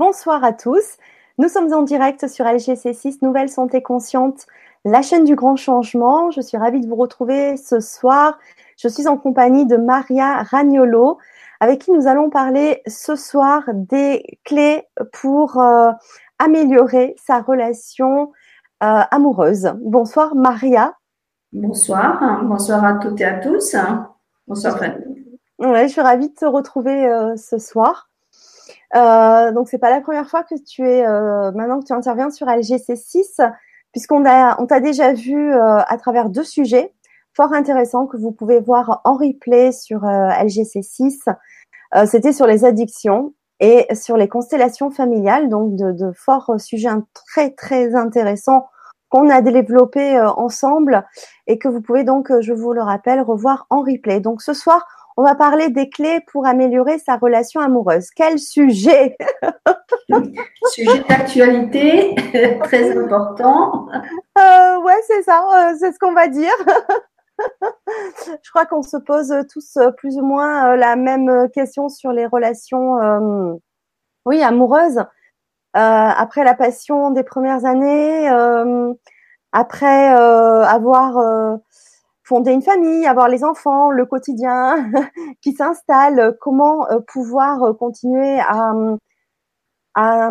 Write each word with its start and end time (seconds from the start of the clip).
Bonsoir 0.00 0.42
à 0.44 0.54
tous. 0.54 0.96
Nous 1.36 1.50
sommes 1.50 1.70
en 1.74 1.82
direct 1.82 2.26
sur 2.26 2.46
LGC6 2.46 3.18
Nouvelle 3.20 3.50
Santé 3.50 3.82
Consciente, 3.82 4.46
la 4.86 5.02
chaîne 5.02 5.24
du 5.24 5.36
grand 5.36 5.56
changement. 5.56 6.30
Je 6.30 6.40
suis 6.40 6.56
ravie 6.56 6.80
de 6.80 6.88
vous 6.88 6.96
retrouver 6.96 7.58
ce 7.58 7.80
soir. 7.80 8.38
Je 8.78 8.88
suis 8.88 9.06
en 9.08 9.18
compagnie 9.18 9.66
de 9.66 9.76
Maria 9.76 10.42
Ragnolo, 10.42 11.18
avec 11.60 11.82
qui 11.82 11.92
nous 11.92 12.06
allons 12.06 12.30
parler 12.30 12.80
ce 12.86 13.14
soir 13.14 13.64
des 13.74 14.40
clés 14.42 14.84
pour 15.12 15.60
euh, 15.60 15.90
améliorer 16.38 17.14
sa 17.22 17.42
relation 17.42 18.32
euh, 18.82 19.02
amoureuse. 19.10 19.74
Bonsoir 19.82 20.34
Maria. 20.34 20.94
Bonsoir, 21.52 22.42
bonsoir 22.42 22.82
à 22.86 22.94
toutes 22.94 23.20
et 23.20 23.26
à 23.26 23.38
tous. 23.38 23.76
Bonsoir 24.48 24.78
Fanny. 24.78 25.04
Ouais, 25.58 25.88
je 25.88 25.92
suis 25.92 26.00
ravie 26.00 26.30
de 26.30 26.34
te 26.34 26.46
retrouver 26.46 27.06
euh, 27.06 27.36
ce 27.36 27.58
soir. 27.58 28.09
Euh, 28.96 29.52
donc 29.52 29.68
c'est 29.68 29.78
pas 29.78 29.90
la 29.90 30.00
première 30.00 30.28
fois 30.28 30.42
que 30.42 30.56
tu 30.56 30.88
es 30.88 31.06
euh, 31.06 31.52
maintenant 31.52 31.78
que 31.78 31.86
tu 31.86 31.92
interviens 31.92 32.30
sur 32.30 32.48
LGC6 32.48 33.40
puisqu'on 33.92 34.24
a 34.26 34.60
on 34.60 34.66
t'a 34.66 34.80
déjà 34.80 35.12
vu 35.12 35.52
euh, 35.52 35.78
à 35.78 35.96
travers 35.96 36.28
deux 36.28 36.42
sujets 36.44 36.92
fort 37.36 37.52
intéressants 37.52 38.06
que 38.06 38.16
vous 38.16 38.32
pouvez 38.32 38.58
voir 38.58 39.00
en 39.04 39.14
replay 39.14 39.70
sur 39.70 40.00
LGC6. 40.00 41.32
C'était 42.06 42.32
sur 42.32 42.46
les 42.46 42.64
addictions 42.64 43.34
et 43.60 43.86
sur 43.94 44.16
les 44.16 44.26
constellations 44.26 44.90
familiales, 44.90 45.48
donc 45.48 45.76
de, 45.76 45.92
de 45.92 46.10
forts 46.12 46.54
sujets 46.58 46.90
très 47.14 47.50
très 47.50 47.94
intéressants 47.94 48.66
qu'on 49.10 49.30
a 49.30 49.42
développés 49.42 50.20
ensemble 50.36 51.06
et 51.46 51.56
que 51.56 51.68
vous 51.68 51.80
pouvez 51.80 52.02
donc, 52.02 52.32
je 52.40 52.52
vous 52.52 52.72
le 52.72 52.82
rappelle, 52.82 53.20
revoir 53.20 53.66
en 53.70 53.82
replay. 53.82 54.20
Donc 54.20 54.42
ce 54.42 54.52
soir, 54.52 54.84
on 55.16 55.22
va 55.22 55.34
parler 55.34 55.70
des 55.70 55.88
clés 55.88 56.20
pour 56.32 56.46
améliorer 56.46 56.98
sa 56.98 57.16
relation 57.16 57.60
amoureuse. 57.60 58.10
Quel 58.14 58.38
sujet 58.38 59.16
Sujet 60.70 61.04
d'actualité, 61.08 62.14
très 62.62 62.96
important. 62.96 63.86
Euh, 64.38 64.80
ouais, 64.80 65.00
c'est 65.06 65.22
ça, 65.22 65.44
euh, 65.54 65.74
c'est 65.78 65.92
ce 65.92 65.98
qu'on 65.98 66.12
va 66.12 66.28
dire. 66.28 66.52
Je 67.38 68.50
crois 68.50 68.66
qu'on 68.66 68.82
se 68.82 68.96
pose 68.96 69.34
tous 69.50 69.76
euh, 69.76 69.90
plus 69.92 70.16
ou 70.18 70.22
moins 70.22 70.76
la 70.76 70.96
même 70.96 71.48
question 71.52 71.88
sur 71.88 72.12
les 72.12 72.26
relations, 72.26 73.60
oui, 74.26 74.42
amoureuses. 74.42 75.04
après 75.72 76.44
la 76.44 76.54
passion 76.54 77.10
des 77.10 77.24
premières 77.24 77.64
années, 77.64 78.28
après 79.52 80.08
avoir 80.08 81.58
fonder 82.30 82.52
une 82.52 82.62
famille, 82.62 83.08
avoir 83.08 83.28
les 83.28 83.42
enfants, 83.42 83.90
le 83.90 84.06
quotidien 84.06 84.88
qui 85.42 85.52
s'installe, 85.52 86.36
comment 86.40 86.88
euh, 86.88 87.00
pouvoir 87.00 87.60
euh, 87.64 87.72
continuer 87.72 88.38
à, 88.38 88.72
à 89.96 90.30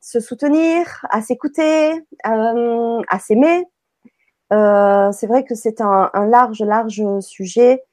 se 0.00 0.18
soutenir, 0.18 1.06
à 1.08 1.22
s'écouter, 1.22 1.92
euh, 2.26 3.00
à 3.08 3.18
s'aimer. 3.20 3.64
c'est 4.50 5.26
vrai 5.28 5.44
que 5.44 5.54
c'est 5.54 5.80
un, 5.80 6.10
large, 6.26 6.62
large 6.62 7.00
sujet 7.20 7.84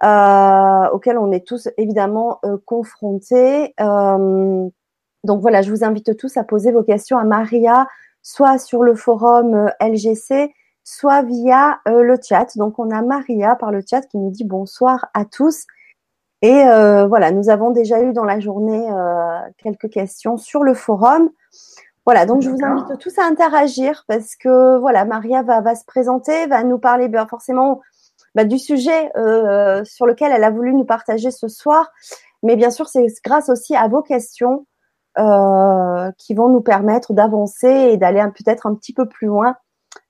auquel 0.00 1.18
on 1.18 1.32
est 1.32 1.44
tous 1.44 1.68
évidemment 1.76 2.40
confrontés. 2.66 3.74
donc 3.78 5.40
voilà, 5.40 5.62
je 5.62 5.70
vous 5.72 5.82
invite 5.82 6.16
tous 6.16 6.36
à 6.36 6.44
poser 6.44 6.70
vos 6.70 6.84
questions 6.84 7.18
à 7.18 7.24
Maria, 7.24 7.88
soit 8.22 8.58
sur 8.58 8.84
le 8.84 8.94
forum 8.94 9.72
LGC, 9.80 10.54
soit 10.84 11.22
via 11.22 11.80
euh, 11.88 12.02
le 12.02 12.16
chat. 12.22 12.56
Donc 12.56 12.78
on 12.78 12.90
a 12.90 13.02
Maria 13.02 13.56
par 13.56 13.70
le 13.70 13.82
chat 13.88 14.02
qui 14.02 14.18
nous 14.18 14.30
dit 14.30 14.44
bonsoir 14.44 15.06
à 15.14 15.24
tous. 15.24 15.66
Et 16.42 16.64
euh, 16.66 17.06
voilà, 17.06 17.32
nous 17.32 17.50
avons 17.50 17.70
déjà 17.70 18.00
eu 18.02 18.12
dans 18.12 18.24
la 18.24 18.40
journée 18.40 18.90
euh, 18.90 19.38
quelques 19.58 19.90
questions 19.90 20.36
sur 20.36 20.62
le 20.62 20.74
forum. 20.74 21.30
Voilà, 22.06 22.24
donc 22.24 22.40
je 22.42 22.48
vous 22.48 22.64
invite 22.64 22.98
tous 22.98 23.18
à 23.18 23.24
interagir 23.24 24.04
parce 24.08 24.34
que 24.34 24.78
voilà, 24.78 25.04
Maria 25.04 25.42
va, 25.42 25.60
va 25.60 25.74
se 25.74 25.84
présenter, 25.84 26.46
va 26.46 26.64
nous 26.64 26.78
parler 26.78 27.08
bien 27.08 27.26
forcément 27.26 27.80
bah, 28.34 28.44
du 28.44 28.58
sujet 28.58 29.12
sur 29.84 30.06
lequel 30.06 30.32
elle 30.32 30.42
a 30.42 30.50
voulu 30.50 30.72
nous 30.72 30.84
partager 30.84 31.30
ce 31.30 31.46
soir. 31.46 31.90
Mais 32.42 32.56
bien 32.56 32.70
sûr, 32.70 32.88
c'est 32.88 33.06
grâce 33.22 33.50
aussi 33.50 33.76
à 33.76 33.86
vos 33.86 34.00
questions 34.00 34.66
qui 35.14 36.34
vont 36.34 36.48
nous 36.48 36.62
permettre 36.62 37.12
d'avancer 37.12 37.68
et 37.68 37.96
d'aller 37.98 38.24
peut-être 38.34 38.66
un 38.66 38.74
petit 38.74 38.94
peu 38.94 39.06
plus 39.06 39.26
loin 39.26 39.56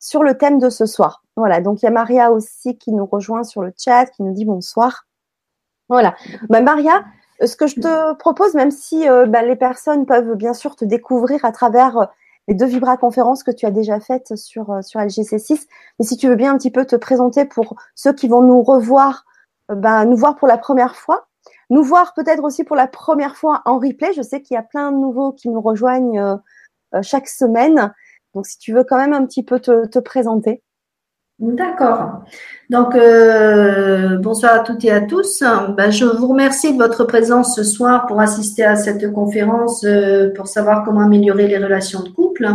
sur 0.01 0.23
le 0.25 0.37
thème 0.37 0.59
de 0.59 0.71
ce 0.71 0.87
soir. 0.87 1.23
Voilà, 1.37 1.61
donc 1.61 1.83
il 1.83 1.85
y 1.85 1.89
a 1.89 1.93
Maria 1.93 2.33
aussi 2.33 2.77
qui 2.77 2.93
nous 2.93 3.07
rejoint 3.07 3.45
sur 3.45 3.63
le 3.63 3.73
chat, 3.79 4.07
qui 4.07 4.23
nous 4.23 4.33
dit 4.33 4.45
bonsoir. 4.45 5.07
Voilà. 5.89 6.17
Bah, 6.49 6.61
Maria, 6.61 7.05
ce 7.45 7.57
que 7.57 7.67
je 7.67 7.77
te 7.77 8.15
propose, 8.15 8.55
même 8.55 8.71
si 8.71 9.09
euh, 9.09 9.27
bah, 9.27 9.43
les 9.43 9.57
personnes 9.57 10.07
peuvent 10.07 10.35
bien 10.35 10.55
sûr 10.55 10.77
te 10.77 10.85
découvrir 10.85 11.45
à 11.45 11.53
travers 11.53 11.99
euh, 11.99 12.07
les 12.49 12.55
deux 12.55 12.67
Vibra 12.67 12.97
conférences 12.97 13.43
que 13.43 13.51
tu 13.51 13.67
as 13.67 13.71
déjà 13.71 14.01
faites 14.01 14.37
sur, 14.37 14.71
euh, 14.71 14.83
sur 14.83 15.01
LGC6, 15.01 15.67
mais 15.99 16.05
si 16.05 16.17
tu 16.17 16.29
veux 16.29 16.37
bien 16.37 16.53
un 16.53 16.59
petit 16.59 16.71
peu 16.71 16.85
te 16.85 16.97
présenter 16.97 17.45
pour 17.45 17.77
ceux 17.95 18.13
qui 18.13 18.29
vont 18.29 18.43
nous 18.43 18.63
revoir, 18.63 19.25
bah, 19.69 20.05
nous 20.05 20.17
voir 20.17 20.37
pour 20.37 20.49
la 20.49 20.59
première 20.59 20.97
fois, 20.97 21.27
nous 21.69 21.83
voir 21.83 22.15
peut-être 22.15 22.43
aussi 22.43 22.65
pour 22.65 22.77
la 22.77 22.87
première 22.87 23.37
fois 23.37 23.63
en 23.65 23.79
replay. 23.79 24.13
Je 24.15 24.23
sais 24.23 24.43
qu'il 24.43 24.55
y 24.55 24.59
a 24.59 24.63
plein 24.63 24.91
de 24.91 24.97
nouveaux 24.97 25.33
qui 25.33 25.49
nous 25.49 25.61
rejoignent 25.61 26.39
chaque 27.03 27.29
semaine. 27.29 27.93
Donc, 28.35 28.47
si 28.47 28.59
tu 28.59 28.73
veux 28.73 28.85
quand 28.85 28.99
même 28.99 29.13
un 29.13 29.27
petit 29.27 29.43
peu 29.43 29.59
te, 29.59 29.99
présenter. 29.99 30.63
D'accord. 31.39 32.23
Donc, 32.69 32.95
euh, 32.95 34.19
bonsoir 34.19 34.55
à 34.55 34.59
toutes 34.61 34.85
et 34.85 34.91
à 34.91 35.01
tous. 35.01 35.43
Ben, 35.77 35.91
je 35.91 36.05
vous 36.05 36.29
remercie 36.29 36.73
de 36.75 36.79
votre 36.79 37.05
présence 37.05 37.57
ce 37.57 37.65
soir 37.65 38.07
pour 38.07 38.21
assister 38.21 38.63
à 38.63 38.77
cette 38.77 39.11
conférence 39.13 39.85
euh, 39.85 40.33
pour 40.35 40.49
savoir 40.49 40.85
comment 40.85 41.01
améliorer 41.01 41.49
les 41.49 41.57
relations 41.57 42.03
de 42.03 42.11
couple. 42.11 42.47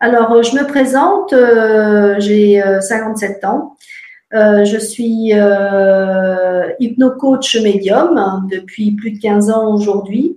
Alors, 0.00 0.32
euh, 0.32 0.42
je 0.42 0.56
me 0.56 0.66
présente, 0.66 1.34
j'ai 2.20 2.62
57 2.80 3.44
ans. 3.44 3.76
je 4.32 4.78
suis 4.78 5.32
hypno-coach 6.80 7.60
médium 7.62 8.48
depuis 8.50 8.92
plus 8.92 9.12
de 9.12 9.18
15 9.18 9.50
ans 9.50 9.74
aujourd'hui. 9.74 10.35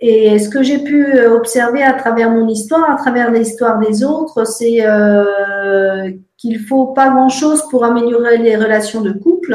Et 0.00 0.38
ce 0.38 0.48
que 0.48 0.62
j'ai 0.62 0.78
pu 0.78 1.04
euh, 1.04 1.36
observer 1.36 1.82
à 1.82 1.92
travers 1.92 2.30
mon 2.30 2.48
histoire, 2.48 2.90
à 2.90 2.96
travers 2.96 3.30
l'histoire 3.30 3.78
des 3.78 4.02
autres, 4.02 4.46
c'est 4.46 4.78
euh, 4.80 6.10
qu'il 6.38 6.58
faut 6.58 6.86
pas 6.86 7.10
grand-chose 7.10 7.64
pour 7.70 7.84
améliorer 7.84 8.38
les 8.38 8.56
relations 8.56 9.02
de 9.02 9.12
couple. 9.12 9.54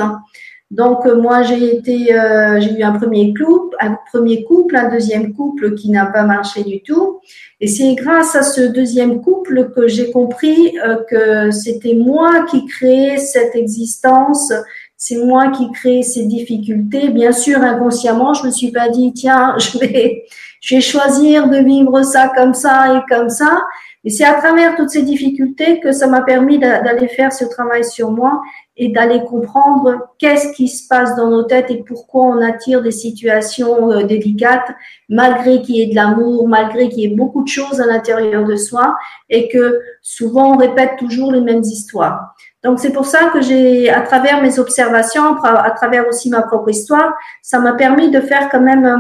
Donc 0.69 1.06
euh, 1.06 1.19
moi 1.19 1.41
j'ai 1.41 1.75
été, 1.75 2.13
euh, 2.13 2.59
j'ai 2.59 2.78
eu 2.78 2.83
un 2.83 2.91
premier 2.91 3.33
couple, 3.33 3.75
un 3.79 3.97
premier 4.11 4.44
couple, 4.44 4.75
un 4.75 4.89
deuxième 4.89 5.33
couple 5.33 5.73
qui 5.73 5.89
n'a 5.89 6.06
pas 6.06 6.23
marché 6.23 6.63
du 6.63 6.83
tout. 6.83 7.22
Et 7.59 7.67
c'est 7.67 7.95
grâce 7.95 8.35
à 8.35 8.44
ce 8.44 8.62
deuxième 8.62 9.22
couple 9.22 9.72
que 9.75 9.88
j'ai 9.88 10.12
compris 10.12 10.77
que 11.09 11.50
c'était 11.50 11.95
moi 11.95 12.45
qui 12.51 12.66
créais 12.66 13.17
cette 13.17 13.56
existence 13.56 14.51
c'est 14.97 15.23
moi 15.23 15.50
qui 15.50 15.72
crée 15.72 16.03
ces 16.03 16.25
difficultés. 16.25 17.09
Bien 17.09 17.31
sûr, 17.31 17.61
inconsciemment, 17.61 18.33
je 18.33 18.45
me 18.45 18.51
suis 18.51 18.72
pas 18.72 18.89
dit, 18.89 19.13
tiens, 19.13 19.56
je 19.59 19.78
vais, 19.78 20.25
je 20.61 20.75
vais 20.75 20.81
choisir 20.81 21.50
de 21.50 21.57
vivre 21.57 22.01
ça 22.03 22.31
comme 22.35 22.53
ça 22.53 22.95
et 22.97 23.13
comme 23.13 23.29
ça. 23.29 23.63
Et 24.06 24.11
c'est 24.11 24.23
à 24.23 24.35
travers 24.35 24.75
toutes 24.75 24.91
ces 24.91 25.01
difficultés 25.01 25.79
que 25.79 25.91
ça 25.91 26.06
m'a 26.06 26.22
permis 26.22 26.59
d'aller 26.59 27.07
faire 27.07 27.33
ce 27.33 27.44
travail 27.44 27.83
sur 27.83 28.11
moi 28.11 28.39
et 28.78 28.89
d'aller 28.89 29.23
comprendre 29.23 29.97
qu'est-ce 30.19 30.53
qui 30.53 30.67
se 30.67 30.88
passe 30.88 31.16
dans 31.16 31.29
nos 31.29 31.41
têtes 31.41 31.72
et 31.72 31.83
pourquoi 31.83 32.25
on 32.25 32.41
attire 32.41 32.83
des 32.83 32.91
situations 32.91 33.91
euh, 33.91 34.03
délicates, 34.03 34.69
malgré 35.09 35.62
qu'il 35.63 35.77
y 35.77 35.81
ait 35.81 35.88
de 35.88 35.95
l'amour, 35.95 36.47
malgré 36.47 36.88
qu'il 36.89 37.00
y 37.00 37.06
ait 37.06 37.16
beaucoup 37.16 37.44
de 37.44 37.47
choses 37.47 37.81
à 37.81 37.88
l'intérieur 37.88 38.45
de 38.45 38.56
soi 38.56 38.95
et 39.29 39.47
que 39.47 39.79
souvent 40.03 40.53
on 40.53 40.57
répète 40.57 40.97
toujours 41.00 41.31
les 41.31 41.41
mêmes 41.41 41.63
histoires. 41.63 42.35
Donc 42.65 42.79
c'est 42.79 42.91
pour 42.91 43.05
ça 43.05 43.29
que 43.31 43.41
j'ai, 43.41 43.91
à 43.91 44.01
travers 44.01 44.41
mes 44.41 44.57
observations, 44.57 45.35
à 45.43 45.69
travers 45.69 46.07
aussi 46.07 46.31
ma 46.31 46.41
propre 46.41 46.69
histoire, 46.69 47.13
ça 47.44 47.59
m'a 47.59 47.73
permis 47.73 48.09
de 48.09 48.19
faire 48.19 48.50
quand 48.50 48.59
même 48.59 48.85
euh, 48.88 48.97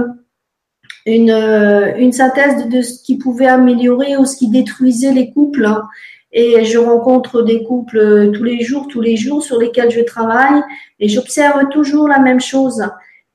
une, 1.07 1.31
euh, 1.31 1.95
une 1.97 2.11
synthèse 2.11 2.67
de, 2.67 2.83
ce 2.83 3.01
qui 3.01 3.17
pouvait 3.17 3.47
améliorer 3.47 4.17
ou 4.17 4.25
ce 4.25 4.37
qui 4.37 4.49
détruisait 4.49 5.13
les 5.13 5.31
couples. 5.31 5.67
Et 6.31 6.63
je 6.63 6.77
rencontre 6.77 7.41
des 7.41 7.63
couples 7.63 7.97
euh, 7.97 8.29
tous 8.29 8.43
les 8.43 8.61
jours, 8.61 8.87
tous 8.87 9.01
les 9.01 9.17
jours 9.17 9.41
sur 9.41 9.57
lesquels 9.57 9.89
je 9.89 10.01
travaille 10.01 10.61
et 10.99 11.09
j'observe 11.09 11.67
toujours 11.69 12.07
la 12.07 12.19
même 12.19 12.41
chose. 12.41 12.83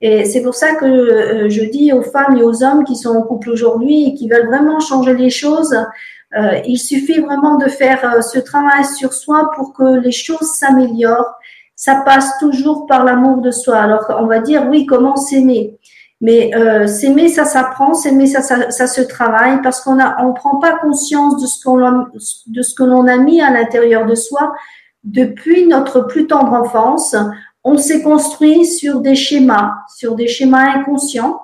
Et 0.00 0.24
c'est 0.26 0.42
pour 0.42 0.54
ça 0.54 0.76
que 0.76 1.48
je 1.48 1.62
dis 1.64 1.92
aux 1.92 2.02
femmes 2.02 2.36
et 2.38 2.42
aux 2.42 2.62
hommes 2.62 2.84
qui 2.84 2.94
sont 2.94 3.10
en 3.10 3.22
couple 3.22 3.50
aujourd'hui 3.50 4.06
et 4.06 4.14
qui 4.14 4.28
veulent 4.28 4.46
vraiment 4.46 4.78
changer 4.78 5.14
les 5.14 5.28
choses, 5.28 5.76
euh, 6.36 6.60
il 6.64 6.78
suffit 6.78 7.20
vraiment 7.20 7.56
de 7.56 7.68
faire 7.68 8.04
euh, 8.04 8.20
ce 8.20 8.38
travail 8.38 8.84
sur 8.84 9.12
soi 9.12 9.50
pour 9.56 9.72
que 9.72 9.98
les 9.98 10.12
choses 10.12 10.52
s'améliorent. 10.54 11.34
Ça 11.74 12.02
passe 12.04 12.38
toujours 12.38 12.86
par 12.86 13.04
l'amour 13.04 13.38
de 13.38 13.50
soi. 13.50 13.78
Alors 13.78 14.04
on 14.20 14.26
va 14.26 14.38
dire 14.38 14.66
oui, 14.68 14.86
comment 14.86 15.16
s'aimer? 15.16 15.76
Mais 16.20 16.54
euh, 16.54 16.86
s'aimer, 16.86 17.28
ça 17.28 17.46
s'apprend, 17.46 17.94
s'aimer, 17.94 18.26
ça, 18.26 18.42
ça, 18.42 18.70
ça, 18.70 18.86
se 18.86 19.00
travaille 19.00 19.62
parce 19.62 19.80
qu'on 19.80 19.98
a, 19.98 20.22
on 20.22 20.34
prend 20.34 20.58
pas 20.58 20.76
conscience 20.76 21.40
de 21.40 21.46
ce 21.46 21.64
qu'on 21.64 21.78
de 21.78 22.62
ce 22.62 22.74
que 22.74 22.84
l'on 22.84 23.06
a 23.06 23.16
mis 23.16 23.40
à 23.40 23.50
l'intérieur 23.50 24.04
de 24.04 24.14
soi 24.14 24.52
depuis 25.02 25.66
notre 25.66 26.02
plus 26.02 26.26
tendre 26.26 26.52
enfance. 26.52 27.16
On 27.64 27.76
s'est 27.78 28.02
construit 28.02 28.66
sur 28.66 29.00
des 29.00 29.14
schémas, 29.14 29.72
sur 29.96 30.14
des 30.14 30.28
schémas 30.28 30.76
inconscients 30.76 31.40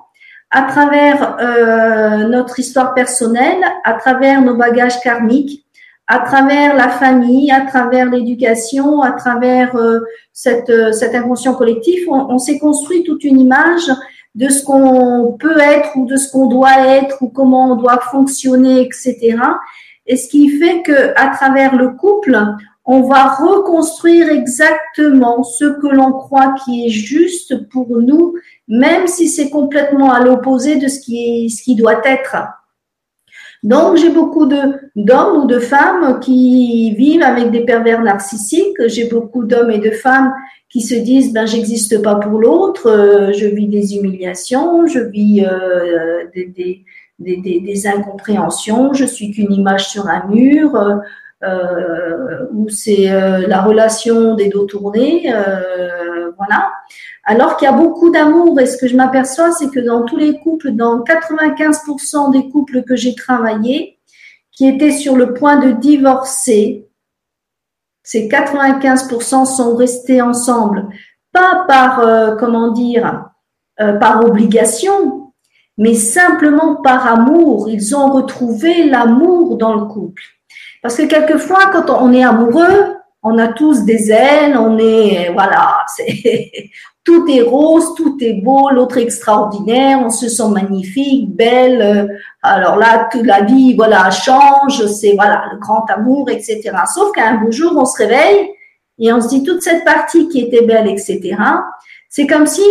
à 0.50 0.62
travers 0.62 1.36
euh, 1.40 2.28
notre 2.28 2.58
histoire 2.58 2.94
personnelle, 2.94 3.64
à 3.84 3.94
travers 3.94 4.42
nos 4.42 4.56
bagages 4.56 5.00
karmiques, 5.00 5.64
à 6.06 6.20
travers 6.20 6.76
la 6.76 6.88
famille, 6.88 7.50
à 7.50 7.62
travers 7.62 8.08
l'éducation, 8.08 9.02
à 9.02 9.12
travers 9.12 9.74
euh, 9.74 10.00
cette, 10.32 10.70
euh, 10.70 10.92
cette 10.92 11.14
inconscient 11.14 11.54
collectif, 11.54 12.06
on, 12.08 12.30
on 12.30 12.38
s'est 12.38 12.58
construit 12.58 13.02
toute 13.02 13.24
une 13.24 13.40
image 13.40 13.90
de 14.36 14.48
ce 14.48 14.62
qu'on 14.62 15.36
peut 15.38 15.58
être 15.58 15.96
ou 15.96 16.06
de 16.06 16.16
ce 16.16 16.30
qu'on 16.30 16.46
doit 16.46 16.86
être 16.86 17.22
ou 17.22 17.28
comment 17.28 17.72
on 17.72 17.76
doit 17.76 17.98
fonctionner, 17.98 18.82
etc. 18.82 19.38
Et 20.06 20.16
ce 20.16 20.28
qui 20.28 20.48
fait 20.50 20.82
que 20.82 21.12
à 21.16 21.34
travers 21.34 21.74
le 21.74 21.90
couple, 21.90 22.38
on 22.84 23.02
va 23.02 23.34
reconstruire 23.34 24.28
exactement 24.28 25.42
ce 25.42 25.64
que 25.64 25.88
l'on 25.88 26.12
croit 26.12 26.54
qui 26.64 26.86
est 26.86 26.90
juste 26.90 27.68
pour 27.68 27.88
nous, 27.98 28.34
même 28.68 29.06
si 29.06 29.28
c'est 29.28 29.50
complètement 29.50 30.12
à 30.12 30.20
l'opposé 30.20 30.76
de 30.76 30.88
ce 30.88 31.00
qui, 31.00 31.50
ce 31.50 31.62
qui 31.62 31.74
doit 31.74 32.00
être. 32.04 32.36
Donc, 33.62 33.96
j'ai 33.96 34.10
beaucoup 34.10 34.46
d'hommes 34.46 35.42
ou 35.42 35.46
de 35.46 35.58
femmes 35.58 36.20
qui 36.20 36.94
vivent 36.94 37.22
avec 37.22 37.50
des 37.50 37.64
pervers 37.64 38.02
narcissiques. 38.02 38.76
J'ai 38.86 39.08
beaucoup 39.08 39.44
d'hommes 39.44 39.70
et 39.70 39.78
de 39.78 39.90
femmes 39.90 40.32
qui 40.68 40.82
se 40.82 40.94
disent, 40.94 41.32
ben, 41.32 41.46
j'existe 41.46 42.02
pas 42.02 42.16
pour 42.16 42.38
l'autre, 42.38 42.88
euh, 42.88 43.32
je 43.32 43.46
vis 43.46 43.66
des 43.66 43.96
humiliations, 43.96 44.86
je 44.86 44.98
vis 44.98 45.44
euh, 45.44 46.24
des, 46.34 47.86
incompréhensions, 47.86 48.92
je 48.92 49.04
suis 49.04 49.30
qu'une 49.30 49.52
image 49.52 49.88
sur 49.88 50.08
un 50.08 50.26
mur, 50.28 50.76
euh, 50.76 50.96
euh, 51.44 52.46
où 52.50 52.70
c'est 52.70 53.12
euh, 53.12 53.46
la 53.46 53.60
relation 53.60 54.34
des 54.36 54.48
dos 54.48 54.64
tournés, 54.64 55.30
euh, 55.30 56.30
voilà. 56.38 56.72
Alors 57.24 57.58
qu'il 57.58 57.66
y 57.66 57.68
a 57.68 57.76
beaucoup 57.76 58.10
d'amour 58.10 58.58
et 58.58 58.64
ce 58.64 58.78
que 58.78 58.88
je 58.88 58.96
m'aperçois, 58.96 59.52
c'est 59.52 59.68
que 59.68 59.80
dans 59.80 60.06
tous 60.06 60.16
les 60.16 60.38
couples, 60.38 60.70
dans 60.70 61.00
95% 61.04 62.32
des 62.32 62.48
couples 62.48 62.84
que 62.84 62.96
j'ai 62.96 63.14
travaillés, 63.14 63.98
qui 64.50 64.66
étaient 64.66 64.92
sur 64.92 65.14
le 65.14 65.34
point 65.34 65.56
de 65.56 65.72
divorcer, 65.72 66.88
ces 68.02 68.28
95% 68.28 69.44
sont 69.44 69.76
restés 69.76 70.22
ensemble, 70.22 70.88
pas 71.32 71.66
par, 71.68 72.36
comment 72.38 72.70
dire, 72.70 73.26
par 73.76 74.24
obligation, 74.24 75.32
mais 75.76 75.92
simplement 75.94 76.76
par 76.76 77.06
amour. 77.06 77.68
Ils 77.68 77.94
ont 77.94 78.10
retrouvé 78.10 78.84
l'amour 78.84 79.58
dans 79.58 79.74
le 79.74 79.84
couple. 79.84 80.35
Parce 80.86 80.98
que 80.98 81.06
quelquefois, 81.06 81.72
quand 81.72 81.90
on 81.90 82.12
est 82.12 82.22
amoureux, 82.22 82.94
on 83.24 83.38
a 83.38 83.48
tous 83.48 83.84
des 83.84 84.12
ailes, 84.12 84.56
on 84.56 84.78
est, 84.78 85.32
voilà, 85.32 85.78
c'est, 85.88 86.70
tout 87.04 87.26
est 87.28 87.42
rose, 87.42 87.96
tout 87.96 88.16
est 88.20 88.34
beau, 88.34 88.70
l'autre 88.70 88.98
est 88.98 89.02
extraordinaire, 89.02 89.98
on 90.04 90.10
se 90.10 90.28
sent 90.28 90.48
magnifique, 90.48 91.34
belle. 91.34 92.16
Alors 92.40 92.76
là, 92.76 93.08
toute 93.10 93.26
la 93.26 93.40
vie, 93.40 93.74
voilà, 93.74 94.12
change, 94.12 94.86
c'est, 94.86 95.14
voilà, 95.16 95.46
le 95.52 95.58
grand 95.58 95.86
amour, 95.90 96.30
etc. 96.30 96.70
Sauf 96.94 97.10
qu'un 97.10 97.34
beau 97.34 97.50
jour, 97.50 97.72
on 97.76 97.84
se 97.84 97.98
réveille 97.98 98.48
et 99.00 99.12
on 99.12 99.20
se 99.20 99.26
dit 99.26 99.42
toute 99.42 99.62
cette 99.62 99.84
partie 99.84 100.28
qui 100.28 100.38
était 100.38 100.64
belle, 100.64 100.86
etc. 100.86 101.36
C'est 102.08 102.28
comme 102.28 102.46
si, 102.46 102.62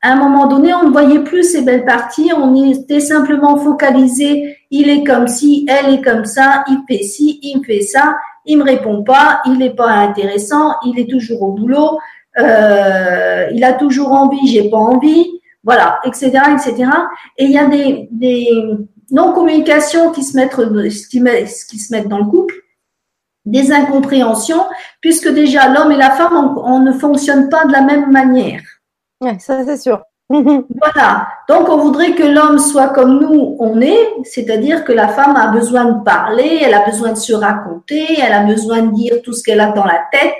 à 0.00 0.12
un 0.12 0.16
moment 0.16 0.46
donné, 0.46 0.72
on 0.72 0.84
ne 0.84 0.90
voyait 0.90 1.22
plus 1.22 1.44
ces 1.44 1.60
belles 1.60 1.84
parties, 1.84 2.30
on 2.34 2.54
était 2.72 3.00
simplement 3.00 3.58
focalisé 3.58 4.56
il 4.70 4.90
est 4.90 5.04
comme 5.04 5.28
si, 5.28 5.66
elle 5.68 5.94
est 5.94 6.02
comme 6.02 6.24
ça, 6.24 6.64
il 6.68 6.82
fait 6.88 7.02
ci, 7.02 7.38
il 7.42 7.64
fait 7.64 7.80
ça, 7.80 8.16
il 8.44 8.58
me 8.58 8.64
répond 8.64 9.02
pas, 9.02 9.40
il 9.46 9.58
n'est 9.58 9.74
pas 9.74 9.90
intéressant, 9.90 10.74
il 10.84 10.98
est 10.98 11.08
toujours 11.08 11.42
au 11.42 11.52
boulot, 11.52 11.98
euh, 12.38 13.48
il 13.52 13.64
a 13.64 13.72
toujours 13.72 14.12
envie, 14.12 14.46
j'ai 14.46 14.68
pas 14.70 14.76
envie, 14.76 15.40
voilà, 15.64 16.00
etc., 16.04 16.30
etc. 16.52 16.90
Et 17.36 17.44
il 17.44 17.50
y 17.50 17.58
a 17.58 17.66
des, 17.66 18.08
des 18.10 18.48
non-communications 19.10 20.12
qui 20.12 20.22
se 20.22 20.36
mettent, 20.36 20.54
qui, 21.08 21.78
se 21.78 21.94
mettent 21.94 22.08
dans 22.08 22.18
le 22.18 22.26
couple, 22.26 22.54
des 23.44 23.72
incompréhensions, 23.72 24.64
puisque 25.00 25.28
déjà 25.28 25.68
l'homme 25.68 25.92
et 25.92 25.96
la 25.96 26.10
femme, 26.10 26.34
on, 26.34 26.60
on, 26.62 26.80
ne 26.80 26.92
fonctionne 26.92 27.48
pas 27.48 27.64
de 27.64 27.72
la 27.72 27.82
même 27.82 28.10
manière. 28.10 28.60
Ouais, 29.20 29.38
ça 29.38 29.64
c'est 29.64 29.78
sûr. 29.78 30.02
voilà. 30.30 31.28
Donc, 31.48 31.68
on 31.68 31.78
voudrait 31.78 32.12
que 32.12 32.22
l'homme 32.22 32.58
soit 32.58 32.88
comme 32.88 33.18
nous, 33.18 33.56
on 33.58 33.80
est, 33.80 34.08
c'est-à-dire 34.24 34.84
que 34.84 34.92
la 34.92 35.08
femme 35.08 35.36
a 35.36 35.48
besoin 35.48 35.86
de 35.86 36.04
parler, 36.04 36.60
elle 36.62 36.74
a 36.74 36.84
besoin 36.84 37.12
de 37.12 37.18
se 37.18 37.32
raconter, 37.32 38.06
elle 38.20 38.32
a 38.32 38.44
besoin 38.44 38.82
de 38.82 38.94
dire 38.94 39.22
tout 39.22 39.32
ce 39.32 39.42
qu'elle 39.42 39.60
a 39.60 39.72
dans 39.72 39.84
la 39.84 40.02
tête, 40.12 40.34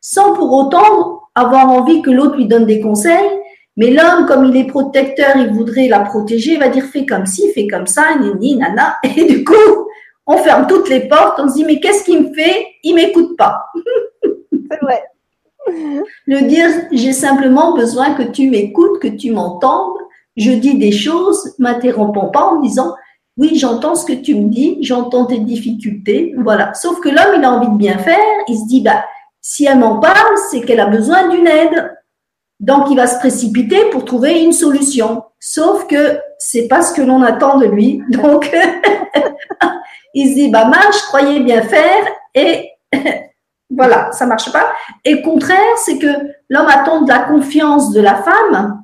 sans 0.00 0.34
pour 0.34 0.52
autant 0.52 1.22
avoir 1.34 1.70
envie 1.70 2.02
que 2.02 2.10
l'autre 2.10 2.36
lui 2.36 2.46
donne 2.46 2.66
des 2.66 2.80
conseils. 2.80 3.30
Mais 3.76 3.90
l'homme, 3.90 4.26
comme 4.26 4.44
il 4.44 4.56
est 4.56 4.66
protecteur, 4.66 5.36
il 5.36 5.52
voudrait 5.52 5.88
la 5.88 6.00
protéger, 6.00 6.52
il 6.52 6.60
va 6.60 6.68
dire 6.68 6.84
fais 6.84 7.06
comme 7.06 7.26
ci, 7.26 7.50
fais 7.52 7.66
comme 7.66 7.86
ça, 7.86 8.16
nini, 8.20 8.56
nana. 8.56 8.98
Et 9.16 9.24
du 9.24 9.44
coup, 9.44 9.88
on 10.26 10.36
ferme 10.38 10.66
toutes 10.66 10.88
les 10.88 11.08
portes, 11.08 11.40
on 11.40 11.48
se 11.48 11.54
dit 11.54 11.64
mais 11.64 11.80
qu'est-ce 11.80 12.04
qu'il 12.04 12.22
me 12.22 12.34
fait? 12.34 12.66
Il 12.84 12.94
m'écoute 12.94 13.36
pas. 13.36 13.64
C'est. 14.52 15.02
Le 16.26 16.42
dire, 16.42 16.68
j'ai 16.92 17.12
simplement 17.12 17.74
besoin 17.74 18.14
que 18.14 18.22
tu 18.22 18.50
m'écoutes, 18.50 19.00
que 19.00 19.08
tu 19.08 19.30
m'entendes. 19.30 19.98
Je 20.36 20.52
dis 20.52 20.78
des 20.78 20.92
choses, 20.92 21.54
m'interrompons 21.58 22.30
pas 22.30 22.44
en 22.44 22.60
disant, 22.60 22.94
oui, 23.36 23.56
j'entends 23.56 23.94
ce 23.94 24.04
que 24.04 24.12
tu 24.12 24.34
me 24.34 24.48
dis, 24.48 24.78
j'entends 24.82 25.26
tes 25.26 25.38
difficultés, 25.38 26.34
voilà. 26.38 26.74
Sauf 26.74 27.00
que 27.00 27.08
l'homme, 27.08 27.34
il 27.38 27.44
a 27.44 27.52
envie 27.52 27.68
de 27.68 27.76
bien 27.76 27.98
faire, 27.98 28.18
il 28.48 28.58
se 28.58 28.66
dit, 28.66 28.82
bah, 28.82 29.04
si 29.40 29.64
elle 29.64 29.78
m'en 29.78 29.98
parle, 29.98 30.36
c'est 30.50 30.60
qu'elle 30.62 30.80
a 30.80 30.86
besoin 30.86 31.28
d'une 31.28 31.46
aide. 31.46 31.92
Donc, 32.60 32.90
il 32.90 32.96
va 32.96 33.06
se 33.06 33.18
précipiter 33.18 33.90
pour 33.90 34.04
trouver 34.04 34.42
une 34.42 34.52
solution. 34.52 35.24
Sauf 35.40 35.86
que 35.88 36.18
c'est 36.38 36.68
pas 36.68 36.82
ce 36.82 36.94
que 36.94 37.02
l'on 37.02 37.22
attend 37.22 37.58
de 37.58 37.66
lui. 37.66 38.02
Donc, 38.10 38.52
il 40.14 40.28
se 40.28 40.34
dit, 40.34 40.48
bah, 40.48 40.66
mince, 40.66 41.00
je 41.00 41.06
croyais 41.06 41.40
bien 41.40 41.62
faire 41.62 42.04
et 42.34 42.70
voilà, 43.76 44.12
ça 44.12 44.26
marche 44.26 44.52
pas. 44.52 44.72
Et 45.04 45.14
le 45.14 45.22
contraire, 45.22 45.76
c'est 45.76 45.98
que 45.98 46.06
l'homme 46.48 46.68
attend 46.68 47.02
de 47.02 47.08
la 47.08 47.20
confiance 47.20 47.92
de 47.92 48.00
la 48.00 48.16
femme. 48.16 48.82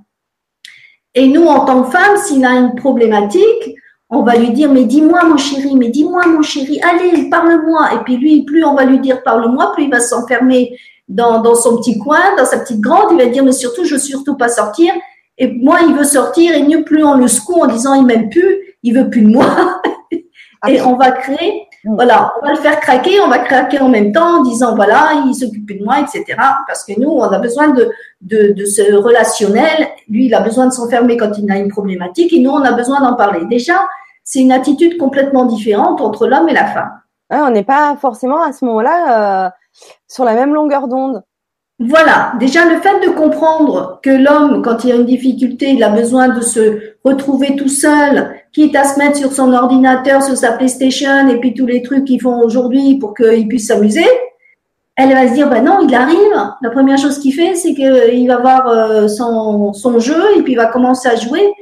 Et 1.15 1.27
nous, 1.27 1.47
en 1.47 1.65
tant 1.65 1.83
que 1.83 1.91
femme, 1.91 2.17
s'il 2.17 2.45
a 2.45 2.53
une 2.53 2.75
problématique, 2.75 3.75
on 4.11 4.23
va 4.23 4.37
lui 4.37 4.51
dire, 4.51 4.73
mais 4.73 4.85
dis-moi 4.85 5.25
mon 5.25 5.37
chéri, 5.37 5.75
mais 5.75 5.89
dis-moi 5.89 6.27
mon 6.27 6.43
chéri, 6.43 6.81
allez, 6.81 7.29
parle-moi. 7.29 7.91
Et 7.95 8.05
puis 8.05 8.17
lui, 8.17 8.45
plus 8.45 8.65
on 8.65 8.75
va 8.75 8.85
lui 8.85 9.01
dire, 9.01 9.23
parle-moi, 9.23 9.73
plus 9.73 9.85
il 9.85 9.91
va 9.91 10.01
s'enfermer 10.01 10.77
dans, 11.09 11.41
dans 11.43 11.55
son 11.55 11.79
petit 11.79 11.99
coin, 11.99 12.37
dans 12.37 12.47
sa 12.47 12.59
petite 12.59 12.81
grotte. 12.81 13.09
Il 13.11 13.19
va 13.19 13.27
dire, 13.27 13.45
mais 13.45 13.53
surtout, 13.53 13.85
je 13.85 13.95
veux 13.95 14.01
surtout 14.01 14.37
pas 14.37 14.49
sortir. 14.49 14.93
Et 15.37 15.49
moi, 15.53 15.79
il 15.87 15.95
veut 15.95 16.05
sortir 16.05 16.55
et 16.55 16.63
mieux 16.63 16.85
plus 16.85 17.05
on 17.05 17.15
le 17.15 17.29
secoue 17.29 17.61
en 17.61 17.67
disant, 17.67 17.95
il 17.95 18.07
m'aime 18.07 18.29
plus, 18.29 18.77
il 18.83 18.95
veut 18.95 19.09
plus 19.11 19.23
de 19.23 19.29
moi. 19.29 19.83
et 20.69 20.81
on 20.81 20.97
va 20.97 21.13
créer. 21.13 21.68
Voilà, 21.85 22.33
on 22.41 22.47
va 22.47 22.53
le 22.53 22.59
faire 22.59 22.81
craquer, 22.81 23.21
on 23.21 23.29
va 23.29 23.39
craquer 23.39 23.81
en 23.81 23.89
même 23.89 24.13
temps 24.13 24.41
en 24.41 24.43
disant 24.43 24.75
voilà, 24.75 25.23
il 25.27 25.35
s'occupe 25.35 25.79
de 25.79 25.85
moi, 25.85 26.01
etc. 26.01 26.25
Parce 26.67 26.85
que 26.85 26.99
nous, 26.99 27.09
on 27.09 27.23
a 27.23 27.39
besoin 27.39 27.69
de, 27.69 27.91
de, 28.21 28.53
de 28.53 28.65
ce 28.65 28.95
relationnel. 28.95 29.89
Lui, 30.09 30.27
il 30.27 30.35
a 30.35 30.41
besoin 30.41 30.67
de 30.67 30.73
s'enfermer 30.73 31.17
quand 31.17 31.39
il 31.39 31.51
a 31.51 31.57
une 31.57 31.69
problématique 31.69 32.33
et 32.33 32.41
nous, 32.41 32.51
on 32.51 32.63
a 32.63 32.73
besoin 32.73 33.01
d'en 33.01 33.15
parler. 33.15 33.45
Déjà, 33.47 33.87
c'est 34.25 34.41
une 34.41 34.53
attitude 34.53 34.99
complètement 34.99 35.45
différente 35.45 36.01
entre 36.01 36.27
l'homme 36.27 36.49
et 36.49 36.55
la 36.55 36.67
femme. 36.67 37.01
on 37.31 37.51
n'est 37.51 37.65
pas 37.65 37.97
forcément 37.97 38.43
à 38.43 38.53
ce 38.53 38.65
moment-là 38.67 39.47
euh, 39.47 39.51
sur 40.09 40.25
la 40.25 40.35
même 40.35 40.53
longueur 40.53 40.89
d'onde. 40.89 41.23
Voilà, 41.81 42.33
déjà 42.41 42.65
le 42.65 42.81
fait 42.81 43.07
de 43.07 43.11
comprendre 43.13 44.01
que 44.03 44.11
l'homme, 44.11 44.63
quand 44.63 44.83
il 44.83 44.91
a 44.91 44.97
une 44.97 45.07
difficulté, 45.07 45.71
il 45.71 45.85
a 45.85 45.91
besoin 45.91 46.29
de 46.29 46.41
se 46.41 46.97
retrouver 47.09 47.57
tout 47.57 47.69
seul, 47.69 48.35
quitte 48.53 48.77
à 48.77 48.85
se 48.85 48.99
mettre 48.99 49.17
sur 49.17 49.33
son 49.33 49.53
ordinateur, 49.53 50.23
sur 50.23 50.37
sa 50.37 50.53
PlayStation 50.53 51.29
et 51.29 51.39
puis 51.41 51.55
tous 51.55 51.67
les 51.67 51.83
trucs 51.83 52.05
qu'ils 52.05 52.21
font 52.21 52.41
aujourd'hui 52.41 52.99
pour 52.99 53.15
qu'il 53.15 53.49
puisse 53.49 53.69
s'amuser, 53.69 54.07
elle 54.97 55.13
va 55.13 55.29
se 55.29 55.35
dire, 55.35 55.49
ben 55.49 55.65
non, 55.65 55.87
il 55.87 55.95
arrive. 55.95 56.53
La 56.61 56.71
première 56.71 56.99
chose 56.99 57.21
qu'il 57.21 57.33
fait, 57.33 57.55
c'est 57.55 57.73
qu'il 57.73 58.27
va 58.27 58.39
voir 58.39 58.67
euh, 58.67 59.07
son, 59.07 59.73
son 59.73 60.01
jeu 60.01 60.21
et 60.37 60.43
puis 60.43 60.53
il 60.53 60.57
va 60.57 60.67
commencer 60.67 61.09
à 61.09 61.15
jouer. 61.15 61.53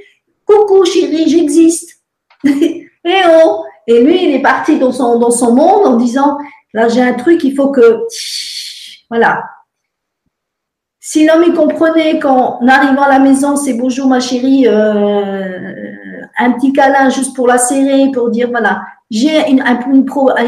Coucou 0.47 0.85
chérie, 0.85 1.29
j'existe. 1.29 2.01
et 2.45 2.87
oh 3.05 3.63
Et 3.87 4.03
lui, 4.03 4.25
il 4.25 4.35
est 4.35 4.43
parti 4.43 4.79
dans 4.79 4.93
son, 4.93 5.19
dans 5.19 5.31
son 5.31 5.55
monde 5.55 5.85
en 5.85 5.97
disant, 5.97 6.39
là 6.73 6.89
j'ai 6.89 7.03
un 7.03 7.15
truc, 7.15 7.45
il 7.45 7.55
faut 7.55 7.69
que... 7.69 8.01
Voilà, 9.11 9.45
si 11.09 11.25
l'homme 11.25 11.45
il 11.47 11.55
comprenait 11.55 12.19
qu'en 12.19 12.59
arrivant 12.67 13.03
à 13.03 13.09
la 13.09 13.21
maison, 13.21 13.55
c'est 13.55 13.75
bonjour 13.75 14.09
ma 14.09 14.19
chérie, 14.19 14.67
euh, 14.67 15.93
un 16.37 16.51
petit 16.51 16.73
câlin 16.73 17.11
juste 17.11 17.37
pour 17.37 17.47
la 17.47 17.59
serrer, 17.59 18.11
pour 18.13 18.29
dire 18.29 18.51
voilà, 18.51 18.83
j'ai 19.09 19.49
une, 19.49 20.05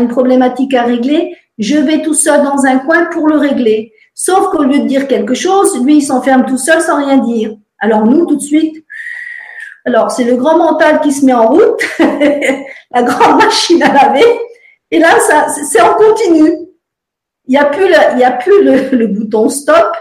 problématique 0.09 0.75
à 0.75 0.83
régler, 0.83 1.37
je 1.59 1.77
vais 1.77 2.03
tout 2.03 2.13
seul 2.13 2.43
dans 2.43 2.67
un 2.67 2.79
coin 2.79 3.05
pour 3.05 3.29
le 3.29 3.37
régler. 3.37 3.93
Sauf 4.15 4.51
qu'au 4.51 4.65
lieu 4.65 4.81
de 4.81 4.87
dire 4.87 5.07
quelque 5.07 5.35
chose, 5.35 5.81
lui 5.85 5.99
il 5.99 6.03
s'enferme 6.03 6.45
tout 6.45 6.59
seul 6.59 6.81
sans 6.81 7.07
rien 7.07 7.19
dire. 7.19 7.53
Alors 7.79 8.05
nous 8.05 8.27
tout 8.27 8.35
de 8.35 8.43
suite, 8.43 8.85
alors 9.87 10.11
c'est 10.11 10.25
le 10.25 10.35
grand 10.35 10.59
mental 10.59 10.99
qui 11.03 11.13
se 11.13 11.25
met 11.25 11.35
en 11.35 11.51
route, 11.51 11.81
la 12.01 13.03
grande 13.05 13.41
machine 13.41 13.81
à 13.85 13.93
laver, 13.93 14.27
et 14.91 14.99
là 14.99 15.11
c'est 15.71 15.81
en 15.81 15.95
continu. 15.95 16.51
Il 17.47 17.53
n'y 17.53 17.59
a 17.59 17.67
plus, 17.67 17.89
y 18.19 18.25
a 18.25 18.33
plus 18.33 18.65
le 18.65 19.07
bouton 19.07 19.49
stop 19.51 19.97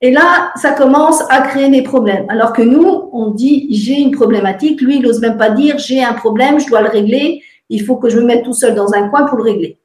Et 0.00 0.12
là, 0.12 0.52
ça 0.56 0.72
commence 0.72 1.22
à 1.28 1.42
créer 1.42 1.70
des 1.70 1.82
problèmes. 1.82 2.24
Alors 2.28 2.52
que 2.52 2.62
nous, 2.62 3.10
on 3.12 3.30
dit 3.30 3.66
j'ai 3.70 3.94
une 3.94 4.12
problématique. 4.12 4.80
Lui, 4.80 4.96
il 4.96 5.02
n'ose 5.02 5.20
même 5.20 5.36
pas 5.36 5.50
dire 5.50 5.78
j'ai 5.78 6.02
un 6.02 6.14
problème, 6.14 6.60
je 6.60 6.68
dois 6.68 6.82
le 6.82 6.88
régler. 6.88 7.42
Il 7.68 7.82
faut 7.84 7.96
que 7.96 8.08
je 8.08 8.18
me 8.18 8.24
mette 8.24 8.44
tout 8.44 8.52
seul 8.52 8.74
dans 8.74 8.94
un 8.94 9.08
coin 9.08 9.24
pour 9.24 9.38
le 9.38 9.44
régler. 9.44 9.78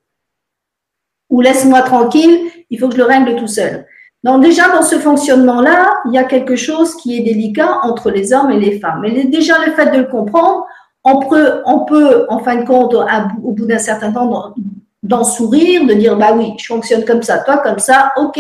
Ou 1.30 1.42
laisse-moi 1.42 1.82
tranquille, 1.82 2.40
il 2.70 2.80
faut 2.80 2.90
que 2.90 2.94
je 2.94 3.00
le 3.00 3.06
règle 3.06 3.36
tout 3.36 3.48
seul. 3.48 3.88
Donc 4.24 4.42
déjà 4.42 4.70
dans 4.70 4.84
ce 4.84 4.96
fonctionnement-là, 4.96 5.92
il 6.06 6.14
y 6.14 6.18
a 6.18 6.24
quelque 6.24 6.56
chose 6.56 6.96
qui 6.96 7.18
est 7.18 7.22
délicat 7.22 7.80
entre 7.82 8.10
les 8.10 8.34
hommes 8.34 8.52
et 8.52 8.60
les 8.60 8.80
femmes. 8.80 9.04
Et 9.06 9.26
déjà 9.26 9.56
le 9.66 9.74
fait 9.74 9.92
de 9.92 9.98
le 9.98 10.06
comprendre, 10.06 10.66
on 11.04 11.20
peut, 11.20 11.62
on 11.66 11.80
peut 11.80 12.26
en 12.30 12.40
fin 12.40 12.58
de 12.58 12.66
compte, 12.66 12.96
au 12.96 13.52
bout 13.52 13.66
d'un 13.66 13.80
certain 13.80 14.12
temps, 14.12 14.54
d'en 15.02 15.24
sourire, 15.24 15.86
de 15.86 15.94
dire 15.94 16.16
bah 16.16 16.34
oui, 16.34 16.54
je 16.58 16.68
fonctionne 16.68 17.04
comme 17.04 17.24
ça, 17.24 17.40
toi 17.40 17.58
comme 17.58 17.80
ça, 17.80 18.14
ok, 18.16 18.40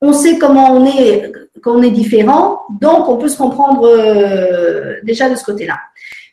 on 0.00 0.12
sait 0.12 0.38
comment 0.38 0.72
on 0.72 0.86
est, 0.86 1.32
qu'on 1.62 1.82
est 1.82 1.90
différent, 1.90 2.62
donc 2.80 3.08
on 3.08 3.16
peut 3.16 3.28
se 3.28 3.38
comprendre 3.38 3.86
euh, 3.88 4.96
déjà 5.02 5.28
de 5.30 5.34
ce 5.34 5.44
côté-là. 5.44 5.78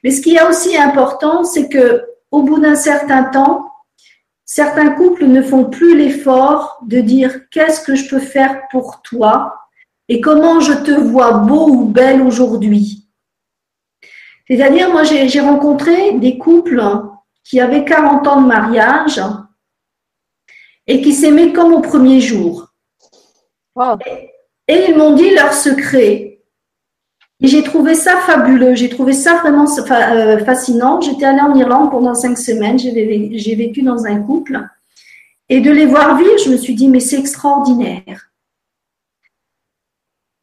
Mais 0.04 0.12
ce 0.12 0.22
qui 0.22 0.36
est 0.36 0.44
aussi 0.44 0.78
important, 0.78 1.44
c'est 1.44 1.70
que 1.70 2.04
au 2.32 2.44
bout 2.44 2.60
d'un 2.60 2.76
certain 2.76 3.24
temps, 3.24 3.72
certains 4.44 4.90
couples 4.92 5.26
ne 5.26 5.42
font 5.42 5.66
plus 5.66 5.98
l'effort 5.98 6.80
de 6.86 7.00
dire 7.00 7.50
qu'est-ce 7.50 7.82
que 7.82 7.96
je 7.96 8.10
peux 8.10 8.20
faire 8.20 8.64
pour 8.72 9.02
toi? 9.02 9.56
Et 10.10 10.20
comment 10.20 10.60
je 10.60 10.74
te 10.74 10.92
vois 10.92 11.34
beau 11.34 11.70
ou 11.70 11.86
belle 11.86 12.22
aujourd'hui? 12.22 13.08
C'est-à-dire, 14.48 14.92
moi, 14.92 15.04
j'ai 15.04 15.40
rencontré 15.40 16.14
des 16.20 16.38
couples 16.38 16.84
qui 17.44 17.62
avaient 17.62 17.86
40 17.86 18.28
ans 18.28 18.42
de 18.42 18.48
mariage 18.48 19.22
et 20.86 21.02
qui 21.02 21.14
s'aimaient 21.14 21.54
comme 21.54 21.74
au 21.74 21.80
premier 21.80 22.20
jour. 22.20 22.73
Et, 24.68 24.86
ils 24.90 24.98
m'ont 24.98 25.16
dit 25.16 25.32
leur 25.32 25.54
secret. 25.54 26.40
Et 27.42 27.48
j'ai 27.48 27.64
trouvé 27.64 27.96
ça 27.96 28.18
fabuleux, 28.22 28.76
j'ai 28.76 28.90
trouvé 28.90 29.14
ça 29.14 29.36
vraiment 29.36 29.66
euh, 29.66 30.38
fascinant. 30.46 31.02
J'étais 31.02 31.26
allée 31.26 31.42
en 31.42 31.56
Irlande 31.56 31.92
pendant 31.92 32.16
cinq 32.16 32.38
semaines, 32.38 32.80
j'ai 32.80 33.56
vécu 33.56 33.82
dans 33.82 34.06
un 34.06 34.22
couple. 34.22 34.62
Et 35.50 35.60
de 35.60 35.72
les 35.72 35.86
voir 35.86 36.18
vivre, 36.18 36.38
je 36.44 36.50
me 36.50 36.58
suis 36.58 36.74
dit, 36.74 36.88
mais 36.88 37.02
c'est 37.02 37.20
extraordinaire. 37.20 38.32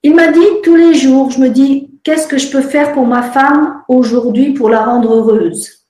Il 0.02 0.14
m'a 0.14 0.28
dit 0.28 0.46
tous 0.62 0.76
les 0.76 0.94
jours, 0.94 1.30
je 1.30 1.40
me 1.40 1.48
dis, 1.48 1.90
qu'est-ce 2.04 2.26
que 2.26 2.38
je 2.38 2.50
peux 2.50 2.62
faire 2.62 2.92
pour 2.92 3.06
ma 3.06 3.22
femme 3.22 3.82
aujourd'hui 3.88 4.52
pour 4.52 4.68
la 4.68 4.84
rendre 4.84 5.14
heureuse? 5.14 5.86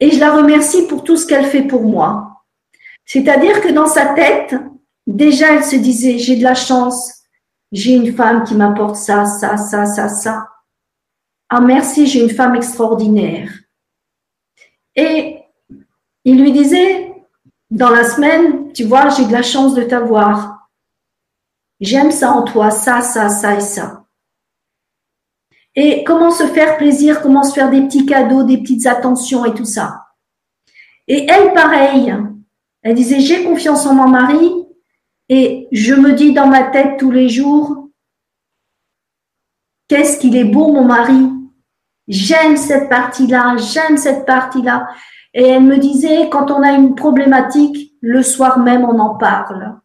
Et 0.00 0.10
je 0.10 0.20
la 0.20 0.32
remercie 0.32 0.86
pour 0.86 1.02
tout 1.02 1.16
ce 1.16 1.26
qu'elle 1.26 1.46
fait 1.46 1.62
pour 1.62 1.82
moi. 1.82 2.44
C'est-à-dire 3.04 3.60
que 3.60 3.72
dans 3.72 3.86
sa 3.86 4.14
tête, 4.14 4.54
déjà, 5.08 5.54
elle 5.54 5.64
se 5.64 5.76
disait, 5.76 6.18
j'ai 6.18 6.36
de 6.36 6.44
la 6.44 6.54
chance, 6.54 7.14
j'ai 7.72 7.94
une 7.94 8.14
femme 8.14 8.44
qui 8.44 8.54
m'apporte 8.54 8.96
ça, 8.96 9.24
ça, 9.24 9.56
ça, 9.56 9.86
ça, 9.86 10.08
ça. 10.08 10.48
Ah 11.48 11.60
merci, 11.60 12.06
j'ai 12.06 12.22
une 12.22 12.30
femme 12.30 12.54
extraordinaire. 12.54 13.50
Et 14.94 15.38
il 16.24 16.40
lui 16.40 16.52
disait, 16.52 17.14
dans 17.70 17.90
la 17.90 18.04
semaine, 18.04 18.72
tu 18.72 18.84
vois, 18.84 19.08
j'ai 19.08 19.24
de 19.24 19.32
la 19.32 19.42
chance 19.42 19.74
de 19.74 19.82
t'avoir. 19.82 20.68
J'aime 21.80 22.10
ça 22.10 22.32
en 22.32 22.42
toi, 22.42 22.70
ça, 22.70 23.00
ça, 23.00 23.28
ça 23.28 23.54
et 23.54 23.60
ça. 23.60 24.04
Et 25.74 26.04
comment 26.04 26.30
se 26.30 26.46
faire 26.46 26.76
plaisir, 26.76 27.22
comment 27.22 27.44
se 27.44 27.54
faire 27.54 27.70
des 27.70 27.82
petits 27.82 28.04
cadeaux, 28.04 28.42
des 28.42 28.58
petites 28.58 28.86
attentions 28.86 29.44
et 29.44 29.54
tout 29.54 29.64
ça. 29.64 30.06
Et 31.06 31.26
elle, 31.30 31.54
pareil, 31.54 32.14
elle 32.82 32.94
disait, 32.94 33.20
j'ai 33.20 33.44
confiance 33.44 33.86
en 33.86 33.94
mon 33.94 34.08
mari, 34.08 34.50
et 35.28 35.68
je 35.72 35.94
me 35.94 36.12
dis 36.12 36.32
dans 36.32 36.46
ma 36.46 36.64
tête 36.64 36.98
tous 36.98 37.10
les 37.10 37.28
jours, 37.28 37.88
qu'est-ce 39.88 40.18
qu'il 40.18 40.36
est 40.36 40.44
beau 40.44 40.72
mon 40.72 40.84
mari. 40.84 41.30
J'aime 42.06 42.56
cette 42.56 42.88
partie-là, 42.88 43.56
j'aime 43.58 43.98
cette 43.98 44.24
partie-là. 44.24 44.88
Et 45.34 45.46
elle 45.46 45.64
me 45.64 45.76
disait, 45.76 46.30
quand 46.30 46.50
on 46.50 46.62
a 46.62 46.72
une 46.72 46.94
problématique, 46.94 47.94
le 48.00 48.22
soir 48.22 48.58
même, 48.58 48.84
on 48.84 48.98
en 48.98 49.16
parle. 49.16 49.78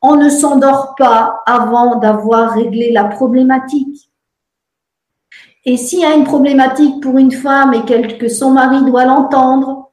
On 0.00 0.16
ne 0.16 0.28
s'endort 0.28 0.94
pas 0.96 1.42
avant 1.46 1.96
d'avoir 1.96 2.52
réglé 2.52 2.92
la 2.92 3.04
problématique. 3.04 4.10
Et 5.64 5.76
s'il 5.76 6.00
y 6.00 6.04
a 6.04 6.14
une 6.14 6.24
problématique 6.24 7.00
pour 7.02 7.18
une 7.18 7.30
femme 7.30 7.74
et 7.74 8.18
que 8.18 8.28
son 8.28 8.50
mari 8.50 8.84
doit 8.84 9.04
l'entendre, 9.04 9.92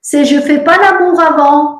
c'est 0.00 0.24
je 0.24 0.40
fais 0.40 0.62
pas 0.62 0.78
l'amour 0.78 1.20
avant, 1.20 1.75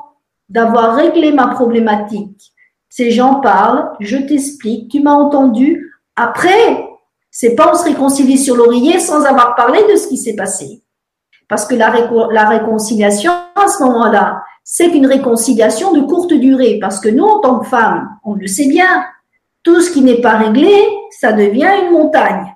d'avoir 0.49 0.95
réglé 0.95 1.31
ma 1.31 1.47
problématique. 1.47 2.53
C'est 2.89 3.11
j'en 3.11 3.41
parle, 3.41 3.91
je 3.99 4.17
t'explique, 4.17 4.89
tu 4.89 5.01
m'as 5.01 5.13
entendu. 5.13 5.91
Après, 6.15 6.87
c'est 7.29 7.55
pas 7.55 7.71
on 7.71 7.77
se 7.77 7.83
réconcilie 7.83 8.37
sur 8.37 8.55
l'oreiller 8.55 8.99
sans 8.99 9.25
avoir 9.25 9.55
parlé 9.55 9.79
de 9.91 9.95
ce 9.95 10.07
qui 10.07 10.17
s'est 10.17 10.35
passé. 10.35 10.81
Parce 11.47 11.65
que 11.65 11.75
la, 11.75 11.93
la 12.31 12.49
réconciliation, 12.49 13.31
à 13.55 13.67
ce 13.67 13.83
moment-là, 13.83 14.41
c'est 14.63 14.87
une 14.87 15.05
réconciliation 15.05 15.93
de 15.93 16.01
courte 16.01 16.33
durée. 16.33 16.77
Parce 16.81 16.99
que 16.99 17.09
nous, 17.09 17.23
en 17.23 17.39
tant 17.39 17.59
que 17.59 17.67
femmes, 17.67 18.09
on 18.23 18.33
le 18.33 18.47
sait 18.47 18.67
bien, 18.67 19.05
tout 19.63 19.81
ce 19.81 19.91
qui 19.91 20.01
n'est 20.01 20.21
pas 20.21 20.37
réglé, 20.37 20.73
ça 21.11 21.33
devient 21.33 21.71
une 21.83 21.91
montagne. 21.91 22.53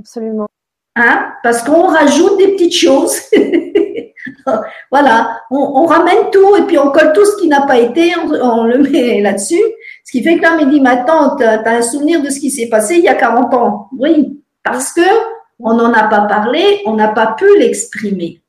Absolument. 0.00 0.48
Hein? 0.96 1.32
Parce 1.42 1.62
qu'on 1.62 1.86
rajoute 1.86 2.38
des 2.38 2.52
petites 2.52 2.74
choses. 2.74 3.16
voilà, 4.90 5.40
on, 5.50 5.84
ramène 5.84 6.30
tout 6.32 6.56
et 6.56 6.62
puis 6.62 6.78
on 6.78 6.90
colle 6.90 7.12
tout 7.12 7.24
ce 7.24 7.36
qui 7.40 7.48
n'a 7.48 7.62
pas 7.62 7.78
été, 7.78 8.12
on, 8.16 8.64
le 8.64 8.78
met 8.90 9.20
là-dessus. 9.20 9.62
Ce 10.04 10.12
qui 10.12 10.22
fait 10.22 10.36
que 10.36 10.42
là, 10.42 10.56
me 10.56 10.70
dit, 10.70 10.80
ma 10.80 10.96
tante, 10.96 11.38
tu 11.38 11.44
as 11.44 11.70
un 11.70 11.82
souvenir 11.82 12.22
de 12.22 12.30
ce 12.30 12.40
qui 12.40 12.50
s'est 12.50 12.68
passé 12.68 12.96
il 12.96 13.04
y 13.04 13.08
a 13.08 13.14
40 13.14 13.54
ans. 13.54 13.88
Oui, 13.98 14.40
parce 14.62 14.92
que 14.92 15.00
on 15.58 15.74
n'en 15.74 15.92
a 15.92 16.04
pas 16.04 16.22
parlé, 16.22 16.82
on 16.86 16.94
n'a 16.94 17.08
pas 17.08 17.34
pu 17.38 17.46
l'exprimer. 17.58 18.40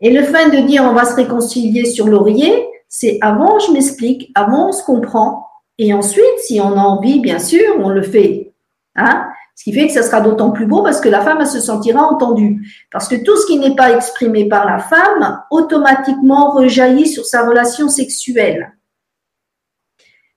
Et 0.00 0.10
le 0.10 0.22
fait 0.24 0.50
de 0.50 0.66
dire 0.66 0.84
on 0.84 0.92
va 0.92 1.04
se 1.04 1.14
réconcilier 1.14 1.84
sur 1.86 2.06
l'oreiller, 2.06 2.68
c'est 2.88 3.18
avant 3.22 3.58
je 3.60 3.72
m'explique, 3.72 4.30
avant 4.34 4.68
on 4.68 4.72
se 4.72 4.84
comprend, 4.84 5.46
et 5.78 5.94
ensuite, 5.94 6.38
si 6.38 6.60
on 6.60 6.72
a 6.76 6.80
envie, 6.80 7.20
bien 7.20 7.38
sûr, 7.38 7.76
on 7.80 7.88
le 7.88 8.02
fait. 8.02 8.52
Hein 8.94 9.26
ce 9.54 9.64
qui 9.64 9.72
fait 9.72 9.86
que 9.86 9.92
ça 9.92 10.02
sera 10.02 10.20
d'autant 10.20 10.50
plus 10.50 10.66
beau 10.66 10.82
parce 10.82 11.00
que 11.00 11.08
la 11.08 11.20
femme 11.20 11.38
elle 11.40 11.46
se 11.46 11.60
sentira 11.60 12.02
entendue. 12.02 12.60
Parce 12.90 13.08
que 13.08 13.16
tout 13.16 13.36
ce 13.36 13.46
qui 13.46 13.58
n'est 13.58 13.76
pas 13.76 13.92
exprimé 13.92 14.48
par 14.48 14.66
la 14.66 14.78
femme, 14.78 15.42
automatiquement 15.50 16.52
rejaillit 16.52 17.06
sur 17.06 17.24
sa 17.24 17.46
relation 17.46 17.88
sexuelle. 17.88 18.72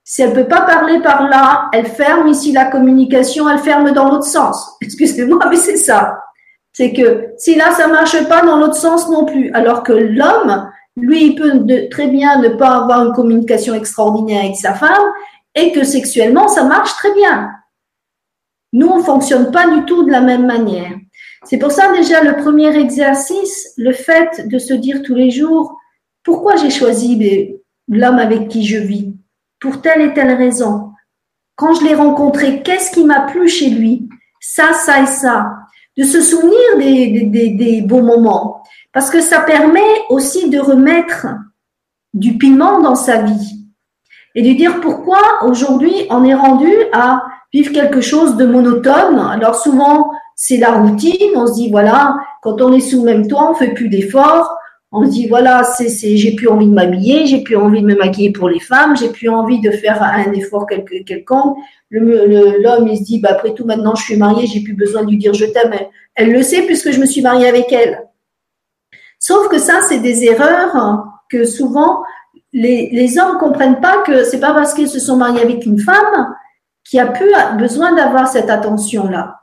Si 0.03 0.21
elle 0.21 0.33
peut 0.33 0.47
pas 0.47 0.61
parler 0.61 0.99
par 0.99 1.27
là, 1.27 1.69
elle 1.73 1.87
ferme 1.87 2.27
ici 2.27 2.51
la 2.51 2.65
communication, 2.65 3.49
elle 3.49 3.57
ferme 3.57 3.91
dans 3.91 4.09
l'autre 4.09 4.27
sens. 4.27 4.75
Excusez-moi, 4.81 5.39
mais 5.49 5.55
c'est 5.55 5.77
ça. 5.77 6.19
C'est 6.73 6.93
que 6.93 7.29
si 7.37 7.55
là, 7.55 7.71
ça 7.71 7.87
marche 7.87 8.21
pas 8.27 8.45
dans 8.45 8.57
l'autre 8.57 8.75
sens 8.75 9.09
non 9.09 9.25
plus. 9.25 9.49
Alors 9.53 9.81
que 9.81 9.93
l'homme, 9.93 10.69
lui, 10.97 11.27
il 11.27 11.35
peut 11.35 11.89
très 11.89 12.07
bien 12.07 12.39
ne 12.39 12.49
pas 12.49 12.75
avoir 12.75 13.05
une 13.05 13.13
communication 13.13 13.73
extraordinaire 13.73 14.43
avec 14.43 14.57
sa 14.57 14.73
femme 14.73 15.11
et 15.55 15.71
que 15.71 15.83
sexuellement, 15.83 16.49
ça 16.49 16.65
marche 16.65 16.93
très 16.97 17.13
bien. 17.13 17.49
Nous, 18.75 18.87
on 18.89 19.01
fonctionne 19.01 19.51
pas 19.51 19.69
du 19.69 19.85
tout 19.85 20.03
de 20.03 20.11
la 20.11 20.19
même 20.19 20.45
manière. 20.45 20.91
C'est 21.45 21.57
pour 21.57 21.71
ça 21.71 21.93
déjà 21.93 22.21
le 22.21 22.35
premier 22.35 22.77
exercice, 22.77 23.73
le 23.77 23.93
fait 23.93 24.49
de 24.49 24.59
se 24.59 24.73
dire 24.73 25.01
tous 25.01 25.15
les 25.15 25.31
jours, 25.31 25.77
pourquoi 26.23 26.57
j'ai 26.57 26.69
choisi 26.69 27.55
l'homme 27.87 28.19
avec 28.19 28.49
qui 28.49 28.65
je 28.65 28.77
vis? 28.77 29.15
Pour 29.61 29.81
telle 29.81 30.01
et 30.01 30.13
telle 30.13 30.33
raison. 30.33 30.91
Quand 31.55 31.73
je 31.73 31.85
l'ai 31.85 31.95
rencontré, 31.95 32.63
qu'est-ce 32.63 32.91
qui 32.91 33.05
m'a 33.05 33.21
plu 33.21 33.47
chez 33.47 33.69
lui? 33.69 34.09
Ça, 34.41 34.73
ça 34.73 35.03
et 35.03 35.05
ça. 35.05 35.53
De 35.95 36.03
se 36.03 36.19
souvenir 36.19 36.77
des, 36.77 37.51
des 37.51 37.81
beaux 37.81 38.01
moments. 38.01 38.61
Parce 38.91 39.09
que 39.09 39.21
ça 39.21 39.39
permet 39.39 39.79
aussi 40.09 40.49
de 40.49 40.59
remettre 40.59 41.27
du 42.13 42.37
piment 42.37 42.81
dans 42.81 42.95
sa 42.95 43.21
vie. 43.21 43.69
Et 44.35 44.41
de 44.41 44.57
dire 44.57 44.81
pourquoi 44.81 45.19
aujourd'hui 45.43 45.95
on 46.09 46.25
est 46.25 46.33
rendu 46.33 46.73
à 46.91 47.23
vivre 47.53 47.71
quelque 47.71 48.01
chose 48.01 48.37
de 48.37 48.45
monotone. 48.45 49.19
Alors 49.19 49.55
souvent, 49.55 50.11
c'est 50.35 50.57
la 50.57 50.71
routine. 50.73 51.31
On 51.35 51.47
se 51.47 51.53
dit, 51.53 51.69
voilà, 51.69 52.17
quand 52.41 52.61
on 52.61 52.73
est 52.73 52.79
sous 52.79 52.99
le 52.99 53.05
même 53.05 53.27
toit, 53.27 53.49
on 53.49 53.55
fait 53.55 53.73
plus 53.73 53.89
d'efforts. 53.89 54.55
On 54.91 55.05
se 55.05 55.09
dit, 55.09 55.27
voilà, 55.27 55.63
c'est, 55.63 55.89
c'est, 55.89 56.15
j'ai 56.15 56.35
plus 56.35 56.47
envie 56.47 56.67
de 56.67 56.73
m'habiller, 56.73 57.25
j'ai 57.25 57.41
plus 57.41 57.57
envie 57.57 57.81
de 57.81 57.85
me 57.85 57.95
maquiller 57.95 58.31
pour 58.31 58.47
les 58.47 58.59
femmes, 58.59 58.95
j'ai 58.95 59.09
plus 59.09 59.27
envie 59.27 59.59
de 59.59 59.71
faire 59.71 60.01
un 60.01 60.31
effort 60.31 60.65
quelque, 60.67 61.03
quelconque. 61.03 61.57
Le, 61.89 62.61
l'homme, 62.61 62.87
il 62.87 62.97
se 62.97 63.03
dit, 63.03 63.19
bah, 63.19 63.29
après 63.31 63.53
tout, 63.53 63.65
maintenant, 63.65 63.95
je 63.95 64.03
suis 64.03 64.15
mariée, 64.15 64.47
j'ai 64.47 64.61
plus 64.61 64.73
besoin 64.73 65.03
de 65.03 65.09
lui 65.09 65.17
dire 65.17 65.33
je 65.33 65.45
t'aime. 65.45 65.73
Elle, 66.15 66.31
le 66.31 66.41
sait 66.43 66.61
puisque 66.61 66.91
je 66.91 66.99
me 66.99 67.05
suis 67.05 67.21
mariée 67.21 67.47
avec 67.47 67.71
elle. 67.73 68.07
Sauf 69.19 69.49
que 69.49 69.57
ça, 69.57 69.81
c'est 69.87 69.99
des 69.99 70.23
erreurs 70.23 71.03
que 71.29 71.43
souvent 71.43 72.03
les, 72.53 72.89
les 72.91 73.19
hommes 73.19 73.37
comprennent 73.37 73.81
pas 73.81 74.01
que 74.03 74.23
c'est 74.23 74.39
pas 74.39 74.53
parce 74.53 74.73
qu'ils 74.73 74.87
se 74.87 74.99
sont 74.99 75.17
mariés 75.17 75.41
avec 75.41 75.65
une 75.65 75.79
femme 75.79 76.35
qui 76.85 76.99
a 76.99 77.07
pu 77.07 77.25
besoin 77.57 77.93
d'avoir 77.93 78.27
cette 78.27 78.49
attention-là. 78.49 79.39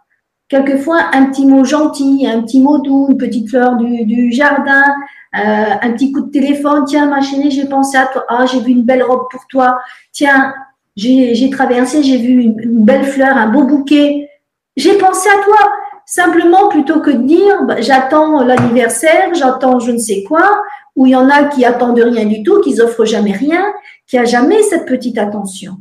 Quelquefois, 0.49 0.99
un 1.13 1.27
petit 1.27 1.47
mot 1.47 1.65
gentil, 1.65 2.27
un 2.31 2.43
petit 2.43 2.61
mot 2.61 2.79
doux, 2.79 3.09
une 3.11 3.19
petite 3.19 3.49
fleur 3.49 3.77
du, 3.77 4.33
jardin, 4.33 4.85
un 5.33 5.91
petit 5.93 6.13
coup 6.13 6.21
de 6.21 6.31
téléphone, 6.31 6.85
tiens 6.87 7.07
ma 7.07 7.21
chérie, 7.21 7.51
j'ai 7.51 7.67
pensé 7.67 7.97
à 7.97 8.07
toi, 8.07 8.25
ah 8.29 8.45
j'ai 8.47 8.61
vu 8.61 8.73
une 8.73 8.83
belle 8.83 9.03
robe 9.03 9.27
pour 9.31 9.47
toi, 9.49 9.79
tiens 10.13 10.55
j'ai 10.95 11.51
traversé, 11.51 12.03
j'ai 12.03 12.19
vu 12.19 12.43
une, 12.43 12.85
belle 12.85 13.05
fleur, 13.05 13.37
un 13.37 13.49
beau 13.49 13.65
bouquet, 13.65 14.29
j'ai 14.77 14.99
pensé 14.99 15.29
à 15.29 15.43
toi. 15.43 15.73
Simplement, 16.05 16.69
plutôt 16.69 17.01
que 17.01 17.11
de 17.11 17.23
dire, 17.23 17.63
bah, 17.63 17.81
j'attends 17.81 18.43
l'anniversaire, 18.43 19.33
j'attends 19.35 19.79
je 19.79 19.93
ne 19.93 19.99
sais 19.99 20.25
quoi, 20.25 20.63
où 20.97 21.07
il 21.07 21.13
y 21.13 21.17
en 21.17 21.31
a 21.31 21.45
qui 21.45 21.65
attendent 21.65 21.99
rien 21.99 22.27
du 22.27 22.43
tout, 22.43 22.61
qui 22.61 22.79
offrent 22.81 23.05
jamais 23.05 23.33
rien, 23.33 23.65
qui 24.07 24.19
a 24.19 24.25
jamais 24.25 24.63
cette 24.63 24.85
petite 24.85 25.17
attention. 25.17 25.79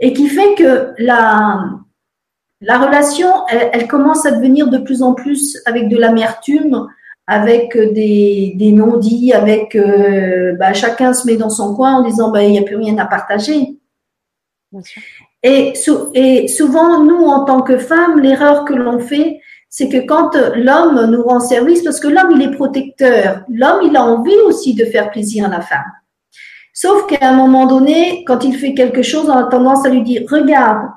Et 0.00 0.12
qui 0.12 0.28
fait 0.28 0.54
que 0.54 0.92
la, 0.98 1.60
la 2.62 2.78
relation, 2.78 3.28
elle, 3.48 3.86
commence 3.86 4.26
à 4.26 4.32
devenir 4.32 4.68
de 4.68 4.78
plus 4.78 5.02
en 5.02 5.14
plus 5.14 5.58
avec 5.66 5.88
de 5.88 5.96
l'amertume, 5.96 6.88
avec 7.26 7.76
des, 7.76 8.54
des 8.56 8.72
non-dits, 8.72 9.32
avec 9.32 9.76
euh, 9.76 10.54
bah, 10.58 10.72
chacun 10.72 11.12
se 11.12 11.26
met 11.26 11.36
dans 11.36 11.50
son 11.50 11.74
coin 11.74 11.96
en 11.96 12.02
disant 12.02 12.30
bah, 12.30 12.42
il 12.42 12.52
n'y 12.52 12.58
a 12.58 12.62
plus 12.62 12.76
rien 12.76 12.98
à 12.98 13.06
partager. 13.06 13.78
Et, 15.42 15.72
et, 16.14 16.48
souvent, 16.48 17.04
nous, 17.04 17.24
en 17.24 17.44
tant 17.44 17.62
que 17.62 17.78
femmes, 17.78 18.20
l'erreur 18.20 18.64
que 18.64 18.74
l'on 18.74 18.98
fait, 18.98 19.40
c'est 19.68 19.88
que 19.88 20.04
quand 20.04 20.34
l'homme 20.56 21.10
nous 21.10 21.22
rend 21.22 21.40
service, 21.40 21.82
parce 21.82 22.00
que 22.00 22.08
l'homme, 22.08 22.32
il 22.32 22.42
est 22.42 22.50
protecteur, 22.50 23.44
l'homme, 23.48 23.80
il 23.84 23.96
a 23.96 24.04
envie 24.04 24.36
aussi 24.46 24.74
de 24.74 24.84
faire 24.84 25.10
plaisir 25.10 25.46
à 25.46 25.48
la 25.48 25.60
femme. 25.60 25.84
Sauf 26.82 27.06
qu'à 27.06 27.28
un 27.28 27.34
moment 27.34 27.66
donné, 27.66 28.24
quand 28.24 28.42
il 28.42 28.56
fait 28.56 28.72
quelque 28.72 29.02
chose, 29.02 29.28
on 29.28 29.36
a 29.36 29.44
tendance 29.44 29.84
à 29.84 29.90
lui 29.90 30.02
dire, 30.02 30.22
regarde, 30.30 30.88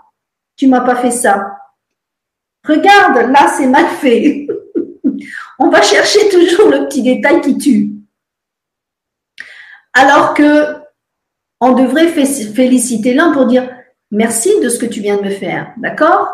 tu 0.55 0.67
m'as 0.67 0.79
pas 0.79 0.95
fait 0.95 1.11
ça. 1.11 1.57
Regarde, 2.65 3.29
là, 3.29 3.49
c'est 3.49 3.67
mal 3.67 3.87
fait. 3.87 4.47
on 5.59 5.67
va 5.67 5.81
chercher 5.81 6.29
toujours 6.29 6.69
le 6.69 6.87
petit 6.87 7.03
détail 7.03 7.41
qui 7.41 7.57
tue. 7.57 7.91
Alors 9.91 10.33
que 10.33 10.77
on 11.59 11.73
devrait 11.73 12.07
féliciter 12.07 13.13
l'un 13.13 13.33
pour 13.33 13.45
dire 13.45 13.69
merci 14.09 14.57
de 14.61 14.69
ce 14.69 14.79
que 14.79 14.85
tu 14.85 15.01
viens 15.01 15.17
de 15.17 15.23
me 15.23 15.31
faire, 15.31 15.73
d'accord? 15.75 16.29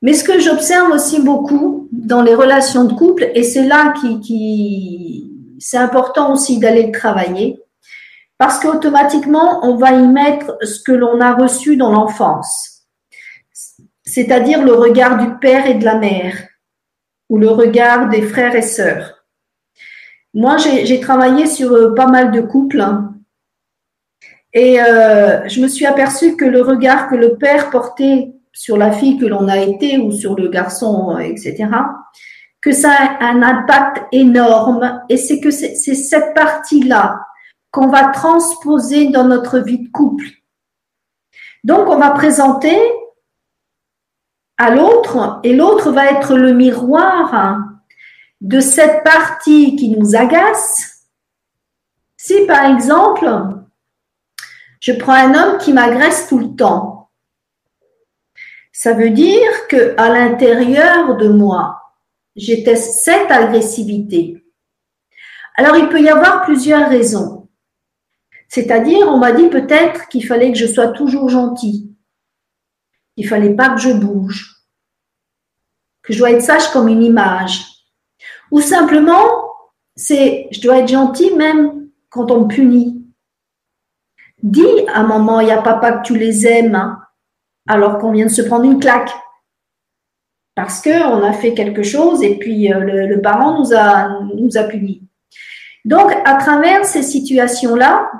Mais 0.00 0.14
ce 0.14 0.24
que 0.24 0.40
j'observe 0.40 0.90
aussi 0.92 1.20
beaucoup 1.20 1.86
dans 1.92 2.22
les 2.22 2.34
relations 2.34 2.84
de 2.84 2.94
couple, 2.94 3.30
et 3.34 3.42
c'est 3.42 3.66
là 3.66 3.92
qui, 3.92 5.34
c'est 5.58 5.76
important 5.76 6.32
aussi 6.32 6.58
d'aller 6.58 6.90
travailler, 6.92 7.62
parce 8.38 8.60
qu'automatiquement, 8.60 9.66
on 9.66 9.76
va 9.76 9.90
y 9.90 10.06
mettre 10.06 10.56
ce 10.62 10.80
que 10.82 10.92
l'on 10.92 11.20
a 11.20 11.34
reçu 11.34 11.76
dans 11.76 11.90
l'enfance, 11.90 12.86
c'est-à-dire 14.04 14.64
le 14.64 14.72
regard 14.72 15.18
du 15.18 15.38
père 15.38 15.66
et 15.66 15.74
de 15.74 15.84
la 15.84 15.96
mère, 15.96 16.36
ou 17.28 17.36
le 17.36 17.50
regard 17.50 18.08
des 18.08 18.22
frères 18.22 18.54
et 18.54 18.62
sœurs. 18.62 19.24
Moi, 20.34 20.56
j'ai 20.56 21.00
travaillé 21.00 21.46
sur 21.46 21.72
euh, 21.72 21.94
pas 21.94 22.06
mal 22.06 22.30
de 22.30 22.40
couples. 22.40 22.80
Hein, 22.80 23.14
et 24.52 24.80
euh, 24.80 25.46
je 25.48 25.60
me 25.60 25.68
suis 25.68 25.84
aperçue 25.84 26.36
que 26.36 26.44
le 26.44 26.62
regard 26.62 27.08
que 27.08 27.16
le 27.16 27.36
père 27.36 27.70
portait 27.70 28.32
sur 28.52 28.76
la 28.76 28.92
fille 28.92 29.18
que 29.18 29.26
l'on 29.26 29.48
a 29.48 29.58
été 29.58 29.98
ou 29.98 30.12
sur 30.12 30.36
le 30.36 30.48
garçon, 30.48 31.18
etc., 31.18 31.66
que 32.60 32.72
ça 32.72 32.90
a 32.90 33.24
un 33.26 33.42
impact 33.42 34.04
énorme. 34.12 35.02
Et 35.08 35.16
c'est 35.16 35.40
que 35.40 35.50
c'est 35.50 35.74
cette 35.74 36.34
partie-là 36.34 37.20
qu'on 37.70 37.88
va 37.88 38.08
transposer 38.08 39.08
dans 39.08 39.24
notre 39.24 39.58
vie 39.58 39.80
de 39.80 39.90
couple. 39.90 40.26
Donc, 41.64 41.88
on 41.88 41.98
va 41.98 42.10
présenter 42.10 42.76
à 44.56 44.74
l'autre 44.74 45.40
et 45.44 45.54
l'autre 45.54 45.90
va 45.92 46.06
être 46.06 46.36
le 46.36 46.52
miroir 46.52 47.64
de 48.40 48.60
cette 48.60 49.04
partie 49.04 49.76
qui 49.76 49.90
nous 49.90 50.16
agace. 50.16 51.06
Si, 52.16 52.46
par 52.46 52.64
exemple, 52.64 53.28
je 54.80 54.92
prends 54.92 55.14
un 55.14 55.34
homme 55.34 55.58
qui 55.58 55.72
m'agresse 55.72 56.28
tout 56.28 56.38
le 56.38 56.54
temps. 56.54 57.10
Ça 58.72 58.92
veut 58.92 59.10
dire 59.10 59.66
que 59.68 59.94
à 59.98 60.08
l'intérieur 60.08 61.16
de 61.16 61.28
moi, 61.28 61.82
j'ai 62.36 62.64
cette 62.76 63.30
agressivité. 63.30 64.44
Alors, 65.56 65.76
il 65.76 65.88
peut 65.88 66.00
y 66.00 66.08
avoir 66.08 66.42
plusieurs 66.42 66.88
raisons. 66.88 67.37
C'est-à-dire, 68.48 69.06
on 69.08 69.18
m'a 69.18 69.32
dit 69.32 69.48
peut-être 69.48 70.08
qu'il 70.08 70.26
fallait 70.26 70.52
que 70.52 70.58
je 70.58 70.66
sois 70.66 70.88
toujours 70.88 71.28
gentil. 71.28 71.94
Il 73.16 73.28
fallait 73.28 73.54
pas 73.54 73.70
que 73.70 73.80
je 73.80 73.92
bouge. 73.92 74.56
Que 76.02 76.12
je 76.12 76.18
dois 76.18 76.30
être 76.30 76.42
sage 76.42 76.70
comme 76.72 76.88
une 76.88 77.02
image. 77.02 77.62
Ou 78.50 78.60
simplement, 78.60 79.26
c'est, 79.94 80.48
je 80.50 80.60
dois 80.62 80.78
être 80.78 80.88
gentil 80.88 81.34
même 81.34 81.88
quand 82.08 82.30
on 82.30 82.42
me 82.42 82.48
punit. 82.48 83.04
Dis 84.42 84.86
à 84.94 85.02
maman 85.02 85.40
et 85.40 85.50
à 85.50 85.60
papa 85.60 85.92
que 85.92 86.06
tu 86.06 86.16
les 86.16 86.46
aimes, 86.46 86.74
hein, 86.74 87.00
alors 87.66 87.98
qu'on 87.98 88.12
vient 88.12 88.26
de 88.26 88.30
se 88.30 88.42
prendre 88.42 88.64
une 88.64 88.80
claque. 88.80 89.10
Parce 90.54 90.80
qu'on 90.80 91.22
a 91.22 91.32
fait 91.32 91.54
quelque 91.54 91.82
chose 91.82 92.22
et 92.22 92.38
puis 92.38 92.72
euh, 92.72 92.80
le, 92.80 93.20
parent 93.20 93.58
nous 93.58 93.74
a, 93.74 94.20
nous 94.34 94.56
a 94.56 94.64
punis. 94.64 95.02
Donc, 95.84 96.12
à 96.24 96.36
travers 96.36 96.84
ces 96.84 97.02
situations-là, 97.02 98.10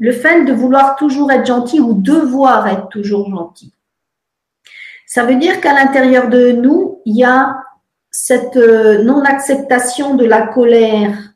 le 0.00 0.12
fait 0.12 0.44
de 0.44 0.52
vouloir 0.52 0.96
toujours 0.96 1.30
être 1.30 1.46
gentil 1.46 1.78
ou 1.78 1.94
devoir 1.94 2.66
être 2.66 2.88
toujours 2.88 3.30
gentil, 3.30 3.72
ça 5.06 5.24
veut 5.24 5.36
dire 5.36 5.60
qu'à 5.60 5.74
l'intérieur 5.74 6.28
de 6.28 6.52
nous, 6.52 7.02
il 7.04 7.16
y 7.16 7.24
a 7.24 7.56
cette 8.10 8.56
euh, 8.56 9.02
non-acceptation 9.02 10.14
de 10.14 10.24
la 10.24 10.46
colère, 10.46 11.34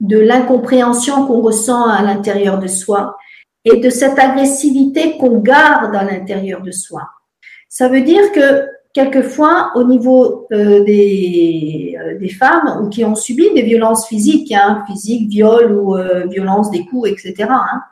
de 0.00 0.18
l'incompréhension 0.18 1.26
qu'on 1.26 1.40
ressent 1.40 1.86
à 1.86 2.02
l'intérieur 2.02 2.58
de 2.58 2.66
soi 2.66 3.16
et 3.64 3.78
de 3.78 3.88
cette 3.88 4.18
agressivité 4.18 5.16
qu'on 5.16 5.38
garde 5.38 5.94
à 5.94 6.04
l'intérieur 6.04 6.60
de 6.60 6.72
soi. 6.72 7.08
Ça 7.68 7.88
veut 7.88 8.02
dire 8.02 8.32
que 8.32 8.68
quelquefois, 8.92 9.72
au 9.74 9.84
niveau 9.84 10.46
euh, 10.52 10.84
des, 10.84 11.96
euh, 11.98 12.18
des, 12.18 12.28
femmes 12.28 12.80
ou 12.82 12.88
qui 12.88 13.04
ont 13.04 13.14
subi 13.14 13.52
des 13.54 13.62
violences 13.62 14.06
physiques, 14.06 14.52
hein, 14.52 14.84
physiques, 14.86 15.28
viol 15.28 15.72
ou 15.72 15.96
euh, 15.96 16.26
violence 16.26 16.70
des 16.70 16.84
coups, 16.84 17.10
etc., 17.10 17.48
hein, 17.50 17.82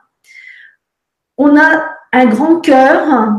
on 1.38 1.56
a 1.58 1.86
un 2.12 2.26
grand 2.26 2.60
cœur, 2.60 3.34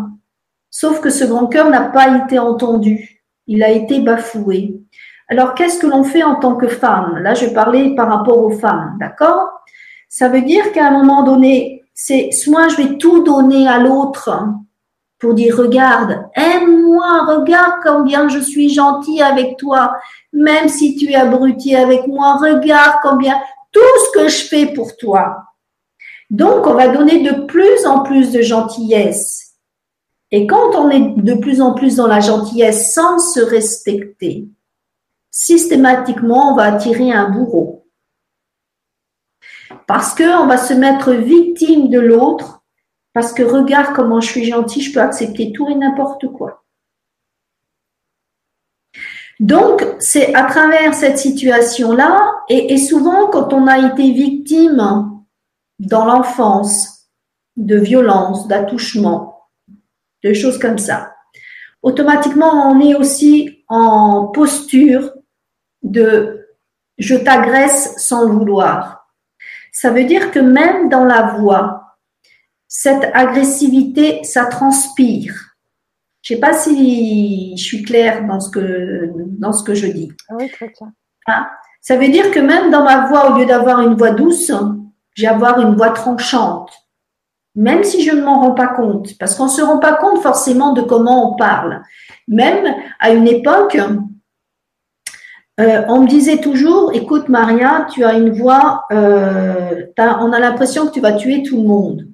sauf 0.70 1.02
que 1.02 1.12
ce 1.12 1.24
grand 1.24 1.48
cœur 1.48 1.70
n'a 1.70 1.82
pas 1.82 2.26
été 2.26 2.40
entendu, 2.40 3.22
il 3.46 3.62
a 3.64 3.70
été 3.70 4.00
bafoué. 4.00 4.82
Alors, 5.28 5.54
qu'est-ce 5.54 5.80
que 5.80 5.88
l'on 5.88 6.04
fait 6.04 6.24
en 6.24 6.36
tant 6.36 6.56
que 6.56 6.68
femme? 6.68 7.20
Là, 7.20 7.36
je 7.36 7.46
parler 7.48 7.96
par 7.96 8.10
rapport 8.10 8.40
aux 8.40 8.50
femmes, 8.50 8.98
d'accord? 9.00 9.50
Ça 10.10 10.28
veut 10.30 10.42
dire 10.42 10.72
qu'à 10.74 10.88
un 10.88 10.92
moment 10.92 11.24
donné, 11.24 11.84
c'est 11.94 12.32
soit 12.32 12.68
je 12.70 12.78
vais 12.78 12.98
tout 12.98 13.24
donner 13.24 13.68
à 13.68 13.78
l'autre 13.78 14.30
pour 15.22 15.36
dire 15.36 15.56
regarde, 15.56 16.26
aime-moi, 16.34 17.26
regarde 17.28 17.76
combien 17.84 18.28
je 18.28 18.40
suis 18.40 18.70
gentil 18.74 19.22
avec 19.22 19.56
toi, 19.58 19.94
même 20.34 20.68
si 20.68 20.96
tu 20.96 21.12
es 21.12 21.16
abruti 21.16 21.76
avec 21.76 22.08
moi, 22.08 22.38
regarde 22.38 22.98
combien 23.04 23.40
tout 23.72 23.80
ce 23.80 24.20
que 24.20 24.28
je 24.28 24.48
fais 24.48 24.74
pour 24.74 24.98
toi. 24.98 25.44
Donc, 26.32 26.66
on 26.66 26.74
va 26.74 26.88
donner 26.88 27.22
de 27.22 27.46
plus 27.46 27.86
en 27.86 28.00
plus 28.00 28.32
de 28.32 28.42
gentillesse. 28.42 29.54
Et 30.32 30.48
quand 30.48 30.76
on 30.76 30.90
est 30.90 31.14
de 31.18 31.36
plus 31.36 31.62
en 31.62 31.74
plus 31.74 31.98
dans 31.98 32.08
la 32.08 32.20
gentillesse 32.20 32.94
sans 32.94 33.20
se 33.20 33.42
respecter, 33.42 34.48
systématiquement, 35.30 36.54
on 36.54 36.56
va 36.56 36.64
attirer 36.64 37.12
un 37.12 37.30
bourreau. 37.30 37.86
Parce 39.86 40.16
qu'on 40.16 40.48
va 40.48 40.58
se 40.58 40.74
mettre 40.74 41.12
victime 41.12 41.90
de 41.90 42.00
l'autre, 42.00 42.61
parce 43.14 43.34
que 43.34 43.44
regarde 43.44 43.94
comment 43.96 44.22
je 44.22 44.30
suis 44.30 44.46
gentil, 44.46 44.82
je 44.82 44.94
peux 44.94 45.02
accepter 45.02 45.52
tout 45.52 45.70
et 45.70 45.76
n'importe 45.76 46.28
quoi. 46.32 46.64
Donc, 49.40 49.84
c'est 50.00 50.36
à 50.36 50.44
travers 50.44 50.94
cette 50.94 51.18
situation-là, 51.18 52.32
et, 52.48 52.78
souvent 52.78 53.28
quand 53.28 53.54
on 53.54 53.66
a 53.66 53.80
été 53.80 54.12
victime 54.12 55.24
dans 55.80 56.06
l'enfance 56.06 57.08
de 57.58 57.76
violence, 57.76 58.48
d'attouchement, 58.48 59.50
de 60.24 60.34
choses 60.34 60.60
comme 60.60 60.78
ça, 60.78 61.16
automatiquement 61.82 62.72
on 62.72 62.80
est 62.82 62.94
aussi 62.94 63.64
en 63.68 64.28
posture 64.28 65.12
de 65.82 66.48
je 67.00 67.16
t'agresse 67.16 67.96
sans 67.98 68.28
le 68.28 68.34
vouloir. 68.34 69.08
Ça 69.72 69.90
veut 69.90 70.04
dire 70.04 70.30
que 70.30 70.40
même 70.40 70.88
dans 70.90 71.06
la 71.06 71.34
voix, 71.38 71.81
cette 72.74 73.12
agressivité, 73.14 74.24
ça 74.24 74.46
transpire. 74.46 75.36
Je 76.22 76.34
ne 76.34 76.38
sais 76.38 76.40
pas 76.40 76.54
si 76.54 77.54
je 77.58 77.62
suis 77.62 77.84
claire 77.84 78.26
dans 78.26 78.40
ce 78.40 78.50
que, 78.50 79.12
dans 79.38 79.52
ce 79.52 79.62
que 79.62 79.74
je 79.74 79.88
dis. 79.88 80.10
Oui, 80.30 80.50
très 80.50 80.72
clair. 80.72 80.90
Hein? 81.28 81.48
ça 81.82 81.98
veut 81.98 82.08
dire 82.08 82.32
que 82.32 82.40
même 82.40 82.72
dans 82.72 82.86
ma 82.86 83.08
voix, 83.08 83.30
au 83.30 83.38
lieu 83.38 83.46
d'avoir 83.46 83.82
une 83.82 83.96
voix 83.96 84.12
douce, 84.12 84.54
j'ai 85.16 85.28
avoir 85.28 85.60
une 85.60 85.76
voix 85.76 85.90
tranchante. 85.90 86.72
Même 87.56 87.84
si 87.84 88.06
je 88.06 88.16
ne 88.16 88.22
m'en 88.22 88.40
rends 88.40 88.56
pas 88.56 88.68
compte, 88.68 89.18
parce 89.18 89.36
qu'on 89.36 89.46
ne 89.46 89.50
se 89.50 89.62
rend 89.62 89.80
pas 89.80 89.96
compte 89.96 90.22
forcément 90.22 90.72
de 90.72 90.82
comment 90.82 91.34
on 91.34 91.36
parle. 91.36 91.82
Même 92.30 92.74
à 93.02 93.12
une 93.12 93.28
époque, 93.28 93.78
euh, 95.60 95.84
on 95.90 96.04
me 96.04 96.08
disait 96.08 96.38
toujours, 96.38 96.94
écoute 96.94 97.28
Maria, 97.28 97.86
tu 97.92 98.06
as 98.06 98.14
une 98.14 98.32
voix, 98.32 98.86
euh, 98.94 99.88
on 99.98 100.32
a 100.32 100.40
l'impression 100.40 100.88
que 100.88 100.94
tu 100.94 101.02
vas 101.02 101.12
tuer 101.12 101.44
tout 101.44 101.58
le 101.58 101.68
monde. 101.68 102.08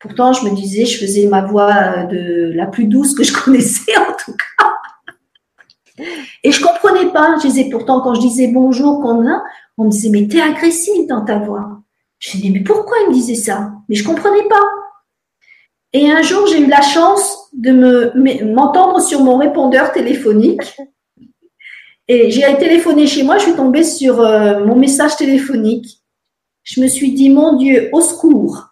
Pourtant, 0.00 0.32
je 0.32 0.44
me 0.44 0.54
disais, 0.54 0.86
je 0.86 0.98
faisais 0.98 1.26
ma 1.26 1.42
voix 1.42 2.04
de 2.04 2.52
la 2.54 2.66
plus 2.66 2.86
douce 2.86 3.14
que 3.14 3.22
je 3.22 3.32
connaissais 3.44 3.96
en 3.96 4.12
tout 4.24 4.32
cas. 4.32 6.04
Et 6.42 6.50
je 6.50 6.62
comprenais 6.62 7.12
pas. 7.12 7.36
Je 7.36 7.48
disais 7.48 7.68
pourtant 7.70 8.00
quand 8.00 8.14
je 8.14 8.20
disais 8.20 8.48
bonjour, 8.48 9.02
qu'on 9.02 9.28
a, 9.28 9.42
on 9.76 9.84
me 9.84 9.90
disait 9.90 10.08
mais 10.08 10.26
t'es 10.26 10.40
agressive 10.40 11.06
dans 11.06 11.24
ta 11.24 11.38
voix. 11.38 11.82
Je 12.18 12.32
disais 12.32 12.50
mais 12.50 12.60
pourquoi 12.60 12.96
il 13.04 13.10
me 13.10 13.14
disait 13.14 13.34
ça? 13.34 13.72
Mais 13.88 13.94
je 13.94 14.04
comprenais 14.04 14.48
pas. 14.48 14.62
Et 15.92 16.10
un 16.10 16.22
jour, 16.22 16.46
j'ai 16.46 16.60
eu 16.60 16.66
la 16.66 16.82
chance 16.82 17.48
de 17.52 17.72
me 17.72 18.54
m'entendre 18.54 19.00
sur 19.00 19.20
mon 19.20 19.36
répondeur 19.36 19.92
téléphonique. 19.92 20.76
Et 22.06 22.30
j'ai 22.30 22.42
téléphoné 22.58 23.06
chez 23.06 23.22
moi, 23.22 23.38
je 23.38 23.44
suis 23.44 23.54
tombée 23.54 23.84
sur 23.84 24.20
euh, 24.20 24.64
mon 24.64 24.76
message 24.76 25.16
téléphonique. 25.16 26.00
Je 26.62 26.80
me 26.80 26.88
suis 26.88 27.12
dit, 27.12 27.30
mon 27.30 27.56
Dieu, 27.56 27.88
au 27.92 28.00
secours. 28.00 28.69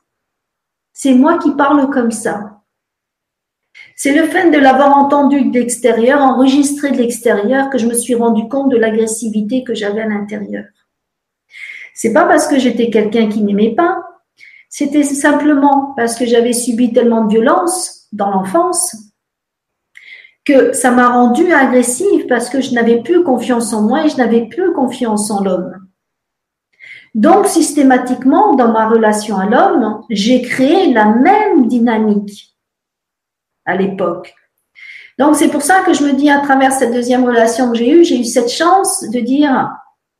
C'est 1.00 1.14
moi 1.14 1.38
qui 1.38 1.52
parle 1.52 1.88
comme 1.90 2.10
ça. 2.10 2.60
C'est 3.94 4.12
le 4.12 4.26
fait 4.26 4.50
de 4.50 4.58
l'avoir 4.58 4.96
entendu 4.96 5.44
de 5.44 5.56
l'extérieur, 5.56 6.20
enregistré 6.20 6.90
de 6.90 6.96
l'extérieur, 6.96 7.70
que 7.70 7.78
je 7.78 7.86
me 7.86 7.94
suis 7.94 8.16
rendu 8.16 8.48
compte 8.48 8.72
de 8.72 8.76
l'agressivité 8.76 9.62
que 9.62 9.76
j'avais 9.76 10.00
à 10.00 10.08
l'intérieur. 10.08 10.64
C'est 11.94 12.12
pas 12.12 12.24
parce 12.24 12.48
que 12.48 12.58
j'étais 12.58 12.90
quelqu'un 12.90 13.28
qui 13.28 13.44
n'aimait 13.44 13.76
pas, 13.76 14.02
c'était 14.68 15.04
simplement 15.04 15.94
parce 15.96 16.16
que 16.16 16.26
j'avais 16.26 16.52
subi 16.52 16.92
tellement 16.92 17.26
de 17.26 17.30
violence 17.30 18.08
dans 18.10 18.30
l'enfance 18.30 18.96
que 20.44 20.72
ça 20.72 20.90
m'a 20.90 21.10
rendue 21.10 21.52
agressive 21.52 22.26
parce 22.26 22.50
que 22.50 22.60
je 22.60 22.72
n'avais 22.72 23.02
plus 23.02 23.22
confiance 23.22 23.72
en 23.72 23.82
moi 23.82 24.04
et 24.04 24.08
je 24.08 24.16
n'avais 24.16 24.46
plus 24.46 24.72
confiance 24.72 25.30
en 25.30 25.44
l'homme. 25.44 25.87
Donc, 27.18 27.46
systématiquement, 27.46 28.54
dans 28.54 28.72
ma 28.72 28.88
relation 28.88 29.36
à 29.36 29.46
l'homme, 29.46 30.02
j'ai 30.08 30.40
créé 30.40 30.92
la 30.92 31.06
même 31.06 31.66
dynamique 31.66 32.54
à 33.64 33.76
l'époque. 33.76 34.34
Donc, 35.18 35.34
c'est 35.34 35.48
pour 35.48 35.62
ça 35.62 35.80
que 35.80 35.92
je 35.92 36.04
me 36.04 36.12
dis, 36.12 36.30
à 36.30 36.38
travers 36.38 36.72
cette 36.72 36.94
deuxième 36.94 37.24
relation 37.24 37.70
que 37.70 37.76
j'ai 37.76 37.90
eue, 37.90 38.04
j'ai 38.04 38.20
eu 38.20 38.24
cette 38.24 38.50
chance 38.50 39.04
de 39.12 39.20
dire, 39.20 39.68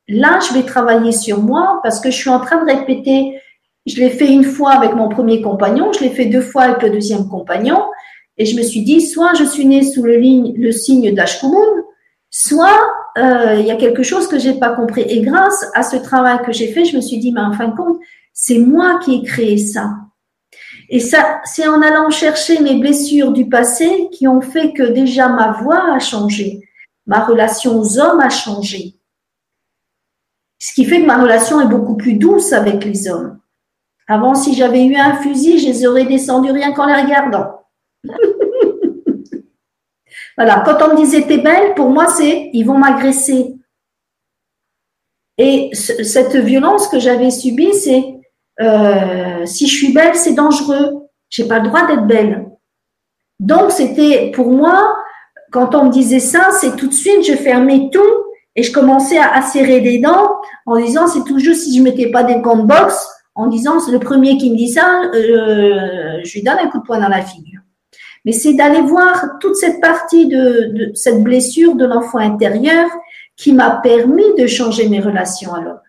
là, 0.09 0.41
je 0.47 0.55
vais 0.55 0.65
travailler 0.65 1.13
sur 1.13 1.41
moi 1.41 1.81
parce 1.83 2.01
que 2.01 2.11
je 2.11 2.17
suis 2.17 2.31
en 2.31 2.41
train 2.41 2.65
de 2.65 2.71
répéter 2.71 3.41
je 3.89 4.01
l'ai 4.01 4.11
fait 4.11 4.31
une 4.31 4.45
fois 4.45 4.73
avec 4.73 4.95
mon 4.95 5.09
premier 5.09 5.41
compagnon, 5.41 5.93
je 5.93 6.01
l'ai 6.01 6.11
fait 6.11 6.27
deux 6.27 6.43
fois 6.43 6.65
avec 6.65 6.83
le 6.83 6.91
deuxième 6.91 7.29
compagnon, 7.29 7.83
et 8.37 8.45
je 8.45 8.57
me 8.57 8.63
suis 8.63 8.83
dit, 8.83 9.01
soit 9.01 9.35
je 9.35 9.45
suis 9.45 9.65
née 9.65 9.83
sous 9.83 10.03
le, 10.03 10.17
ligne, 10.17 10.55
le 10.57 10.71
signe 10.73 11.15
d'Ashkumun, 11.15 11.85
soit 12.31 12.79
euh, 13.17 13.57
il 13.59 13.67
y 13.67 13.71
a 13.71 13.77
quelque 13.77 14.03
chose 14.03 14.29
que 14.29 14.39
j'ai 14.39 14.55
pas 14.55 14.71
compris. 14.71 15.03
Et 15.03 15.21
grâce 15.21 15.67
à 15.75 15.83
ce 15.83 15.97
travail 15.97 16.39
que 16.45 16.53
j'ai 16.53 16.69
fait, 16.69 16.85
je 16.85 16.97
me 16.97 17.01
suis 17.01 17.19
dit, 17.19 17.33
mais 17.33 17.41
en 17.41 17.53
fin 17.53 17.69
de 17.69 17.77
compte, 17.77 17.99
c'est 18.33 18.59
moi 18.59 19.01
qui 19.05 19.17
ai 19.17 19.23
créé 19.23 19.59
ça. 19.59 19.91
Et 20.91 21.01
ça, 21.01 21.41
c'est 21.45 21.67
en 21.67 21.83
allant 21.83 22.11
chercher 22.11 22.61
mes 22.61 22.77
blessures 22.77 23.33
du 23.33 23.49
passé 23.49 24.09
qui 24.13 24.27
ont 24.27 24.41
fait 24.41 24.73
que 24.73 24.83
déjà 24.83 25.29
ma 25.29 25.53
voix 25.53 25.95
a 25.95 25.99
changé, 25.99 26.67
ma 27.07 27.25
relation 27.25 27.79
aux 27.79 27.99
hommes 27.99 28.21
a 28.21 28.31
changé. 28.31 28.95
Ce 30.59 30.73
qui 30.73 30.85
fait 30.85 31.03
que 31.03 31.07
ma 31.07 31.21
relation 31.23 31.61
est 31.61 31.69
beaucoup 31.69 31.97
plus 31.97 32.15
douce 32.15 32.53
avec 32.53 32.85
les 32.85 33.09
hommes. 33.09 33.39
Avant, 34.09 34.35
si 34.35 34.55
j'avais 34.55 34.85
eu 34.87 34.97
un 34.97 35.17
fusil, 35.17 35.59
je 35.59 35.67
les 35.67 35.87
aurais 35.87 36.07
descendus 36.07 36.51
rien 36.51 36.73
qu'en 36.73 36.87
les 36.87 37.03
regardant. 37.03 37.61
voilà, 40.39 40.63
quand 40.65 40.81
on 40.87 40.93
me 40.93 40.97
disait 40.97 41.23
t'es 41.23 41.39
belle, 41.39 41.75
pour 41.75 41.91
moi, 41.91 42.07
c'est 42.07 42.51
ils 42.53 42.63
vont 42.63 42.79
m'agresser. 42.79 43.57
Et 45.37 45.71
cette 45.75 46.37
violence 46.37 46.87
que 46.87 47.01
j'avais 47.01 47.33
subie, 47.33 47.75
c'est 47.75 48.05
euh, 48.61 49.45
si 49.47 49.67
je 49.67 49.75
suis 49.75 49.93
belle, 49.93 50.15
c'est 50.15 50.35
dangereux. 50.35 51.09
J'ai 51.29 51.49
pas 51.49 51.59
le 51.59 51.67
droit 51.69 51.89
d'être 51.89 52.07
belle. 52.07 52.47
Donc, 53.41 53.73
c'était 53.73 54.31
pour 54.33 54.53
moi, 54.53 54.97
quand 55.51 55.75
on 55.75 55.87
me 55.87 55.91
disait 55.91 56.21
ça, 56.21 56.51
c'est 56.53 56.77
tout 56.77 56.87
de 56.87 56.95
suite, 56.95 57.27
je 57.27 57.35
fermais 57.35 57.91
tout 57.93 58.01
et 58.55 58.63
je 58.63 58.73
commençais 58.73 59.19
à, 59.19 59.43
serrer 59.43 59.81
des 59.81 59.99
dents 59.99 60.37
en 60.67 60.77
disant 60.77 61.09
c'est 61.09 61.25
toujours 61.25 61.57
si 61.57 61.77
je 61.77 61.83
mettais 61.83 62.13
pas 62.13 62.23
des 62.23 62.37
gants 62.37 62.65
de 62.65 62.73
en 63.35 63.47
disant 63.49 63.81
c'est 63.81 63.93
le 63.93 63.99
premier 63.99 64.37
qui 64.39 64.53
me 64.53 64.57
dit 64.57 64.69
ça, 64.69 65.03
euh, 65.15 66.21
je 66.23 66.33
lui 66.33 66.45
donne 66.45 66.59
un 66.63 66.69
coup 66.69 66.79
de 66.79 66.85
poing 66.85 67.01
dans 67.01 67.09
la 67.09 67.23
figure. 67.23 67.61
Mais 68.25 68.33
c'est 68.33 68.55
d'aller 68.55 68.81
voir 68.81 69.39
toute 69.41 69.57
cette 69.57 69.81
partie 69.81 70.27
de, 70.27 70.93
cette 70.95 71.23
blessure 71.23 71.75
de 71.75 71.87
l'enfant 71.87 72.19
intérieur 72.19 72.89
qui 73.37 73.53
m'a 73.53 73.71
permis 73.71 74.35
de 74.37 74.47
changer 74.47 74.89
mes 74.89 75.01
relations 75.01 75.55
à 75.55 75.61
l'homme. 75.61 75.81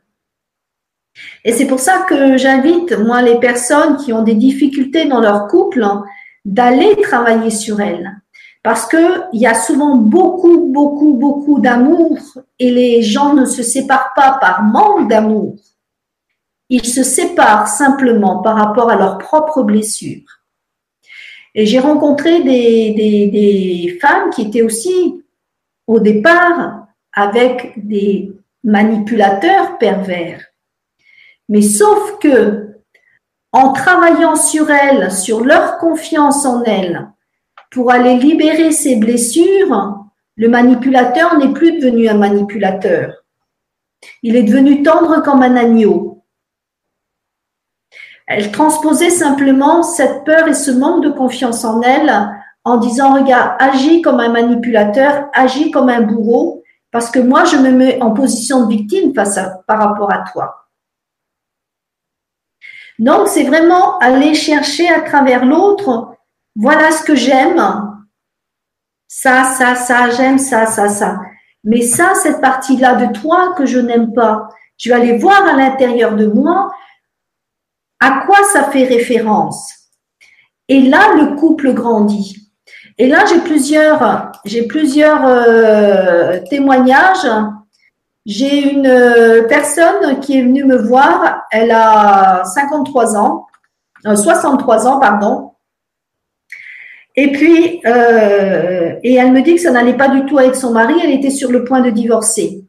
Et 1.43 1.51
c'est 1.51 1.65
pour 1.65 1.79
ça 1.79 2.05
que 2.07 2.37
j'invite, 2.37 2.97
moi, 2.97 3.21
les 3.21 3.39
personnes 3.39 3.97
qui 3.97 4.13
ont 4.13 4.23
des 4.23 4.35
difficultés 4.35 5.05
dans 5.05 5.19
leur 5.19 5.47
couple, 5.47 5.85
d'aller 6.45 6.95
travailler 7.01 7.49
sur 7.49 7.81
elles. 7.81 8.11
Parce 8.63 8.85
que 8.85 9.23
il 9.33 9.41
y 9.41 9.47
a 9.47 9.55
souvent 9.55 9.95
beaucoup, 9.95 10.67
beaucoup, 10.67 11.13
beaucoup 11.13 11.59
d'amour 11.59 12.17
et 12.59 12.71
les 12.71 13.01
gens 13.01 13.33
ne 13.33 13.45
se 13.45 13.63
séparent 13.63 14.13
pas 14.15 14.37
par 14.39 14.63
manque 14.63 15.09
d'amour. 15.09 15.55
Ils 16.69 16.85
se 16.85 17.03
séparent 17.03 17.67
simplement 17.67 18.39
par 18.41 18.57
rapport 18.57 18.89
à 18.89 18.95
leurs 18.95 19.17
propres 19.17 19.63
blessures. 19.63 20.38
Et 21.59 21.65
j'ai 21.65 21.79
rencontré 21.79 22.41
des, 22.41 23.97
femmes 23.99 24.29
qui 24.29 24.43
étaient 24.43 24.61
aussi 24.61 25.25
au 25.87 25.99
départ 25.99 26.87
avec 27.11 27.73
des 27.75 28.31
manipulateurs 28.63 29.77
pervers. 29.77 30.41
Mais 31.49 31.61
sauf 31.61 32.17
que 32.19 32.77
en 33.51 33.73
travaillant 33.73 34.37
sur 34.37 34.71
elles, 34.71 35.11
sur 35.11 35.43
leur 35.43 35.79
confiance 35.79 36.45
en 36.45 36.63
elles, 36.63 37.09
pour 37.71 37.91
aller 37.91 38.15
libérer 38.15 38.71
ces 38.71 38.95
blessures, 38.95 40.05
le 40.37 40.47
manipulateur 40.47 41.37
n'est 41.39 41.51
plus 41.51 41.77
devenu 41.77 42.07
un 42.07 42.17
manipulateur. 42.17 43.25
Il 44.23 44.37
est 44.37 44.43
devenu 44.43 44.81
tendre 44.81 45.21
comme 45.23 45.43
un 45.43 45.57
agneau. 45.57 46.18
Elle 48.29 48.51
transposait 48.51 49.09
simplement 49.09 49.81
cette 49.81 50.23
peur 50.23 50.47
et 50.47 50.53
ce 50.53 50.69
manque 50.69 51.03
de 51.03 51.09
confiance 51.09 51.65
en 51.65 51.81
elle 51.81 52.29
en 52.63 52.77
disant, 52.77 53.15
regarde, 53.15 53.55
agis 53.57 54.03
comme 54.03 54.19
un 54.19 54.29
manipulateur, 54.29 55.29
agis 55.33 55.71
comme 55.71 55.89
un 55.89 56.01
bourreau, 56.01 56.63
parce 56.91 57.09
que 57.09 57.17
moi, 57.17 57.45
je 57.45 57.57
me 57.57 57.71
mets 57.71 57.99
en 58.03 58.11
position 58.11 58.65
de 58.65 58.69
victime 58.69 59.15
face 59.15 59.35
à, 59.39 59.61
par 59.65 59.79
rapport 59.79 60.13
à 60.13 60.19
toi. 60.31 60.67
Donc, 62.99 63.27
c'est 63.27 63.45
vraiment 63.45 63.97
aller 63.97 64.35
chercher 64.35 64.87
à 64.87 65.01
travers 65.01 65.43
l'autre, 65.43 66.13
voilà 66.55 66.91
ce 66.91 67.01
que 67.01 67.15
j'aime, 67.15 67.59
ça, 69.07 69.43
ça, 69.43 69.73
ça, 69.73 70.11
j'aime 70.11 70.37
ça, 70.37 70.67
ça, 70.67 70.87
ça. 70.87 71.19
Mais 71.63 71.81
ça, 71.81 72.13
cette 72.13 72.41
partie-là 72.41 72.93
de 72.93 73.11
toi 73.11 73.55
que 73.57 73.65
je 73.65 73.79
n'aime 73.79 74.13
pas, 74.13 74.49
je 74.77 74.89
vais 74.89 74.95
aller 74.95 75.17
voir 75.17 75.47
à 75.47 75.53
l'intérieur 75.53 76.15
de 76.15 76.27
moi 76.27 76.71
à 77.99 78.23
quoi 78.25 78.37
ça 78.51 78.63
fait 78.65 78.85
référence? 78.85 79.73
Et 80.67 80.81
là, 80.81 81.15
le 81.15 81.35
couple 81.35 81.73
grandit. 81.73 82.49
Et 82.99 83.07
là, 83.07 83.23
j'ai 83.25 83.39
plusieurs, 83.39 85.25
euh, 85.25 86.39
témoignages. 86.49 87.27
J'ai 88.25 88.73
une 88.73 88.85
euh, 88.85 89.43
personne 89.47 90.19
qui 90.19 90.37
est 90.37 90.43
venue 90.43 90.65
me 90.65 90.77
voir. 90.77 91.43
Elle 91.51 91.71
a 91.71 92.43
53 92.43 93.17
ans, 93.17 93.47
63 94.03 94.85
euh, 94.85 94.89
ans, 94.89 94.99
pardon. 94.99 95.51
Et 97.15 97.31
puis, 97.31 97.81
et 97.83 99.15
elle 99.15 99.31
me 99.31 99.41
dit 99.41 99.55
que 99.55 99.61
ça 99.61 99.71
n'allait 99.71 99.97
pas 99.97 100.09
du 100.09 100.25
tout 100.25 100.37
avec 100.37 100.55
son 100.55 100.71
mari. 100.71 100.93
Elle 101.03 101.11
était 101.11 101.31
sur 101.31 101.51
le 101.51 101.63
point 101.63 101.81
de 101.81 101.89
divorcer. 101.89 102.63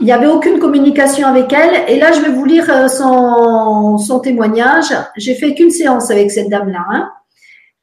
Il 0.00 0.04
n'y 0.04 0.12
avait 0.12 0.26
aucune 0.26 0.60
communication 0.60 1.26
avec 1.26 1.52
elle. 1.52 1.84
Et 1.88 1.98
là, 1.98 2.12
je 2.12 2.20
vais 2.20 2.30
vous 2.30 2.44
lire 2.44 2.70
euh, 2.70 2.86
son, 2.86 3.98
son 3.98 4.20
témoignage. 4.20 4.94
J'ai 5.16 5.34
fait 5.34 5.54
qu'une 5.54 5.70
séance 5.70 6.10
avec 6.10 6.30
cette 6.30 6.48
dame-là. 6.48 6.84
Hein. 6.88 7.10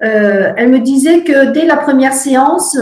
Euh, 0.03 0.53
elle 0.55 0.69
me 0.69 0.79
disait 0.79 1.23
que 1.23 1.51
dès 1.51 1.65
la 1.65 1.75
première 1.75 2.13
séance, 2.13 2.77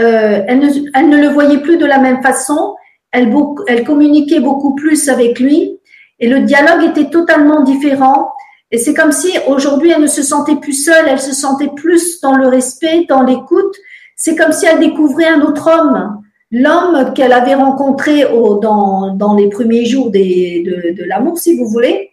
euh, 0.00 0.42
elle, 0.46 0.58
ne, 0.58 0.68
elle, 0.94 1.08
ne, 1.08 1.16
le 1.16 1.28
voyait 1.28 1.58
plus 1.58 1.78
de 1.78 1.86
la 1.86 1.98
même 1.98 2.22
façon. 2.22 2.76
Elle, 3.10 3.34
elle 3.68 3.84
communiquait 3.84 4.40
beaucoup 4.40 4.74
plus 4.74 5.08
avec 5.08 5.40
lui. 5.40 5.78
Et 6.20 6.28
le 6.28 6.40
dialogue 6.40 6.84
était 6.84 7.08
totalement 7.08 7.62
différent. 7.62 8.32
Et 8.70 8.76
c'est 8.76 8.92
comme 8.92 9.12
si 9.12 9.32
aujourd'hui, 9.46 9.92
elle 9.92 10.02
ne 10.02 10.06
se 10.06 10.22
sentait 10.22 10.56
plus 10.56 10.84
seule, 10.84 11.06
elle 11.08 11.20
se 11.20 11.32
sentait 11.32 11.70
plus 11.74 12.20
dans 12.20 12.34
le 12.34 12.48
respect, 12.48 13.06
dans 13.08 13.22
l'écoute. 13.22 13.74
C'est 14.14 14.36
comme 14.36 14.52
si 14.52 14.66
elle 14.66 14.80
découvrait 14.80 15.28
un 15.28 15.40
autre 15.40 15.70
homme 15.70 16.17
l'homme 16.50 17.12
qu'elle 17.14 17.32
avait 17.32 17.54
rencontré 17.54 18.22
dans, 18.22 19.14
dans, 19.14 19.34
les 19.34 19.48
premiers 19.48 19.84
jours 19.84 20.10
des, 20.10 20.62
de, 20.64 20.96
de 20.96 21.04
l'amour, 21.04 21.38
si 21.38 21.56
vous 21.56 21.66
voulez. 21.68 22.12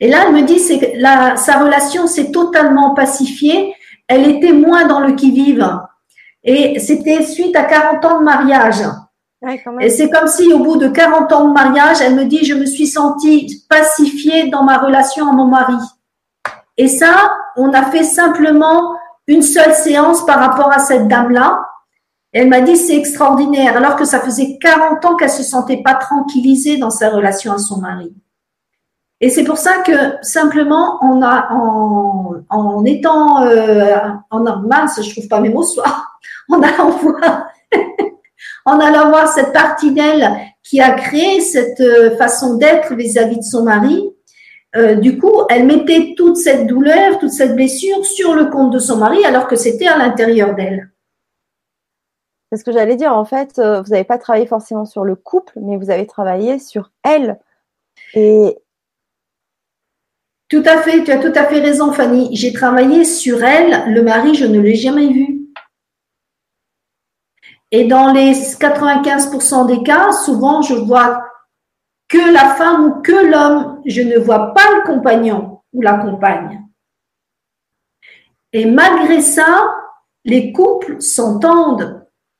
Et 0.00 0.08
là, 0.08 0.24
elle 0.26 0.34
me 0.34 0.42
dit, 0.42 0.58
c'est 0.58 0.78
que 0.78 0.86
sa 1.36 1.58
relation 1.58 2.06
s'est 2.06 2.30
totalement 2.30 2.94
pacifiée. 2.94 3.74
Elle 4.08 4.28
était 4.28 4.52
moins 4.52 4.86
dans 4.86 5.00
le 5.00 5.14
qui-vive. 5.14 5.66
Et 6.44 6.78
c'était 6.78 7.22
suite 7.22 7.56
à 7.56 7.64
40 7.64 8.04
ans 8.04 8.18
de 8.20 8.24
mariage. 8.24 8.82
Et 9.80 9.90
c'est 9.90 10.10
comme 10.10 10.28
si 10.28 10.52
au 10.52 10.60
bout 10.60 10.76
de 10.76 10.88
40 10.88 11.32
ans 11.32 11.48
de 11.48 11.52
mariage, 11.52 11.98
elle 12.00 12.14
me 12.14 12.24
dit, 12.24 12.44
je 12.44 12.54
me 12.54 12.66
suis 12.66 12.86
sentie 12.86 13.64
pacifiée 13.68 14.48
dans 14.48 14.62
ma 14.62 14.78
relation 14.78 15.28
à 15.28 15.32
mon 15.32 15.46
mari. 15.46 15.76
Et 16.76 16.88
ça, 16.88 17.32
on 17.56 17.72
a 17.72 17.84
fait 17.84 18.02
simplement 18.02 18.96
une 19.26 19.42
seule 19.42 19.74
séance 19.74 20.24
par 20.24 20.38
rapport 20.38 20.72
à 20.72 20.78
cette 20.78 21.08
dame-là. 21.08 21.60
Elle 22.38 22.50
m'a 22.50 22.60
dit, 22.60 22.76
c'est 22.76 22.94
extraordinaire, 22.94 23.78
alors 23.78 23.96
que 23.96 24.04
ça 24.04 24.20
faisait 24.20 24.58
40 24.60 25.02
ans 25.06 25.16
qu'elle 25.16 25.30
se 25.30 25.42
sentait 25.42 25.82
pas 25.82 25.94
tranquillisée 25.94 26.76
dans 26.76 26.90
sa 26.90 27.08
relation 27.08 27.50
à 27.50 27.56
son 27.56 27.78
mari. 27.78 28.12
Et 29.22 29.30
c'est 29.30 29.42
pour 29.42 29.56
ça 29.56 29.78
que 29.78 29.92
simplement, 30.20 30.98
en, 31.00 32.34
en 32.50 32.84
étant 32.84 33.42
euh, 33.46 33.96
en 34.30 34.40
mince, 34.58 35.00
je 35.02 35.10
trouve 35.12 35.28
pas 35.28 35.40
mes 35.40 35.48
mots, 35.48 35.64
en 36.50 36.60
allant 36.60 36.90
voir, 36.90 37.46
en 38.66 38.80
allant 38.80 39.08
voir 39.08 39.28
cette 39.28 39.54
partie 39.54 39.92
d'elle 39.92 40.30
qui 40.62 40.82
a 40.82 40.90
créé 40.90 41.40
cette 41.40 41.80
euh, 41.80 42.18
façon 42.18 42.58
d'être 42.58 42.94
vis-à-vis 42.94 43.38
de 43.38 43.44
son 43.44 43.64
mari, 43.64 44.10
euh, 44.76 44.96
du 44.96 45.18
coup, 45.18 45.32
elle 45.48 45.64
mettait 45.64 46.12
toute 46.18 46.36
cette 46.36 46.66
douleur, 46.66 47.18
toute 47.18 47.32
cette 47.32 47.56
blessure 47.56 48.04
sur 48.04 48.34
le 48.34 48.50
compte 48.50 48.74
de 48.74 48.78
son 48.78 48.98
mari, 48.98 49.24
alors 49.24 49.46
que 49.46 49.56
c'était 49.56 49.86
à 49.86 49.96
l'intérieur 49.96 50.54
d'elle. 50.54 50.90
C'est 52.50 52.58
ce 52.58 52.64
que 52.64 52.72
j'allais 52.72 52.96
dire. 52.96 53.12
En 53.12 53.24
fait, 53.24 53.58
euh, 53.58 53.82
vous 53.82 53.90
n'avez 53.90 54.04
pas 54.04 54.18
travaillé 54.18 54.46
forcément 54.46 54.84
sur 54.84 55.04
le 55.04 55.16
couple, 55.16 55.58
mais 55.60 55.76
vous 55.76 55.90
avez 55.90 56.06
travaillé 56.06 56.58
sur 56.58 56.90
elle. 57.02 57.38
Et 58.14 58.56
tout 60.48 60.62
à 60.64 60.80
fait, 60.82 61.02
tu 61.02 61.10
as 61.10 61.18
tout 61.18 61.32
à 61.34 61.44
fait 61.44 61.60
raison, 61.60 61.92
Fanny. 61.92 62.28
J'ai 62.36 62.52
travaillé 62.52 63.04
sur 63.04 63.42
elle. 63.42 63.92
Le 63.92 64.02
mari, 64.02 64.34
je 64.34 64.44
ne 64.44 64.60
l'ai 64.60 64.76
jamais 64.76 65.08
vu. 65.08 65.46
Et 67.72 67.88
dans 67.88 68.12
les 68.12 68.32
95% 68.32 69.66
des 69.66 69.82
cas, 69.82 70.12
souvent, 70.12 70.62
je 70.62 70.74
vois 70.74 71.24
que 72.08 72.32
la 72.32 72.54
femme 72.54 72.84
ou 72.84 73.02
que 73.02 73.26
l'homme. 73.28 73.82
Je 73.86 74.02
ne 74.02 74.18
vois 74.18 74.54
pas 74.54 74.62
le 74.76 74.86
compagnon 74.86 75.62
ou 75.72 75.82
la 75.82 75.98
compagne. 75.98 76.64
Et 78.52 78.66
malgré 78.66 79.20
ça, 79.20 79.74
les 80.24 80.52
couples 80.52 81.00
s'entendent, 81.00 81.95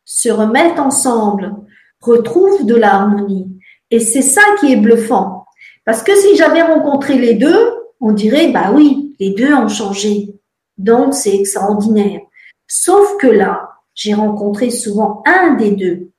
se 0.07 0.31
remettent 0.31 0.79
ensemble, 0.79 1.55
retrouvent 2.01 2.65
de 2.65 2.75
l'harmonie. 2.75 3.61
Et 3.91 4.01
c'est 4.01 4.23
ça 4.23 4.41
qui 4.59 4.73
est 4.73 4.77
bluffant. 4.77 5.45
Parce 5.85 6.03
que 6.03 6.17
si 6.17 6.37
j'avais 6.37 6.63
rencontré 6.63 7.19
les 7.19 7.35
deux, 7.35 7.75
on 8.01 8.13
dirait, 8.13 8.51
bah 8.51 8.71
oui, 8.75 9.15
les 9.21 9.35
deux 9.35 9.53
ont 9.53 9.69
changé. 9.69 10.35
Donc, 10.79 11.13
c'est 11.13 11.35
extraordinaire. 11.35 12.21
Sauf 12.67 13.19
que 13.19 13.27
là, 13.27 13.71
j'ai 13.95 14.15
rencontré 14.15 14.71
souvent 14.71 15.23
un 15.27 15.55
des 15.55 15.73
deux. 15.73 16.11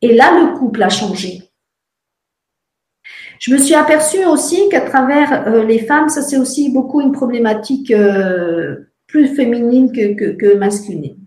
Et 0.00 0.14
là, 0.14 0.38
le 0.38 0.58
couple 0.58 0.82
a 0.82 0.88
changé. 0.88 1.50
Je 3.38 3.52
me 3.52 3.58
suis 3.58 3.74
aperçue 3.74 4.24
aussi 4.24 4.68
qu'à 4.68 4.80
travers 4.80 5.46
euh, 5.48 5.64
les 5.64 5.80
femmes, 5.80 6.08
ça 6.08 6.22
c'est 6.22 6.38
aussi 6.38 6.70
beaucoup 6.70 7.00
une 7.00 7.12
problématique 7.12 7.90
euh, 7.90 8.90
plus 9.06 9.34
féminine 9.34 9.92
que, 9.92 10.56
masculine. 10.56 11.23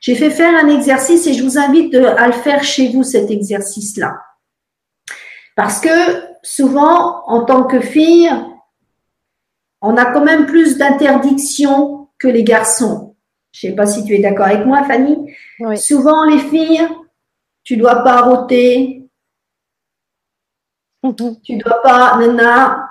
J'ai 0.00 0.14
fait 0.14 0.30
faire 0.30 0.54
un 0.54 0.68
exercice 0.68 1.26
et 1.26 1.34
je 1.34 1.42
vous 1.42 1.58
invite 1.58 1.94
à 1.94 2.26
le 2.26 2.32
faire 2.32 2.62
chez 2.62 2.88
vous, 2.88 3.02
cet 3.02 3.30
exercice-là. 3.30 4.16
Parce 5.56 5.80
que 5.80 5.88
souvent, 6.42 7.24
en 7.26 7.44
tant 7.44 7.64
que 7.64 7.80
fille, 7.80 8.30
on 9.80 9.96
a 9.96 10.06
quand 10.12 10.24
même 10.24 10.46
plus 10.46 10.78
d'interdictions 10.78 12.08
que 12.18 12.28
les 12.28 12.44
garçons. 12.44 13.16
Je 13.52 13.66
ne 13.66 13.70
sais 13.70 13.76
pas 13.76 13.86
si 13.86 14.04
tu 14.04 14.14
es 14.14 14.20
d'accord 14.20 14.46
avec 14.46 14.66
moi, 14.66 14.84
Fanny. 14.84 15.34
Souvent, 15.76 16.24
les 16.24 16.38
filles, 16.38 16.86
tu 17.64 17.76
dois 17.76 18.02
pas 18.04 18.22
rôter, 18.22 19.08
tu 21.44 21.56
dois 21.56 21.82
pas, 21.82 22.16
nana, 22.18 22.88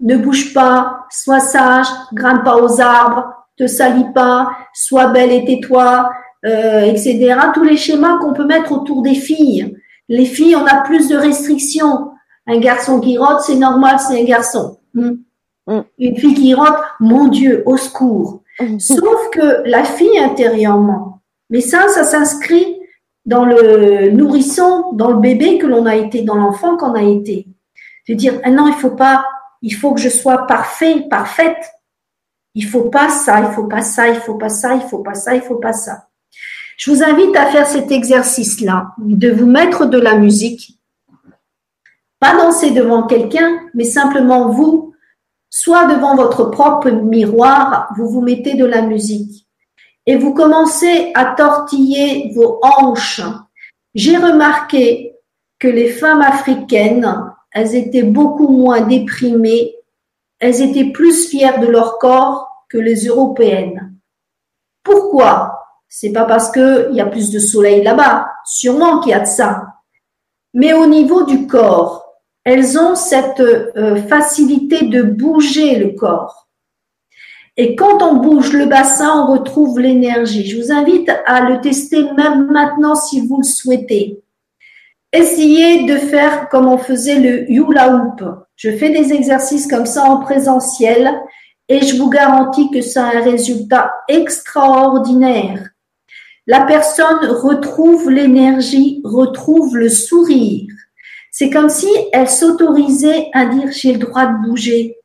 ne 0.00 0.16
bouge 0.16 0.52
pas, 0.52 1.06
sois 1.10 1.40
sage, 1.40 1.86
grimpe 2.12 2.44
pas 2.44 2.56
aux 2.56 2.80
arbres, 2.80 3.32
te 3.56 3.66
salis 3.66 4.12
pas, 4.12 4.50
sois 4.74 5.08
belle 5.08 5.32
et 5.32 5.44
tais-toi, 5.44 6.10
euh, 6.44 6.82
etc. 6.82 7.36
Tous 7.54 7.62
les 7.62 7.76
schémas 7.76 8.18
qu'on 8.18 8.32
peut 8.32 8.46
mettre 8.46 8.72
autour 8.72 9.02
des 9.02 9.14
filles. 9.14 9.76
Les 10.08 10.24
filles, 10.24 10.56
on 10.56 10.66
a 10.66 10.82
plus 10.82 11.08
de 11.08 11.16
restrictions. 11.16 12.10
Un 12.46 12.58
garçon 12.58 13.00
qui 13.00 13.16
rote, 13.18 13.40
c'est 13.40 13.56
normal, 13.56 13.98
c'est 14.00 14.20
un 14.20 14.24
garçon. 14.24 14.78
Hmm. 14.94 15.12
Hmm. 15.66 15.82
Une 15.98 16.16
fille 16.16 16.34
qui 16.34 16.54
rote, 16.54 16.76
mon 16.98 17.28
Dieu, 17.28 17.62
au 17.66 17.76
secours. 17.76 18.42
Hmm. 18.58 18.78
Sauf 18.78 19.30
que 19.30 19.62
la 19.68 19.84
fille 19.84 20.18
intérieurement, 20.18 21.20
mais 21.50 21.60
ça, 21.60 21.86
ça 21.88 22.02
s'inscrit 22.02 22.78
dans 23.24 23.44
le 23.44 24.10
nourrisson, 24.10 24.92
dans 24.94 25.12
le 25.12 25.20
bébé 25.20 25.58
que 25.58 25.66
l'on 25.66 25.86
a 25.86 25.94
été, 25.94 26.22
dans 26.22 26.34
l'enfant 26.34 26.76
qu'on 26.76 26.94
a 26.94 27.02
été. 27.02 27.46
De 28.08 28.14
dire, 28.14 28.40
ah 28.42 28.50
non, 28.50 28.66
il 28.66 28.74
faut 28.74 28.90
pas, 28.90 29.24
il 29.62 29.70
faut 29.70 29.94
que 29.94 30.00
je 30.00 30.08
sois 30.08 30.46
parfait, 30.46 31.06
parfaite. 31.08 31.70
Il 32.54 32.66
faut 32.66 32.90
pas 32.90 33.08
ça, 33.08 33.40
il 33.40 33.52
faut 33.54 33.68
pas 33.68 33.82
ça, 33.82 34.08
il 34.08 34.16
faut 34.16 34.34
pas 34.34 34.48
ça, 34.48 34.74
il 34.74 34.82
faut 34.82 34.98
pas 34.98 35.14
ça, 35.14 35.34
il 35.36 35.42
faut 35.42 35.56
pas 35.56 35.72
ça. 35.72 36.08
Je 36.76 36.90
vous 36.90 37.02
invite 37.02 37.36
à 37.36 37.46
faire 37.46 37.66
cet 37.66 37.90
exercice-là, 37.90 38.92
de 38.98 39.30
vous 39.30 39.46
mettre 39.46 39.86
de 39.86 39.98
la 39.98 40.16
musique 40.16 40.78
pas 42.22 42.36
danser 42.36 42.70
devant 42.70 43.02
quelqu'un, 43.02 43.58
mais 43.74 43.82
simplement 43.82 44.48
vous, 44.48 44.94
soit 45.50 45.86
devant 45.86 46.14
votre 46.14 46.44
propre 46.44 46.88
miroir, 46.88 47.92
vous 47.96 48.08
vous 48.08 48.20
mettez 48.20 48.54
de 48.54 48.64
la 48.64 48.82
musique 48.82 49.48
et 50.06 50.14
vous 50.14 50.32
commencez 50.32 51.10
à 51.16 51.34
tortiller 51.36 52.30
vos 52.32 52.60
hanches. 52.62 53.22
J'ai 53.96 54.16
remarqué 54.16 55.16
que 55.58 55.66
les 55.66 55.88
femmes 55.88 56.22
africaines, 56.22 57.12
elles 57.50 57.74
étaient 57.74 58.04
beaucoup 58.04 58.46
moins 58.46 58.82
déprimées, 58.82 59.74
elles 60.38 60.62
étaient 60.62 60.92
plus 60.92 61.28
fières 61.28 61.58
de 61.58 61.66
leur 61.66 61.98
corps 61.98 62.66
que 62.68 62.78
les 62.78 63.06
européennes. 63.06 63.96
Pourquoi? 64.84 65.61
C'est 65.94 66.10
pas 66.10 66.24
parce 66.24 66.50
qu'il 66.50 66.88
y 66.92 67.02
a 67.02 67.06
plus 67.06 67.30
de 67.30 67.38
soleil 67.38 67.82
là-bas, 67.82 68.26
sûrement 68.46 69.00
qu'il 69.00 69.10
y 69.10 69.14
a 69.14 69.20
de 69.20 69.26
ça. 69.26 69.74
Mais 70.54 70.72
au 70.72 70.86
niveau 70.86 71.24
du 71.24 71.46
corps, 71.46 72.06
elles 72.44 72.78
ont 72.78 72.94
cette 72.94 73.40
euh, 73.40 73.96
facilité 74.08 74.86
de 74.86 75.02
bouger 75.02 75.76
le 75.76 75.90
corps. 75.90 76.48
Et 77.58 77.76
quand 77.76 78.02
on 78.02 78.14
bouge 78.14 78.54
le 78.54 78.64
bassin, 78.64 79.22
on 79.22 79.32
retrouve 79.32 79.80
l'énergie. 79.80 80.46
Je 80.46 80.56
vous 80.56 80.72
invite 80.72 81.12
à 81.26 81.42
le 81.42 81.60
tester 81.60 82.10
même 82.16 82.50
maintenant 82.50 82.94
si 82.94 83.26
vous 83.26 83.36
le 83.36 83.44
souhaitez. 83.44 84.18
Essayez 85.12 85.84
de 85.84 85.98
faire 85.98 86.48
comme 86.48 86.68
on 86.68 86.78
faisait 86.78 87.20
le 87.20 87.52
hula 87.52 87.94
hoop. 87.94 88.24
Je 88.56 88.70
fais 88.70 88.88
des 88.88 89.12
exercices 89.12 89.66
comme 89.66 89.84
ça 89.84 90.04
en 90.04 90.20
présentiel 90.20 91.12
et 91.68 91.82
je 91.82 91.98
vous 91.98 92.08
garantis 92.08 92.70
que 92.70 92.80
ça 92.80 93.08
a 93.08 93.16
un 93.18 93.22
résultat 93.22 93.92
extraordinaire. 94.08 95.71
La 96.48 96.62
personne 96.62 97.24
retrouve 97.24 98.10
l'énergie, 98.10 99.00
retrouve 99.04 99.76
le 99.76 99.88
sourire. 99.88 100.66
C'est 101.30 101.50
comme 101.50 101.68
si 101.68 101.88
elle 102.12 102.28
s'autorisait 102.28 103.30
à 103.32 103.46
dire 103.46 103.70
j'ai 103.70 103.92
le 103.92 104.00
droit 104.00 104.26
de 104.26 104.48
bouger. 104.48 104.96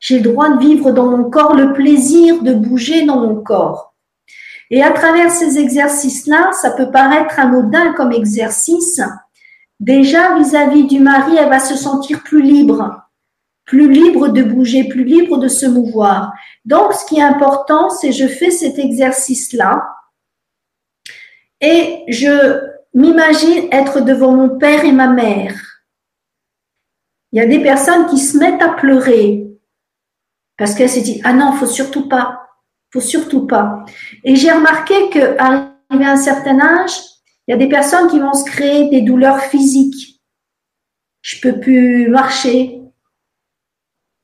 J'ai 0.00 0.18
le 0.18 0.32
droit 0.32 0.48
de 0.50 0.58
vivre 0.58 0.90
dans 0.90 1.06
mon 1.06 1.30
corps 1.30 1.54
le 1.54 1.72
plaisir 1.74 2.42
de 2.42 2.52
bouger 2.54 3.06
dans 3.06 3.20
mon 3.20 3.36
corps. 3.40 3.94
Et 4.70 4.82
à 4.82 4.90
travers 4.90 5.30
ces 5.30 5.58
exercices-là, 5.58 6.50
ça 6.60 6.72
peut 6.72 6.90
paraître 6.90 7.38
anodin 7.38 7.92
comme 7.92 8.10
exercice. 8.10 9.00
Déjà, 9.78 10.36
vis-à-vis 10.36 10.88
du 10.88 10.98
mari, 10.98 11.36
elle 11.38 11.50
va 11.50 11.60
se 11.60 11.76
sentir 11.76 12.24
plus 12.24 12.42
libre, 12.42 13.00
plus 13.64 13.88
libre 13.88 14.28
de 14.28 14.42
bouger, 14.42 14.88
plus 14.88 15.04
libre 15.04 15.38
de 15.38 15.48
se 15.48 15.66
mouvoir. 15.66 16.32
Donc, 16.64 16.92
ce 16.94 17.06
qui 17.06 17.18
est 17.18 17.22
important, 17.22 17.90
c'est 17.90 18.10
je 18.10 18.26
fais 18.26 18.50
cet 18.50 18.80
exercice-là 18.80 19.93
et 21.64 22.04
je 22.08 22.60
m'imagine 22.92 23.68
être 23.72 24.02
devant 24.02 24.32
mon 24.32 24.58
père 24.58 24.84
et 24.84 24.92
ma 24.92 25.08
mère. 25.08 25.58
Il 27.32 27.38
y 27.38 27.40
a 27.40 27.46
des 27.46 27.62
personnes 27.62 28.06
qui 28.06 28.18
se 28.18 28.36
mettent 28.36 28.62
à 28.62 28.74
pleurer 28.74 29.46
parce 30.58 30.74
qu'elles 30.74 30.90
se 30.90 31.00
disent 31.00 31.22
ah 31.24 31.32
non, 31.32 31.52
faut 31.52 31.66
surtout 31.66 32.06
pas, 32.06 32.48
faut 32.92 33.00
surtout 33.00 33.46
pas. 33.46 33.84
Et 34.24 34.36
j'ai 34.36 34.52
remarqué 34.52 35.08
que 35.08 35.40
un 35.40 36.16
certain 36.16 36.60
âge, 36.60 36.96
il 37.46 37.52
y 37.52 37.54
a 37.54 37.58
des 37.58 37.68
personnes 37.68 38.08
qui 38.10 38.20
vont 38.20 38.34
se 38.34 38.44
créer 38.44 38.90
des 38.90 39.00
douleurs 39.00 39.40
physiques. 39.40 40.20
Je 41.22 41.40
peux 41.40 41.58
plus 41.60 42.08
marcher, 42.10 42.82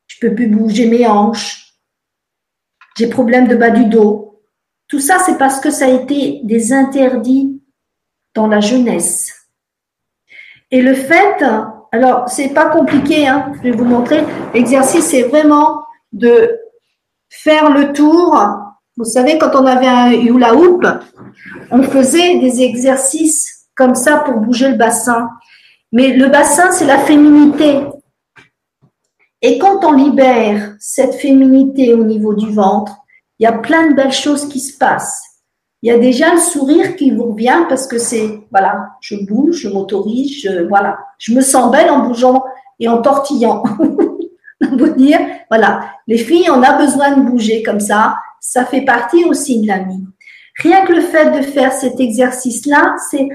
je 0.08 0.18
peux 0.20 0.34
plus 0.34 0.48
bouger 0.48 0.86
mes 0.88 1.06
hanches, 1.06 1.74
j'ai 2.98 3.08
problème 3.08 3.48
de 3.48 3.56
bas 3.56 3.70
du 3.70 3.86
dos. 3.86 4.19
Tout 4.90 4.98
ça, 4.98 5.18
c'est 5.24 5.38
parce 5.38 5.60
que 5.60 5.70
ça 5.70 5.84
a 5.84 5.88
été 5.88 6.40
des 6.42 6.72
interdits 6.72 7.62
dans 8.34 8.48
la 8.48 8.58
jeunesse. 8.58 9.32
Et 10.72 10.82
le 10.82 10.94
fait, 10.94 11.44
alors 11.92 12.28
c'est 12.28 12.48
pas 12.48 12.66
compliqué, 12.66 13.28
hein, 13.28 13.52
je 13.56 13.62
vais 13.62 13.70
vous 13.70 13.84
montrer. 13.84 14.24
L'exercice, 14.52 15.06
c'est 15.06 15.22
vraiment 15.22 15.84
de 16.12 16.58
faire 17.28 17.70
le 17.70 17.92
tour 17.92 18.36
Vous 18.96 19.04
savez, 19.04 19.38
quand 19.38 19.54
on 19.54 19.64
avait 19.64 19.86
un 19.86 20.10
hula 20.10 20.56
hoop, 20.56 20.84
on 21.70 21.82
faisait 21.84 22.40
des 22.40 22.60
exercices 22.60 23.68
comme 23.76 23.94
ça 23.94 24.18
pour 24.18 24.38
bouger 24.38 24.70
le 24.70 24.76
bassin. 24.76 25.28
Mais 25.92 26.16
le 26.16 26.26
bassin, 26.26 26.72
c'est 26.72 26.86
la 26.86 26.98
féminité. 26.98 27.80
Et 29.40 29.58
quand 29.58 29.84
on 29.84 29.92
libère 29.92 30.74
cette 30.80 31.14
féminité 31.14 31.94
au 31.94 32.04
niveau 32.04 32.34
du 32.34 32.52
ventre, 32.52 32.99
il 33.40 33.44
y 33.44 33.46
a 33.46 33.52
plein 33.52 33.88
de 33.88 33.94
belles 33.94 34.12
choses 34.12 34.48
qui 34.48 34.60
se 34.60 34.76
passent. 34.76 35.22
Il 35.82 35.88
y 35.88 35.94
a 35.94 35.98
déjà 35.98 36.34
le 36.34 36.40
sourire 36.40 36.94
qui 36.94 37.10
vous 37.10 37.32
revient 37.32 37.64
parce 37.70 37.86
que 37.86 37.96
c'est, 37.98 38.40
voilà, 38.50 38.90
je 39.00 39.16
bouge, 39.24 39.56
je 39.62 39.68
m'autorise, 39.70 40.42
je, 40.42 40.68
voilà, 40.68 40.98
je 41.18 41.32
me 41.32 41.40
sens 41.40 41.72
belle 41.72 41.90
en 41.90 42.06
bougeant 42.06 42.44
et 42.78 42.88
en 42.88 43.00
tortillant. 43.00 43.62
vous 44.60 44.90
dire, 44.90 45.18
voilà, 45.48 45.90
les 46.06 46.18
filles, 46.18 46.50
on 46.50 46.62
a 46.62 46.76
besoin 46.76 47.16
de 47.16 47.22
bouger 47.22 47.62
comme 47.62 47.80
ça. 47.80 48.16
Ça 48.40 48.66
fait 48.66 48.82
partie 48.82 49.24
aussi 49.24 49.62
de 49.62 49.66
la 49.66 49.78
vie. 49.78 50.04
Rien 50.56 50.84
que 50.84 50.92
le 50.92 51.00
fait 51.00 51.30
de 51.30 51.42
faire 51.42 51.72
cet 51.72 51.98
exercice-là, 51.98 52.94
c'est, 53.10 53.26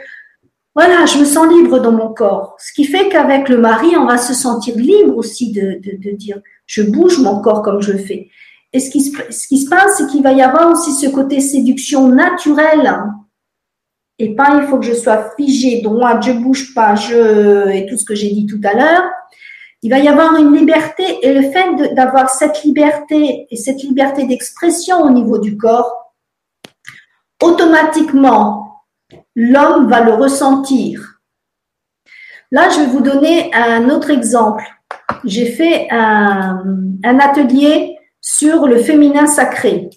voilà, 0.76 1.08
je 1.08 1.18
me 1.18 1.26
sens 1.26 1.48
libre 1.52 1.80
dans 1.80 1.91
mon 1.91 2.13
corps. 2.13 2.56
Ce 2.60 2.72
qui 2.74 2.84
fait 2.84 3.10
qu'avec 3.10 3.50
le 3.50 3.58
mari, 3.58 3.98
on 3.98 4.06
va 4.06 4.20
se 4.20 4.36
sentir 4.36 4.76
libre 4.76 5.18
aussi 5.18 5.52
de, 5.52 5.80
de, 5.84 5.98
de 5.98 6.15
dire, 6.15 6.39
je 6.68 6.84
bouge 6.84 7.18
mon 7.20 7.41
corps 7.41 7.63
comme 7.63 7.82
je 7.82 7.98
fais. 7.98 8.30
Et 8.75 8.81
ce 8.81 8.91
qui 8.91 8.99
se, 8.99 9.17
ce 9.31 9.47
qui 9.47 9.59
se 9.59 9.69
passe, 9.69 9.97
c'est 9.97 10.07
qu'il 10.07 10.21
va 10.21 10.33
y 10.33 10.41
avoir 10.41 10.69
aussi 10.69 10.91
ce 10.91 11.07
côté 11.07 11.39
séduction 11.39 12.09
naturelle. 12.09 12.93
Et 14.19 14.35
pas, 14.35 14.59
il 14.61 14.67
faut 14.67 14.79
que 14.79 14.85
je 14.85 14.93
sois 14.93 15.31
figée, 15.38 15.81
droite, 15.81 16.23
je 16.23 16.33
bouge 16.33 16.73
pas, 16.73 16.93
je, 16.95 17.69
et 17.69 17.85
tout 17.85 17.97
ce 17.97 18.03
que 18.03 18.15
j'ai 18.15 18.31
dit 18.31 18.45
tout 18.45 18.59
à 18.65 18.73
l'heure. 18.73 19.09
Il 19.81 19.91
va 19.91 19.99
y 19.99 20.09
avoir 20.09 20.35
une 20.35 20.53
liberté 20.53 21.05
et 21.21 21.33
le 21.33 21.43
fait 21.51 21.95
d'avoir 21.95 22.29
cette 22.29 22.63
liberté 22.63 23.47
et 23.49 23.55
cette 23.55 23.81
liberté 23.81 24.27
d'expression 24.27 24.97
au 25.03 25.09
niveau 25.09 25.38
du 25.38 25.55
corps, 25.55 26.13
automatiquement, 27.41 28.83
l'homme 29.38 29.88
va 29.88 30.01
le 30.01 30.15
ressentir. 30.15 31.21
Là, 32.51 32.67
je 32.71 32.81
vais 32.81 32.88
vous 32.88 33.01
donner 33.01 33.53
un 33.53 33.89
autre 33.89 34.09
exemple. 34.09 34.65
J'ai 35.23 35.45
fait 35.45 35.88
un, 35.91 36.61
un 37.05 37.19
atelier 37.19 37.94
sur 38.27 38.65
le 38.65 38.79
féminin 38.79 39.27
sacré. 39.27 39.88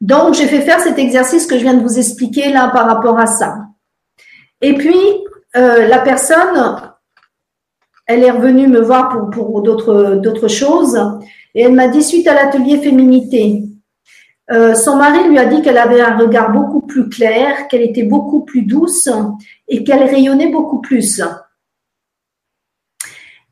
Donc, 0.00 0.32
j'ai 0.32 0.46
fait 0.46 0.62
faire 0.62 0.80
cet 0.80 0.98
exercice 0.98 1.46
que 1.46 1.58
je 1.58 1.62
viens 1.62 1.74
de 1.74 1.82
vous 1.82 1.98
expliquer 1.98 2.50
là 2.50 2.68
par 2.68 2.86
rapport 2.86 3.18
à 3.18 3.26
ça. 3.26 3.58
Et 4.62 4.72
puis, 4.72 4.98
euh, 5.56 5.86
la 5.88 5.98
personne, 5.98 6.80
elle 8.06 8.24
est 8.24 8.30
revenue 8.30 8.66
me 8.66 8.80
voir 8.80 9.30
pour, 9.30 9.60
d'autres 9.60 10.48
choses 10.48 10.98
et 11.54 11.62
elle 11.62 11.74
m'a 11.74 11.88
dit 11.88 12.02
suite 12.02 12.26
à 12.28 12.34
l'atelier 12.34 12.78
féminité, 12.78 13.62
euh, 14.50 14.74
son 14.74 14.96
mari 14.96 15.28
lui 15.28 15.38
a 15.38 15.44
dit 15.44 15.60
qu'elle 15.60 15.76
avait 15.76 16.00
un 16.00 16.16
regard 16.16 16.50
beaucoup 16.50 16.80
plus 16.80 17.10
clair, 17.10 17.68
qu'elle 17.68 17.82
était 17.82 18.04
beaucoup 18.04 18.40
plus 18.40 18.62
douce 18.62 19.10
et 19.68 19.84
qu'elle 19.84 20.04
rayonnait 20.04 20.50
beaucoup 20.50 20.80
plus. 20.80 21.20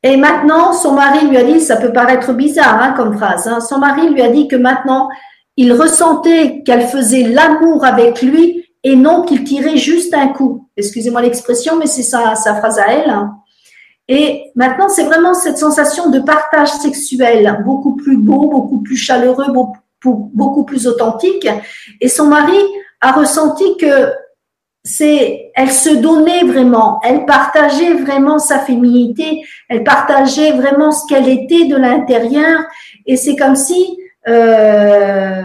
Et 0.07 0.19
maintenant, 0.19 0.75
son 0.75 0.93
mari 0.93 1.27
lui 1.27 1.39
a 1.39 1.45
dit, 1.45 1.61
ça 1.61 1.79
peut 1.79 1.93
paraître 1.93 2.35
bizarre 2.35 2.81
hein, 2.81 2.93
comme 2.95 3.17
phrase, 3.17 3.49
hein, 3.49 3.61
son 3.61 3.79
mari 3.79 4.11
lui 4.11 4.21
a 4.21 4.29
dit 4.29 4.49
que 4.49 4.57
maintenant, 4.57 5.09
il 5.57 5.73
ressentait 5.73 6.63
qu'elle 6.63 6.83
faisait 6.83 7.23
l'amour 7.23 7.87
avec 7.87 8.21
lui 8.21 8.67
et 8.83 8.97
non 8.97 9.23
qu'il 9.23 9.45
tirait 9.45 9.79
juste 9.79 10.13
un 10.13 10.29
coup. 10.29 10.69
Excusez-moi 10.77 11.23
l'expression, 11.23 11.79
mais 11.79 11.87
c'est 11.87 12.03
sa, 12.03 12.35
sa 12.35 12.55
phrase 12.55 12.79
à 12.79 12.89
elle. 12.89 13.09
Hein. 13.09 13.37
Et 14.07 14.51
maintenant, 14.55 14.91
c'est 14.91 15.05
vraiment 15.05 15.33
cette 15.33 15.57
sensation 15.57 16.11
de 16.11 16.19
partage 16.19 16.69
sexuel, 16.69 17.63
beaucoup 17.65 17.97
plus 17.97 18.19
beau, 18.19 18.51
beaucoup 18.51 18.83
plus 18.83 18.99
chaleureux, 18.99 19.47
beaucoup 20.05 20.65
plus 20.65 20.87
authentique. 20.87 21.49
Et 22.03 22.09
son 22.09 22.27
mari 22.27 22.59
a 23.01 23.13
ressenti 23.13 23.65
que 23.79 24.13
c'est, 24.85 25.51
elle 25.55 25.73
se 25.73 25.89
donnait 25.89 26.45
vraiment, 26.45 27.01
elle 27.03 27.25
partageait 27.25 27.95
vraiment 27.95 28.39
sa 28.39 28.59
féminité, 28.59 29.43
elle 29.71 29.83
partageait 29.83 30.53
vraiment 30.53 30.93
ce 30.93 31.07
qu'elle 31.09 31.29
était 31.29 31.65
de 31.65 31.77
l'intérieur, 31.77 32.61
et 33.07 33.17
c'est 33.17 33.35
comme 33.35 33.57
si 33.57 33.99
euh, 34.29 35.43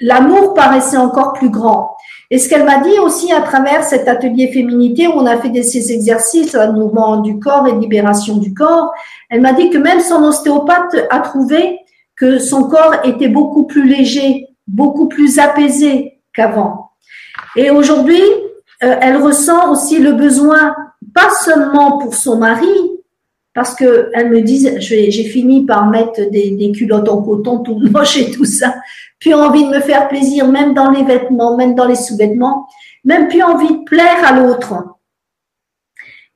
l'amour 0.00 0.54
paraissait 0.54 0.96
encore 0.96 1.34
plus 1.34 1.50
grand. 1.50 1.96
Et 2.32 2.38
ce 2.38 2.48
qu'elle 2.48 2.64
m'a 2.64 2.80
dit 2.80 2.98
aussi 2.98 3.32
à 3.32 3.40
travers 3.42 3.84
cet 3.84 4.08
atelier 4.08 4.48
féminité 4.48 5.06
où 5.06 5.12
on 5.12 5.26
a 5.26 5.36
fait 5.36 5.50
des, 5.50 5.62
ces 5.62 5.92
exercices, 5.92 6.56
un 6.56 6.72
mouvement 6.72 7.18
du 7.18 7.38
corps 7.38 7.68
et 7.68 7.72
libération 7.72 8.38
du 8.38 8.52
corps, 8.54 8.92
elle 9.30 9.40
m'a 9.40 9.52
dit 9.52 9.70
que 9.70 9.78
même 9.78 10.00
son 10.00 10.24
ostéopathe 10.24 10.96
a 11.10 11.20
trouvé 11.20 11.78
que 12.16 12.40
son 12.40 12.64
corps 12.64 12.96
était 13.04 13.28
beaucoup 13.28 13.66
plus 13.66 13.86
léger, 13.86 14.48
beaucoup 14.66 15.06
plus 15.06 15.38
apaisé 15.38 16.18
qu'avant. 16.32 16.85
Et 17.54 17.70
aujourd'hui, 17.70 18.20
euh, 18.82 18.96
elle 19.00 19.16
ressent 19.16 19.72
aussi 19.72 19.98
le 19.98 20.12
besoin, 20.12 20.74
pas 21.14 21.30
seulement 21.44 21.98
pour 21.98 22.14
son 22.14 22.38
mari, 22.38 22.68
parce 23.54 23.74
que 23.74 24.10
elle 24.12 24.30
me 24.30 24.42
dit, 24.42 24.68
j'ai 24.80 25.24
fini 25.24 25.64
par 25.64 25.86
mettre 25.86 26.30
des, 26.30 26.72
culottes 26.72 27.08
en 27.08 27.22
coton 27.22 27.60
tout 27.60 27.78
moche 27.90 28.18
et 28.18 28.30
tout 28.30 28.44
ça, 28.44 28.74
puis 29.18 29.32
envie 29.32 29.64
de 29.64 29.70
me 29.70 29.80
faire 29.80 30.08
plaisir, 30.08 30.48
même 30.48 30.74
dans 30.74 30.90
les 30.90 31.04
vêtements, 31.04 31.56
même 31.56 31.74
dans 31.74 31.86
les 31.86 31.94
sous-vêtements, 31.94 32.66
même 33.04 33.28
plus 33.28 33.42
envie 33.42 33.78
de 33.78 33.84
plaire 33.84 34.24
à 34.26 34.32
l'autre. 34.32 34.74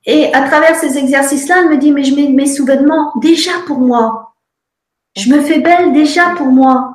Et 0.07 0.33
à 0.33 0.49
travers 0.49 0.77
ces 0.77 0.97
exercices-là, 0.97 1.57
elle 1.59 1.69
me 1.69 1.77
dit, 1.77 1.93
mais 1.93 2.05
je 2.05 2.15
mets 2.15 2.29
mes 2.29 2.47
sous-vêtements 2.47 3.13
déjà 3.21 3.53
pour 3.67 3.81
moi. 3.81 4.35
Je 5.15 5.31
me 5.31 5.43
fais 5.43 5.61
belle 5.61 5.93
déjà 5.93 6.31
pour 6.37 6.47
moi 6.47 6.90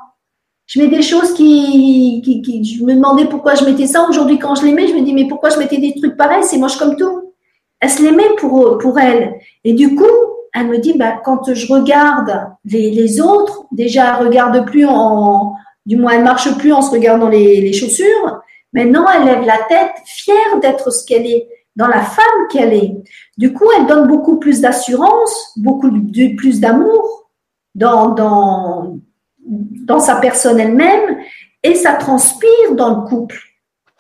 je 0.67 0.81
mets 0.81 0.87
des 0.87 1.01
choses 1.01 1.33
qui, 1.33 2.21
qui, 2.23 2.41
qui, 2.41 2.63
je 2.63 2.83
me 2.83 2.93
demandais 2.95 3.25
pourquoi 3.25 3.55
je 3.55 3.65
mettais 3.65 3.87
ça. 3.87 4.07
Aujourd'hui, 4.09 4.39
quand 4.39 4.55
je 4.55 4.65
les 4.65 4.73
mets, 4.73 4.87
je 4.87 4.93
me 4.93 5.01
dis, 5.01 5.13
mais 5.13 5.27
pourquoi 5.27 5.49
je 5.49 5.59
mettais 5.59 5.77
des 5.77 5.93
trucs 5.95 6.17
pareils? 6.17 6.43
C'est 6.43 6.57
moche 6.57 6.77
comme 6.77 6.95
tout. 6.95 7.33
Elle 7.79 7.89
se 7.89 8.01
les 8.01 8.11
met 8.11 8.35
pour, 8.37 8.77
pour 8.79 8.97
elle. 8.99 9.35
Et 9.63 9.73
du 9.73 9.95
coup, 9.95 10.05
elle 10.53 10.67
me 10.67 10.77
dit, 10.79 10.97
bah, 10.97 11.19
quand 11.23 11.53
je 11.53 11.71
regarde 11.71 12.47
les, 12.63 12.89
les 12.91 13.21
autres, 13.21 13.65
déjà, 13.71 14.17
elle 14.19 14.27
regarde 14.27 14.65
plus 14.65 14.85
en, 14.85 15.53
du 15.85 15.97
moins, 15.97 16.13
elle 16.13 16.23
marche 16.23 16.57
plus 16.57 16.73
en 16.73 16.81
se 16.81 16.91
regardant 16.91 17.29
les, 17.29 17.61
les 17.61 17.73
chaussures. 17.73 18.41
Maintenant, 18.73 19.05
elle 19.13 19.25
lève 19.25 19.45
la 19.45 19.59
tête, 19.69 19.93
fière 20.05 20.59
d'être 20.61 20.91
ce 20.91 21.05
qu'elle 21.05 21.25
est, 21.25 21.47
dans 21.75 21.87
la 21.87 22.01
femme 22.01 22.47
qu'elle 22.51 22.73
est. 22.73 22.95
Du 23.37 23.53
coup, 23.53 23.65
elle 23.77 23.85
donne 23.85 24.07
beaucoup 24.07 24.37
plus 24.39 24.61
d'assurance, 24.61 25.53
beaucoup 25.57 25.89
de, 25.89 26.35
plus 26.35 26.59
d'amour 26.59 27.29
dans, 27.75 28.09
dans, 28.09 28.97
dans 29.45 29.99
sa 29.99 30.15
personne 30.15 30.59
elle-même 30.59 31.19
et 31.63 31.75
ça 31.75 31.93
transpire 31.93 32.73
dans 32.73 33.01
le 33.01 33.07
couple. 33.07 33.39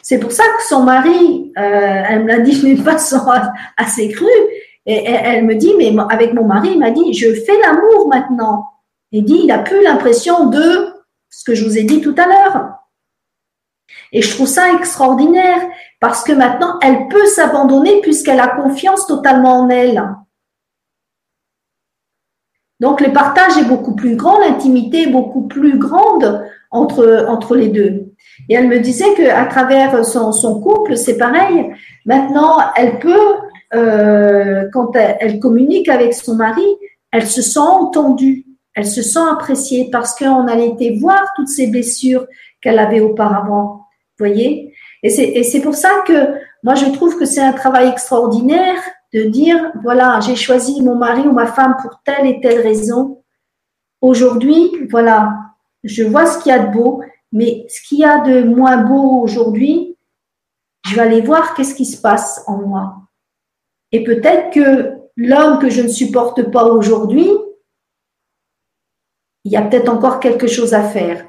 C'est 0.01 0.19
pour 0.19 0.31
ça 0.31 0.43
que 0.57 0.63
son 0.63 0.83
mari, 0.83 1.51
euh, 1.57 2.03
elle 2.09 2.23
me 2.23 2.27
l'a 2.27 2.39
dit 2.39 2.59
d'une 2.63 2.83
façon 2.83 3.21
assez 3.77 4.09
crue, 4.09 4.25
et 4.87 5.03
elle 5.03 5.45
me 5.45 5.55
dit, 5.55 5.73
mais 5.77 5.95
avec 6.09 6.33
mon 6.33 6.45
mari, 6.45 6.69
il 6.73 6.79
m'a 6.79 6.91
dit, 6.91 7.13
je 7.13 7.33
fais 7.33 7.59
l'amour 7.59 8.07
maintenant. 8.07 8.67
Il 9.11 9.25
dit, 9.25 9.41
il 9.43 9.51
a 9.51 9.59
plus 9.59 9.81
l'impression 9.81 10.45
de 10.47 10.93
ce 11.29 11.43
que 11.43 11.55
je 11.55 11.65
vous 11.65 11.77
ai 11.77 11.83
dit 11.83 12.01
tout 12.01 12.13
à 12.17 12.27
l'heure. 12.27 12.69
Et 14.11 14.21
je 14.21 14.33
trouve 14.33 14.47
ça 14.47 14.71
extraordinaire 14.73 15.61
parce 15.99 16.23
que 16.23 16.33
maintenant, 16.33 16.77
elle 16.81 17.07
peut 17.07 17.25
s'abandonner 17.25 17.99
puisqu'elle 18.01 18.39
a 18.39 18.47
confiance 18.47 19.07
totalement 19.07 19.61
en 19.61 19.69
elle. 19.69 20.03
Donc 22.79 22.99
le 22.99 23.13
partage 23.13 23.57
est 23.57 23.67
beaucoup 23.67 23.95
plus 23.95 24.15
grand, 24.15 24.39
l'intimité 24.39 25.03
est 25.03 25.11
beaucoup 25.11 25.47
plus 25.47 25.77
grande 25.77 26.45
entre, 26.71 27.25
entre 27.29 27.55
les 27.55 27.69
deux. 27.69 28.11
Et 28.49 28.55
elle 28.55 28.67
me 28.67 28.79
disait 28.79 29.13
qu'à 29.15 29.45
travers 29.45 30.05
son, 30.05 30.31
son 30.31 30.59
couple, 30.59 30.97
c'est 30.97 31.17
pareil. 31.17 31.71
Maintenant, 32.05 32.57
elle 32.75 32.99
peut, 32.99 33.35
euh, 33.73 34.67
quand 34.73 34.91
elle, 34.95 35.39
communique 35.39 35.87
avec 35.87 36.13
son 36.13 36.35
mari, 36.35 36.65
elle 37.11 37.27
se 37.27 37.41
sent 37.41 37.59
entendue, 37.59 38.45
elle 38.73 38.85
se 38.85 39.01
sent 39.01 39.19
appréciée 39.31 39.89
parce 39.89 40.13
qu'on 40.15 40.47
a 40.47 40.55
voir 40.99 41.31
toutes 41.37 41.47
ces 41.47 41.67
blessures 41.67 42.27
qu'elle 42.61 42.79
avait 42.79 42.99
auparavant. 42.99 43.85
Voyez? 44.19 44.73
Et 45.01 45.43
c'est 45.43 45.61
pour 45.61 45.75
ça 45.75 45.89
que 46.05 46.13
moi, 46.63 46.75
je 46.75 46.85
trouve 46.87 47.17
que 47.17 47.25
c'est 47.25 47.41
un 47.41 47.53
travail 47.53 47.89
extraordinaire 47.89 48.81
de 49.13 49.23
dire, 49.23 49.71
voilà, 49.83 50.19
j'ai 50.19 50.35
choisi 50.35 50.81
mon 50.81 50.95
mari 50.95 51.27
ou 51.27 51.31
ma 51.31 51.47
femme 51.47 51.75
pour 51.81 52.01
telle 52.03 52.27
et 52.27 52.41
telle 52.41 52.61
raison. 52.61 53.23
Aujourd'hui, 54.01 54.71
voilà, 54.89 55.33
je 55.83 56.03
vois 56.03 56.25
ce 56.25 56.41
qu'il 56.41 56.51
y 56.51 56.55
a 56.55 56.67
de 56.67 56.73
beau, 56.73 57.01
mais 57.31 57.65
ce 57.69 57.81
qu'il 57.87 57.99
y 57.99 58.05
a 58.05 58.19
de 58.19 58.43
moins 58.43 58.77
beau 58.77 59.21
aujourd'hui, 59.21 59.97
je 60.85 60.95
vais 60.95 61.01
aller 61.01 61.21
voir 61.21 61.53
qu'est-ce 61.53 61.75
qui 61.75 61.85
se 61.85 61.99
passe 62.01 62.43
en 62.47 62.57
moi. 62.57 62.95
Et 63.91 64.03
peut-être 64.03 64.53
que 64.53 64.93
l'homme 65.15 65.59
que 65.59 65.69
je 65.69 65.81
ne 65.81 65.87
supporte 65.87 66.51
pas 66.51 66.65
aujourd'hui, 66.65 67.29
il 69.45 69.51
y 69.51 69.57
a 69.57 69.61
peut-être 69.61 69.89
encore 69.89 70.19
quelque 70.19 70.47
chose 70.47 70.73
à 70.73 70.83
faire. 70.83 71.25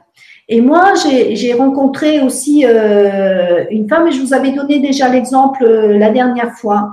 Et 0.49 0.61
moi, 0.61 0.95
j'ai 1.05 1.55
rencontré 1.55 2.21
aussi 2.21 2.65
euh, 2.65 3.65
une 3.71 3.89
femme, 3.89 4.07
et 4.07 4.13
je 4.13 4.23
vous 4.23 4.33
avais 4.33 4.53
donné 4.53 4.79
déjà 4.79 5.09
l'exemple 5.09 5.65
euh, 5.65 5.99
la 5.99 6.11
dernière 6.11 6.53
fois, 6.53 6.91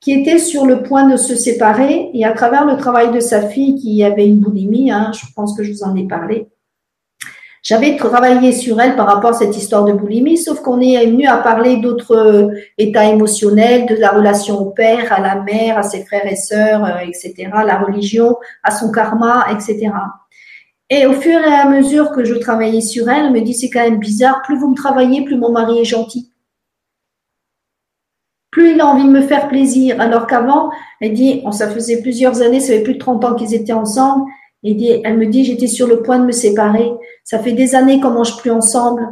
qui 0.00 0.12
était 0.12 0.38
sur 0.38 0.64
le 0.64 0.82
point 0.82 1.08
de 1.08 1.16
se 1.16 1.36
séparer 1.36 2.10
et 2.14 2.24
à 2.24 2.32
travers 2.32 2.64
le 2.64 2.76
travail 2.76 3.12
de 3.12 3.20
sa 3.20 3.48
fille 3.48 3.74
qui 3.76 4.02
avait 4.02 4.26
une 4.26 4.40
boulimie, 4.40 4.90
hein, 4.90 5.12
je 5.12 5.26
pense 5.36 5.56
que 5.56 5.62
je 5.62 5.72
vous 5.72 5.82
en 5.82 5.94
ai 5.94 6.06
parlé, 6.06 6.48
J'avais 7.62 7.96
travaillé 7.96 8.52
sur 8.52 8.80
elle 8.80 8.96
par 8.96 9.06
rapport 9.06 9.30
à 9.30 9.34
cette 9.34 9.54
histoire 9.54 9.84
de 9.84 9.92
boulimie, 9.92 10.38
sauf 10.38 10.60
qu'on 10.60 10.80
est 10.80 11.04
venu 11.04 11.26
à 11.26 11.36
parler 11.36 11.76
d'autres 11.76 12.16
euh, 12.16 12.48
états 12.78 13.04
émotionnels, 13.04 13.84
de 13.84 13.96
la 13.96 14.12
relation 14.12 14.58
au 14.58 14.70
père, 14.70 15.12
à 15.12 15.20
la 15.20 15.42
mère, 15.42 15.76
à 15.76 15.82
ses 15.82 16.02
frères 16.06 16.24
et 16.24 16.36
sœurs, 16.36 16.82
euh, 16.84 17.06
etc., 17.06 17.50
la 17.66 17.78
religion, 17.78 18.36
à 18.62 18.70
son 18.70 18.90
karma, 18.90 19.44
etc. 19.52 19.90
Et 20.88 21.06
au 21.06 21.12
fur 21.12 21.38
et 21.38 21.54
à 21.54 21.68
mesure 21.68 22.12
que 22.12 22.24
je 22.24 22.34
travaillais 22.34 22.80
sur 22.80 23.10
elle, 23.10 23.26
elle 23.26 23.32
me 23.32 23.42
dit 23.42 23.52
c'est 23.52 23.68
quand 23.68 23.84
même 23.84 23.98
bizarre, 23.98 24.40
plus 24.42 24.58
vous 24.58 24.70
me 24.70 24.74
travaillez, 24.74 25.24
plus 25.24 25.36
mon 25.36 25.52
mari 25.52 25.80
est 25.80 25.84
gentil. 25.84 26.29
Plus 28.60 28.72
il 28.72 28.80
a 28.82 28.86
envie 28.86 29.04
de 29.04 29.08
me 29.08 29.22
faire 29.22 29.48
plaisir. 29.48 29.98
Alors 30.02 30.26
qu'avant, 30.26 30.70
elle 31.00 31.14
dit, 31.14 31.42
ça 31.50 31.70
faisait 31.70 32.02
plusieurs 32.02 32.42
années, 32.42 32.60
ça 32.60 32.74
fait 32.74 32.82
plus 32.82 32.92
de 32.92 32.98
30 32.98 33.24
ans 33.24 33.34
qu'ils 33.34 33.54
étaient 33.54 33.72
ensemble, 33.72 34.30
et 34.62 35.00
elle 35.02 35.16
me 35.16 35.24
dit, 35.24 35.46
j'étais 35.46 35.66
sur 35.66 35.86
le 35.86 36.02
point 36.02 36.18
de 36.18 36.26
me 36.26 36.30
séparer. 36.30 36.92
Ça 37.24 37.38
fait 37.38 37.52
des 37.52 37.74
années 37.74 38.00
qu'on 38.00 38.10
mange 38.10 38.36
plus 38.36 38.50
ensemble. 38.50 39.08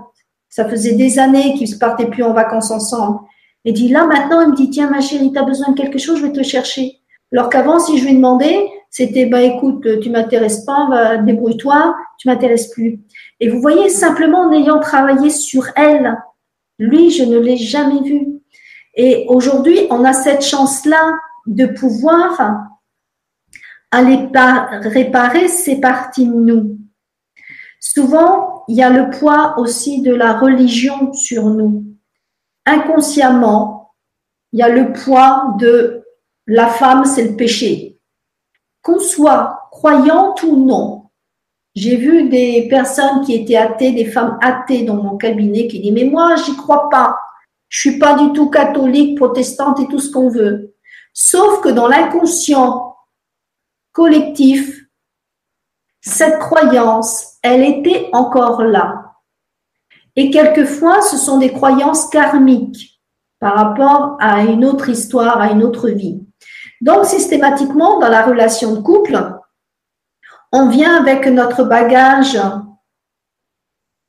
Ça 0.50 0.68
faisait 0.68 0.96
des 0.96 1.18
années 1.18 1.54
qu'ils 1.54 1.70
ne 1.70 1.78
partaient 1.78 2.10
plus 2.10 2.22
en 2.22 2.34
vacances 2.34 2.70
ensemble. 2.70 3.20
Et 3.64 3.72
dit, 3.72 3.88
là, 3.88 4.06
maintenant, 4.06 4.42
il 4.42 4.50
me 4.50 4.54
dit, 4.54 4.68
tiens, 4.68 4.90
ma 4.90 5.00
chérie, 5.00 5.32
tu 5.32 5.38
as 5.38 5.44
besoin 5.44 5.70
de 5.70 5.76
quelque 5.78 5.98
chose, 5.98 6.18
je 6.18 6.26
vais 6.26 6.32
te 6.32 6.42
chercher. 6.42 6.98
Alors 7.32 7.48
qu'avant, 7.48 7.78
si 7.78 7.96
je 7.96 8.04
lui 8.04 8.16
demandais, 8.16 8.68
c'était, 8.90 9.24
bah, 9.24 9.40
écoute, 9.40 9.86
tu 10.02 10.10
m'intéresses 10.10 10.66
pas, 10.66 11.16
débrouille-toi, 11.24 11.96
tu 12.18 12.28
m'intéresses 12.28 12.68
plus. 12.68 13.00
Et 13.40 13.48
vous 13.48 13.62
voyez, 13.62 13.88
simplement 13.88 14.40
en 14.40 14.52
ayant 14.52 14.78
travaillé 14.78 15.30
sur 15.30 15.68
elle, 15.74 16.18
lui, 16.78 17.10
je 17.10 17.24
ne 17.24 17.38
l'ai 17.38 17.56
jamais 17.56 18.02
vu. 18.02 18.37
Et 18.94 19.26
aujourd'hui, 19.28 19.86
on 19.90 20.04
a 20.04 20.12
cette 20.12 20.42
chance-là 20.42 21.12
de 21.46 21.66
pouvoir 21.66 22.68
aller 23.90 24.28
réparer 24.82 25.48
ces 25.48 25.80
parties 25.80 26.26
de 26.26 26.34
nous. 26.34 26.78
Souvent, 27.80 28.64
il 28.68 28.76
y 28.76 28.82
a 28.82 28.90
le 28.90 29.10
poids 29.10 29.54
aussi 29.58 30.02
de 30.02 30.12
la 30.12 30.34
religion 30.38 31.12
sur 31.12 31.44
nous. 31.46 31.84
Inconsciemment, 32.66 33.94
il 34.52 34.58
y 34.58 34.62
a 34.62 34.68
le 34.68 34.92
poids 34.92 35.54
de 35.58 36.04
la 36.46 36.66
femme, 36.66 37.04
c'est 37.04 37.28
le 37.28 37.36
péché. 37.36 37.98
Qu'on 38.82 38.98
soit 38.98 39.68
croyante 39.70 40.42
ou 40.42 40.56
non, 40.56 40.98
j'ai 41.74 41.96
vu 41.96 42.28
des 42.28 42.66
personnes 42.68 43.20
qui 43.24 43.34
étaient 43.34 43.56
athées, 43.56 43.92
des 43.92 44.06
femmes 44.06 44.38
athées 44.42 44.82
dans 44.82 44.96
mon 44.96 45.16
cabinet 45.16 45.68
qui 45.68 45.80
disent 45.80 45.92
mais 45.92 46.04
moi 46.04 46.34
j'y 46.36 46.56
crois 46.56 46.88
pas, 46.88 47.16
je 47.68 47.80
suis 47.80 47.98
pas 47.98 48.14
du 48.14 48.32
tout 48.32 48.50
catholique, 48.50 49.16
protestante 49.16 49.80
et 49.80 49.88
tout 49.88 49.98
ce 49.98 50.10
qu'on 50.10 50.28
veut. 50.28 50.74
Sauf 51.12 51.60
que 51.60 51.68
dans 51.68 51.88
l'inconscient 51.88 52.96
collectif, 53.92 54.84
cette 56.00 56.38
croyance, 56.38 57.38
elle 57.42 57.62
était 57.62 58.08
encore 58.12 58.62
là. 58.62 59.16
Et 60.16 60.30
quelquefois, 60.30 61.02
ce 61.02 61.16
sont 61.16 61.38
des 61.38 61.52
croyances 61.52 62.08
karmiques 62.08 63.00
par 63.38 63.54
rapport 63.54 64.16
à 64.20 64.42
une 64.42 64.64
autre 64.64 64.88
histoire, 64.88 65.40
à 65.40 65.50
une 65.50 65.62
autre 65.62 65.88
vie. 65.88 66.20
Donc, 66.80 67.04
systématiquement, 67.04 67.98
dans 67.98 68.08
la 68.08 68.22
relation 68.24 68.74
de 68.74 68.80
couple, 68.80 69.32
on 70.52 70.68
vient 70.68 71.00
avec 71.00 71.26
notre 71.26 71.64
bagage 71.64 72.38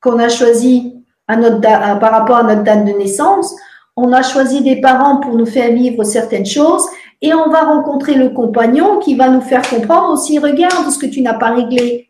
qu'on 0.02 0.20
a 0.20 0.30
choisi 0.30 0.99
notre, 1.36 1.62
par 1.62 2.12
rapport 2.12 2.38
à 2.38 2.44
notre 2.44 2.64
date 2.64 2.86
de 2.86 2.92
naissance. 2.92 3.56
On 3.96 4.14
a 4.14 4.22
choisi 4.22 4.62
des 4.62 4.80
parents 4.82 5.18
pour 5.18 5.36
nous 5.36 5.46
faire 5.46 5.72
vivre 5.74 6.04
certaines 6.04 6.46
choses 6.46 6.86
et 7.22 7.34
on 7.34 7.50
va 7.50 7.64
rencontrer 7.64 8.16
le 8.16 8.30
compagnon 8.30 9.00
qui 9.00 9.16
va 9.16 9.30
nous 9.30 9.42
faire 9.42 9.68
comprendre 9.68 10.14
aussi, 10.14 10.40
regarde 10.40 10.90
ce 10.90 10.98
que 10.98 11.06
tu 11.06 11.22
n'as 11.22 11.34
pas 11.34 11.52
réglé. 11.52 12.10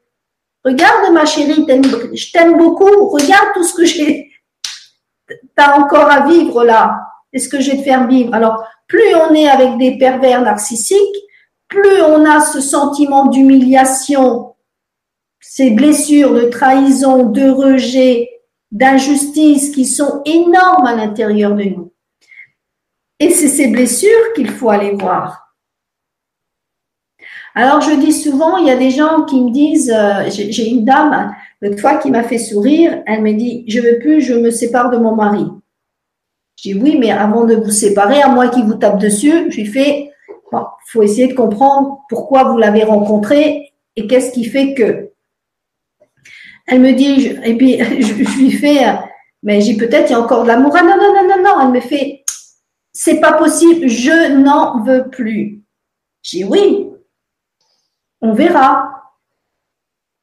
Regarde 0.63 1.13
ma 1.13 1.25
chérie, 1.25 1.65
je 1.67 2.31
t'aime 2.31 2.57
beaucoup, 2.57 3.07
regarde 3.07 3.49
tout 3.53 3.63
ce 3.63 3.73
que 3.73 3.85
j'ai, 3.85 4.29
t'as 5.55 5.79
encore 5.79 6.11
à 6.11 6.27
vivre 6.27 6.63
là. 6.63 6.99
Est-ce 7.31 7.49
que 7.49 7.59
je 7.59 7.71
vais 7.71 7.77
te 7.77 7.83
faire 7.83 8.07
vivre? 8.07 8.33
Alors, 8.33 8.63
plus 8.87 9.15
on 9.15 9.33
est 9.33 9.47
avec 9.47 9.77
des 9.77 9.97
pervers 9.97 10.41
narcissiques, 10.41 10.97
plus 11.67 12.01
on 12.01 12.25
a 12.25 12.39
ce 12.39 12.59
sentiment 12.59 13.27
d'humiliation, 13.27 14.55
ces 15.39 15.71
blessures 15.71 16.33
de 16.33 16.41
trahison, 16.41 17.23
de 17.23 17.49
rejet, 17.49 18.29
d'injustice 18.71 19.71
qui 19.71 19.85
sont 19.85 20.21
énormes 20.25 20.85
à 20.85 20.95
l'intérieur 20.95 21.55
de 21.55 21.63
nous. 21.63 21.93
Et 23.19 23.29
c'est 23.31 23.47
ces 23.47 23.67
blessures 23.67 24.33
qu'il 24.35 24.49
faut 24.49 24.69
aller 24.69 24.91
voir. 24.91 25.55
Alors 27.55 27.81
je 27.81 27.91
dis 27.99 28.13
souvent, 28.13 28.57
il 28.57 28.67
y 28.67 28.71
a 28.71 28.77
des 28.77 28.91
gens 28.91 29.23
qui 29.23 29.41
me 29.41 29.51
disent, 29.51 29.91
euh, 29.91 30.29
j'ai 30.29 30.69
une 30.69 30.85
dame 30.85 31.33
l'autre 31.61 31.79
fois 31.79 31.97
qui 31.97 32.11
m'a 32.11 32.23
fait 32.23 32.37
sourire, 32.37 33.03
elle 33.05 33.21
me 33.21 33.33
dit, 33.33 33.65
je 33.67 33.79
veux 33.79 33.99
plus, 33.99 34.21
je 34.21 34.33
me 34.33 34.51
sépare 34.51 34.89
de 34.89 34.97
mon 34.97 35.15
mari. 35.15 35.45
Je 36.55 36.71
dis 36.71 36.79
oui, 36.79 36.97
mais 36.99 37.11
avant 37.11 37.45
de 37.45 37.55
vous 37.55 37.71
séparer, 37.71 38.21
à 38.21 38.29
moins 38.29 38.49
qu'il 38.49 38.65
vous 38.65 38.75
tape 38.75 38.99
dessus, 38.99 39.51
je 39.51 39.57
lui 39.57 39.65
fais, 39.65 40.11
bon, 40.51 40.63
faut 40.87 41.03
essayer 41.03 41.27
de 41.27 41.33
comprendre 41.33 41.99
pourquoi 42.09 42.45
vous 42.45 42.57
l'avez 42.57 42.83
rencontré 42.83 43.73
et 43.95 44.07
qu'est-ce 44.07 44.31
qui 44.31 44.45
fait 44.45 44.73
que. 44.73 45.08
Elle 46.69 46.81
me 46.81 46.93
dit, 46.93 47.25
et 47.43 47.57
puis 47.57 47.79
je, 48.01 48.13
lui 48.13 48.51
fais, 48.51 48.85
mais 49.41 49.59
j'ai 49.61 49.75
peut-être 49.75 50.09
il 50.09 50.13
y 50.13 50.15
a 50.15 50.19
encore 50.19 50.43
de 50.43 50.47
l'amour. 50.47 50.75
Ah 50.77 50.83
non, 50.83 50.95
non, 50.97 51.13
non, 51.13 51.27
non, 51.27 51.43
non. 51.43 51.61
Elle 51.61 51.71
me 51.71 51.79
fait, 51.79 52.23
c'est 52.93 53.19
pas 53.19 53.33
possible, 53.33 53.87
je 53.87 54.33
n'en 54.33 54.83
veux 54.83 55.09
plus. 55.09 55.63
J'ai 56.21 56.43
oui, 56.43 56.89
on 58.21 58.33
verra. 58.33 58.85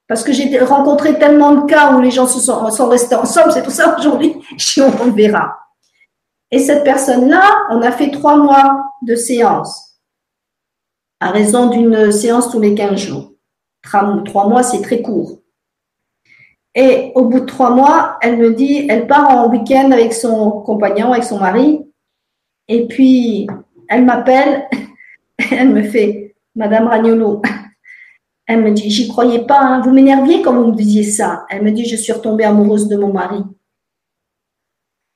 Parce 0.08 0.22
que 0.22 0.32
j'ai 0.32 0.56
rencontré 0.60 1.18
tellement 1.18 1.52
de 1.52 1.66
cas 1.66 1.92
où 1.92 2.00
les 2.00 2.12
gens 2.12 2.28
se 2.28 2.38
sont, 2.38 2.70
sont 2.70 2.88
restés 2.88 3.16
ensemble, 3.16 3.50
c'est 3.50 3.64
pour 3.64 3.72
ça 3.72 3.96
aujourd'hui, 3.98 4.36
on 4.78 5.10
verra. 5.10 5.58
Et 6.52 6.60
cette 6.60 6.84
personne-là, 6.84 7.42
on 7.70 7.82
a 7.82 7.90
fait 7.90 8.12
trois 8.12 8.36
mois 8.36 8.84
de 9.02 9.16
séance, 9.16 9.98
à 11.18 11.30
raison 11.30 11.70
d'une 11.70 12.12
séance 12.12 12.50
tous 12.50 12.60
les 12.60 12.76
15 12.76 13.00
jours. 13.00 13.32
Trois 13.82 14.48
mois, 14.48 14.62
c'est 14.62 14.82
très 14.82 15.02
court. 15.02 15.40
Et 16.78 17.10
au 17.14 17.24
bout 17.24 17.40
de 17.40 17.46
trois 17.46 17.70
mois, 17.70 18.18
elle 18.20 18.36
me 18.36 18.52
dit, 18.52 18.86
elle 18.88 19.06
part 19.06 19.30
en 19.30 19.48
week-end 19.50 19.90
avec 19.90 20.12
son 20.12 20.50
compagnon, 20.60 21.12
avec 21.12 21.24
son 21.24 21.38
mari, 21.38 21.80
et 22.68 22.86
puis, 22.86 23.46
elle 23.88 24.04
m'appelle, 24.04 24.68
elle 25.50 25.70
me 25.70 25.82
fait, 25.82 26.36
Madame 26.54 26.86
Ragnolo, 26.86 27.42
elle 28.46 28.62
me 28.62 28.72
dit, 28.72 28.90
j'y 28.90 29.08
croyais 29.08 29.46
pas, 29.46 29.60
hein. 29.60 29.80
vous 29.80 29.92
m'énerviez 29.92 30.42
quand 30.42 30.54
vous 30.54 30.70
me 30.70 30.76
disiez 30.76 31.04
ça. 31.04 31.46
Elle 31.48 31.62
me 31.62 31.70
dit, 31.70 31.86
je 31.86 31.96
suis 31.96 32.12
retombée 32.12 32.44
amoureuse 32.44 32.88
de 32.88 32.96
mon 32.96 33.12
mari. 33.12 33.42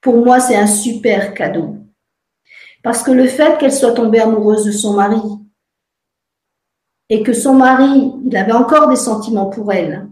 Pour 0.00 0.16
moi, 0.24 0.40
c'est 0.40 0.56
un 0.56 0.66
super 0.66 1.34
cadeau. 1.34 1.76
Parce 2.82 3.02
que 3.02 3.10
le 3.10 3.26
fait 3.26 3.58
qu'elle 3.58 3.72
soit 3.72 3.92
tombée 3.92 4.20
amoureuse 4.20 4.64
de 4.64 4.72
son 4.72 4.94
mari 4.94 5.20
et 7.10 7.22
que 7.22 7.34
son 7.34 7.54
mari, 7.54 8.14
il 8.24 8.36
avait 8.36 8.52
encore 8.52 8.88
des 8.88 8.96
sentiments 8.96 9.50
pour 9.50 9.70
elle, 9.72 10.09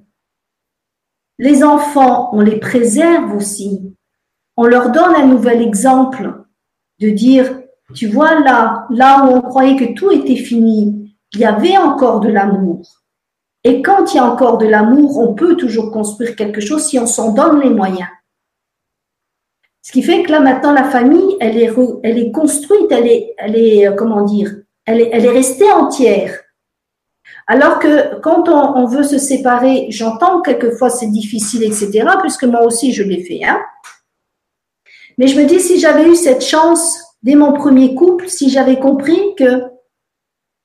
les 1.38 1.62
enfants, 1.62 2.30
on 2.32 2.40
les 2.40 2.58
préserve 2.58 3.34
aussi. 3.34 3.94
On 4.56 4.64
leur 4.64 4.90
donne 4.90 5.14
un 5.14 5.26
nouvel 5.26 5.62
exemple 5.62 6.44
de 7.00 7.10
dire, 7.10 7.60
tu 7.94 8.08
vois 8.08 8.40
là, 8.40 8.86
là 8.90 9.24
où 9.24 9.36
on 9.36 9.40
croyait 9.40 9.76
que 9.76 9.94
tout 9.94 10.10
était 10.10 10.36
fini, 10.36 11.16
il 11.34 11.40
y 11.40 11.44
avait 11.44 11.76
encore 11.76 12.20
de 12.20 12.28
l'amour. 12.28 12.82
Et 13.64 13.82
quand 13.82 14.12
il 14.12 14.16
y 14.16 14.20
a 14.20 14.24
encore 14.24 14.58
de 14.58 14.66
l'amour, 14.66 15.18
on 15.18 15.34
peut 15.34 15.56
toujours 15.56 15.90
construire 15.90 16.36
quelque 16.36 16.60
chose 16.60 16.86
si 16.86 16.98
on 16.98 17.06
s'en 17.06 17.32
donne 17.32 17.60
les 17.60 17.70
moyens. 17.70 18.08
Ce 19.82 19.92
qui 19.92 20.02
fait 20.02 20.22
que 20.22 20.30
là 20.30 20.40
maintenant 20.40 20.72
la 20.72 20.84
famille, 20.84 21.36
elle 21.40 21.56
est, 21.56 21.72
elle 22.02 22.18
est 22.18 22.30
construite, 22.32 22.90
elle 22.90 23.06
est, 23.06 23.34
elle 23.38 23.56
est, 23.56 23.88
euh, 23.88 23.92
comment 23.92 24.22
dire, 24.22 24.52
elle 24.84 25.00
est, 25.00 25.10
elle 25.12 25.24
est 25.24 25.30
restée 25.30 25.70
entière. 25.70 26.34
Alors 27.50 27.78
que 27.78 28.20
quand 28.20 28.46
on, 28.50 28.84
veut 28.84 29.02
se 29.02 29.16
séparer, 29.16 29.86
j'entends 29.88 30.42
quelquefois 30.42 30.90
c'est 30.90 31.10
difficile, 31.10 31.64
etc. 31.64 32.04
Puisque 32.20 32.44
moi 32.44 32.62
aussi 32.62 32.92
je 32.92 33.02
l'ai 33.02 33.24
fait. 33.24 33.42
Hein. 33.42 33.58
Mais 35.16 35.28
je 35.28 35.40
me 35.40 35.46
dis, 35.46 35.58
si 35.58 35.80
j'avais 35.80 36.08
eu 36.08 36.14
cette 36.14 36.44
chance 36.44 37.00
dès 37.22 37.34
mon 37.34 37.54
premier 37.54 37.94
couple, 37.94 38.28
si 38.28 38.50
j'avais 38.50 38.78
compris 38.78 39.18
que 39.36 39.62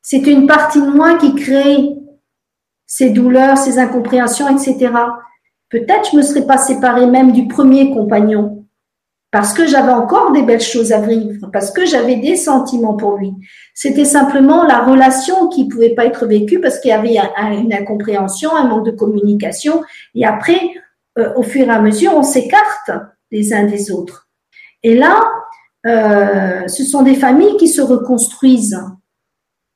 c'est 0.01 0.27
une 0.27 0.45
partie 0.45 0.81
de 0.81 0.87
moi 0.87 1.17
qui 1.17 1.33
crée 1.33 1.95
ces 2.85 3.11
douleurs, 3.11 3.57
ces 3.57 3.79
incompréhensions, 3.79 4.49
etc., 4.49 4.93
peut-être 5.69 6.11
je 6.11 6.17
me 6.17 6.21
serais 6.21 6.45
pas 6.45 6.57
séparée 6.57 7.07
même 7.07 7.31
du 7.31 7.47
premier 7.47 7.91
compagnon 7.91 8.62
parce 9.33 9.51
que 9.51 9.65
j'avais 9.65 9.91
encore 9.91 10.31
des 10.31 10.43
belles 10.43 10.61
choses 10.61 10.91
à 10.91 10.99
vivre, 10.99 11.49
parce 11.51 11.71
que 11.71 11.87
j'avais 11.87 12.17
des 12.17 12.35
sentiments 12.35 12.93
pour 12.93 13.17
lui. 13.17 13.33
C'était 13.73 14.05
simplement 14.05 14.63
la 14.63 14.83
relation 14.83 15.47
qui 15.47 15.67
pouvait 15.67 15.95
pas 15.95 16.05
être 16.05 16.27
vécue 16.27 16.61
parce 16.61 16.77
qu'il 16.77 16.89
y 16.89 16.93
avait 16.93 17.17
une 17.51 17.73
incompréhension, 17.73 18.55
un 18.55 18.67
manque 18.67 18.85
de 18.85 18.91
communication. 18.91 19.81
Et 20.13 20.23
après, 20.23 20.59
euh, 21.17 21.33
au 21.35 21.41
fur 21.41 21.65
et 21.65 21.71
à 21.71 21.81
mesure, 21.81 22.13
on 22.15 22.21
s'écarte 22.21 22.91
les 23.31 23.55
uns 23.55 23.63
des 23.63 23.91
autres. 23.91 24.29
Et 24.83 24.93
là, 24.93 25.23
euh, 25.87 26.67
ce 26.67 26.83
sont 26.83 27.01
des 27.01 27.15
familles 27.15 27.57
qui 27.57 27.69
se 27.69 27.81
reconstruisent. 27.81 28.79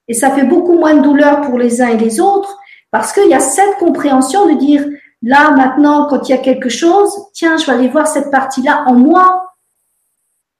Et 0.07 0.13
ça 0.13 0.29
fait 0.29 0.45
beaucoup 0.45 0.77
moins 0.77 0.93
de 0.93 1.01
douleur 1.01 1.41
pour 1.41 1.57
les 1.57 1.81
uns 1.81 1.87
et 1.87 1.97
les 1.97 2.19
autres 2.19 2.59
parce 2.91 3.11
qu'il 3.11 3.27
y 3.27 3.33
a 3.33 3.39
cette 3.39 3.77
compréhension 3.79 4.53
de 4.53 4.59
dire 4.59 4.85
là 5.21 5.51
maintenant, 5.51 6.07
quand 6.07 6.27
il 6.27 6.31
y 6.31 6.35
a 6.35 6.39
quelque 6.39 6.69
chose, 6.69 7.09
tiens, 7.33 7.57
je 7.57 7.65
vais 7.65 7.73
aller 7.73 7.87
voir 7.87 8.07
cette 8.07 8.31
partie-là 8.31 8.85
en 8.87 8.93
moi. 8.93 9.53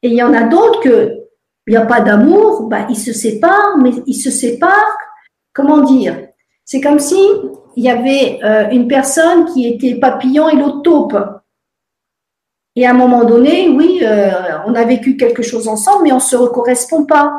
Et 0.03 0.09
il 0.09 0.15
y 0.15 0.23
en 0.23 0.33
a 0.33 0.43
d'autres 0.43 0.81
que 0.81 1.27
il 1.67 1.71
n'y 1.71 1.77
a 1.77 1.85
pas 1.85 1.99
d'amour, 1.99 2.63
bah, 2.69 2.87
ils 2.89 2.97
se 2.97 3.11
séparent, 3.11 3.77
mais 3.77 3.91
ils 4.05 4.15
se 4.15 4.31
séparent, 4.31 4.97
comment 5.53 5.79
dire? 5.79 6.27
C'est 6.63 6.79
comme 6.79 6.99
si 6.99 7.19
il 7.75 7.83
y 7.83 7.89
avait 7.89 8.39
euh, 8.43 8.69
une 8.71 8.87
personne 8.87 9.45
qui 9.45 9.67
était 9.67 9.95
papillon 9.95 10.49
et 10.49 10.55
l'autre 10.55 10.81
taupe. 10.81 11.17
Et 12.77 12.85
à 12.85 12.91
un 12.91 12.93
moment 12.93 13.25
donné, 13.25 13.67
oui, 13.69 13.99
euh, 14.01 14.31
on 14.65 14.75
a 14.75 14.83
vécu 14.85 15.17
quelque 15.17 15.43
chose 15.43 15.67
ensemble, 15.67 16.03
mais 16.03 16.11
on 16.11 16.15
ne 16.15 16.21
se 16.21 16.37
correspond 16.37 17.05
pas. 17.05 17.33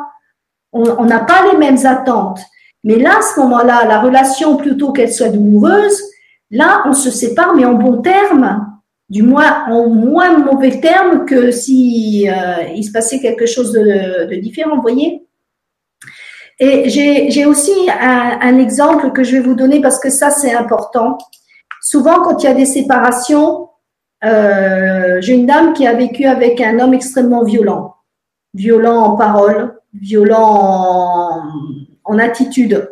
On 0.71 1.05
n'a 1.05 1.19
pas 1.19 1.51
les 1.51 1.57
mêmes 1.57 1.83
attentes. 1.85 2.39
Mais 2.83 2.97
là, 2.97 3.17
à 3.17 3.21
ce 3.21 3.39
moment-là, 3.39 3.85
la 3.85 3.99
relation, 4.01 4.57
plutôt 4.57 4.91
qu'elle 4.91 5.11
soit 5.11 5.29
douloureuse, 5.29 5.99
là, 6.51 6.83
on 6.85 6.93
se 6.93 7.09
sépare, 7.11 7.55
mais 7.55 7.65
en 7.65 7.73
bon 7.73 8.01
terme, 8.01 8.69
du 9.09 9.23
moins 9.23 9.65
en 9.67 9.89
moins 9.89 10.37
mauvais 10.37 10.79
terme 10.79 11.25
que 11.25 11.51
si 11.51 12.29
euh, 12.29 12.63
il 12.75 12.83
se 12.83 12.91
passait 12.91 13.19
quelque 13.19 13.45
chose 13.45 13.71
de, 13.71 14.35
différent, 14.35 14.75
vous 14.75 14.81
voyez. 14.81 15.25
Et 16.59 16.89
j'ai 16.89 17.45
aussi 17.45 17.71
un, 17.89 18.57
exemple 18.57 19.11
que 19.11 19.23
je 19.23 19.37
vais 19.37 19.39
vous 19.41 19.55
donner 19.55 19.79
parce 19.79 19.97
que 19.97 20.09
ça, 20.09 20.29
c'est 20.29 20.53
important. 20.53 21.17
Souvent, 21.81 22.21
quand 22.21 22.43
il 22.43 22.47
y 22.47 22.49
a 22.49 22.53
des 22.53 22.65
séparations, 22.65 23.69
euh, 24.25 25.21
j'ai 25.21 25.35
une 25.35 25.45
dame 25.45 25.71
qui 25.71 25.87
a 25.87 25.93
vécu 25.93 26.25
avec 26.25 26.59
un 26.59 26.79
homme 26.79 26.93
extrêmement 26.93 27.43
violent, 27.43 27.95
violent 28.53 28.97
en 28.97 29.15
parole, 29.15 29.79
violent 29.93 31.43
en, 32.03 32.17
attitude. 32.19 32.89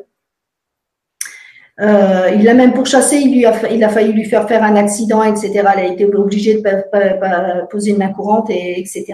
Euh, 1.80 2.32
il 2.36 2.44
l'a 2.44 2.56
même 2.56 2.74
pourchassé, 2.74 3.18
il, 3.18 3.36
lui 3.36 3.46
a, 3.46 3.54
il 3.72 3.84
a 3.84 3.90
failli 3.90 4.12
lui 4.12 4.26
faire 4.26 4.48
faire 4.48 4.64
un 4.64 4.76
accident, 4.76 5.24
etc. 5.24 5.52
Elle 5.56 5.80
a 5.80 5.86
été 5.86 6.06
obligée 6.06 6.56
de 6.56 7.66
poser 7.70 7.92
une 7.92 7.98
main 7.98 8.12
courante, 8.12 8.50
et, 8.50 8.80
etc. 8.80 9.06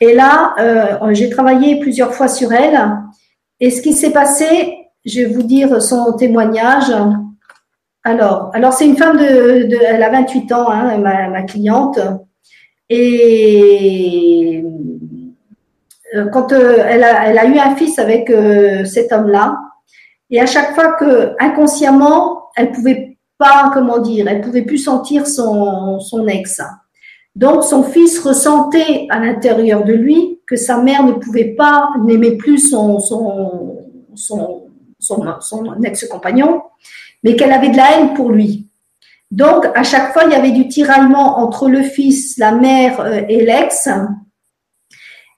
Et 0.00 0.14
là, 0.14 0.54
euh, 0.60 1.12
j'ai 1.12 1.30
travaillé 1.30 1.80
plusieurs 1.80 2.14
fois 2.14 2.28
sur 2.28 2.52
elle. 2.52 2.78
Et 3.60 3.70
ce 3.70 3.82
qui 3.82 3.94
s'est 3.94 4.12
passé, 4.12 4.76
je 5.04 5.20
vais 5.20 5.26
vous 5.26 5.42
dire 5.42 5.82
son 5.82 6.12
témoignage. 6.12 6.92
Alors, 8.04 8.50
alors 8.52 8.72
c'est 8.72 8.86
une 8.86 8.96
femme 8.96 9.16
de, 9.16 9.66
de, 9.66 9.78
elle 9.82 10.02
a 10.02 10.10
28 10.10 10.52
ans, 10.52 10.70
hein, 10.70 10.98
ma, 10.98 11.28
ma, 11.28 11.42
cliente. 11.42 11.98
Et 12.90 14.62
euh, 16.14 16.26
quand 16.26 16.52
euh, 16.52 16.84
elle, 16.86 17.02
a, 17.02 17.28
elle, 17.28 17.38
a, 17.38 17.46
eu 17.46 17.58
un 17.58 17.74
fils 17.76 17.98
avec 17.98 18.30
euh, 18.30 18.84
cet 18.84 19.10
homme-là, 19.12 19.56
et 20.34 20.40
à 20.40 20.46
chaque 20.46 20.74
fois 20.74 20.94
que 20.94 21.36
inconsciemment, 21.38 22.48
elle 22.56 22.72
pouvait 22.72 23.18
pas, 23.38 23.70
comment 23.72 23.98
dire, 23.98 24.26
elle 24.26 24.40
pouvait 24.40 24.62
plus 24.62 24.78
sentir 24.78 25.28
son, 25.28 26.00
son 26.00 26.26
ex. 26.26 26.60
Donc 27.36 27.62
son 27.62 27.84
fils 27.84 28.18
ressentait 28.18 29.06
à 29.10 29.20
l'intérieur 29.20 29.84
de 29.84 29.92
lui 29.92 30.40
que 30.44 30.56
sa 30.56 30.78
mère 30.78 31.04
ne 31.04 31.12
pouvait 31.12 31.54
pas, 31.56 31.88
n'aimait 32.02 32.36
plus 32.36 32.58
son, 32.58 32.98
son, 32.98 33.78
son, 34.16 34.64
son, 34.98 35.24
son 35.38 35.82
ex-compagnon, 35.84 36.62
mais 37.22 37.36
qu'elle 37.36 37.52
avait 37.52 37.68
de 37.68 37.76
la 37.76 37.96
haine 37.96 38.14
pour 38.14 38.30
lui. 38.30 38.66
Donc 39.30 39.66
à 39.76 39.84
chaque 39.84 40.12
fois, 40.12 40.24
il 40.24 40.32
y 40.32 40.34
avait 40.34 40.50
du 40.50 40.66
tiraillement 40.66 41.38
entre 41.38 41.68
le 41.68 41.82
fils, 41.82 42.38
la 42.38 42.50
mère 42.50 43.24
et 43.28 43.44
l'ex. 43.44 43.88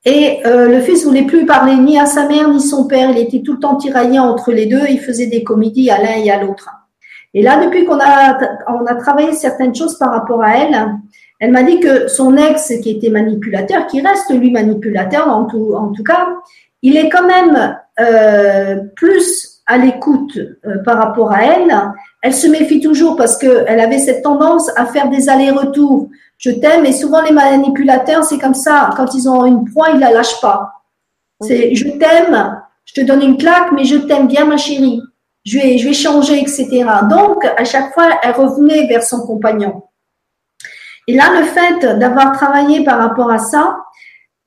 Et 0.07 0.39
euh, 0.47 0.69
le 0.69 0.81
fils 0.81 1.05
voulait 1.05 1.25
plus 1.25 1.45
parler 1.47 1.75
ni 1.75 1.99
à 1.99 2.07
sa 2.07 2.29
mère 2.29 2.49
ni 2.49 2.61
son 2.61 2.87
père. 2.87 3.11
Il 3.11 3.19
était 3.19 3.43
tout 3.43 3.55
le 3.55 3.59
temps 3.59 3.75
tiraillé 3.75 4.21
entre 4.21 4.53
les 4.53 4.67
deux. 4.67 4.83
Il 4.89 5.01
faisait 5.01 5.27
des 5.27 5.43
comédies 5.43 5.91
à 5.91 5.99
l'un 5.99 6.23
et 6.25 6.31
à 6.31 6.41
l'autre. 6.41 6.71
Et 7.35 7.43
là, 7.43 7.63
depuis 7.63 7.85
qu'on 7.85 7.99
a, 7.99 8.39
on 8.69 8.87
a 8.87 8.95
travaillé 8.95 9.33
certaines 9.33 9.75
choses 9.75 9.99
par 9.99 10.13
rapport 10.13 10.43
à 10.43 10.57
elle, 10.57 10.87
elle 11.41 11.51
m'a 11.51 11.65
dit 11.65 11.81
que 11.81 12.07
son 12.07 12.37
ex, 12.37 12.73
qui 12.81 12.91
était 12.91 13.11
manipulateur, 13.11 13.89
qui 13.89 14.01
reste 14.01 14.31
lui 14.33 14.51
manipulateur 14.51 15.29
en 15.29 15.45
tout, 15.45 15.75
en 15.75 15.93
tout 15.93 16.05
cas, 16.05 16.29
il 16.83 16.97
est 16.97 17.09
quand 17.09 17.27
même 17.27 17.77
euh, 18.01 18.77
plus 18.95 19.61
à 19.67 19.77
l'écoute 19.77 20.39
euh, 20.39 20.79
par 20.85 20.99
rapport 20.99 21.33
à 21.33 21.43
elle. 21.43 21.75
Elle 22.23 22.33
se 22.33 22.47
méfie 22.47 22.81
toujours 22.81 23.17
parce 23.17 23.37
qu'elle 23.37 23.81
avait 23.81 23.99
cette 23.99 24.23
tendance 24.23 24.71
à 24.77 24.87
faire 24.87 25.11
des 25.11 25.29
allers-retours 25.29 26.09
je 26.39 26.51
t'aime. 26.51 26.87
Et 26.87 26.93
souvent, 26.93 27.23
les 27.23 27.33
manipulateurs, 27.33 28.25
c'est 28.25 28.39
comme 28.39 28.55
ça. 28.55 28.91
Quand 28.97 29.15
ils 29.15 29.29
ont 29.29 29.45
une 29.45 29.71
proie, 29.71 29.91
ils 29.91 30.01
la 30.01 30.13
lâchent 30.13 30.41
pas. 30.41 30.73
C'est 31.41 31.75
je 31.75 31.89
t'aime, 31.91 32.63
je 32.85 32.95
te 32.95 33.01
donne 33.07 33.23
une 33.23 33.37
claque, 33.37 33.73
mais 33.73 33.85
je 33.85 33.97
t'aime 33.97 34.27
bien, 34.27 34.47
ma 34.47 34.57
chérie. 34.57 35.03
Je 35.45 35.59
vais, 35.59 35.79
je 35.79 35.89
vais 35.89 35.95
changer, 35.95 36.41
etc. 36.41 36.85
Donc, 37.09 37.45
à 37.45 37.65
chaque 37.65 37.93
fois, 37.95 38.19
elle 38.23 38.33
revenait 38.33 38.87
vers 38.87 39.03
son 39.03 39.21
compagnon. 39.27 39.83
Et 41.07 41.15
là, 41.15 41.39
le 41.39 41.45
fait 41.45 41.99
d'avoir 41.99 42.33
travaillé 42.33 42.85
par 42.85 42.99
rapport 42.99 43.31
à 43.31 43.39
ça, 43.39 43.77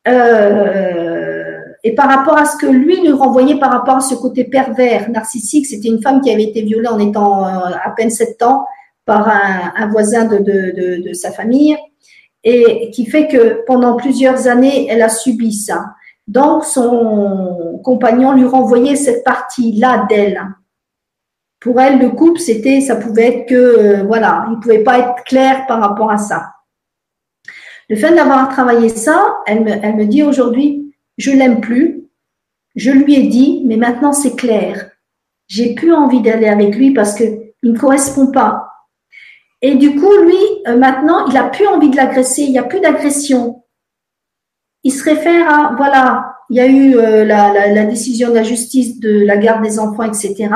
euh, 0.08 1.60
et 1.84 1.96
par 1.96 2.10
rapport 2.10 2.38
à 2.38 2.46
ce 2.46 2.58
que 2.58 2.66
lui 2.66 3.00
lui 3.00 3.12
renvoyait 3.12 3.58
par 3.58 3.72
rapport 3.72 3.98
à 3.98 4.02
ce 4.02 4.16
côté 4.16 4.44
pervers, 4.44 5.10
narcissique, 5.10 5.66
c'était 5.66 5.88
une 5.88 6.02
femme 6.02 6.20
qui 6.22 6.32
avait 6.32 6.44
été 6.44 6.62
violée 6.62 6.88
en 6.88 7.00
étant 7.00 7.46
euh, 7.46 7.72
à 7.82 7.92
peine 7.92 8.10
sept 8.10 8.42
ans 8.42 8.66
par 9.10 9.28
un, 9.28 9.88
voisin 9.88 10.26
de, 10.26 11.14
sa 11.14 11.32
famille 11.32 11.76
et 12.44 12.92
qui 12.92 13.08
fait 13.08 13.28
que 13.28 13.66
pendant 13.66 13.96
plusieurs 13.96 14.48
années, 14.48 14.86
elle 14.88 15.02
a 15.02 15.10
subi 15.10 15.52
ça. 15.52 15.96
Donc, 16.28 16.64
son 16.64 17.82
compagnon 17.84 18.34
lui 18.34 18.46
renvoyait 18.46 18.96
cette 18.96 19.24
partie-là 19.24 20.06
d'elle. 20.08 20.40
Pour 21.60 21.82
elle, 21.82 21.98
le 21.98 22.10
couple, 22.10 22.40
c'était, 22.40 22.82
ça 22.82 22.98
pouvait 22.98 23.30
être 23.30 23.50
que, 23.50 23.56
euh, 23.56 24.04
voilà, 24.04 24.46
il 24.52 24.60
pouvait 24.60 24.84
pas 24.84 25.00
être 25.00 25.24
clair 25.26 25.66
par 25.66 25.82
rapport 25.82 26.12
à 26.12 26.18
ça. 26.18 26.54
Le 27.90 27.96
fait 27.96 28.14
d'avoir 28.14 28.48
travaillé 28.50 28.90
ça, 28.90 29.38
elle 29.48 29.64
me, 29.64 29.72
elle 29.72 29.96
me 29.96 30.06
dit 30.06 30.22
aujourd'hui, 30.22 30.94
je 31.18 31.32
l'aime 31.32 31.62
plus. 31.62 32.04
Je 32.76 32.92
lui 32.92 33.16
ai 33.16 33.24
dit, 33.24 33.64
mais 33.66 33.76
maintenant 33.76 34.14
c'est 34.14 34.36
clair. 34.36 34.92
J'ai 35.48 35.74
plus 35.74 35.94
envie 35.94 36.22
d'aller 36.22 36.48
avec 36.48 36.76
lui 36.76 36.94
parce 36.94 37.16
que 37.16 37.24
il 37.64 37.74
ne 37.74 37.78
correspond 37.78 38.28
pas. 38.32 38.69
Et 39.62 39.76
du 39.76 39.96
coup, 39.96 40.12
lui, 40.24 40.38
euh, 40.68 40.78
maintenant, 40.78 41.28
il 41.28 41.38
a 41.38 41.44
plus 41.44 41.68
envie 41.68 41.90
de 41.90 41.98
l'agresser, 41.98 42.44
il 42.44 42.52
n'y 42.52 42.60
a 42.60 42.64
plus 42.64 42.80
d'agression. 42.80 43.64
Il 44.84 44.94
se 44.94 45.04
réfère 45.04 45.50
à, 45.50 45.76
voilà, 45.76 46.36
il 46.50 46.58
y 46.58 46.62
a 46.62 46.68
eu 46.68 46.96
euh, 46.96 47.26
la, 47.26 47.52
la, 47.54 47.74
la, 47.74 47.86
décision 47.86 48.30
de 48.30 48.36
la 48.36 48.44
justice 48.44 49.00
de 49.00 49.26
la 49.26 49.38
garde 49.38 49.62
des 49.64 49.78
enfants, 49.78 50.04
etc. 50.04 50.50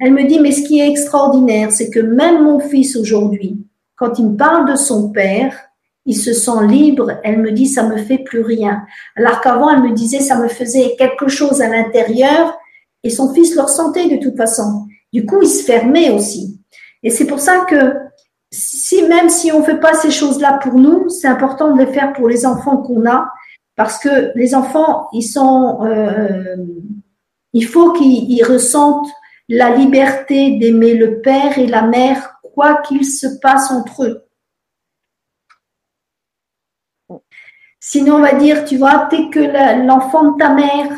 Elle 0.00 0.12
me 0.12 0.24
dit, 0.24 0.38
mais 0.38 0.52
ce 0.52 0.62
qui 0.62 0.80
est 0.80 0.88
extraordinaire, 0.88 1.72
c'est 1.72 1.88
que 1.88 2.00
même 2.00 2.44
mon 2.44 2.60
fils 2.60 2.96
aujourd'hui, 2.96 3.64
quand 3.96 4.18
il 4.18 4.30
me 4.30 4.36
parle 4.36 4.70
de 4.70 4.76
son 4.76 5.10
père, 5.10 5.56
il 6.06 6.16
se 6.16 6.32
sent 6.32 6.66
libre. 6.68 7.18
Elle 7.22 7.38
me 7.38 7.52
dit, 7.52 7.66
ça 7.66 7.84
me 7.84 7.96
fait 7.96 8.18
plus 8.18 8.42
rien. 8.42 8.84
Alors 9.16 9.40
qu'avant, 9.40 9.70
elle 9.70 9.82
me 9.82 9.92
disait, 9.92 10.20
ça 10.20 10.38
me 10.38 10.48
faisait 10.48 10.94
quelque 10.98 11.28
chose 11.28 11.62
à 11.62 11.68
l'intérieur. 11.68 12.58
Et 13.02 13.10
son 13.10 13.32
fils 13.32 13.54
le 13.54 13.62
ressentait 13.62 14.08
de 14.08 14.22
toute 14.22 14.36
façon. 14.36 14.86
Du 15.12 15.24
coup, 15.24 15.40
il 15.42 15.48
se 15.48 15.62
fermait 15.62 16.10
aussi. 16.10 16.60
Et 17.02 17.10
c'est 17.10 17.26
pour 17.26 17.40
ça 17.40 17.64
que 17.68 17.94
si 18.54 19.02
même 19.02 19.28
si 19.28 19.52
on 19.52 19.60
ne 19.60 19.64
fait 19.64 19.80
pas 19.80 19.94
ces 19.94 20.10
choses-là 20.10 20.58
pour 20.62 20.74
nous, 20.74 21.08
c'est 21.08 21.28
important 21.28 21.72
de 21.72 21.82
les 21.82 21.92
faire 21.92 22.12
pour 22.12 22.28
les 22.28 22.46
enfants 22.46 22.78
qu'on 22.78 23.06
a, 23.06 23.28
parce 23.76 23.98
que 23.98 24.30
les 24.36 24.54
enfants, 24.54 25.08
ils 25.12 25.22
sont, 25.22 25.84
euh, 25.84 26.56
il 27.52 27.66
faut 27.66 27.92
qu'ils 27.92 28.44
ressentent 28.44 29.10
la 29.48 29.74
liberté 29.76 30.58
d'aimer 30.58 30.94
le 30.94 31.20
père 31.20 31.58
et 31.58 31.66
la 31.66 31.82
mère, 31.82 32.38
quoi 32.54 32.82
qu'il 32.82 33.04
se 33.04 33.26
passe 33.40 33.70
entre 33.70 34.04
eux. 34.04 34.24
Sinon, 37.80 38.16
on 38.16 38.20
va 38.20 38.34
dire, 38.34 38.64
tu 38.64 38.78
vois, 38.78 39.08
t'es 39.10 39.28
que 39.28 39.84
l'enfant 39.84 40.32
de 40.32 40.38
ta 40.38 40.50
mère, 40.54 40.90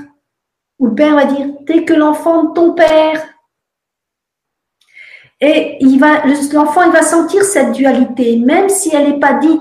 ou 0.79 0.87
le 0.87 0.95
père 0.95 1.15
va 1.15 1.25
dire, 1.25 1.49
t'es 1.67 1.85
que 1.85 1.95
l'enfant 1.95 2.45
de 2.45 2.53
ton 2.53 2.75
père, 2.75 3.27
et 5.41 5.79
l'enfant, 6.53 6.91
va 6.91 7.03
sentir 7.03 7.45
cette 7.45 7.73
dualité, 7.73 8.39
même 8.39 8.69
si 8.69 8.95
elle 8.95 9.11
n'est 9.11 9.21
pas 9.21 9.35
dite. 9.35 9.61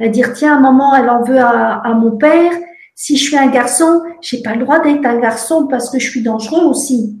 Il 0.00 0.06
va 0.06 0.08
dire, 0.08 0.32
tiens, 0.32 0.58
maman, 0.58 0.96
elle 0.96 1.08
en 1.08 1.22
veut 1.22 1.38
à, 1.38 1.80
à 1.84 1.94
mon 1.94 2.16
père. 2.16 2.52
Si 2.94 3.16
je 3.16 3.24
suis 3.24 3.36
un 3.36 3.48
garçon, 3.48 4.02
j'ai 4.20 4.42
pas 4.42 4.54
le 4.54 4.64
droit 4.64 4.80
d'être 4.80 5.04
un 5.06 5.18
garçon 5.18 5.66
parce 5.68 5.90
que 5.90 5.98
je 5.98 6.10
suis 6.10 6.22
dangereux 6.22 6.64
aussi. 6.64 7.18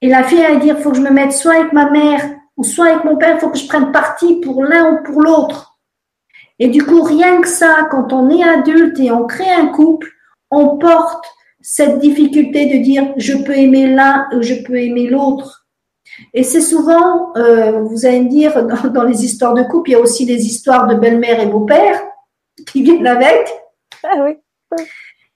Et 0.00 0.08
la 0.08 0.22
fille, 0.24 0.40
elle 0.40 0.54
va 0.54 0.60
dire, 0.60 0.78
faut 0.78 0.90
que 0.90 0.96
je 0.96 1.02
me 1.02 1.10
mette 1.10 1.32
soit 1.32 1.54
avec 1.54 1.72
ma 1.72 1.90
mère 1.90 2.22
ou 2.56 2.64
soit 2.64 2.86
avec 2.86 3.04
mon 3.04 3.16
père, 3.16 3.38
faut 3.40 3.50
que 3.50 3.58
je 3.58 3.66
prenne 3.66 3.92
parti 3.92 4.40
pour 4.40 4.64
l'un 4.64 4.92
ou 4.92 5.02
pour 5.04 5.22
l'autre. 5.22 5.78
Et 6.58 6.68
du 6.68 6.84
coup, 6.84 7.02
rien 7.02 7.40
que 7.40 7.48
ça, 7.48 7.86
quand 7.90 8.12
on 8.12 8.28
est 8.30 8.42
adulte 8.42 8.98
et 8.98 9.12
on 9.12 9.26
crée 9.26 9.50
un 9.50 9.68
couple, 9.68 10.08
on 10.50 10.76
porte 10.76 11.24
cette 11.60 12.00
difficulté 12.00 12.66
de 12.66 12.82
dire, 12.82 13.12
je 13.16 13.34
peux 13.34 13.56
aimer 13.56 13.86
l'un 13.86 14.28
ou 14.32 14.42
je 14.42 14.54
peux 14.54 14.76
aimer 14.76 15.08
l'autre. 15.08 15.67
Et 16.34 16.42
c'est 16.42 16.60
souvent, 16.60 17.36
euh, 17.36 17.82
vous 17.82 18.06
allez 18.06 18.20
me 18.20 18.28
dire, 18.28 18.66
dans, 18.90 19.02
les 19.04 19.24
histoires 19.24 19.54
de 19.54 19.62
couple, 19.62 19.90
il 19.90 19.92
y 19.92 19.96
a 19.96 20.00
aussi 20.00 20.26
des 20.26 20.46
histoires 20.46 20.86
de 20.86 20.94
belle-mère 20.94 21.40
et 21.40 21.46
beau-père 21.46 22.00
qui 22.66 22.82
viennent 22.82 23.06
avec. 23.06 23.48
Ah 24.04 24.24
oui. 24.24 24.38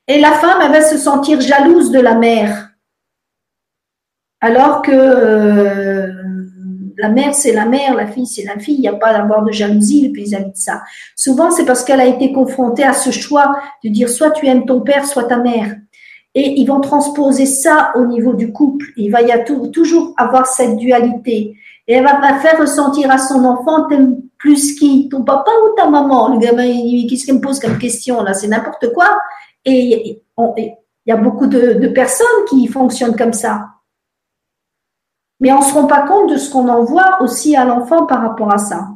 Et 0.08 0.20
la 0.20 0.32
femme, 0.32 0.60
elle 0.62 0.72
va 0.72 0.82
se 0.82 0.98
sentir 0.98 1.40
jalouse 1.40 1.90
de 1.90 2.00
la 2.00 2.14
mère. 2.14 2.70
Alors 4.40 4.82
que, 4.82 4.90
euh, 4.92 6.12
la 6.98 7.08
mère 7.08 7.34
c'est 7.34 7.52
la 7.52 7.66
mère, 7.66 7.94
la 7.94 8.06
fille 8.06 8.26
c'est 8.26 8.44
la 8.44 8.58
fille, 8.58 8.76
il 8.76 8.80
n'y 8.80 8.88
a 8.88 8.94
pas 8.94 9.12
d'avoir 9.12 9.44
de 9.44 9.52
jalousie 9.52 10.12
vis-à-vis 10.12 10.52
de 10.52 10.56
ça. 10.56 10.82
Souvent 11.16 11.50
c'est 11.50 11.64
parce 11.64 11.84
qu'elle 11.84 12.00
a 12.00 12.06
été 12.06 12.32
confrontée 12.32 12.84
à 12.84 12.92
ce 12.92 13.10
choix 13.10 13.56
de 13.84 13.88
dire 13.88 14.08
soit 14.08 14.30
tu 14.30 14.46
aimes 14.46 14.66
ton 14.66 14.80
père, 14.80 15.04
soit 15.04 15.24
ta 15.24 15.38
mère. 15.38 15.76
Et 16.34 16.60
ils 16.60 16.66
vont 16.66 16.80
transposer 16.80 17.46
ça 17.46 17.92
au 17.94 18.06
niveau 18.06 18.32
du 18.32 18.52
couple. 18.52 18.86
Il 18.96 19.10
va 19.10 19.20
y 19.20 19.32
a 19.32 19.40
toujours 19.40 20.14
avoir 20.16 20.46
cette 20.46 20.76
dualité. 20.76 21.56
Et 21.86 21.94
elle 21.94 22.04
va 22.04 22.38
faire 22.38 22.58
ressentir 22.60 23.10
à 23.10 23.18
son 23.18 23.44
enfant, 23.44 23.86
t'aimes 23.88 24.22
plus 24.38 24.74
qui? 24.76 25.08
Ton 25.08 25.24
papa 25.24 25.50
ou 25.64 25.74
ta 25.76 25.88
maman? 25.88 26.34
Le 26.34 26.38
gamin, 26.38 27.06
qu'est-ce 27.08 27.24
qu'il 27.24 27.34
me 27.34 27.40
pose 27.40 27.60
comme 27.60 27.78
question 27.78 28.22
là? 28.22 28.34
C'est 28.34 28.48
n'importe 28.48 28.92
quoi. 28.92 29.20
Et 29.64 30.22
il 30.38 30.78
y 31.06 31.12
a 31.12 31.16
beaucoup 31.16 31.46
de, 31.46 31.88
personnes 31.88 32.44
qui 32.48 32.66
fonctionnent 32.66 33.16
comme 33.16 33.32
ça. 33.32 33.68
Mais 35.40 35.52
on 35.52 35.58
ne 35.58 35.64
se 35.64 35.74
rend 35.74 35.86
pas 35.86 36.06
compte 36.06 36.30
de 36.30 36.36
ce 36.36 36.50
qu'on 36.50 36.68
envoie 36.68 37.20
aussi 37.20 37.56
à 37.56 37.64
l'enfant 37.64 38.06
par 38.06 38.22
rapport 38.22 38.52
à 38.52 38.58
ça. 38.58 38.88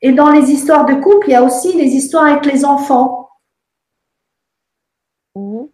Et 0.00 0.12
dans 0.12 0.30
les 0.30 0.50
histoires 0.50 0.86
de 0.86 0.94
couple, 0.94 1.28
il 1.28 1.32
y 1.32 1.34
a 1.34 1.42
aussi 1.42 1.72
les 1.72 1.90
histoires 1.90 2.26
avec 2.26 2.46
les 2.46 2.64
enfants. 2.64 3.28
Mmh. 5.34 5.64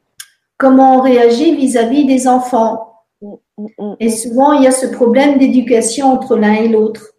Comment 0.62 0.98
on 0.98 1.00
réagit 1.00 1.56
vis-à-vis 1.56 2.04
des 2.04 2.28
enfants. 2.28 3.02
Mmh, 3.20 3.66
mmh, 3.80 3.94
et 3.98 4.10
souvent, 4.10 4.52
il 4.52 4.62
y 4.62 4.68
a 4.68 4.70
ce 4.70 4.86
problème 4.86 5.36
d'éducation 5.36 6.12
entre 6.12 6.36
l'un 6.36 6.52
et 6.52 6.68
l'autre. 6.68 7.14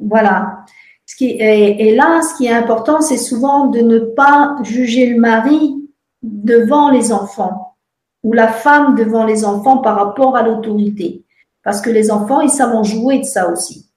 Voilà. 0.00 0.64
Ce 1.06 1.14
qui, 1.14 1.26
et, 1.26 1.94
là, 1.94 2.22
ce 2.22 2.36
qui 2.36 2.46
est 2.46 2.52
important, 2.52 3.00
c'est 3.00 3.18
souvent 3.18 3.66
de 3.66 3.78
ne 3.78 4.00
pas 4.00 4.56
juger 4.64 5.06
le 5.06 5.20
mari 5.20 5.76
devant 6.24 6.90
les 6.90 7.12
enfants 7.12 7.76
ou 8.24 8.32
la 8.32 8.48
femme 8.48 8.96
devant 8.96 9.24
les 9.24 9.44
enfants 9.44 9.78
par 9.78 9.94
rapport 9.94 10.36
à 10.36 10.42
l'autorité. 10.42 11.22
Parce 11.62 11.80
que 11.80 11.90
les 11.90 12.10
enfants, 12.10 12.40
ils 12.40 12.50
savent 12.50 12.74
en 12.74 12.82
jouer 12.82 13.20
de 13.20 13.24
ça 13.24 13.48
aussi. 13.48 13.88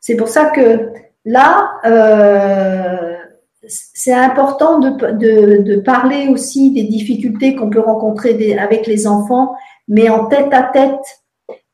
C'est 0.00 0.16
pour 0.16 0.28
ça 0.28 0.46
que 0.46 0.90
là, 1.26 1.70
euh, 1.84 3.13
c'est 3.68 4.12
important 4.12 4.78
de, 4.78 4.90
de, 5.12 5.62
de, 5.62 5.76
parler 5.80 6.28
aussi 6.28 6.70
des 6.72 6.84
difficultés 6.84 7.54
qu'on 7.54 7.70
peut 7.70 7.80
rencontrer 7.80 8.58
avec 8.58 8.86
les 8.86 9.06
enfants, 9.06 9.54
mais 9.88 10.08
en 10.08 10.26
tête 10.26 10.52
à 10.52 10.62
tête 10.62 11.22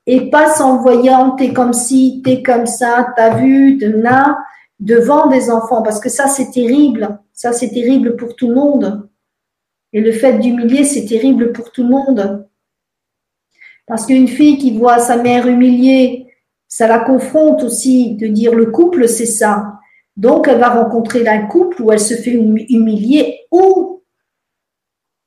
et 0.06 0.30
pas 0.30 0.52
s'envoyant 0.54 1.36
t'es 1.36 1.52
comme 1.52 1.72
si, 1.72 2.22
t'es 2.24 2.42
comme 2.42 2.66
ça, 2.66 3.08
t'as 3.16 3.36
vu, 3.36 3.76
de 3.76 3.88
là, 3.88 4.38
devant 4.78 5.28
des 5.28 5.50
enfants, 5.50 5.82
parce 5.82 6.00
que 6.00 6.08
ça 6.08 6.26
c'est 6.26 6.50
terrible, 6.50 7.18
ça 7.32 7.52
c'est 7.52 7.70
terrible 7.70 8.16
pour 8.16 8.34
tout 8.34 8.48
le 8.48 8.54
monde. 8.54 9.08
Et 9.92 10.00
le 10.00 10.12
fait 10.12 10.38
d'humilier, 10.38 10.84
c'est 10.84 11.04
terrible 11.04 11.52
pour 11.52 11.72
tout 11.72 11.82
le 11.82 11.90
monde. 11.90 12.46
Parce 13.86 14.06
qu'une 14.06 14.28
fille 14.28 14.58
qui 14.58 14.76
voit 14.78 15.00
sa 15.00 15.16
mère 15.16 15.48
humiliée, 15.48 16.28
ça 16.68 16.86
la 16.86 17.00
confronte 17.00 17.64
aussi 17.64 18.14
de 18.14 18.28
dire 18.28 18.54
le 18.54 18.66
couple, 18.66 19.08
c'est 19.08 19.26
ça. 19.26 19.79
Donc, 20.16 20.48
elle 20.48 20.58
va 20.58 20.70
rencontrer 20.70 21.26
un 21.26 21.46
couple 21.46 21.82
où 21.82 21.92
elle 21.92 22.00
se 22.00 22.14
fait 22.14 22.32
humilier 22.32 23.40
ou 23.50 24.02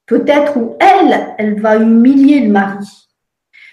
peut-être 0.05 0.57
où 0.57 0.75
elle, 0.79 1.35
elle 1.37 1.59
va 1.59 1.77
humilier 1.77 2.41
le 2.41 2.51
mari. 2.51 2.85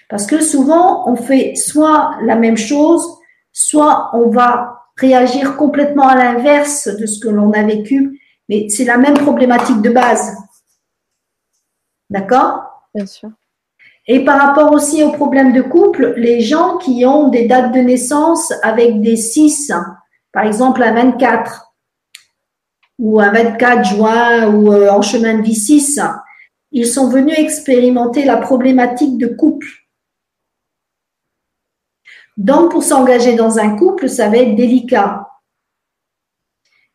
Parce 0.09 0.25
que 0.25 0.41
souvent, 0.41 1.09
on 1.09 1.15
fait 1.15 1.55
soit 1.55 2.17
la 2.23 2.35
même 2.35 2.57
chose, 2.57 3.05
soit 3.51 4.09
on 4.13 4.29
va 4.29 4.81
réagir 4.97 5.55
complètement 5.57 6.07
à 6.07 6.15
l'inverse 6.15 6.87
de 6.87 7.05
ce 7.05 7.19
que 7.19 7.29
l'on 7.29 7.51
a 7.53 7.63
vécu, 7.63 8.19
mais 8.49 8.67
c'est 8.69 8.83
la 8.83 8.97
même 8.97 9.17
problématique 9.17 9.81
de 9.81 9.89
base. 9.89 10.35
D'accord? 12.09 12.87
Bien 12.93 13.05
sûr. 13.05 13.29
Et 14.07 14.25
par 14.25 14.39
rapport 14.39 14.73
aussi 14.73 15.03
au 15.03 15.11
problème 15.11 15.53
de 15.53 15.61
couple, 15.61 16.15
les 16.17 16.41
gens 16.41 16.77
qui 16.77 17.05
ont 17.05 17.29
des 17.29 17.47
dates 17.47 17.73
de 17.73 17.79
naissance 17.79 18.51
avec 18.63 18.99
des 19.01 19.15
6, 19.15 19.71
par 20.31 20.45
exemple 20.45 20.81
un 20.83 20.93
24 20.93 21.73
ou 22.99 23.19
un 23.19 23.31
24 23.31 23.83
juin 23.83 24.53
ou 24.53 24.71
euh, 24.71 24.89
en 24.89 25.01
chemin 25.01 25.37
de 25.37 25.41
vie 25.41 25.55
6, 25.55 25.99
ils 26.71 26.87
sont 26.87 27.09
venus 27.09 27.37
expérimenter 27.37 28.23
la 28.23 28.37
problématique 28.37 29.17
de 29.17 29.27
couple. 29.27 29.67
Donc, 32.37 32.71
pour 32.71 32.83
s'engager 32.83 33.35
dans 33.35 33.59
un 33.59 33.75
couple, 33.75 34.07
ça 34.07 34.29
va 34.29 34.37
être 34.37 34.55
délicat 34.55 35.27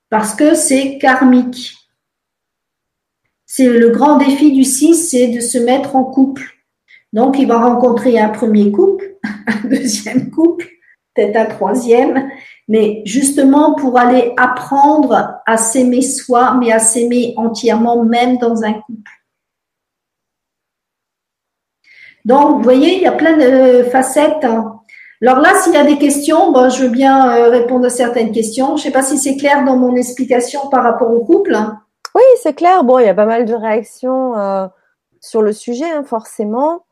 parce 0.08 0.34
que 0.34 0.54
c'est 0.54 0.98
karmique. 0.98 1.74
C'est 3.44 3.68
le 3.68 3.90
grand 3.90 4.16
défi 4.16 4.52
du 4.52 4.64
6, 4.64 5.10
c'est 5.10 5.28
de 5.28 5.40
se 5.40 5.58
mettre 5.58 5.96
en 5.96 6.04
couple. 6.04 6.54
Donc, 7.12 7.38
il 7.38 7.46
va 7.46 7.58
rencontrer 7.58 8.18
un 8.18 8.28
premier 8.28 8.70
couple, 8.72 9.16
un 9.46 9.68
deuxième 9.68 10.30
couple, 10.30 10.68
peut-être 11.16 11.36
un 11.36 11.46
troisième, 11.46 12.30
mais 12.68 13.02
justement 13.04 13.74
pour 13.74 13.98
aller 13.98 14.34
apprendre 14.36 15.40
à 15.46 15.56
s'aimer 15.56 16.02
soi, 16.02 16.56
mais 16.60 16.70
à 16.70 16.78
s'aimer 16.78 17.34
entièrement, 17.36 18.04
même 18.04 18.38
dans 18.38 18.62
un 18.62 18.74
couple. 18.74 19.10
Donc, 22.24 22.56
vous 22.56 22.62
voyez, 22.62 22.96
il 22.96 23.02
y 23.02 23.06
a 23.06 23.12
plein 23.12 23.36
de 23.36 23.84
facettes. 23.84 24.44
Hein. 24.44 24.80
Alors 25.22 25.38
là, 25.38 25.54
s'il 25.62 25.72
y 25.72 25.76
a 25.76 25.84
des 25.84 25.96
questions, 25.96 26.52
bon, 26.52 26.68
je 26.68 26.82
veux 26.82 26.90
bien 26.90 27.36
euh, 27.36 27.48
répondre 27.48 27.86
à 27.86 27.90
certaines 27.90 28.32
questions. 28.32 28.76
Je 28.76 28.82
ne 28.82 28.86
sais 28.86 28.90
pas 28.90 29.02
si 29.02 29.16
c'est 29.16 29.36
clair 29.36 29.64
dans 29.64 29.76
mon 29.76 29.94
explication 29.94 30.68
par 30.68 30.82
rapport 30.82 31.10
au 31.10 31.24
couple. 31.24 31.56
Oui, 32.14 32.22
c'est 32.42 32.54
clair. 32.54 32.82
Bon, 32.82 32.98
il 32.98 33.06
y 33.06 33.08
a 33.08 33.14
pas 33.14 33.26
mal 33.26 33.44
de 33.44 33.54
réactions 33.54 34.36
euh, 34.36 34.66
sur 35.20 35.40
le 35.40 35.52
sujet, 35.52 35.88
hein, 35.88 36.02
forcément. 36.04 36.84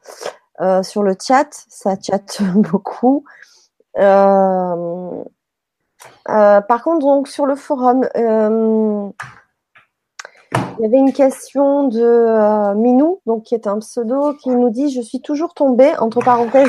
Euh, 0.60 0.82
sur 0.84 1.02
le 1.02 1.16
chat, 1.20 1.48
ça 1.68 1.96
chatte 2.00 2.38
beaucoup. 2.54 3.24
Par 3.96 5.24
contre, 6.82 7.00
donc 7.00 7.28
sur 7.28 7.46
le 7.46 7.56
forum, 7.56 8.06
il 10.78 10.82
y 10.82 10.86
avait 10.86 10.98
une 10.98 11.12
question 11.12 11.88
de 11.88 12.74
Minou, 12.74 13.20
donc 13.26 13.44
qui 13.44 13.54
est 13.54 13.66
un 13.66 13.78
pseudo, 13.78 14.34
qui 14.34 14.50
nous 14.50 14.70
dit 14.70 14.90
Je 14.90 15.00
suis 15.00 15.20
toujours 15.20 15.54
tombée, 15.54 15.92
entre 15.98 16.20
parenthèses, 16.20 16.68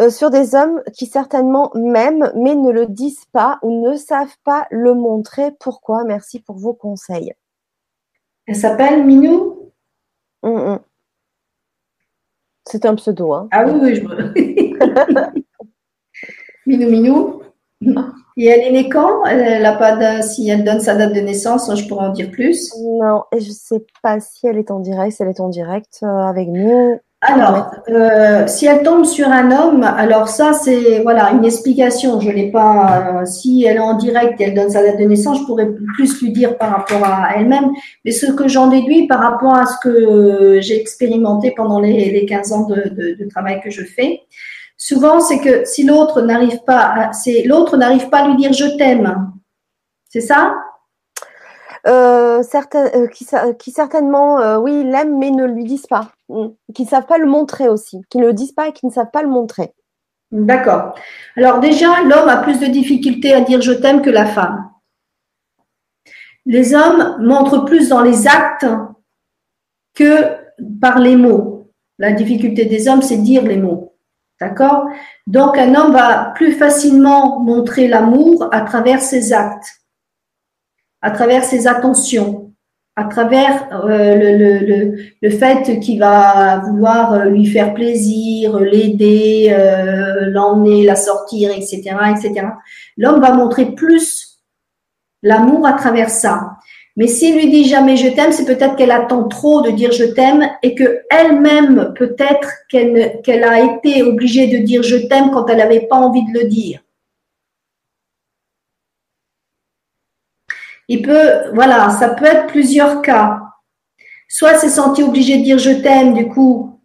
euh, 0.00 0.10
sur 0.10 0.30
des 0.30 0.56
hommes 0.56 0.82
qui 0.92 1.06
certainement 1.06 1.70
m'aiment 1.74 2.32
mais 2.34 2.56
ne 2.56 2.70
le 2.70 2.86
disent 2.86 3.26
pas 3.26 3.60
ou 3.62 3.88
ne 3.88 3.96
savent 3.96 4.36
pas 4.42 4.66
le 4.70 4.94
montrer. 4.94 5.52
Pourquoi? 5.60 6.04
Merci 6.04 6.40
pour 6.40 6.56
vos 6.56 6.74
conseils. 6.74 7.32
Elle 8.46 8.56
s'appelle 8.56 9.04
Minou? 9.04 9.70
Mm, 10.42 10.48
mm. 10.48 10.78
C'est 12.66 12.86
un 12.86 12.94
pseudo. 12.94 13.32
Hein. 13.32 13.48
Ah 13.50 13.64
oui, 13.66 13.78
oui, 13.80 13.94
je 13.96 14.02
me... 14.02 14.32
Minou, 16.66 16.90
Minou. 16.90 17.42
Et 18.36 18.46
elle 18.46 18.62
est 18.62 18.72
née 18.72 18.88
quand? 18.88 19.24
Elle 19.26 19.64
a 19.64 19.76
pas 19.76 20.22
Si 20.22 20.48
elle 20.48 20.64
donne 20.64 20.80
sa 20.80 20.96
date 20.96 21.12
de 21.14 21.20
naissance, 21.20 21.72
je 21.72 21.86
pourrais 21.86 22.06
en 22.06 22.12
dire 22.12 22.32
plus? 22.32 22.74
Non, 23.00 23.22
et 23.32 23.38
je 23.38 23.48
ne 23.48 23.54
sais 23.54 23.84
pas 24.02 24.18
si 24.18 24.48
elle 24.48 24.58
est 24.58 24.72
en 24.72 24.80
direct, 24.80 25.12
si 25.12 25.22
elle 25.22 25.28
est 25.28 25.40
en 25.40 25.48
direct 25.48 26.00
euh, 26.02 26.06
avec 26.06 26.48
nous. 26.48 26.98
Alors, 27.26 27.70
euh, 27.88 28.46
si 28.46 28.66
elle 28.66 28.82
tombe 28.82 29.06
sur 29.06 29.28
un 29.28 29.50
homme, 29.50 29.82
alors 29.82 30.28
ça 30.28 30.52
c'est 30.52 31.00
voilà 31.00 31.30
une 31.30 31.44
explication. 31.46 32.20
Je 32.20 32.28
n'ai 32.28 32.50
pas. 32.50 33.22
Euh, 33.22 33.24
si 33.24 33.64
elle 33.64 33.76
est 33.76 33.80
en 33.80 33.94
direct 33.94 34.38
et 34.40 34.44
elle 34.44 34.54
donne 34.54 34.68
sa 34.68 34.82
date 34.82 34.98
de 34.98 35.04
naissance, 35.04 35.40
je 35.40 35.44
pourrais 35.44 35.70
plus 35.96 36.20
lui 36.20 36.32
dire 36.32 36.58
par 36.58 36.70
rapport 36.70 37.02
à 37.02 37.30
elle-même. 37.34 37.70
Mais 38.04 38.10
ce 38.10 38.30
que 38.30 38.46
j'en 38.46 38.66
déduis 38.66 39.06
par 39.06 39.20
rapport 39.20 39.54
à 39.54 39.64
ce 39.64 39.76
que 39.82 40.60
j'ai 40.60 40.78
expérimenté 40.78 41.54
pendant 41.56 41.80
les, 41.80 42.10
les 42.10 42.26
15 42.26 42.52
ans 42.52 42.66
de, 42.66 43.28
travail 43.30 43.62
que 43.62 43.70
je 43.70 43.84
fais, 43.84 44.20
souvent 44.76 45.20
c'est 45.20 45.38
que 45.38 45.64
si 45.64 45.84
l'autre 45.84 46.20
n'arrive 46.20 46.62
pas, 46.66 47.10
c'est 47.12 47.44
l'autre 47.44 47.78
n'arrive 47.78 48.10
pas 48.10 48.18
à 48.18 48.28
lui 48.28 48.36
dire 48.36 48.52
je 48.52 48.76
t'aime. 48.76 49.32
C'est 50.10 50.20
ça? 50.20 50.56
Euh, 51.86 52.42
qui, 53.12 53.26
qui, 53.58 53.70
certainement, 53.70 54.58
oui, 54.58 54.84
l'aiment, 54.84 55.18
mais 55.18 55.30
ne 55.30 55.46
lui 55.46 55.64
disent 55.64 55.86
pas. 55.86 56.13
Qui 56.74 56.82
ne 56.82 56.88
savent 56.88 57.06
pas 57.06 57.18
le 57.18 57.26
montrer 57.26 57.68
aussi, 57.68 58.02
qui 58.10 58.18
ne 58.18 58.26
le 58.26 58.32
disent 58.32 58.52
pas 58.52 58.68
et 58.68 58.72
qui 58.72 58.86
ne 58.86 58.92
savent 58.92 59.10
pas 59.12 59.22
le 59.22 59.28
montrer. 59.28 59.72
D'accord. 60.30 60.94
Alors 61.36 61.60
déjà, 61.60 62.02
l'homme 62.02 62.28
a 62.28 62.38
plus 62.38 62.58
de 62.58 62.66
difficultés 62.66 63.32
à 63.32 63.40
dire 63.40 63.60
je 63.60 63.72
t'aime 63.72 64.02
que 64.02 64.10
la 64.10 64.26
femme. 64.26 64.70
Les 66.46 66.74
hommes 66.74 67.16
montrent 67.20 67.64
plus 67.64 67.88
dans 67.88 68.02
les 68.02 68.26
actes 68.26 68.66
que 69.94 70.36
par 70.80 70.98
les 70.98 71.16
mots. 71.16 71.70
La 71.98 72.12
difficulté 72.12 72.64
des 72.64 72.88
hommes, 72.88 73.02
c'est 73.02 73.18
dire 73.18 73.44
les 73.44 73.56
mots. 73.56 73.94
D'accord? 74.40 74.88
Donc 75.26 75.56
un 75.56 75.74
homme 75.74 75.92
va 75.92 76.32
plus 76.34 76.52
facilement 76.52 77.40
montrer 77.40 77.86
l'amour 77.86 78.48
à 78.52 78.62
travers 78.62 79.00
ses 79.00 79.32
actes 79.32 79.84
à 81.04 81.10
travers 81.10 81.44
ses 81.44 81.66
attentions, 81.66 82.53
à 82.96 83.04
travers 83.04 83.68
euh, 83.72 84.14
le, 84.14 84.66
le, 84.66 84.96
le, 85.20 85.30
fait 85.30 85.80
qu'il 85.80 85.98
va 85.98 86.60
vouloir 86.60 87.12
euh, 87.12 87.24
lui 87.24 87.46
faire 87.46 87.74
plaisir, 87.74 88.58
l'aider, 88.60 89.48
euh, 89.50 90.30
l'emmener, 90.30 90.84
la 90.84 90.94
sortir, 90.94 91.50
etc., 91.50 91.82
etc. 92.10 92.46
L'homme 92.96 93.20
va 93.20 93.32
montrer 93.32 93.72
plus 93.72 94.38
l'amour 95.22 95.66
à 95.66 95.72
travers 95.72 96.10
ça. 96.10 96.52
Mais 96.96 97.08
s'il 97.08 97.34
lui 97.34 97.50
dit 97.50 97.64
jamais 97.64 97.96
je 97.96 98.08
t'aime, 98.08 98.30
c'est 98.30 98.44
peut-être 98.44 98.76
qu'elle 98.76 98.92
attend 98.92 99.24
trop 99.24 99.62
de 99.62 99.70
dire 99.70 99.90
je 99.90 100.04
t'aime 100.04 100.48
et 100.62 100.76
que 100.76 101.00
elle-même 101.10 101.92
peut-être 101.96 102.48
qu'elle 102.68 103.20
qu'elle 103.24 103.42
a 103.42 103.60
été 103.60 104.04
obligée 104.04 104.46
de 104.46 104.64
dire 104.64 104.84
je 104.84 104.96
t'aime 105.08 105.32
quand 105.32 105.48
elle 105.48 105.58
n'avait 105.58 105.88
pas 105.88 105.96
envie 105.96 106.24
de 106.32 106.38
le 106.38 106.44
dire. 106.46 106.83
Il 110.88 111.02
peut, 111.02 111.52
voilà, 111.54 111.90
ça 111.90 112.10
peut 112.10 112.26
être 112.26 112.46
plusieurs 112.46 113.02
cas. 113.02 113.40
Soit 114.28 114.54
s'est 114.54 114.68
sentie 114.68 115.02
obligée 115.02 115.38
de 115.38 115.44
dire 115.44 115.58
je 115.58 115.70
t'aime, 115.70 116.14
du 116.14 116.28
coup, 116.28 116.80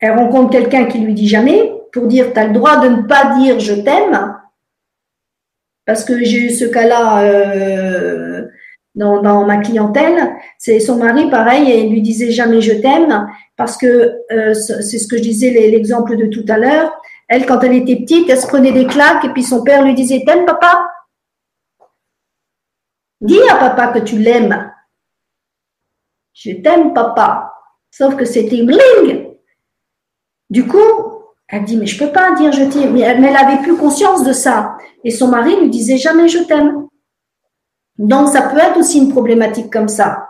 elle 0.00 0.18
rencontre 0.18 0.50
quelqu'un 0.50 0.86
qui 0.86 0.98
lui 0.98 1.14
dit 1.14 1.28
jamais 1.28 1.72
pour 1.92 2.06
dire 2.06 2.32
tu 2.32 2.38
as 2.38 2.46
le 2.46 2.52
droit 2.52 2.78
de 2.78 2.88
ne 2.88 3.02
pas 3.02 3.36
dire 3.38 3.60
je 3.60 3.74
t'aime. 3.74 4.36
Parce 5.86 6.04
que 6.04 6.22
j'ai 6.22 6.46
eu 6.46 6.50
ce 6.50 6.64
cas-là 6.64 7.24
euh, 7.24 8.46
dans, 8.94 9.44
ma 9.46 9.58
clientèle. 9.58 10.34
C'est 10.58 10.80
son 10.80 10.96
mari, 10.96 11.30
pareil, 11.30 11.70
et 11.70 11.84
il 11.84 11.92
lui 11.92 12.02
disait 12.02 12.30
jamais 12.30 12.60
je 12.60 12.72
t'aime 12.74 13.26
parce 13.56 13.76
que 13.76 14.16
euh, 14.32 14.54
c'est 14.54 14.98
ce 14.98 15.08
que 15.08 15.16
je 15.16 15.22
disais 15.22 15.50
l'exemple 15.50 16.16
de 16.16 16.26
tout 16.26 16.44
à 16.48 16.58
l'heure. 16.58 16.92
Elle, 17.28 17.46
quand 17.46 17.60
elle 17.60 17.74
était 17.74 17.96
petite, 17.96 18.28
elle 18.28 18.38
se 18.38 18.46
prenait 18.46 18.72
des 18.72 18.86
claques 18.86 19.24
et 19.24 19.30
puis 19.30 19.42
son 19.42 19.62
père 19.62 19.84
lui 19.84 19.94
disait 19.94 20.22
t'aimes 20.26 20.46
papa? 20.46 20.89
Dis 23.20 23.40
à 23.50 23.56
papa 23.56 23.88
que 23.88 23.98
tu 23.98 24.18
l'aimes. 24.18 24.72
Je 26.32 26.52
t'aime, 26.52 26.94
papa. 26.94 27.52
Sauf 27.90 28.16
que 28.16 28.24
c'était 28.24 28.62
bling. 28.62 29.34
Du 30.48 30.66
coup, 30.66 30.78
elle 31.48 31.64
dit, 31.64 31.76
mais 31.76 31.86
je 31.86 31.98
peux 32.02 32.12
pas 32.12 32.32
dire 32.32 32.52
je 32.52 32.64
t'aime. 32.64 32.92
Mais 32.92 33.00
elle 33.00 33.36
avait 33.36 33.62
plus 33.62 33.76
conscience 33.76 34.24
de 34.24 34.32
ça. 34.32 34.78
Et 35.04 35.10
son 35.10 35.28
mari 35.28 35.60
lui 35.60 35.68
disait 35.68 35.98
jamais 35.98 36.28
je 36.28 36.38
t'aime. 36.38 36.86
Donc, 37.98 38.28
ça 38.28 38.42
peut 38.42 38.58
être 38.58 38.78
aussi 38.78 38.98
une 38.98 39.12
problématique 39.12 39.70
comme 39.70 39.88
ça. 39.88 40.28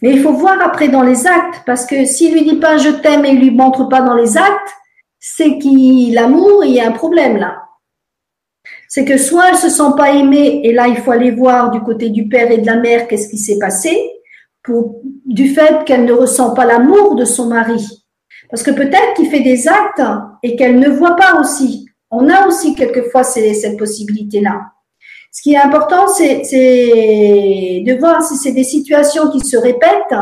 Mais 0.00 0.12
il 0.12 0.22
faut 0.22 0.32
voir 0.32 0.60
après 0.60 0.88
dans 0.88 1.02
les 1.02 1.26
actes, 1.26 1.62
parce 1.66 1.86
que 1.86 2.04
s'il 2.04 2.32
lui 2.32 2.44
dit 2.44 2.56
pas 2.56 2.76
je 2.76 2.90
t'aime 2.90 3.24
et 3.24 3.30
il 3.30 3.40
lui 3.40 3.50
montre 3.50 3.88
pas 3.88 4.02
dans 4.02 4.14
les 4.14 4.36
actes, 4.36 4.70
c'est 5.18 5.58
qu'il 5.58 6.14
l'amour, 6.14 6.64
il 6.64 6.74
y 6.74 6.80
a 6.80 6.86
un 6.86 6.92
problème 6.92 7.36
là 7.36 7.61
c'est 8.94 9.06
que 9.06 9.16
soit 9.16 9.48
elle 9.48 9.56
se 9.56 9.70
sent 9.70 9.94
pas 9.96 10.10
aimée, 10.12 10.60
et 10.64 10.72
là 10.74 10.86
il 10.86 10.98
faut 10.98 11.12
aller 11.12 11.30
voir 11.30 11.70
du 11.70 11.80
côté 11.80 12.10
du 12.10 12.28
père 12.28 12.50
et 12.50 12.58
de 12.58 12.66
la 12.66 12.76
mère 12.76 13.08
qu'est-ce 13.08 13.30
qui 13.30 13.38
s'est 13.38 13.56
passé, 13.58 13.96
du 15.24 15.48
fait 15.48 15.82
qu'elle 15.86 16.04
ne 16.04 16.12
ressent 16.12 16.52
pas 16.52 16.66
l'amour 16.66 17.14
de 17.14 17.24
son 17.24 17.46
mari. 17.46 17.82
Parce 18.50 18.62
que 18.62 18.70
peut-être 18.70 19.14
qu'il 19.16 19.30
fait 19.30 19.40
des 19.40 19.66
actes 19.66 20.02
et 20.42 20.56
qu'elle 20.56 20.78
ne 20.78 20.90
voit 20.90 21.16
pas 21.16 21.40
aussi. 21.40 21.88
On 22.10 22.28
a 22.28 22.46
aussi 22.46 22.74
quelquefois 22.74 23.24
cette 23.24 23.78
possibilité-là. 23.78 24.60
Ce 25.32 25.40
qui 25.40 25.54
est 25.54 25.58
important, 25.58 26.06
c'est 26.08 26.42
de 27.86 27.98
voir 27.98 28.22
si 28.22 28.36
c'est 28.36 28.52
des 28.52 28.62
situations 28.62 29.30
qui 29.30 29.40
se 29.40 29.56
répètent 29.56 30.18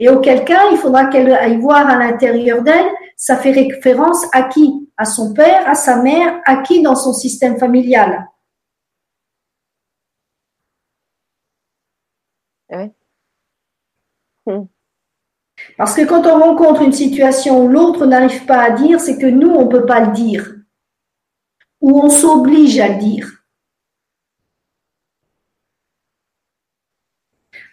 et 0.00 0.08
auquel 0.08 0.44
cas 0.46 0.70
il 0.72 0.78
faudra 0.78 1.04
qu'elle 1.06 1.30
aille 1.32 1.58
voir 1.58 1.88
à 1.88 1.96
l'intérieur 1.96 2.62
d'elle, 2.62 2.90
ça 3.16 3.36
fait 3.36 3.52
référence 3.52 4.24
à 4.32 4.44
qui? 4.44 4.88
À 4.96 5.04
son 5.04 5.34
père, 5.34 5.68
à 5.68 5.74
sa 5.74 6.02
mère, 6.02 6.40
à 6.46 6.62
qui 6.62 6.82
dans 6.82 6.96
son 6.96 7.12
système 7.12 7.58
familial? 7.58 8.26
Hmm. 12.70 14.64
Parce 15.76 15.94
que 15.94 16.06
quand 16.06 16.26
on 16.26 16.40
rencontre 16.40 16.80
une 16.82 16.92
situation 16.92 17.64
où 17.64 17.68
l'autre 17.68 18.06
n'arrive 18.06 18.46
pas 18.46 18.62
à 18.62 18.70
dire, 18.70 19.00
c'est 19.00 19.18
que 19.18 19.26
nous, 19.26 19.50
on 19.50 19.66
ne 19.66 19.70
peut 19.70 19.84
pas 19.84 20.00
le 20.00 20.12
dire. 20.12 20.54
Ou 21.82 22.00
on 22.00 22.08
s'oblige 22.08 22.78
à 22.80 22.88
le 22.88 22.98
dire. 22.98 23.28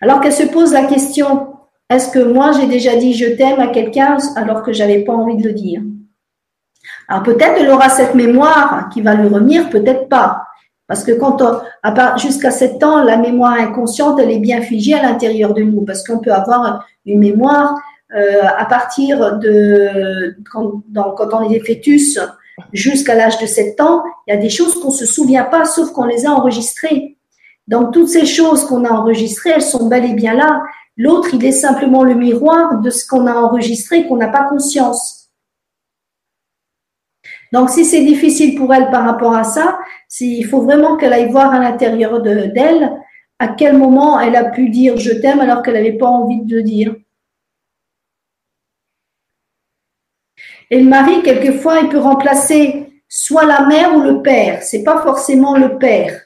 Alors 0.01 0.19
qu'elle 0.19 0.33
se 0.33 0.43
pose 0.43 0.73
la 0.73 0.85
question, 0.85 1.56
est-ce 1.89 2.09
que 2.09 2.19
moi 2.19 2.51
j'ai 2.51 2.67
déjà 2.67 2.95
dit 2.95 3.13
je 3.13 3.25
t'aime 3.25 3.59
à 3.59 3.67
quelqu'un 3.67 4.17
alors 4.35 4.63
que 4.63 4.73
j'avais 4.73 5.03
pas 5.03 5.13
envie 5.13 5.37
de 5.37 5.47
le 5.47 5.53
dire? 5.53 5.81
Alors 7.07 7.23
peut-être 7.23 7.55
elle 7.59 7.69
aura 7.69 7.89
cette 7.89 8.15
mémoire 8.15 8.89
qui 8.89 9.01
va 9.01 9.15
lui 9.15 9.27
revenir, 9.27 9.69
peut-être 9.69 10.09
pas. 10.09 10.43
Parce 10.87 11.03
que 11.03 11.11
quand 11.11 11.41
on, 11.41 12.17
jusqu'à 12.17 12.51
7 12.51 12.81
ans, 12.83 13.03
la 13.03 13.17
mémoire 13.17 13.53
inconsciente, 13.53 14.19
elle 14.19 14.31
est 14.31 14.39
bien 14.39 14.61
figée 14.61 14.93
à 14.93 15.03
l'intérieur 15.03 15.53
de 15.53 15.61
nous. 15.61 15.81
Parce 15.81 16.01
qu'on 16.05 16.19
peut 16.19 16.31
avoir 16.31 16.85
une 17.05 17.19
mémoire 17.19 17.75
euh, 18.15 18.43
à 18.57 18.65
partir 18.65 19.37
de 19.37 20.35
quand, 20.49 20.81
on 21.33 21.49
est 21.49 21.59
fœtus 21.59 22.17
jusqu'à 22.71 23.15
l'âge 23.15 23.37
de 23.39 23.45
7 23.45 23.79
ans, 23.81 24.03
il 24.25 24.33
y 24.33 24.37
a 24.37 24.39
des 24.39 24.49
choses 24.49 24.79
qu'on 24.81 24.91
se 24.91 25.05
souvient 25.05 25.43
pas, 25.43 25.65
sauf 25.65 25.91
qu'on 25.91 26.05
les 26.05 26.25
a 26.25 26.31
enregistrées. 26.31 27.17
Donc 27.67 27.91
toutes 27.91 28.07
ces 28.07 28.25
choses 28.25 28.63
qu'on 28.63 28.85
a 28.85 28.89
enregistrées, 28.89 29.51
elles 29.55 29.61
sont 29.61 29.87
bel 29.87 30.05
et 30.05 30.13
bien 30.13 30.33
là. 30.33 30.61
L'autre, 30.97 31.29
il 31.33 31.45
est 31.45 31.51
simplement 31.51 32.03
le 32.03 32.15
miroir 32.15 32.81
de 32.81 32.89
ce 32.89 33.07
qu'on 33.07 33.27
a 33.27 33.35
enregistré, 33.35 34.07
qu'on 34.07 34.17
n'a 34.17 34.29
pas 34.29 34.49
conscience. 34.49 35.29
Donc, 37.53 37.69
si 37.69 37.85
c'est 37.85 38.03
difficile 38.03 38.57
pour 38.57 38.73
elle 38.73 38.89
par 38.89 39.05
rapport 39.05 39.35
à 39.35 39.43
ça, 39.43 39.79
il 40.19 40.43
faut 40.45 40.61
vraiment 40.61 40.97
qu'elle 40.97 41.13
aille 41.13 41.31
voir 41.31 41.53
à 41.53 41.59
l'intérieur 41.59 42.21
d'elle 42.21 42.91
à 43.39 43.49
quel 43.49 43.77
moment 43.77 44.19
elle 44.19 44.35
a 44.35 44.45
pu 44.45 44.69
dire 44.69 44.97
je 44.97 45.11
t'aime 45.11 45.39
alors 45.39 45.61
qu'elle 45.61 45.75
n'avait 45.75 45.97
pas 45.97 46.07
envie 46.07 46.43
de 46.43 46.55
le 46.55 46.63
dire. 46.63 46.95
Et 50.69 50.81
le 50.81 50.89
mari, 50.89 51.21
quelquefois, 51.23 51.79
il 51.79 51.89
peut 51.89 51.99
remplacer 51.99 53.01
soit 53.07 53.45
la 53.45 53.65
mère 53.67 53.95
ou 53.95 54.01
le 54.01 54.21
père. 54.21 54.63
C'est 54.63 54.83
pas 54.83 55.01
forcément 55.01 55.55
le 55.55 55.77
père. 55.77 56.21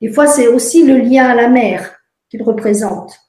Des 0.00 0.08
fois, 0.08 0.26
c'est 0.26 0.48
aussi 0.48 0.84
le 0.84 0.96
lien 0.96 1.26
à 1.26 1.34
la 1.34 1.48
mère 1.48 2.00
qu'il 2.28 2.42
représente. 2.42 3.23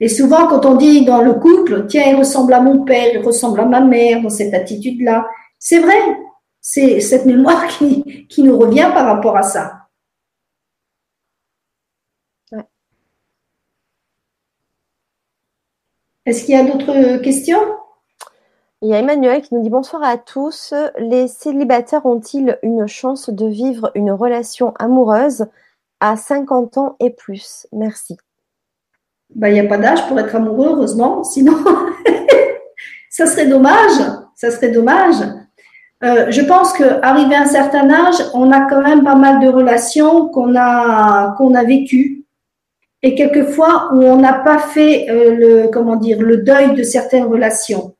Et 0.00 0.08
souvent, 0.08 0.46
quand 0.46 0.64
on 0.64 0.76
dit 0.76 1.04
dans 1.04 1.22
le 1.22 1.34
couple, 1.34 1.86
tiens, 1.86 2.04
il 2.06 2.16
ressemble 2.16 2.52
à 2.52 2.60
mon 2.60 2.84
père, 2.84 3.12
il 3.12 3.18
ressemble 3.18 3.60
à 3.60 3.64
ma 3.64 3.80
mère 3.80 4.22
dans 4.22 4.30
cette 4.30 4.54
attitude-là, 4.54 5.26
c'est 5.58 5.80
vrai, 5.80 5.98
c'est 6.60 7.00
cette 7.00 7.26
mémoire 7.26 7.66
qui, 7.66 8.26
qui, 8.28 8.42
nous 8.44 8.56
revient 8.56 8.90
par 8.94 9.06
rapport 9.06 9.36
à 9.36 9.42
ça. 9.42 9.88
Est-ce 16.26 16.44
qu'il 16.44 16.54
y 16.54 16.58
a 16.58 16.64
d'autres 16.64 17.16
questions? 17.22 17.58
Il 18.82 18.90
y 18.90 18.94
a 18.94 18.98
Emmanuel 18.98 19.42
qui 19.42 19.54
nous 19.54 19.62
dit 19.62 19.70
bonsoir 19.70 20.04
à 20.04 20.18
tous. 20.18 20.74
Les 20.98 21.26
célibataires 21.26 22.06
ont-ils 22.06 22.58
une 22.62 22.86
chance 22.86 23.30
de 23.30 23.46
vivre 23.46 23.90
une 23.94 24.12
relation 24.12 24.72
amoureuse 24.78 25.46
à 26.00 26.16
50 26.16 26.78
ans 26.78 26.96
et 27.00 27.10
plus? 27.10 27.66
Merci 27.72 28.18
ben, 29.34 29.48
il 29.48 29.54
n'y 29.54 29.60
a 29.60 29.64
pas 29.64 29.78
d'âge 29.78 30.06
pour 30.08 30.18
être 30.18 30.34
amoureux, 30.34 30.70
heureusement. 30.70 31.24
Sinon, 31.24 31.56
ça 33.10 33.26
serait 33.26 33.46
dommage. 33.46 34.00
Ça 34.34 34.50
serait 34.50 34.70
dommage. 34.70 35.16
Euh, 36.04 36.26
je 36.30 36.42
pense 36.42 36.72
qu'arrivé 36.72 37.34
à 37.34 37.42
un 37.42 37.46
certain 37.46 37.90
âge, 37.90 38.22
on 38.32 38.52
a 38.52 38.68
quand 38.68 38.82
même 38.82 39.02
pas 39.02 39.16
mal 39.16 39.40
de 39.40 39.48
relations 39.48 40.28
qu'on 40.28 40.54
a 40.56 41.34
qu'on 41.36 41.54
a 41.54 41.64
vécues 41.64 42.24
et 43.02 43.16
quelquefois 43.16 43.90
où 43.92 44.02
on 44.02 44.16
n'a 44.16 44.34
pas 44.34 44.58
fait 44.58 45.10
euh, 45.10 45.34
le 45.34 45.68
comment 45.68 45.96
dire 45.96 46.20
le 46.20 46.38
deuil 46.38 46.74
de 46.74 46.84
certaines 46.84 47.24
relations. 47.24 47.96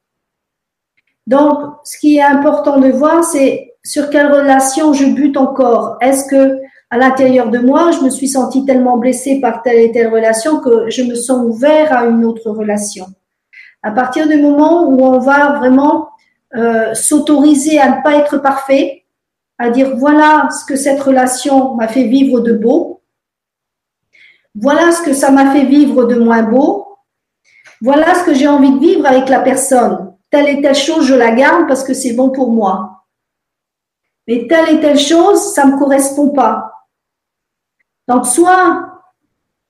Donc, 1.27 1.59
ce 1.85 1.99
qui 1.99 2.19
est 2.19 2.23
important 2.23 2.79
de 2.79 2.89
voir, 2.89 3.25
c'est 3.25 3.75
sur 3.85 4.11
quelle 4.11 4.33
relation 4.33 4.93
je 4.93 5.05
bute 5.05 5.37
encore. 5.37 5.99
Est-ce 6.01 6.29
que 6.31 6.59
à 6.91 6.97
l'intérieur 6.97 7.51
de 7.51 7.59
moi, 7.59 7.91
je 7.91 8.01
me 8.01 8.11
suis 8.11 8.29
sentie 8.29 8.65
tellement 8.65 8.97
blessée 8.97 9.41
par 9.41 9.63
telle 9.63 9.79
et 9.79 9.93
telle 9.93 10.09
relation 10.09 10.61
que 10.61 10.89
je 10.89 11.03
me 11.03 11.15
sens 11.15 11.45
ouvert 11.45 11.97
à 11.97 12.07
une 12.07 12.25
autre 12.25 12.51
relation. 12.51 13.07
À 13.83 13.93
partir 13.93 14.27
du 14.27 14.41
moment 14.41 14.89
où 14.89 15.05
on 15.05 15.19
va 15.19 15.59
vraiment 15.59 16.09
euh, 16.57 16.95
s'autoriser 16.95 17.79
à 17.79 17.97
ne 17.97 18.03
pas 18.03 18.17
être 18.17 18.39
parfait, 18.39 19.05
à 19.59 19.71
dire 19.71 19.97
voilà 19.97 20.49
ce 20.51 20.65
que 20.65 20.77
cette 20.77 21.01
relation 21.01 21.75
m'a 21.75 21.89
fait 21.89 22.05
vivre 22.05 22.41
de 22.41 22.53
beau, 22.55 23.03
voilà 24.55 24.93
ce 24.93 25.03
que 25.03 25.13
ça 25.13 25.31
m'a 25.31 25.53
fait 25.53 25.67
vivre 25.67 26.05
de 26.05 26.17
moins 26.17 26.43
beau, 26.43 26.87
voilà 27.83 28.15
ce 28.15 28.25
que 28.25 28.35
j'ai 28.35 28.49
envie 28.49 28.73
de 28.73 28.79
vivre 28.79 29.07
avec 29.07 29.29
la 29.29 29.41
personne. 29.41 30.15
Telle 30.31 30.49
et 30.49 30.63
telle 30.63 30.75
chose, 30.75 31.07
je 31.07 31.15
la 31.15 31.33
garde 31.33 31.69
parce 31.69 31.85
que 31.85 31.95
c'est 31.95 32.15
bon 32.15 32.31
pour 32.31 32.51
moi. 32.51 33.05
Mais 34.27 34.47
telle 34.49 34.77
et 34.77 34.81
telle 34.81 34.99
chose, 34.99 35.55
ça 35.55 35.65
ne 35.65 35.73
me 35.73 35.79
correspond 35.79 36.31
pas. 36.31 36.68
Donc, 38.09 38.27
soit 38.27 38.89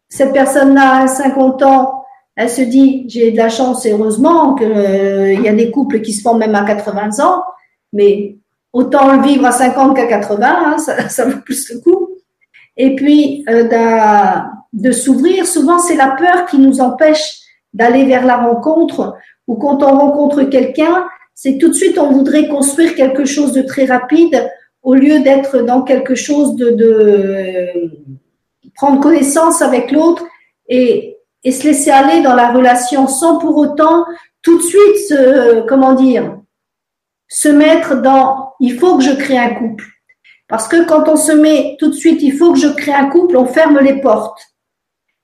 cette 0.08 0.32
personne-là, 0.32 1.02
à 1.02 1.06
50 1.06 1.62
ans, 1.62 2.04
elle 2.36 2.48
se 2.48 2.62
dit, 2.62 3.04
j'ai 3.08 3.32
de 3.32 3.36
la 3.36 3.48
chance 3.48 3.84
heureusement 3.84 4.54
qu'il 4.54 4.70
euh, 4.70 5.34
y 5.34 5.48
a 5.48 5.52
des 5.52 5.72
couples 5.72 6.00
qui 6.00 6.12
se 6.12 6.22
font 6.22 6.34
même 6.34 6.54
à 6.54 6.64
80 6.64 7.18
ans, 7.18 7.42
mais 7.92 8.36
autant 8.72 9.12
le 9.12 9.22
vivre 9.22 9.44
à 9.44 9.50
50 9.50 9.96
qu'à 9.96 10.06
80, 10.06 10.46
hein, 10.46 10.78
ça, 11.08 11.24
vaut 11.24 11.40
plus 11.44 11.72
le 11.72 11.80
coup. 11.80 12.10
Et 12.76 12.94
puis, 12.94 13.44
euh, 13.48 13.68
de 14.72 14.92
s'ouvrir, 14.92 15.46
souvent 15.46 15.80
c'est 15.80 15.96
la 15.96 16.10
peur 16.10 16.46
qui 16.46 16.58
nous 16.58 16.80
empêche 16.80 17.40
d'aller 17.74 18.04
vers 18.04 18.24
la 18.24 18.36
rencontre, 18.36 19.16
ou 19.48 19.56
quand 19.56 19.82
on 19.82 19.98
rencontre 19.98 20.44
quelqu'un, 20.44 21.06
c'est 21.34 21.58
tout 21.58 21.68
de 21.68 21.74
suite 21.74 21.98
on 21.98 22.12
voudrait 22.12 22.46
construire 22.46 22.94
quelque 22.94 23.24
chose 23.24 23.52
de 23.52 23.62
très 23.62 23.86
rapide 23.86 24.48
au 24.82 24.94
lieu 24.94 25.20
d'être 25.20 25.62
dans 25.62 25.82
quelque 25.82 26.14
chose 26.14 26.54
de 26.54 26.70
prendre 28.78 29.00
connaissance 29.00 29.60
avec 29.60 29.90
l'autre 29.92 30.24
et, 30.68 31.18
et 31.44 31.52
se 31.52 31.64
laisser 31.64 31.90
aller 31.90 32.22
dans 32.22 32.34
la 32.34 32.52
relation 32.52 33.08
sans 33.08 33.38
pour 33.38 33.56
autant 33.58 34.06
tout 34.40 34.56
de 34.56 34.62
suite 34.62 34.96
se, 35.08 35.66
comment 35.66 35.92
dire, 35.92 36.38
se 37.28 37.48
mettre 37.48 38.00
dans 38.00 38.54
il 38.60 38.78
faut 38.78 38.96
que 38.96 39.04
je 39.04 39.12
crée 39.12 39.36
un 39.36 39.54
couple. 39.54 39.84
Parce 40.48 40.66
que 40.66 40.86
quand 40.86 41.08
on 41.08 41.16
se 41.16 41.32
met 41.32 41.76
tout 41.78 41.88
de 41.88 41.94
suite, 41.94 42.22
il 42.22 42.32
faut 42.32 42.52
que 42.52 42.58
je 42.58 42.68
crée 42.68 42.94
un 42.94 43.10
couple, 43.10 43.36
on 43.36 43.44
ferme 43.44 43.78
les 43.80 44.00
portes. 44.00 44.40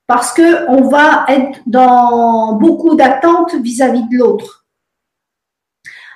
Parce 0.06 0.32
que 0.32 0.68
on 0.68 0.88
va 0.88 1.24
être 1.28 1.60
dans 1.66 2.52
beaucoup 2.54 2.94
d'attentes 2.94 3.54
vis-à-vis 3.54 4.06
de 4.08 4.18
l'autre. 4.18 4.66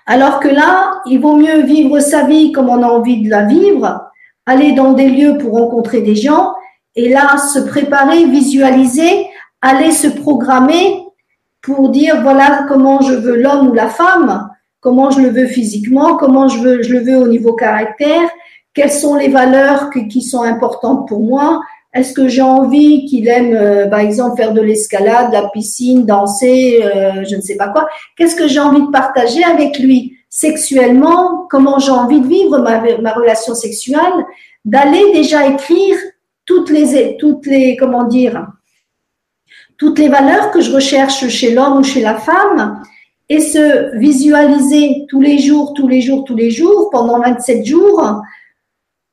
Alors 0.07 0.41
que 0.41 0.49
là, 0.49 1.01
il 1.07 1.21
vaut 1.21 1.37
mieux 1.37 1.63
vivre 1.63 2.01
sa 2.01 2.25
vie 2.25 2.53
comme 2.53 2.69
on 2.69 2.83
a 2.83 2.87
envie 2.87 3.23
de 3.23 3.31
la 3.31 3.45
vivre, 3.45 4.11
aller 4.45 4.73
dans 4.73 4.93
des 4.93 5.09
lieux 5.09 5.39
pour 5.39 5.53
rencontrer 5.53 6.03
des 6.03 6.17
gens, 6.17 6.55
et 6.97 7.09
là, 7.09 7.39
se 7.39 7.59
préparer, 7.61 8.25
visualiser, 8.25 9.27
aller 9.63 9.93
se 9.93 10.09
programmer 10.09 11.05
pour 11.63 11.91
dire 11.91 12.23
voilà 12.23 12.65
comment 12.69 13.01
je 13.01 13.13
veux 13.13 13.37
l'homme 13.37 13.69
ou 13.69 13.75
la 13.75 13.89
femme, 13.89 14.49
comment 14.81 15.11
je 15.11 15.21
le 15.21 15.31
veux 15.31 15.47
physiquement, 15.47 16.17
comment 16.17 16.49
je, 16.49 16.59
veux, 16.61 16.83
je 16.83 16.93
le 16.93 17.01
veux 17.01 17.17
au 17.19 17.29
niveau 17.29 17.55
caractère, 17.55 18.29
quelles 18.75 18.93
sont 18.93 19.17
les 19.17 19.29
valeurs 19.29 19.91
qui 19.91 20.23
sont 20.23 20.43
importantes 20.43 21.09
pour 21.09 21.21
moi 21.21 21.61
Est-ce 21.93 22.13
que 22.13 22.29
j'ai 22.29 22.43
envie 22.43 23.07
qu'il 23.07 23.27
aime, 23.29 23.55
euh, 23.55 23.89
par 23.89 23.99
exemple, 24.01 24.37
faire 24.37 24.53
de 24.53 24.61
l'escalade, 24.61 25.33
la 25.33 25.49
piscine, 25.49 26.07
danser, 26.07 26.81
euh, 26.85 27.25
je 27.29 27.35
ne 27.35 27.41
sais 27.41 27.57
pas 27.57 27.69
quoi 27.69 27.89
Qu'est-ce 28.17 28.37
que 28.37 28.47
j'ai 28.47 28.61
envie 28.61 28.83
de 28.83 28.91
partager 28.91 29.43
avec 29.43 29.79
lui 29.79 30.17
sexuellement 30.31 31.47
Comment 31.51 31.79
j'ai 31.79 31.91
envie 31.91 32.21
de 32.21 32.29
vivre 32.29 32.59
ma, 32.59 32.81
ma 33.01 33.13
relation 33.13 33.55
sexuelle 33.55 34.27
D'aller 34.65 35.13
déjà 35.13 35.47
écrire 35.47 35.97
toutes 36.49 36.71
les, 36.71 37.17
toutes 37.19 37.47
les, 37.47 37.77
comment 37.77 38.05
dire, 38.05 38.49
toutes 39.77 39.99
les 39.99 40.09
valeurs 40.09 40.51
que 40.51 40.63
je 40.63 40.73
recherche 40.73 41.29
chez 41.29 41.53
l'homme 41.53 41.77
ou 41.77 41.85
chez 41.85 42.01
la 42.01 42.17
femme 42.17 42.83
et 43.29 43.41
se 43.41 43.95
visualiser 43.99 45.05
tous 45.11 45.21
les 45.21 45.39
jours, 45.39 45.75
tous 45.75 45.87
les 45.87 46.01
jours, 46.01 46.25
tous 46.25 46.35
les 46.35 46.51
jours, 46.51 46.89
pendant 46.91 47.21
27 47.21 47.67
jours, 47.67 48.23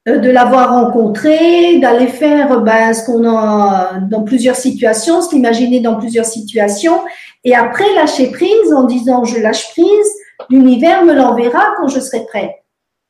euh, 0.08 0.18
de 0.18 0.30
l'avoir 0.30 0.86
rencontré, 0.86 1.78
d'aller 1.80 2.08
faire 2.08 2.62
ben, 2.62 2.94
ce 2.94 3.06
qu'on 3.06 3.28
a 3.28 4.00
dans 4.10 4.24
plusieurs 4.24 4.56
situations, 4.56 5.22
se 5.22 5.36
l'imaginer 5.36 5.82
dans 5.82 5.96
plusieurs 5.96 6.26
situations, 6.26 7.02
et 7.44 7.54
après 7.54 7.94
lâcher 7.96 8.32
prise 8.32 8.74
en 8.74 8.86
disant 8.86 9.26
je 9.26 9.40
lâche 9.42 9.72
prise, 9.74 10.10
l'univers 10.50 11.04
me 11.04 11.14
l'enverra 11.14 11.66
quand 11.78 11.90
je 11.90 12.00
serai 12.00 12.26
prête. 12.26 12.52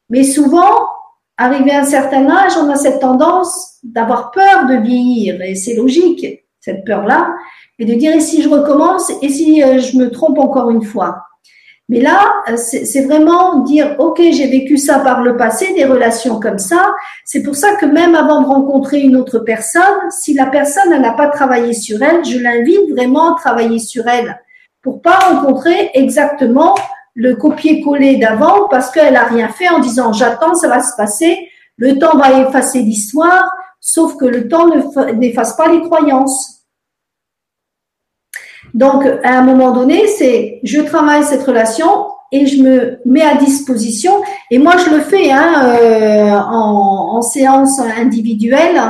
Mais 0.10 0.24
souvent, 0.24 0.72
arrivé 1.38 1.72
à 1.72 1.82
un 1.82 1.86
certain 1.86 2.30
âge, 2.30 2.54
on 2.58 2.70
a 2.70 2.76
cette 2.76 3.00
tendance 3.00 3.78
d'avoir 3.84 4.32
peur 4.32 4.66
de 4.68 4.76
vieillir, 4.76 5.42
et 5.42 5.56
c'est 5.56 5.76
logique, 5.76 6.26
cette 6.60 6.86
peur-là, 6.86 7.34
et 7.80 7.86
de 7.86 7.94
dire 7.94 8.14
et 8.14 8.22
si 8.22 8.42
je 8.42 8.50
recommence, 8.50 9.12
et 9.22 9.30
si 9.30 9.64
euh, 9.64 9.80
je 9.80 9.98
me 9.98 10.10
trompe 10.10 10.40
encore 10.40 10.70
une 10.70 10.84
fois? 10.84 11.18
Mais 11.88 12.02
là, 12.02 12.20
c'est 12.58 13.04
vraiment 13.04 13.60
dire, 13.60 13.96
OK, 14.00 14.20
j'ai 14.20 14.48
vécu 14.48 14.76
ça 14.76 15.00
par 15.00 15.22
le 15.22 15.38
passé, 15.38 15.72
des 15.76 15.86
relations 15.86 16.40
comme 16.40 16.58
ça. 16.58 16.96
C'est 17.26 17.44
pour 17.44 17.56
ça 17.56 17.76
que 17.76 17.86
même 17.86 18.16
avant 18.16 18.42
de 18.42 18.48
rencontrer 18.48 19.02
une 19.02 19.16
autre 19.16 19.38
personne, 19.38 20.10
si 20.10 20.34
la 20.34 20.48
personne 20.48 20.90
n'a 21.00 21.14
pas 21.14 21.28
travaillé 21.28 21.74
sur 21.74 22.02
elle, 22.02 22.26
je 22.26 22.40
l'invite 22.40 22.90
vraiment 22.90 23.36
à 23.36 23.40
travailler 23.40 23.78
sur 23.78 24.08
elle 24.08 24.42
pour 24.82 25.02
pas 25.02 25.20
rencontrer 25.20 25.92
exactement 25.94 26.74
le 27.16 27.36
copier-coller 27.36 28.18
d'avant 28.18 28.68
parce 28.70 28.92
qu'elle 28.92 29.16
a 29.16 29.24
rien 29.24 29.48
fait 29.50 29.70
en 29.70 29.80
disant 29.80 30.14
j'attends, 30.14 30.54
ça 30.54 30.68
va 30.68 30.84
se 30.84 30.96
passer, 30.96 31.50
le 31.78 31.98
temps 31.98 32.18
va 32.18 32.42
effacer 32.42 32.82
l'histoire, 32.82 33.50
sauf 33.80 34.16
que 34.18 34.26
le 34.26 34.48
temps 34.48 34.70
n'efface 35.16 35.56
pas 35.56 35.70
les 35.70 35.82
croyances. 35.82 36.66
Donc, 38.74 39.06
à 39.24 39.40
un 39.40 39.42
moment 39.42 39.72
donné, 39.72 40.08
c'est 40.08 40.60
je 40.64 40.82
travaille 40.82 41.24
cette 41.24 41.44
relation 41.44 42.08
et 42.32 42.46
je 42.46 42.62
me 42.62 43.00
mets 43.06 43.22
à 43.22 43.36
disposition. 43.36 44.12
Et 44.52 44.58
moi, 44.58 44.76
je 44.78 44.90
le 44.90 45.02
fais 45.02 45.32
hein, 45.32 45.78
euh, 45.80 46.32
en, 46.32 47.22
séance 47.22 47.80
individuelle. 47.80 48.82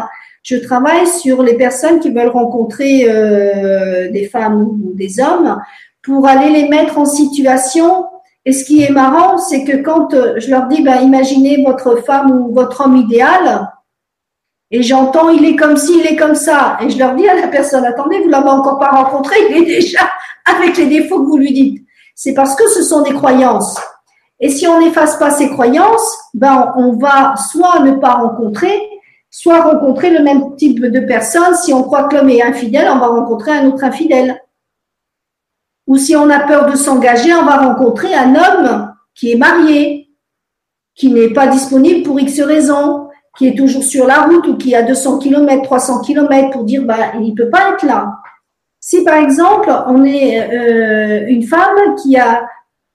Je 0.42 0.56
travaille 0.56 1.06
sur 1.06 1.44
les 1.44 1.56
personnes 1.56 2.00
qui 2.00 2.10
veulent 2.10 2.30
rencontrer 2.30 3.08
euh, 3.08 4.10
des 4.12 4.26
femmes 4.26 4.64
ou 4.64 4.94
des 4.96 5.20
hommes 5.20 5.60
pour 6.02 6.28
aller 6.28 6.50
les 6.50 6.68
mettre 6.70 6.98
en 6.98 7.06
situation. 7.06 8.06
Et 8.46 8.54
ce 8.54 8.64
qui 8.64 8.84
est 8.84 8.92
marrant, 8.92 9.38
c'est 9.38 9.64
que 9.64 9.78
quand 9.78 10.10
je 10.12 10.50
leur 10.50 10.68
dis, 10.68 10.84
ben, 10.84 11.02
imaginez 11.02 11.64
votre 11.66 11.98
femme 12.04 12.32
ou 12.32 12.54
votre 12.54 12.82
homme 12.82 12.96
idéal, 12.96 13.72
et 14.72 14.82
j'entends, 14.82 15.30
il 15.30 15.46
est 15.46 15.56
comme 15.56 15.78
ci, 15.78 16.00
il 16.00 16.06
est 16.06 16.16
comme 16.16 16.36
ça. 16.36 16.78
Et 16.82 16.90
je 16.90 16.98
leur 16.98 17.16
dis 17.16 17.28
à 17.28 17.36
la 17.36 17.48
personne, 17.48 17.86
attendez, 17.86 18.20
vous 18.20 18.30
l'avez 18.30 18.50
encore 18.50 18.80
pas 18.80 18.90
rencontré, 18.90 19.36
il 19.50 19.58
est 19.58 19.66
déjà 19.66 20.00
avec 20.46 20.78
les 20.78 20.88
défauts 20.88 21.22
que 21.22 21.28
vous 21.28 21.38
lui 21.38 21.54
dites. 21.54 21.86
C'est 22.16 22.34
parce 22.34 22.56
que 22.56 22.68
ce 22.70 22.82
sont 22.82 23.02
des 23.02 23.14
croyances. 23.14 23.80
Et 24.40 24.50
si 24.50 24.68
on 24.68 24.80
n'efface 24.80 25.18
pas 25.18 25.32
ces 25.32 25.50
croyances, 25.50 26.18
ben, 26.34 26.74
on 26.78 26.98
va 26.98 27.36
soit 27.38 27.80
ne 27.82 27.94
pas 27.94 28.14
rencontrer, 28.16 28.82
soit 29.30 29.62
rencontrer 29.62 30.10
le 30.10 30.24
même 30.24 30.56
type 30.56 30.82
de 30.82 31.00
personne. 31.02 31.56
Si 31.56 31.74
on 31.74 31.84
croit 31.84 32.06
que 32.06 32.16
l'homme 32.16 32.30
est 32.30 32.42
infidèle, 32.42 32.90
on 32.90 33.00
va 33.00 33.08
rencontrer 33.08 33.52
un 33.52 33.68
autre 33.68 33.84
infidèle. 33.84 34.42
Ou 35.88 35.98
si 35.98 36.16
on 36.16 36.30
a 36.30 36.40
peur 36.40 36.70
de 36.70 36.76
s'engager, 36.76 37.34
on 37.34 37.46
va 37.46 37.58
rencontrer 37.58 38.14
un 38.14 38.36
homme 38.36 38.94
qui 39.14 39.32
est 39.32 39.38
marié, 39.38 40.10
qui 40.96 41.12
n'est 41.12 41.34
pas 41.34 41.48
disponible 41.48 42.04
pour 42.04 42.20
X 42.20 42.42
raisons 42.42 43.06
qui 43.38 43.48
est 43.48 43.56
toujours 43.56 43.84
sur 43.84 44.06
la 44.08 44.22
route 44.22 44.48
ou 44.48 44.58
qui 44.58 44.76
a 44.76 44.84
200 44.84 45.20
km, 45.20 45.64
300 45.64 46.02
km 46.02 46.52
pour 46.52 46.64
dire 46.64 46.84
bah, 46.84 47.14
il 47.16 47.32
ne 47.32 47.36
peut 47.36 47.50
pas 47.50 47.72
être 47.74 47.86
là. 47.86 48.18
Si 48.80 49.04
par 49.04 49.16
exemple 49.16 49.72
on 49.88 50.04
est 50.04 50.42
euh, 50.42 51.26
une 51.28 51.44
femme 51.44 51.96
qui 52.02 52.18
a, 52.18 52.46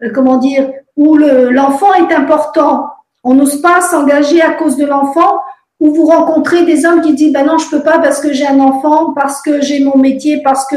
euh, 0.02 0.10
comment 0.14 0.38
dire, 0.38 0.70
où 0.96 1.16
l'enfant 1.16 1.92
est 1.94 2.14
important, 2.14 2.88
on 3.22 3.34
n'ose 3.34 3.60
pas 3.60 3.80
s'engager 3.80 4.40
à 4.40 4.52
cause 4.52 4.76
de 4.76 4.86
l'enfant, 4.86 5.40
ou 5.78 5.94
vous 5.94 6.06
rencontrez 6.06 6.64
des 6.64 6.84
hommes 6.84 7.00
qui 7.00 7.14
disent 7.14 7.32
bah 7.32 7.42
non 7.42 7.58
je 7.58 7.68
peux 7.70 7.82
pas 7.82 7.98
parce 7.98 8.20
que 8.20 8.32
j'ai 8.32 8.46
un 8.46 8.60
enfant, 8.60 9.12
parce 9.14 9.42
que 9.42 9.60
j'ai 9.60 9.80
mon 9.80 9.96
métier, 9.96 10.42
parce 10.42 10.66
que 10.66 10.76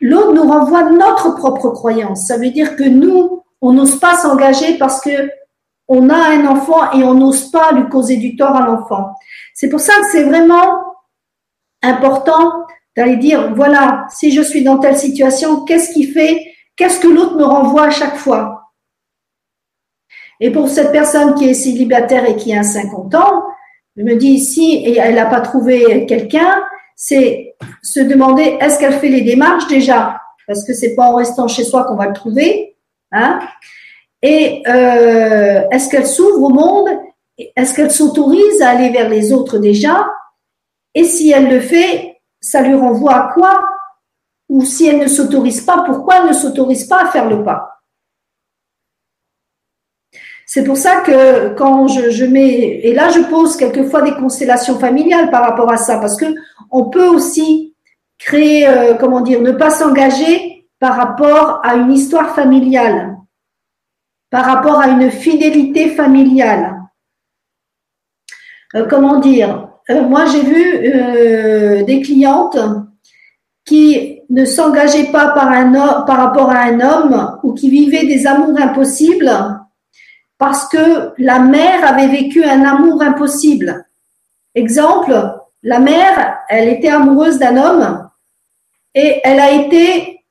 l'autre 0.00 0.32
nous 0.32 0.48
renvoie 0.48 0.90
notre 0.90 1.34
propre 1.36 1.70
croyance. 1.70 2.26
Ça 2.26 2.38
veut 2.38 2.50
dire 2.50 2.76
que 2.76 2.84
nous 2.84 3.38
on 3.60 3.72
n'ose 3.72 3.98
pas 3.98 4.16
s'engager 4.16 4.78
parce 4.78 5.00
que 5.00 5.30
on 5.88 6.10
a 6.10 6.16
un 6.16 6.46
enfant 6.46 6.92
et 6.92 7.02
on 7.02 7.14
n'ose 7.14 7.50
pas 7.50 7.72
lui 7.72 7.88
causer 7.88 8.16
du 8.16 8.36
tort 8.36 8.54
à 8.54 8.66
l'enfant. 8.66 9.14
C'est 9.54 9.70
pour 9.70 9.80
ça 9.80 9.94
que 10.00 10.06
c'est 10.12 10.24
vraiment 10.24 10.84
important 11.82 12.66
d'aller 12.96 13.16
dire, 13.16 13.54
voilà, 13.54 14.06
si 14.10 14.30
je 14.30 14.42
suis 14.42 14.62
dans 14.62 14.78
telle 14.78 14.98
situation, 14.98 15.64
qu'est-ce 15.64 15.94
qui 15.94 16.04
fait, 16.04 16.44
qu'est-ce 16.76 17.00
que 17.00 17.08
l'autre 17.08 17.36
me 17.36 17.44
renvoie 17.44 17.84
à 17.84 17.90
chaque 17.90 18.16
fois? 18.16 18.72
Et 20.40 20.50
pour 20.50 20.68
cette 20.68 20.92
personne 20.92 21.34
qui 21.34 21.48
est 21.48 21.54
célibataire 21.54 22.26
et 22.26 22.36
qui 22.36 22.54
a 22.54 22.62
50 22.62 23.14
ans, 23.14 23.44
je 23.96 24.02
me 24.02 24.14
dis, 24.16 24.40
si 24.40 24.76
et 24.84 24.98
elle 24.98 25.14
n'a 25.14 25.26
pas 25.26 25.40
trouvé 25.40 26.06
quelqu'un, 26.06 26.62
c'est 27.00 27.54
se 27.80 28.00
demander, 28.00 28.58
est-ce 28.60 28.80
qu'elle 28.80 28.98
fait 28.98 29.08
les 29.08 29.20
démarches 29.20 29.68
déjà? 29.68 30.20
Parce 30.48 30.64
que 30.64 30.74
c'est 30.74 30.96
pas 30.96 31.04
en 31.04 31.14
restant 31.14 31.46
chez 31.46 31.62
soi 31.62 31.84
qu'on 31.84 31.94
va 31.94 32.08
le 32.08 32.12
trouver. 32.12 32.76
Hein? 33.12 33.38
Et 34.20 34.64
euh, 34.66 35.62
est-ce 35.70 35.88
qu'elle 35.88 36.08
s'ouvre 36.08 36.42
au 36.42 36.48
monde? 36.48 36.88
Est-ce 37.54 37.72
qu'elle 37.72 37.92
s'autorise 37.92 38.60
à 38.62 38.70
aller 38.70 38.90
vers 38.90 39.08
les 39.08 39.32
autres 39.32 39.58
déjà? 39.58 40.10
Et 40.92 41.04
si 41.04 41.30
elle 41.30 41.48
le 41.48 41.60
fait, 41.60 42.16
ça 42.40 42.62
lui 42.62 42.74
renvoie 42.74 43.14
à 43.14 43.32
quoi? 43.32 43.62
Ou 44.48 44.64
si 44.64 44.88
elle 44.88 44.98
ne 44.98 45.06
s'autorise 45.06 45.60
pas, 45.60 45.84
pourquoi 45.86 46.16
elle 46.16 46.28
ne 46.28 46.32
s'autorise 46.32 46.88
pas 46.88 47.04
à 47.04 47.10
faire 47.12 47.28
le 47.28 47.44
pas? 47.44 47.77
C'est 50.50 50.64
pour 50.64 50.78
ça 50.78 51.02
que 51.02 51.50
quand 51.56 51.88
je, 51.88 52.24
mets 52.24 52.80
et 52.82 52.94
là 52.94 53.10
je 53.10 53.20
pose 53.20 53.54
quelquefois 53.58 54.00
des 54.00 54.14
constellations 54.14 54.78
familiales 54.78 55.30
par 55.30 55.42
rapport 55.44 55.70
à 55.70 55.76
ça 55.76 55.98
parce 55.98 56.16
que 56.16 56.24
on 56.70 56.86
peut 56.88 57.06
aussi 57.06 57.74
créer 58.18 58.66
euh, 58.66 58.94
comment 58.94 59.20
dire 59.20 59.42
ne 59.42 59.52
pas 59.52 59.68
s'engager 59.68 60.66
par 60.80 60.96
rapport 60.96 61.60
à 61.62 61.74
une 61.74 61.92
histoire 61.92 62.34
familiale 62.34 63.18
par 64.30 64.46
rapport 64.46 64.80
à 64.80 64.88
une 64.88 65.10
fidélité 65.10 65.90
familiale. 65.90 66.76
Euh, 68.74 68.86
comment 68.88 69.20
dire? 69.20 69.68
Euh, 69.90 70.02
Moi, 70.02 70.26
j'ai 70.26 70.42
vu 70.42 71.84
des 71.84 72.02
clientes 72.02 72.58
qui 73.64 74.20
ne 74.28 74.44
s'engageaient 74.44 75.12
pas 75.12 75.28
par 75.28 76.16
rapport 76.16 76.50
à 76.50 76.58
un 76.58 76.80
homme 76.80 77.38
ou 77.42 77.54
qui 77.54 77.70
vivaient 77.70 78.06
des 78.06 78.26
amours 78.26 78.58
impossibles 78.58 79.30
parce 80.38 80.68
que 80.68 81.12
la 81.18 81.40
mère 81.40 81.86
avait 81.86 82.08
vécu 82.08 82.44
un 82.44 82.64
amour 82.64 83.02
impossible. 83.02 83.86
Exemple, 84.54 85.34
la 85.62 85.80
mère, 85.80 86.38
elle 86.48 86.68
était 86.68 86.88
amoureuse 86.88 87.38
d'un 87.38 87.56
homme 87.56 88.08
et 88.94 89.20
elle 89.24 89.40
a 89.40 89.52
été, 89.52 90.24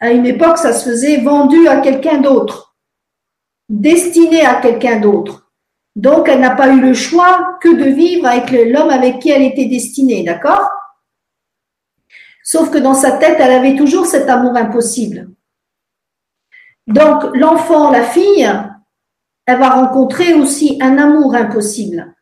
à 0.00 0.10
une 0.10 0.26
époque, 0.26 0.58
ça 0.58 0.72
se 0.72 0.88
faisait, 0.88 1.18
vendue 1.18 1.68
à 1.68 1.80
quelqu'un 1.80 2.18
d'autre 2.18 2.72
destiné 3.72 4.44
à 4.44 4.60
quelqu'un 4.60 5.00
d'autre. 5.00 5.50
Donc, 5.96 6.28
elle 6.28 6.40
n'a 6.40 6.54
pas 6.54 6.68
eu 6.68 6.80
le 6.80 6.94
choix 6.94 7.58
que 7.60 7.74
de 7.74 7.84
vivre 7.84 8.26
avec 8.26 8.50
l'homme 8.50 8.90
avec 8.90 9.18
qui 9.18 9.30
elle 9.30 9.42
était 9.42 9.66
destinée, 9.66 10.22
d'accord? 10.22 10.68
Sauf 12.44 12.70
que 12.70 12.78
dans 12.78 12.94
sa 12.94 13.12
tête, 13.12 13.36
elle 13.38 13.52
avait 13.52 13.76
toujours 13.76 14.06
cet 14.06 14.28
amour 14.28 14.56
impossible. 14.56 15.30
Donc, 16.86 17.24
l'enfant, 17.34 17.90
la 17.90 18.04
fille, 18.04 18.50
elle 19.52 19.58
va 19.58 19.70
rencontrer 19.70 20.34
aussi 20.34 20.78
un 20.80 20.98
amour 20.98 21.34
impossible. 21.34 22.14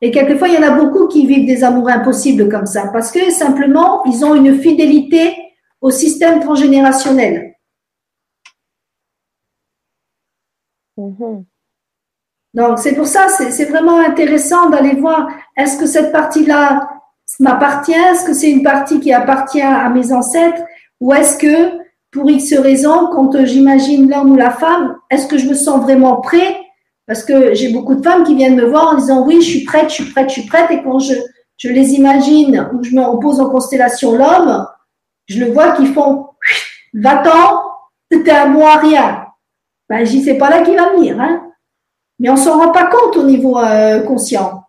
Et 0.00 0.10
quelquefois, 0.10 0.48
il 0.48 0.54
y 0.54 0.58
en 0.58 0.62
a 0.62 0.70
beaucoup 0.70 1.08
qui 1.08 1.26
vivent 1.26 1.46
des 1.46 1.62
amours 1.62 1.90
impossibles 1.90 2.48
comme 2.48 2.66
ça, 2.66 2.88
parce 2.92 3.10
que 3.10 3.30
simplement, 3.30 4.02
ils 4.04 4.24
ont 4.24 4.34
une 4.34 4.58
fidélité 4.58 5.36
au 5.80 5.90
système 5.90 6.40
transgénérationnel. 6.40 7.54
Mm-hmm. 10.98 11.44
Donc, 12.54 12.78
c'est 12.78 12.94
pour 12.94 13.06
ça, 13.06 13.28
c'est 13.28 13.64
vraiment 13.66 14.00
intéressant 14.00 14.70
d'aller 14.70 14.96
voir, 14.96 15.28
est-ce 15.56 15.78
que 15.78 15.86
cette 15.86 16.12
partie-là 16.12 16.90
m'appartient? 17.38 17.92
Est-ce 17.92 18.24
que 18.24 18.34
c'est 18.34 18.50
une 18.50 18.64
partie 18.64 19.00
qui 19.00 19.12
appartient 19.12 19.62
à 19.62 19.88
mes 19.90 20.12
ancêtres? 20.12 20.62
Ou 20.98 21.14
est-ce 21.14 21.38
que, 21.38 21.79
pour 22.10 22.30
X 22.30 22.54
raisons, 22.54 23.08
quand 23.12 23.44
j'imagine 23.44 24.10
l'homme 24.10 24.32
ou 24.32 24.36
la 24.36 24.50
femme, 24.50 24.96
est-ce 25.10 25.28
que 25.28 25.38
je 25.38 25.46
me 25.46 25.54
sens 25.54 25.82
vraiment 25.82 26.20
prêt 26.20 26.60
Parce 27.06 27.24
que 27.24 27.54
j'ai 27.54 27.72
beaucoup 27.72 27.94
de 27.94 28.02
femmes 28.02 28.24
qui 28.24 28.34
viennent 28.34 28.56
me 28.56 28.64
voir 28.64 28.88
en 28.88 28.96
disant 28.96 29.24
oui, 29.26 29.40
je 29.40 29.48
suis 29.48 29.64
prête, 29.64 29.90
je 29.90 29.94
suis 29.94 30.12
prête, 30.12 30.28
je 30.28 30.40
suis 30.40 30.48
prête. 30.48 30.70
Et 30.70 30.82
quand 30.82 30.98
je, 30.98 31.14
je 31.56 31.68
les 31.68 31.94
imagine 31.94 32.68
ou 32.72 32.82
je 32.82 32.94
me 32.94 33.02
repose 33.02 33.40
en 33.40 33.50
constellation 33.50 34.16
l'homme, 34.16 34.66
je 35.26 35.38
le 35.38 35.52
vois 35.52 35.72
qu'ils 35.72 35.92
font 35.92 36.26
va-t'en, 36.94 37.62
t'es 38.10 38.30
à 38.30 38.46
moi 38.46 38.76
rien. 38.76 39.26
Ben, 39.88 40.04
j'y 40.04 40.22
sais 40.22 40.38
pas 40.38 40.50
là 40.50 40.62
qui 40.62 40.74
va 40.74 40.92
venir, 40.92 41.20
hein. 41.20 41.46
Mais 42.18 42.30
on 42.30 42.36
s'en 42.36 42.58
rend 42.58 42.70
pas 42.70 42.86
compte 42.86 43.16
au 43.16 43.22
niveau 43.22 43.58
euh, 43.58 44.00
conscient. 44.02 44.64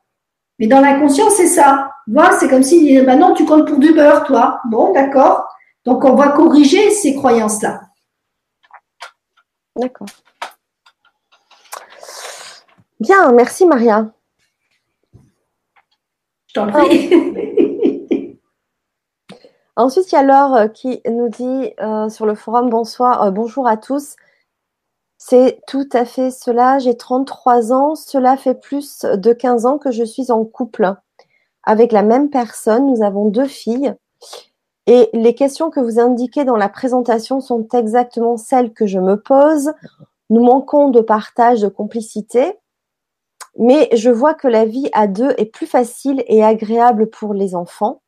Mais 0.57 0.67
dans 0.67 0.79
l'inconscient, 0.79 1.29
c'est 1.29 1.47
ça. 1.47 1.91
Voilà, 2.07 2.31
c'est 2.39 2.47
comme 2.47 2.63
s'il 2.63 2.85
disait, 2.85 3.03
bah 3.03 3.15
non, 3.15 3.33
tu 3.33 3.45
comptes 3.45 3.67
pour 3.67 3.79
du 3.79 3.93
beurre, 3.93 4.23
toi. 4.23 4.61
Bon, 4.69 4.93
d'accord. 4.93 5.47
Donc, 5.86 6.05
on 6.05 6.15
va 6.15 6.29
corriger 6.29 6.91
ces 6.91 7.15
croyances-là. 7.15 7.82
D'accord. 9.75 10.07
Bien, 12.99 13.32
merci 13.32 13.65
Maria. 13.65 14.11
Je 16.47 16.53
t'en 16.53 16.67
prie. 16.67 17.09
Ensuite, 19.75 20.11
il 20.11 20.15
y 20.15 20.17
a 20.17 20.23
Laure 20.23 20.71
qui 20.71 21.01
nous 21.09 21.29
dit 21.29 21.73
euh, 21.79 22.09
sur 22.09 22.25
le 22.25 22.36
forum 22.36 22.69
bonsoir, 22.69 23.23
euh, 23.23 23.32
bonjour 23.32 23.67
à 23.67 23.77
tous. 23.77 24.15
C'est 25.17 25.61
tout 25.65 25.88
à 25.93 26.05
fait 26.05 26.29
cela. 26.29 26.77
J'ai 26.79 26.97
33 26.97 27.71
ans. 27.73 27.95
Cela 27.95 28.38
fait 28.38 28.55
plus 28.55 28.99
de 29.05 29.34
15 29.34 29.65
ans 29.65 29.77
que 29.77 29.91
je 29.91 30.03
suis 30.03 30.32
en 30.32 30.45
couple 30.45 30.93
avec 31.63 31.91
la 31.91 32.03
même 32.03 32.29
personne. 32.29 32.88
Nous 32.88 33.03
avons 33.03 33.29
deux 33.29 33.47
filles. 33.47 33.95
Et 34.88 35.09
les 35.13 35.36
questions 35.36 35.69
que 35.69 35.79
vous 35.79 35.99
indiquez 35.99 36.43
dans 36.43 36.55
la 36.55 36.69
présentation 36.69 37.39
sont 37.39 37.67
exactement 37.73 38.38
celles 38.38 38.73
que 38.73 38.88
je 38.88 38.99
me 38.99 39.15
pose. 39.15 39.71
Nous 40.29 40.43
manquons 40.43 40.89
de 40.89 41.01
partage, 41.01 41.61
de 41.61 41.67
complicité, 41.67 42.57
mais 43.57 43.89
je 43.93 44.09
vois 44.09 44.34
que 44.34 44.47
la 44.47 44.65
vie 44.65 44.89
à 44.93 45.07
deux 45.07 45.34
est 45.38 45.45
plus 45.45 45.67
facile 45.67 46.23
et 46.27 46.43
agréable 46.43 47.09
pour 47.09 47.34
les 47.34 47.53
enfants. 47.53 48.01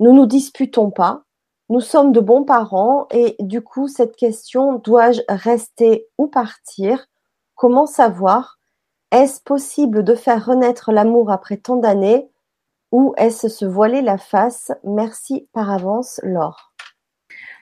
Nous 0.00 0.12
nous 0.12 0.26
disputons 0.26 0.90
pas. 0.90 1.22
Nous 1.68 1.80
sommes 1.80 2.12
de 2.12 2.20
bons 2.20 2.44
parents 2.44 3.06
et 3.10 3.36
du 3.38 3.62
coup, 3.62 3.86
cette 3.86 4.16
question, 4.16 4.74
dois-je 4.74 5.20
rester 5.28 6.08
ou 6.18 6.26
partir? 6.26 7.06
Comment 7.54 7.86
savoir? 7.86 8.58
Est-ce 9.12 9.40
possible 9.40 10.02
de 10.02 10.14
faire 10.14 10.46
renaître 10.46 10.92
l'amour 10.92 11.30
après 11.30 11.58
tant 11.58 11.76
d'années? 11.76 12.29
Ou 12.92 13.14
est-ce 13.16 13.48
se 13.48 13.64
voiler 13.64 14.02
la 14.02 14.18
face? 14.18 14.72
Merci 14.84 15.48
par 15.52 15.70
avance, 15.70 16.20
Laure. 16.22 16.70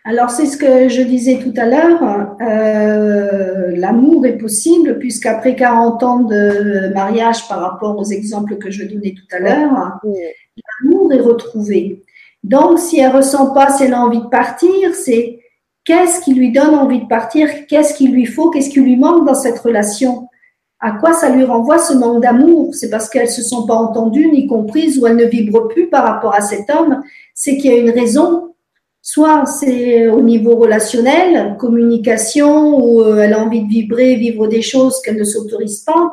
Alors, 0.04 0.30
c'est 0.30 0.46
ce 0.46 0.56
que 0.56 0.88
je 0.88 1.02
disais 1.02 1.38
tout 1.38 1.52
à 1.56 1.66
l'heure. 1.66 2.36
Euh, 2.40 3.76
l'amour 3.76 4.24
est 4.24 4.38
possible 4.38 4.98
puisqu'après 4.98 5.54
40 5.54 6.02
ans 6.02 6.20
de 6.20 6.92
mariage 6.94 7.46
par 7.46 7.60
rapport 7.60 7.98
aux 7.98 8.04
exemples 8.04 8.56
que 8.56 8.70
je 8.70 8.84
donnais 8.84 9.14
tout 9.14 9.36
à 9.36 9.38
l'heure, 9.38 9.98
l'amour 10.82 11.12
est 11.12 11.20
retrouvé. 11.20 12.04
Donc, 12.42 12.78
si 12.78 13.00
elle 13.00 13.14
ressent 13.14 13.52
pas, 13.52 13.70
si 13.70 13.84
elle 13.84 13.94
a 13.94 14.00
envie 14.00 14.20
de 14.20 14.28
partir, 14.28 14.94
c'est 14.94 15.40
qu'est-ce 15.84 16.22
qui 16.22 16.34
lui 16.34 16.52
donne 16.52 16.74
envie 16.74 17.02
de 17.02 17.08
partir, 17.08 17.48
qu'est-ce 17.66 17.94
qu'il 17.94 18.12
lui 18.12 18.26
faut, 18.26 18.50
qu'est-ce 18.50 18.70
qui 18.70 18.80
lui 18.80 18.96
manque 18.96 19.26
dans 19.26 19.34
cette 19.34 19.58
relation? 19.58 20.27
À 20.80 20.92
quoi 20.92 21.12
ça 21.12 21.30
lui 21.30 21.44
renvoie 21.44 21.78
ce 21.78 21.92
manque 21.92 22.22
d'amour? 22.22 22.74
C'est 22.74 22.90
parce 22.90 23.08
qu'elles 23.08 23.30
se 23.30 23.42
sont 23.42 23.66
pas 23.66 23.74
entendues 23.74 24.30
ni 24.30 24.46
comprises 24.46 24.98
ou 24.98 25.06
elles 25.06 25.16
ne 25.16 25.24
vibrent 25.24 25.68
plus 25.68 25.88
par 25.88 26.04
rapport 26.04 26.34
à 26.34 26.40
cet 26.40 26.70
homme. 26.70 27.02
C'est 27.34 27.56
qu'il 27.56 27.72
y 27.72 27.74
a 27.74 27.78
une 27.78 27.90
raison. 27.90 28.54
Soit 29.02 29.46
c'est 29.46 30.08
au 30.08 30.20
niveau 30.20 30.56
relationnel, 30.56 31.56
communication, 31.58 32.78
où 32.78 33.02
euh, 33.02 33.22
elle 33.22 33.32
a 33.32 33.42
envie 33.42 33.62
de 33.62 33.68
vibrer, 33.68 34.16
vivre 34.16 34.46
des 34.48 34.62
choses 34.62 35.00
qu'elle 35.02 35.16
ne 35.16 35.24
s'autorise 35.24 35.80
pas. 35.80 36.12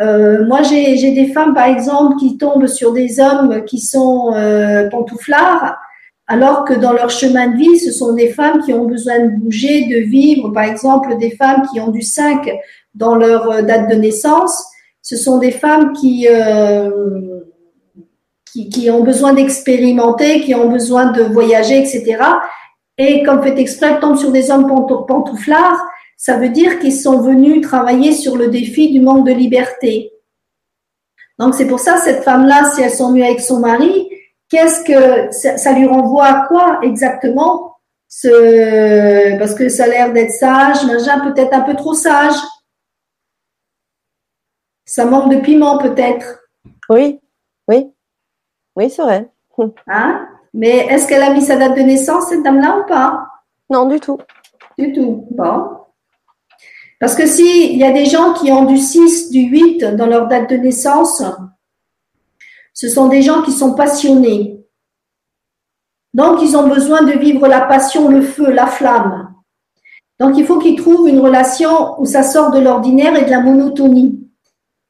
Euh, 0.00 0.44
moi, 0.46 0.62
j'ai 0.62 1.12
des 1.12 1.28
femmes, 1.28 1.54
par 1.54 1.66
exemple, 1.66 2.16
qui 2.16 2.36
tombent 2.36 2.66
sur 2.66 2.92
des 2.92 3.20
hommes 3.20 3.64
qui 3.64 3.80
sont 3.80 4.34
euh, 4.34 4.88
pantouflards, 4.90 5.78
alors 6.26 6.64
que 6.64 6.74
dans 6.74 6.92
leur 6.92 7.10
chemin 7.10 7.48
de 7.48 7.56
vie, 7.56 7.78
ce 7.78 7.92
sont 7.92 8.12
des 8.12 8.28
femmes 8.28 8.60
qui 8.62 8.74
ont 8.74 8.84
besoin 8.84 9.20
de 9.20 9.30
bouger, 9.36 9.86
de 9.86 9.98
vivre. 10.00 10.50
Par 10.50 10.64
exemple, 10.64 11.16
des 11.18 11.30
femmes 11.30 11.62
qui 11.72 11.80
ont 11.80 11.90
du 11.90 12.02
5 12.02 12.50
dans 12.96 13.14
leur 13.14 13.50
euh, 13.50 13.62
date 13.62 13.88
de 13.88 13.94
naissance. 13.94 14.64
Ce 15.02 15.16
sont 15.16 15.38
des 15.38 15.52
femmes 15.52 15.92
qui, 15.92 16.26
euh, 16.28 16.90
qui, 18.52 18.68
qui, 18.68 18.90
ont 18.90 19.04
besoin 19.04 19.34
d'expérimenter, 19.34 20.40
qui 20.40 20.54
ont 20.54 20.68
besoin 20.68 21.12
de 21.12 21.22
voyager, 21.22 21.78
etc. 21.78 22.18
Et 22.98 23.22
comme 23.22 23.42
fait 23.42 23.58
exprès, 23.58 23.92
elles 23.92 24.00
tombent 24.00 24.18
sur 24.18 24.32
des 24.32 24.50
hommes 24.50 24.66
pantouflards. 25.06 25.80
Ça 26.16 26.38
veut 26.38 26.48
dire 26.48 26.78
qu'ils 26.78 26.96
sont 26.96 27.20
venus 27.20 27.60
travailler 27.60 28.12
sur 28.12 28.36
le 28.36 28.48
défi 28.48 28.90
du 28.90 29.00
manque 29.00 29.26
de 29.26 29.32
liberté. 29.32 30.12
Donc 31.38 31.54
c'est 31.54 31.66
pour 31.66 31.78
ça 31.78 31.98
cette 31.98 32.24
femme-là, 32.24 32.72
si 32.74 32.80
elle 32.80 32.90
s'ennuie 32.90 33.22
avec 33.22 33.40
son 33.40 33.60
mari, 33.60 34.08
qu'est-ce 34.48 34.82
que 34.82 35.30
ça, 35.30 35.72
lui 35.72 35.86
renvoie 35.86 36.24
à 36.24 36.46
quoi 36.48 36.80
exactement? 36.82 37.76
Ce, 38.08 39.38
Parce 39.38 39.54
que 39.54 39.68
ça 39.68 39.84
a 39.84 39.88
l'air 39.88 40.12
d'être 40.14 40.30
sage, 40.30 40.78
peut-être 40.78 41.52
un 41.52 41.60
peu 41.60 41.74
trop 41.74 41.92
sage. 41.92 42.34
Ça 44.86 45.04
manque 45.04 45.30
de 45.32 45.40
piment 45.40 45.78
peut-être? 45.78 46.38
Oui, 46.88 47.20
oui, 47.68 47.90
oui, 48.76 48.88
c'est 48.88 49.02
vrai. 49.02 49.30
Hein? 49.88 50.28
Mais 50.54 50.86
est-ce 50.86 51.06
qu'elle 51.08 51.22
a 51.22 51.32
mis 51.32 51.42
sa 51.42 51.56
date 51.56 51.76
de 51.76 51.82
naissance, 51.82 52.28
cette 52.28 52.42
dame-là, 52.42 52.78
ou 52.78 52.86
pas? 52.86 53.26
Non, 53.68 53.86
du 53.86 54.00
tout. 54.00 54.18
Du 54.78 54.92
tout. 54.92 55.26
Bon. 55.30 55.68
Parce 57.00 57.14
que 57.14 57.26
s'il 57.26 57.76
y 57.76 57.84
a 57.84 57.92
des 57.92 58.06
gens 58.06 58.32
qui 58.32 58.50
ont 58.52 58.64
du 58.64 58.78
6, 58.78 59.30
du 59.30 59.40
8 59.40 59.84
dans 59.96 60.06
leur 60.06 60.28
date 60.28 60.48
de 60.48 60.56
naissance, 60.56 61.22
ce 62.72 62.88
sont 62.88 63.08
des 63.08 63.22
gens 63.22 63.42
qui 63.42 63.52
sont 63.52 63.74
passionnés. 63.74 64.64
Donc, 66.14 66.40
ils 66.42 66.56
ont 66.56 66.68
besoin 66.68 67.02
de 67.02 67.12
vivre 67.12 67.48
la 67.48 67.62
passion, 67.62 68.08
le 68.08 68.22
feu, 68.22 68.50
la 68.50 68.66
flamme. 68.66 69.34
Donc, 70.18 70.38
il 70.38 70.46
faut 70.46 70.58
qu'ils 70.58 70.80
trouvent 70.80 71.08
une 71.08 71.20
relation 71.20 72.00
où 72.00 72.06
ça 72.06 72.22
sort 72.22 72.50
de 72.50 72.60
l'ordinaire 72.60 73.14
et 73.16 73.26
de 73.26 73.30
la 73.30 73.40
monotonie. 73.40 74.25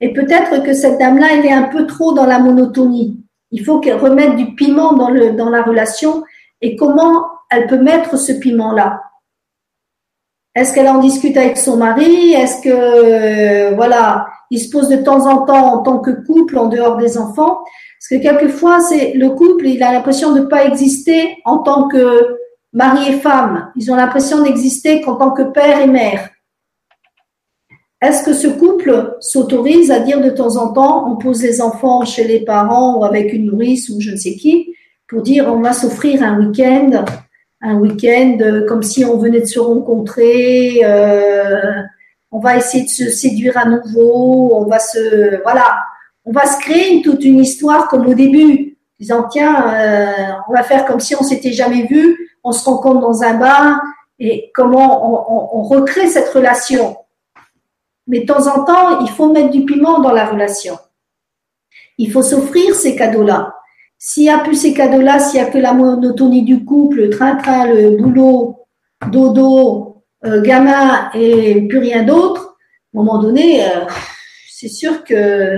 Et 0.01 0.13
peut-être 0.13 0.63
que 0.63 0.75
cette 0.75 0.99
dame-là, 0.99 1.29
elle 1.33 1.47
est 1.47 1.53
un 1.53 1.69
peu 1.69 1.87
trop 1.87 2.13
dans 2.13 2.27
la 2.27 2.39
monotonie. 2.39 3.21
Il 3.51 3.65
faut 3.65 3.81
qu'elle 3.81 3.97
remette 3.97 4.37
du 4.37 4.55
piment 4.55 4.93
dans, 4.93 5.11
le, 5.11 5.33
dans 5.33 5.49
la 5.49 5.63
relation. 5.63 6.25
Et 6.61 6.77
comment 6.77 7.25
elle 7.51 7.67
peut 7.67 7.79
mettre 7.79 8.19
ce 8.19 8.33
piment-là? 8.33 9.01
Est-ce 10.55 10.75
qu'elle 10.75 10.89
en 10.89 10.99
discute 10.99 11.37
avec 11.37 11.59
son 11.59 11.77
mari? 11.77 12.33
Est-ce 12.33 12.63
que, 12.63 12.71
euh, 12.71 13.75
voilà, 13.75 14.27
il 14.51 14.59
se 14.59 14.71
pose 14.71 14.89
de 14.89 14.97
temps 14.97 15.27
en 15.27 15.45
temps 15.45 15.75
en 15.75 15.79
tant 15.83 15.99
que 15.99 16.11
couple 16.11 16.59
en 16.59 16.67
dehors 16.67 16.97
des 16.97 17.19
enfants? 17.19 17.59
Parce 17.99 18.09
que 18.11 18.23
quelquefois, 18.23 18.81
c'est 18.81 19.13
le 19.15 19.31
couple, 19.31 19.67
il 19.67 19.83
a 19.83 19.93
l'impression 19.93 20.33
de 20.33 20.41
ne 20.41 20.47
pas 20.47 20.65
exister 20.65 21.37
en 21.45 21.59
tant 21.59 21.89
que 21.89 22.39
mari 22.73 23.09
et 23.09 23.21
femme. 23.21 23.71
Ils 23.77 23.91
ont 23.93 23.97
l'impression 23.97 24.43
d'exister 24.43 25.03
qu'en 25.03 25.17
tant 25.17 25.31
que 25.31 25.43
père 25.43 25.81
et 25.81 25.87
mère. 25.87 26.31
Est-ce 28.03 28.25
que 28.25 28.35
ce 28.35 28.49
couple 28.49 29.17
s'autorise 29.21 29.91
à 29.91 30.01
dire 30.01 30.21
de 30.21 30.29
temps 30.29 30.57
en 30.59 30.73
temps, 30.73 31.11
on 31.11 31.17
pose 31.17 31.43
les 31.43 31.63
enfants 31.63 32.05
chez 32.05 32.25
les 32.25 32.41
parents 32.41 32.99
ou 32.99 33.05
avec 33.05 33.33
une 33.33 33.47
nourrice 33.47 33.89
ou 33.89 34.01
je 34.01 34.11
ne 34.11 34.17
sais 34.17 34.35
qui, 34.35 34.75
pour 35.09 35.23
dire 35.23 35.47
on 35.49 35.61
va 35.61 35.73
s'offrir 35.73 36.23
un 36.23 36.39
week-end, 36.39 37.07
un 37.63 37.77
week-end 37.77 38.37
euh, 38.43 38.67
comme 38.67 38.83
si 38.83 39.03
on 39.05 39.17
venait 39.17 39.41
de 39.41 39.47
se 39.47 39.59
rencontrer, 39.59 40.83
euh, 40.85 41.73
on 42.31 42.39
va 42.39 42.59
essayer 42.59 42.85
de 42.85 42.91
se 42.91 43.09
séduire 43.09 43.57
à 43.57 43.65
nouveau, 43.65 44.55
on 44.55 44.67
va 44.67 44.79
se, 44.79 45.43
voilà, 45.43 45.79
on 46.27 46.33
va 46.33 46.45
se 46.45 46.61
créer 46.61 47.01
toute 47.01 47.25
une 47.25 47.39
histoire 47.39 47.89
comme 47.89 48.07
au 48.07 48.15
début, 48.15 48.77
disant 49.01 49.27
tiens, 49.31 49.73
euh, 49.73 50.33
on 50.51 50.53
va 50.53 50.65
faire 50.65 50.85
comme 50.85 51.01
si 51.01 51.15
on 51.19 51.23
s'était 51.23 51.53
jamais 51.53 51.87
vu, 51.87 52.29
on 52.45 52.53
se 52.53 52.63
rencontre 52.67 53.01
dans 53.01 53.23
un 53.23 53.39
bar 53.39 53.81
et 54.19 54.51
comment 54.55 55.57
on 55.57 55.63
recrée 55.63 56.09
cette 56.09 56.29
relation. 56.29 56.97
Mais 58.07 58.21
de 58.21 58.27
temps 58.27 58.47
en 58.47 58.65
temps, 58.65 59.01
il 59.01 59.11
faut 59.11 59.33
mettre 59.33 59.51
du 59.51 59.65
piment 59.65 60.01
dans 60.01 60.13
la 60.13 60.27
relation. 60.27 60.79
Il 61.99 62.13
faut 62.13 62.23
s'offrir 62.23 62.75
ces 62.75 62.95
cadeaux-là. 62.95 63.55
S'il 63.99 64.25
n'y 64.25 64.31
a 64.31 64.39
plus 64.39 64.55
ces 64.55 64.75
cadeaux-là, 64.75 65.19
s'il 65.19 65.41
n'y 65.41 65.47
a 65.47 65.51
que 65.51 65.59
la 65.59 65.73
monotonie 65.73 66.43
du 66.43 66.65
couple, 66.65 66.99
le 66.99 67.11
train-train, 67.11 67.67
le 67.67 67.97
boulot, 67.97 68.67
dodo, 69.11 70.05
euh, 70.25 70.43
gamin 70.43 71.11
et 71.15 71.67
plus 71.67 71.79
rien 71.79 72.05
d'autre, 72.05 72.57
à 72.95 72.99
un 72.99 73.03
moment 73.03 73.19
donné, 73.19 73.67
euh, 73.67 73.87
c'est 74.51 74.69
sûr 74.69 75.05
que. 75.05 75.57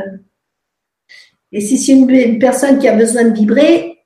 Et 1.51 1.61
si 1.61 1.79
c'est 1.79 1.93
une, 1.93 2.39
personne 2.39 2.79
qui 2.79 2.89
a 2.89 2.97
besoin 2.97 3.25
de 3.25 3.35
vibrer, 3.35 4.05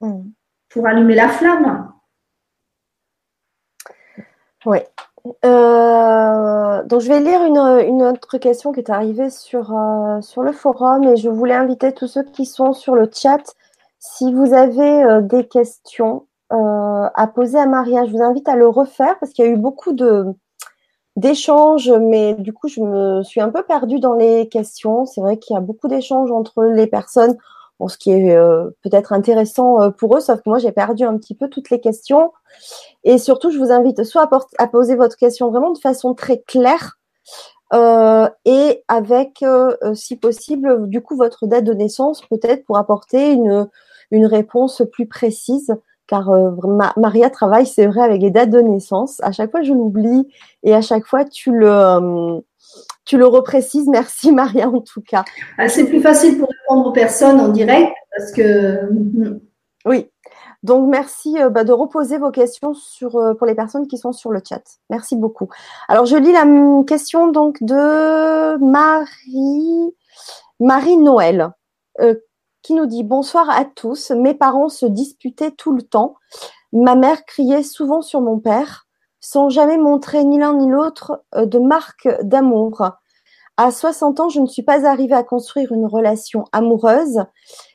hmm. 0.00 0.30
pour 0.68 0.86
allumer 0.86 1.14
la 1.14 1.28
flamme. 1.28 1.92
Oui. 4.66 4.78
Euh, 5.44 6.82
donc 6.84 7.00
je 7.00 7.08
vais 7.08 7.20
lire 7.20 7.44
une, 7.44 8.02
autre 8.02 8.38
question 8.38 8.72
qui 8.72 8.80
est 8.80 8.90
arrivée 8.90 9.30
sur, 9.30 9.76
euh, 9.76 10.20
sur 10.20 10.42
le 10.42 10.52
forum 10.52 11.04
et 11.04 11.16
je 11.16 11.28
voulais 11.28 11.54
inviter 11.54 11.92
tous 11.92 12.06
ceux 12.06 12.24
qui 12.24 12.46
sont 12.46 12.72
sur 12.72 12.94
le 12.94 13.10
chat, 13.12 13.54
si 13.98 14.32
vous 14.32 14.54
avez 14.54 15.04
euh, 15.04 15.20
des 15.20 15.46
questions 15.46 16.24
à 16.50 17.26
poser 17.26 17.58
à 17.58 17.66
Maria, 17.66 18.06
je 18.06 18.10
vous 18.10 18.22
invite 18.22 18.48
à 18.48 18.56
le 18.56 18.68
refaire 18.68 19.18
parce 19.18 19.32
qu'il 19.32 19.44
y 19.44 19.48
a 19.48 19.50
eu 19.50 19.58
beaucoup 19.58 19.92
de 19.92 20.26
d'échanges, 21.16 21.90
mais 21.90 22.34
du 22.34 22.54
coup 22.54 22.68
je 22.68 22.80
me 22.80 23.22
suis 23.22 23.42
un 23.42 23.50
peu 23.50 23.62
perdue 23.62 24.00
dans 24.00 24.14
les 24.14 24.48
questions. 24.48 25.04
C'est 25.04 25.20
vrai 25.20 25.36
qu'il 25.36 25.54
y 25.54 25.56
a 25.58 25.60
beaucoup 25.60 25.88
d'échanges 25.88 26.30
entre 26.32 26.64
les 26.64 26.86
personnes, 26.86 27.36
ce 27.86 27.96
qui 27.96 28.10
est 28.10 28.36
peut-être 28.82 29.12
intéressant 29.12 29.92
pour 29.92 30.16
eux, 30.16 30.20
sauf 30.20 30.38
que 30.38 30.48
moi 30.48 30.58
j'ai 30.58 30.72
perdu 30.72 31.04
un 31.04 31.16
petit 31.16 31.36
peu 31.36 31.48
toutes 31.48 31.70
les 31.70 31.80
questions. 31.80 32.32
Et 33.04 33.18
surtout, 33.18 33.50
je 33.50 33.58
vous 33.58 33.70
invite 33.70 34.02
soit 34.02 34.28
à, 34.58 34.66
poser 34.66 34.96
votre 34.96 35.16
question 35.16 35.50
vraiment 35.50 35.70
de 35.70 35.78
façon 35.78 36.14
très 36.14 36.40
claire 36.40 36.98
euh, 37.74 38.28
et 38.44 38.82
avec, 38.88 39.42
euh, 39.42 39.74
si 39.94 40.16
possible, 40.16 40.88
du 40.88 41.02
coup, 41.02 41.16
votre 41.16 41.46
date 41.46 41.64
de 41.64 41.74
naissance, 41.74 42.22
peut-être 42.30 42.64
pour 42.64 42.78
apporter 42.78 43.32
une, 43.32 43.68
une 44.10 44.26
réponse 44.26 44.82
plus 44.92 45.06
précise. 45.06 45.74
Car 46.06 46.30
euh, 46.30 46.50
Maria 46.96 47.28
travaille, 47.28 47.66
c'est 47.66 47.86
vrai, 47.86 48.00
avec 48.00 48.22
les 48.22 48.30
dates 48.30 48.48
de 48.50 48.60
naissance. 48.60 49.20
À 49.22 49.32
chaque 49.32 49.50
fois, 49.50 49.62
je 49.62 49.74
l'oublie 49.74 50.26
et 50.62 50.74
à 50.74 50.80
chaque 50.80 51.04
fois, 51.04 51.26
tu 51.26 51.52
le, 51.52 52.40
tu 53.04 53.18
le 53.18 53.26
reprécises. 53.26 53.88
Merci 53.88 54.32
Maria, 54.32 54.70
en 54.70 54.80
tout 54.80 55.02
cas. 55.02 55.24
Ah, 55.58 55.68
c'est 55.68 55.84
plus 55.84 56.00
facile 56.00 56.38
pour 56.38 56.48
aux 56.68 56.92
personnes 56.92 57.40
en 57.40 57.48
direct 57.48 57.92
parce 58.16 58.32
que. 58.32 58.90
Oui, 59.84 60.10
donc, 60.64 60.88
merci 60.88 61.40
euh, 61.40 61.50
bah, 61.50 61.64
de 61.64 61.72
reposer 61.72 62.18
vos 62.18 62.30
questions 62.30 62.74
sur, 62.74 63.16
euh, 63.16 63.34
pour 63.34 63.46
les 63.46 63.54
personnes 63.54 63.86
qui 63.86 63.96
sont 63.96 64.12
sur 64.12 64.30
le 64.30 64.40
chat. 64.46 64.62
Merci 64.90 65.16
beaucoup. 65.16 65.48
Alors, 65.86 66.04
je 66.04 66.16
lis 66.16 66.32
la 66.32 66.44
question 66.84 67.28
donc 67.28 67.62
de 67.62 68.56
Marie, 68.56 69.94
Marie 70.58 70.96
Noël, 70.96 71.52
euh, 72.00 72.14
qui 72.62 72.74
nous 72.74 72.86
dit 72.86 73.04
Bonsoir 73.04 73.48
à 73.50 73.64
tous. 73.64 74.10
Mes 74.10 74.34
parents 74.34 74.68
se 74.68 74.86
disputaient 74.86 75.52
tout 75.52 75.72
le 75.72 75.82
temps. 75.82 76.16
Ma 76.72 76.96
mère 76.96 77.24
criait 77.24 77.62
souvent 77.62 78.02
sur 78.02 78.20
mon 78.20 78.40
père, 78.40 78.86
sans 79.20 79.50
jamais 79.50 79.78
montrer 79.78 80.24
ni 80.24 80.38
l'un 80.38 80.54
ni 80.54 80.68
l'autre 80.68 81.24
de 81.36 81.58
marque 81.60 82.08
d'amour. 82.22 82.82
À 83.60 83.72
60 83.72 84.20
ans, 84.20 84.28
je 84.28 84.38
ne 84.38 84.46
suis 84.46 84.62
pas 84.62 84.86
arrivée 84.86 85.16
à 85.16 85.24
construire 85.24 85.72
une 85.72 85.84
relation 85.84 86.44
amoureuse 86.52 87.24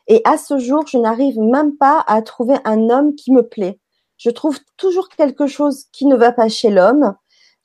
et 0.07 0.21
à 0.23 0.38
ce 0.38 0.57
jour, 0.57 0.88
je 0.88 0.97
n'arrive 0.97 1.38
même 1.38 1.75
pas 1.75 2.01
à 2.07 2.21
trouver 2.21 2.55
un 2.63 2.89
homme 2.89 3.15
qui 3.15 3.34
me 3.34 3.45
plaît. 3.45 3.81
Je 4.15 4.29
trouve 4.29 4.57
toujours 4.77 5.09
quelque 5.09 5.45
chose 5.45 5.84
qui 5.91 6.05
ne 6.05 6.15
va 6.15 6.31
pas 6.31 6.47
chez 6.47 6.69
l'homme, 6.69 7.15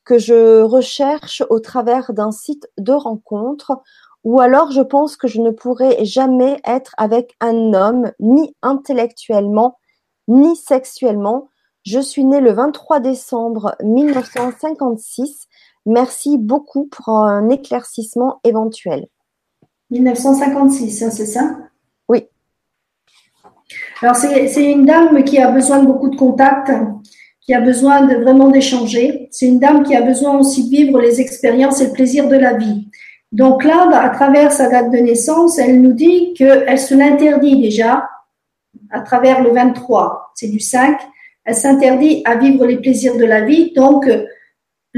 que 0.05 0.19
je 0.19 0.62
recherche 0.62 1.45
au 1.49 1.61
travers 1.61 2.12
d'un 2.12 2.33
site 2.33 2.69
de 2.77 2.93
rencontre, 2.93 3.83
ou 4.25 4.41
alors 4.41 4.73
je 4.73 4.83
pense 4.83 5.16
que 5.16 5.29
je 5.29 5.41
ne 5.41 5.53
pourrai 5.53 6.05
jamais 6.05 6.61
être 6.66 6.95
avec 6.99 7.37
un 7.41 7.73
homme, 7.73 8.11
ni 8.19 8.53
intellectuellement, 8.62 9.79
ni 10.27 10.57
sexuellement. 10.57 11.51
Je 11.85 12.01
suis 12.01 12.25
née 12.25 12.41
le 12.41 12.51
23 12.51 12.99
décembre 12.99 13.77
1956. 13.85 15.48
Merci 15.89 16.36
beaucoup 16.39 16.86
pour 16.86 17.09
un 17.09 17.49
éclaircissement 17.49 18.41
éventuel. 18.45 19.07
1956, 19.91 21.03
hein, 21.03 21.11
c'est 21.11 21.26
ça? 21.26 21.57
Alors, 24.01 24.16
c'est 24.16 24.70
une 24.70 24.86
dame 24.86 25.24
qui 25.24 25.39
a 25.39 25.51
besoin 25.51 25.80
de 25.80 25.86
beaucoup 25.86 26.09
de 26.09 26.16
contacts, 26.16 26.72
qui 27.41 27.53
a 27.53 27.61
besoin 27.61 28.03
de 28.03 28.14
vraiment 28.16 28.49
d'échanger. 28.49 29.28
C'est 29.30 29.47
une 29.47 29.59
dame 29.59 29.82
qui 29.82 29.97
a 29.97 30.03
besoin 30.03 30.39
aussi 30.39 30.64
de 30.64 30.70
vivre 30.70 31.01
les 31.01 31.20
expériences 31.20 31.80
et 31.80 31.86
le 31.86 31.93
plaisir 31.93 32.28
de 32.28 32.36
la 32.36 32.55
vie. 32.55 32.89
Donc 33.32 33.64
là, 33.64 33.89
à 34.01 34.11
travers 34.11 34.53
sa 34.53 34.68
date 34.68 34.91
de 34.91 34.99
naissance, 34.99 35.59
elle 35.59 35.82
nous 35.82 35.93
dit 35.93 36.32
qu'elle 36.34 36.78
se 36.78 36.95
l'interdit 36.95 37.61
déjà 37.61 38.09
à 38.91 39.01
travers 39.01 39.43
le 39.43 39.51
23, 39.51 40.32
c'est 40.34 40.49
du 40.49 40.61
5. 40.61 40.99
Elle 41.45 41.55
s'interdit 41.55 42.22
à 42.24 42.36
vivre 42.36 42.66
les 42.66 42.76
plaisirs 42.76 43.16
de 43.16 43.24
la 43.24 43.41
vie. 43.41 43.72
Donc, 43.74 44.09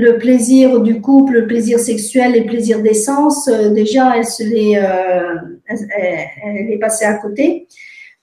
le 0.01 0.17
plaisir 0.17 0.81
du 0.81 1.03
couple, 1.03 1.35
le 1.35 1.47
plaisir 1.47 1.79
sexuel, 1.79 2.33
les 2.33 2.45
plaisirs 2.45 2.81
d'essence, 2.81 3.49
euh, 3.49 3.69
déjà, 3.69 4.17
elle 4.17 4.25
se 4.25 4.43
euh, 4.43 5.35
est 5.69 6.79
passée 6.79 7.05
à 7.05 7.15
côté. 7.15 7.69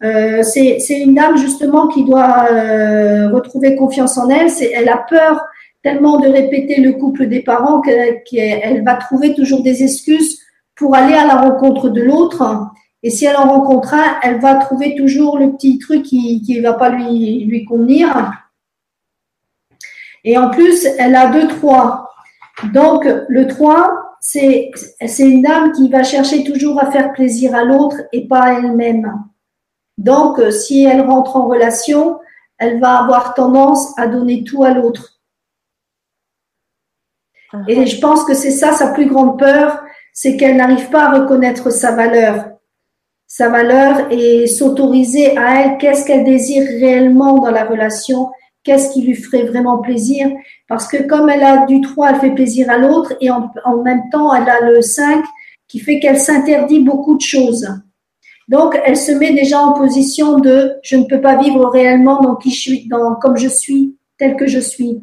Euh, 0.04 0.42
c'est 0.42 1.00
une 1.00 1.14
dame 1.14 1.38
justement 1.38 1.88
qui 1.88 2.04
doit 2.04 2.48
retrouver 3.32 3.76
confiance 3.76 4.18
en 4.18 4.30
elle. 4.30 4.50
Elle 4.74 4.90
a 4.90 5.06
peur 5.10 5.44
tellement 5.84 6.20
de 6.20 6.28
répéter 6.28 6.82
le 6.82 6.94
couple 6.94 7.28
des 7.28 7.42
parents 7.42 7.82
qu'elle 7.82 8.84
va 8.84 8.96
trouver 8.96 9.34
toujours 9.34 9.62
des 9.62 9.84
excuses 9.84 10.40
pour 10.76 10.96
aller 10.96 11.14
à 11.14 11.26
la 11.26 11.36
rencontre 11.36 11.90
de 11.90 12.02
l'autre. 12.02 12.44
Et 13.04 13.10
si 13.10 13.26
elle 13.26 13.38
en 13.38 13.48
rencontre 13.48 13.94
un, 13.94 14.20
elle 14.24 14.40
va 14.40 14.56
trouver 14.56 14.96
toujours 14.96 15.38
le 15.38 15.52
petit 15.54 15.78
truc 15.80 16.04
qui 16.04 16.44
ne 16.48 16.62
va 16.62 16.74
pas 16.74 16.90
lui, 16.90 17.46
lui 17.46 17.66
convenir. 17.66 18.32
Et 20.28 20.38
en 20.38 20.50
plus, 20.50 20.86
elle 21.00 21.16
a 21.16 21.28
deux 21.28 21.48
trois. 21.48 22.12
Donc, 22.74 23.08
le 23.30 23.48
3, 23.48 24.18
c'est 24.20 24.72
une 25.20 25.42
dame 25.42 25.72
qui 25.72 25.88
va 25.90 26.04
chercher 26.04 26.44
toujours 26.44 26.84
à 26.84 26.92
faire 26.92 27.14
plaisir 27.14 27.56
à 27.56 27.64
l'autre 27.64 27.96
et 28.12 28.28
pas 28.28 28.42
à 28.42 28.54
elle-même. 28.60 29.24
Donc, 29.98 30.38
euh, 30.40 30.52
si 30.52 30.84
elle 30.84 31.00
rentre 31.00 31.38
en 31.38 31.48
relation, 31.48 32.20
elle 32.58 32.82
va 32.82 32.98
avoir 32.98 33.36
tendance 33.36 33.98
à 33.98 34.08
donner 34.08 34.44
tout 34.44 34.66
à 34.66 34.74
l'autre. 34.74 35.22
Ah. 37.54 37.60
Et 37.70 37.86
je 37.86 38.02
pense 38.02 38.26
que 38.26 38.34
c'est 38.34 38.52
ça 38.52 38.74
sa 38.74 38.88
plus 38.88 39.08
grande 39.08 39.40
peur, 39.40 39.82
c'est 40.12 40.36
qu'elle 40.36 40.58
n'arrive 40.58 40.90
pas 40.90 41.06
à 41.06 41.22
reconnaître 41.22 41.70
sa 41.70 41.92
valeur. 41.92 42.50
Sa 43.28 43.48
valeur 43.48 44.12
et 44.12 44.46
s'autoriser 44.48 45.38
à 45.38 45.62
elle 45.62 45.78
qu'est-ce 45.78 46.06
qu'elle 46.06 46.26
désire 46.26 46.68
réellement 46.68 47.40
dans 47.40 47.52
la 47.52 47.64
relation, 47.64 48.30
qu'est-ce 48.68 48.92
qui 48.92 49.02
lui 49.02 49.16
ferait 49.16 49.46
vraiment 49.46 49.78
plaisir? 49.78 50.28
Parce 50.68 50.90
que 50.90 51.02
comme 51.04 51.30
elle 51.30 51.44
a 51.44 51.66
du 51.66 51.80
3, 51.80 52.10
elle 52.10 52.20
fait 52.20 52.32
plaisir 52.32 52.70
à 52.70 52.78
l'autre 52.78 53.14
et 53.22 53.32
en, 53.32 53.50
même 53.84 54.10
temps, 54.12 54.34
elle 54.36 54.50
a 54.50 54.60
le 54.60 54.82
5 54.82 55.24
qui 55.70 55.80
fait 55.80 56.00
qu'elle 56.00 56.20
s'interdit 56.20 56.82
beaucoup 56.82 57.16
de 57.16 57.22
choses. 57.22 57.66
Donc, 58.50 58.78
elle 58.86 58.98
se 58.98 59.14
met 59.14 59.32
déjà 59.34 59.60
en 59.60 59.72
position 59.72 60.40
de 60.40 60.74
je 60.84 60.98
ne 60.98 61.06
peux 61.06 61.22
pas 61.22 61.38
vivre 61.38 61.70
réellement 61.70 62.22
dans 62.22 62.36
qui 62.36 62.52
je 62.52 62.60
suis, 62.60 62.88
dans, 62.90 63.16
comme 63.16 63.38
je 63.38 63.48
suis, 63.48 63.96
tel 64.18 64.36
que 64.36 64.48
je 64.48 64.60
suis. 64.60 65.02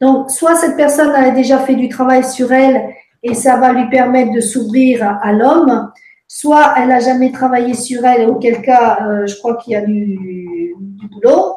Donc, 0.00 0.28
soit 0.28 0.56
cette 0.56 0.76
personne 0.76 1.10
a 1.10 1.30
déjà 1.30 1.60
fait 1.60 1.76
du 1.76 1.88
travail 1.88 2.24
sur 2.24 2.52
elle 2.52 2.90
et 3.22 3.34
ça 3.34 3.56
va 3.56 3.72
lui 3.72 3.88
permettre 3.88 4.32
de 4.32 4.40
s'ouvrir 4.40 5.18
à, 5.22 5.32
l'homme, 5.32 5.92
soit 6.26 6.74
elle 6.76 6.88
n'a 6.88 7.00
jamais 7.00 7.30
travaillé 7.30 7.74
sur 7.74 8.04
elle, 8.04 8.28
auquel 8.28 8.62
cas, 8.62 8.98
euh, 9.06 9.26
je 9.26 9.36
crois 9.36 9.56
qu'il 9.56 9.74
y 9.74 9.76
a 9.76 9.82
du, 9.82 10.74
du 10.76 11.08
boulot. 11.08 11.54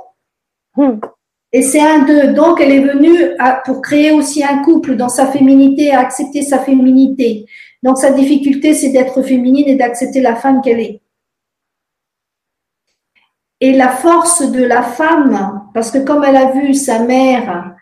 Hmm. 0.75 0.99
Et 1.51 1.61
c'est 1.61 1.81
un 1.81 1.99
d'eux. 1.99 2.33
Donc, 2.33 2.61
elle 2.61 2.71
est 2.71 2.83
venue 2.83 3.17
pour 3.65 3.81
créer 3.81 4.11
aussi 4.11 4.43
un 4.43 4.61
couple 4.61 4.95
dans 4.95 5.09
sa 5.09 5.27
féminité, 5.27 5.91
à 5.91 5.99
accepter 5.99 6.41
sa 6.41 6.59
féminité. 6.59 7.45
Donc, 7.81 7.97
sa 7.97 8.11
difficulté, 8.11 8.73
c'est 8.73 8.89
d'être 8.89 9.21
féminine 9.23 9.67
et 9.67 9.75
d'accepter 9.75 10.21
la 10.21 10.35
femme 10.35 10.61
qu'elle 10.61 10.79
est. 10.79 11.01
Et 13.61 13.73
la 13.73 13.89
force 13.89 14.49
de 14.49 14.63
la 14.63 14.83
femme, 14.83 15.63
parce 15.73 15.91
que 15.91 15.97
comme 15.97 16.23
elle 16.23 16.37
a 16.37 16.51
vu 16.51 16.73
sa 16.73 16.99
mère 16.99 17.75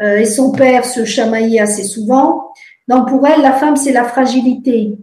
euh, 0.00 0.16
et 0.16 0.24
son 0.24 0.52
père 0.52 0.84
se 0.86 1.04
chamailler 1.04 1.60
assez 1.60 1.84
souvent, 1.84 2.52
donc 2.86 3.08
pour 3.08 3.26
elle, 3.26 3.42
la 3.42 3.52
femme, 3.52 3.76
c'est 3.76 3.92
la 3.92 4.04
fragilité. 4.04 4.96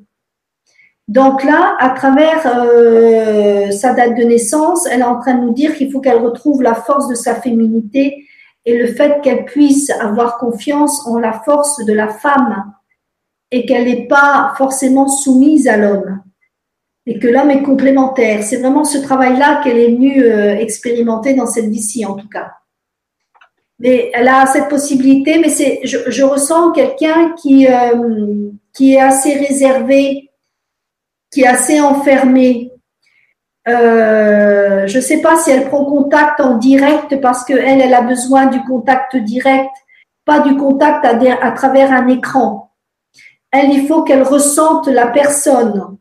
Donc 1.08 1.44
là, 1.44 1.76
à 1.80 1.92
travers 1.92 2.48
euh, 2.48 3.70
sa 3.72 3.94
date 3.94 4.18
de 4.18 4.24
naissance, 4.24 4.88
elle 4.88 5.02
est 5.02 5.04
en 5.04 5.20
train 5.20 5.36
de 5.36 5.42
nous 5.42 5.54
dire 5.54 5.76
qu'il 5.76 5.92
faut 5.92 6.02
qu'elle 6.02 6.18
retrouve 6.18 6.64
la 6.64 6.74
force 6.74 7.08
de 7.08 7.16
sa 7.16 7.36
féminité 7.36 8.26
et 8.66 8.78
le 8.78 8.88
fait 8.88 9.22
qu'elle 9.22 9.46
puisse 9.46 9.92
avoir 9.92 10.38
confiance 10.38 11.06
en 11.06 11.20
la 11.20 11.34
force 11.34 11.86
de 11.86 11.94
la 11.94 12.08
femme 12.08 12.74
et 13.52 13.66
qu'elle 13.66 13.86
n'est 13.86 14.08
pas 14.08 14.54
forcément 14.58 15.08
soumise 15.08 15.68
à 15.68 15.78
l'homme 15.78 16.22
et 17.06 17.20
que 17.20 17.28
l'homme 17.28 17.52
est 17.52 17.62
complémentaire. 17.62 18.44
C'est 18.44 18.58
vraiment 18.58 18.84
ce 18.84 18.98
travail-là 18.98 19.62
qu'elle 19.64 19.78
est 19.78 19.92
venue 19.92 20.24
euh, 20.24 20.56
expérimenter 20.56 21.36
dans 21.36 21.46
cette 21.46 21.70
vie-ci, 21.70 22.06
en 22.06 22.16
tout 22.16 22.28
cas. 22.28 22.52
Mais 23.80 24.10
elle 24.14 24.28
a 24.28 24.46
cette 24.46 24.70
possibilité, 24.70 25.38
mais 25.38 25.50
c'est, 25.50 25.82
je, 25.84 26.24
ressens 26.24 26.72
quelqu'un 26.72 27.36
euh, 27.46 28.50
qui 28.74 28.94
est 28.94 29.02
assez 29.02 29.34
réservé, 29.34 30.32
qui 31.36 31.42
est 31.42 31.48
assez 31.48 31.82
enfermé. 31.82 32.72
Euh, 33.68 34.88
je 34.88 34.96
ne 34.96 35.02
sais 35.02 35.22
pas 35.22 35.36
si 35.38 35.52
elle 35.52 35.68
prend 35.68 35.84
contact 35.84 36.40
en 36.40 36.58
direct 36.58 37.20
parce 37.20 37.44
qu'elle, 37.44 37.82
elle 37.82 37.94
a 37.94 38.02
besoin 38.02 38.46
du 38.46 38.64
contact 38.64 39.18
direct, 39.18 39.70
pas 40.24 40.40
du 40.40 40.56
contact 40.56 41.04
à, 41.04 41.52
travers 41.52 41.92
un 41.92 42.08
écran. 42.08 42.72
Elle, 43.52 43.74
il 43.74 43.86
faut 43.86 44.04
qu'elle 44.04 44.24
ressente 44.24 44.88
la 44.88 45.08
personne. 45.08 45.98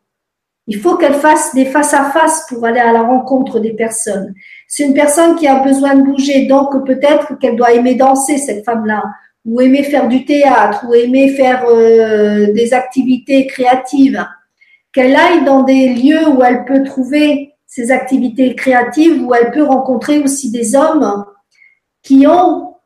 Il 0.69 0.79
faut 0.79 0.97
qu'elle 0.97 1.15
fasse 1.15 1.53
des 1.53 1.65
face 1.65 1.95
à 1.95 2.05
face 2.05 2.47
pour 2.49 2.65
aller 2.65 2.79
à 2.79 2.93
la 2.93 3.03
rencontre 3.03 3.59
des 3.59 3.73
personnes. 3.73 4.35
C'est 4.69 4.85
une 4.85 4.95
personne 4.95 5.35
qui 5.35 5.49
a 5.49 5.65
besoin 5.65 5.97
de 5.97 6.03
bouger, 6.03 6.47
donc 6.47 6.87
peut-être 6.87 7.37
qu'elle 7.41 7.57
doit 7.57 7.73
aimer 7.73 7.97
danser, 7.97 8.39
cette 8.39 8.65
femme-là, 8.65 9.03
ou 9.45 9.61
aimer 9.61 9.83
faire 9.83 10.07
du 10.07 10.25
théâtre, 10.25 10.87
ou 10.89 10.95
aimer 10.95 11.31
faire 11.31 11.65
euh, 11.67 12.53
des 12.53 12.73
activités 12.73 13.49
créatives. 13.49 14.25
Qu'elle 14.95 15.17
aille 15.17 15.45
dans 15.45 15.65
des 15.65 15.93
lieux 15.93 16.29
où 16.29 16.43
elle 16.43 16.65
peut 16.65 16.85
trouver 16.85 17.55
ces 17.67 17.91
activités 17.91 18.55
créatives, 18.55 19.21
où 19.23 19.35
elle 19.35 19.51
peut 19.51 19.65
rencontrer 19.65 20.21
aussi 20.21 20.53
des 20.53 20.77
hommes 20.77 21.27
qui 22.03 22.27
ont 22.27 22.77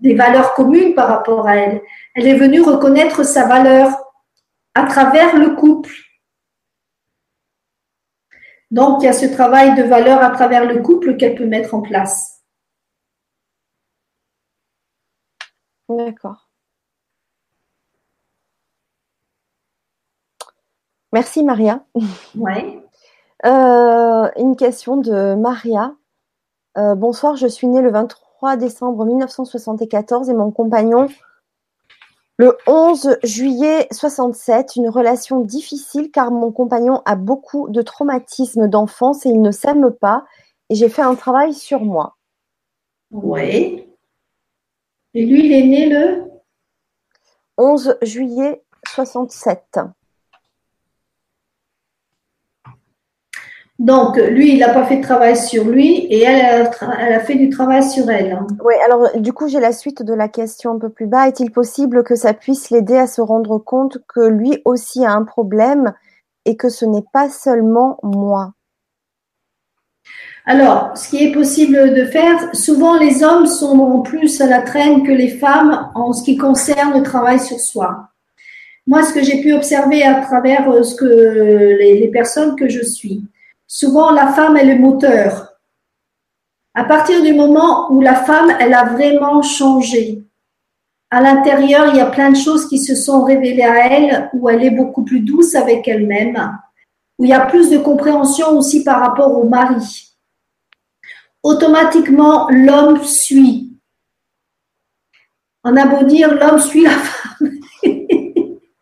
des 0.00 0.14
valeurs 0.14 0.54
communes 0.54 0.94
par 0.94 1.08
rapport 1.08 1.46
à 1.46 1.56
elle. 1.56 1.82
Elle 2.14 2.26
est 2.26 2.38
venue 2.38 2.62
reconnaître 2.62 3.24
sa 3.24 3.46
valeur 3.46 3.90
à 4.74 4.84
travers 4.84 5.36
le 5.36 5.54
couple. 5.56 5.94
Donc, 8.70 9.02
il 9.02 9.06
y 9.06 9.08
a 9.08 9.12
ce 9.12 9.26
travail 9.26 9.74
de 9.74 9.82
valeur 9.82 10.22
à 10.22 10.30
travers 10.30 10.64
le 10.64 10.80
couple 10.80 11.16
qu'elle 11.16 11.34
peut 11.34 11.44
mettre 11.46 11.74
en 11.74 11.82
place. 11.82 12.42
D'accord. 15.88 16.49
Merci 21.12 21.42
Maria. 21.42 21.84
Ouais. 22.36 22.80
Euh, 23.46 24.28
une 24.36 24.56
question 24.56 24.96
de 24.96 25.34
Maria. 25.34 25.94
Euh, 26.76 26.94
bonsoir, 26.94 27.36
je 27.36 27.46
suis 27.46 27.66
née 27.66 27.82
le 27.82 27.90
23 27.90 28.56
décembre 28.56 29.04
1974 29.04 30.30
et 30.30 30.34
mon 30.34 30.50
compagnon 30.50 31.08
le 32.40 32.56
11 32.66 33.18
juillet 33.22 33.86
67, 33.92 34.76
une 34.76 34.88
relation 34.88 35.40
difficile 35.40 36.10
car 36.10 36.30
mon 36.30 36.52
compagnon 36.52 37.02
a 37.04 37.14
beaucoup 37.14 37.68
de 37.68 37.82
traumatismes 37.82 38.66
d'enfance 38.66 39.26
et 39.26 39.28
il 39.28 39.42
ne 39.42 39.50
s'aime 39.50 39.90
pas 39.90 40.24
et 40.70 40.74
j'ai 40.74 40.88
fait 40.88 41.02
un 41.02 41.16
travail 41.16 41.52
sur 41.52 41.80
moi. 41.80 42.16
Oui. 43.10 43.86
Et 45.12 45.26
lui, 45.26 45.44
il 45.44 45.52
est 45.52 45.66
né 45.66 45.88
le 45.90 46.30
11 47.58 47.98
juillet 48.00 48.64
67. 48.88 49.80
Donc, 53.80 54.18
lui, 54.18 54.52
il 54.52 54.58
n'a 54.58 54.68
pas 54.68 54.84
fait 54.84 54.98
de 54.98 55.02
travail 55.02 55.34
sur 55.34 55.64
lui 55.64 56.04
et 56.10 56.20
elle, 56.20 56.70
elle 57.00 57.14
a 57.14 57.20
fait 57.20 57.36
du 57.36 57.48
travail 57.48 57.82
sur 57.82 58.10
elle. 58.10 58.38
Oui, 58.62 58.74
alors 58.84 59.18
du 59.18 59.32
coup, 59.32 59.48
j'ai 59.48 59.58
la 59.58 59.72
suite 59.72 60.02
de 60.02 60.12
la 60.12 60.28
question 60.28 60.72
un 60.72 60.78
peu 60.78 60.90
plus 60.90 61.06
bas. 61.06 61.26
Est-il 61.26 61.50
possible 61.50 62.04
que 62.04 62.14
ça 62.14 62.34
puisse 62.34 62.68
l'aider 62.68 62.98
à 62.98 63.06
se 63.06 63.22
rendre 63.22 63.56
compte 63.56 63.96
que 64.06 64.20
lui 64.20 64.60
aussi 64.66 65.02
a 65.02 65.12
un 65.12 65.24
problème 65.24 65.94
et 66.44 66.58
que 66.58 66.68
ce 66.68 66.84
n'est 66.84 67.06
pas 67.14 67.30
seulement 67.30 67.98
moi? 68.02 68.52
Alors, 70.44 70.90
ce 70.94 71.08
qui 71.08 71.24
est 71.24 71.32
possible 71.32 71.94
de 71.94 72.04
faire, 72.04 72.54
souvent 72.54 72.98
les 72.98 73.24
hommes 73.24 73.46
sont 73.46 73.78
en 73.78 74.00
plus 74.00 74.42
à 74.42 74.46
la 74.46 74.60
traîne 74.60 75.04
que 75.04 75.12
les 75.12 75.28
femmes 75.28 75.90
en 75.94 76.12
ce 76.12 76.22
qui 76.22 76.36
concerne 76.36 76.98
le 76.98 77.02
travail 77.02 77.40
sur 77.40 77.58
soi. 77.58 78.10
Moi, 78.86 79.04
ce 79.04 79.14
que 79.14 79.22
j'ai 79.22 79.40
pu 79.40 79.54
observer 79.54 80.02
à 80.02 80.20
travers 80.20 80.70
euh, 80.70 80.82
ce 80.82 80.94
que 80.96 81.06
les 81.06 82.10
personnes 82.12 82.56
que 82.56 82.68
je 82.68 82.84
suis, 82.84 83.22
Souvent, 83.72 84.10
la 84.10 84.32
femme 84.32 84.56
est 84.56 84.64
le 84.64 84.80
moteur. 84.80 85.54
À 86.74 86.82
partir 86.82 87.22
du 87.22 87.32
moment 87.32 87.92
où 87.92 88.00
la 88.00 88.16
femme, 88.16 88.50
elle 88.58 88.74
a 88.74 88.82
vraiment 88.82 89.42
changé, 89.42 90.24
à 91.08 91.20
l'intérieur, 91.20 91.86
il 91.86 91.96
y 91.96 92.00
a 92.00 92.10
plein 92.10 92.32
de 92.32 92.36
choses 92.36 92.68
qui 92.68 92.78
se 92.78 92.96
sont 92.96 93.22
révélées 93.22 93.62
à 93.62 93.86
elle, 93.86 94.28
où 94.32 94.48
elle 94.48 94.64
est 94.64 94.72
beaucoup 94.72 95.04
plus 95.04 95.20
douce 95.20 95.54
avec 95.54 95.86
elle-même, 95.86 96.58
où 97.16 97.24
il 97.24 97.30
y 97.30 97.32
a 97.32 97.46
plus 97.46 97.70
de 97.70 97.78
compréhension 97.78 98.58
aussi 98.58 98.82
par 98.82 98.98
rapport 98.98 99.38
au 99.38 99.44
mari. 99.44 100.16
Automatiquement, 101.44 102.48
l'homme 102.50 103.04
suit. 103.04 103.78
On 105.62 105.76
a 105.76 105.86
beau 105.86 106.04
dire, 106.06 106.34
l'homme 106.34 106.58
suit 106.58 106.82
la 106.82 106.90
femme. 106.90 107.50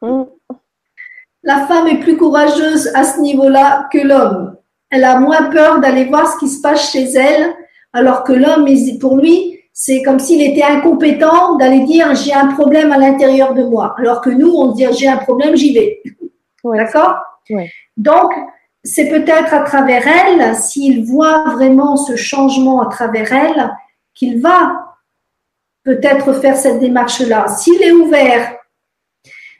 Mm. 0.01 0.25
la 1.43 1.67
femme 1.67 1.89
est 1.89 2.01
plus 2.01 2.17
courageuse 2.17 2.91
à 2.95 3.05
ce 3.05 3.21
niveau-là 3.21 3.87
que 3.93 3.99
l'homme 3.99 4.58
elle 4.91 5.05
a 5.05 5.19
moins 5.21 5.45
peur 5.51 5.81
d'aller 5.81 6.05
voir 6.05 6.33
ce 6.33 6.39
qui 6.39 6.49
se 6.49 6.61
passe 6.61 6.93
chez 6.93 7.05
elle, 7.05 7.55
alors 7.93 8.25
que 8.25 8.33
l'homme, 8.33 8.67
pour 9.01 9.17
lui, 9.17 9.61
c'est 9.73 10.03
comme 10.03 10.19
s'il 10.19 10.43
était 10.43 10.63
incompétent 10.63 11.57
d'aller 11.57 11.85
dire 11.85 12.15
j'ai 12.15 12.33
un 12.33 12.49
problème 12.49 12.91
à 12.93 12.99
l'intérieur 12.99 13.55
de 13.55 13.65
moi, 13.65 13.95
alors 13.99 14.21
que 14.21 14.31
nous, 14.31 14.51
on 14.51 14.73
se 14.73 14.77
dit 14.77 14.87
j'ai 14.99 15.09
un 15.09 15.19
problème, 15.19 15.57
j'y 15.57 15.73
vais. 15.73 16.03
D'accord? 16.65 17.17
Donc, 17.97 18.33
c'est 18.85 19.09
peut-être 19.09 19.55
à 19.55 19.61
travers 19.63 20.07
elle, 20.07 20.55
s'il 20.55 21.05
voit 21.05 21.45
vraiment 21.55 21.97
ce 21.97 22.17
changement 22.17 22.81
à 22.81 22.87
travers 22.87 23.33
elle, 23.33 23.71
qu'il 24.15 24.41
va 24.41 24.97
peut-être 25.85 26.33
faire 26.35 26.57
cette 26.57 26.81
démarche-là. 26.81 27.49
S'il 27.49 27.83
est 27.83 27.93
ouvert, 27.93 28.57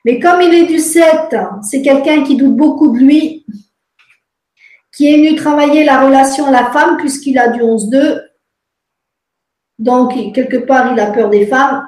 mais 0.05 0.19
comme 0.19 0.41
il 0.43 0.55
est 0.55 0.67
du 0.67 0.79
7, 0.79 1.37
c'est 1.63 1.83
quelqu'un 1.83 2.23
qui 2.23 2.37
doute 2.37 2.57
beaucoup 2.57 2.91
de 2.91 2.99
lui, 2.99 3.45
qui 4.99 5.15
est 5.15 5.17
venu 5.17 5.37
travailler 5.37 5.85
la 5.85 6.05
relation 6.05 6.47
à 6.47 6.51
la 6.51 6.73
femme 6.73 6.97
puisqu'il 6.97 7.39
a 7.39 7.51
du 7.51 7.61
11-2. 7.61 8.21
Donc, 9.79 10.13
quelque 10.35 10.57
part, 10.57 10.93
il 10.93 10.99
a 10.99 11.13
peur 11.13 11.31
des 11.31 11.47
femmes. 11.47 11.87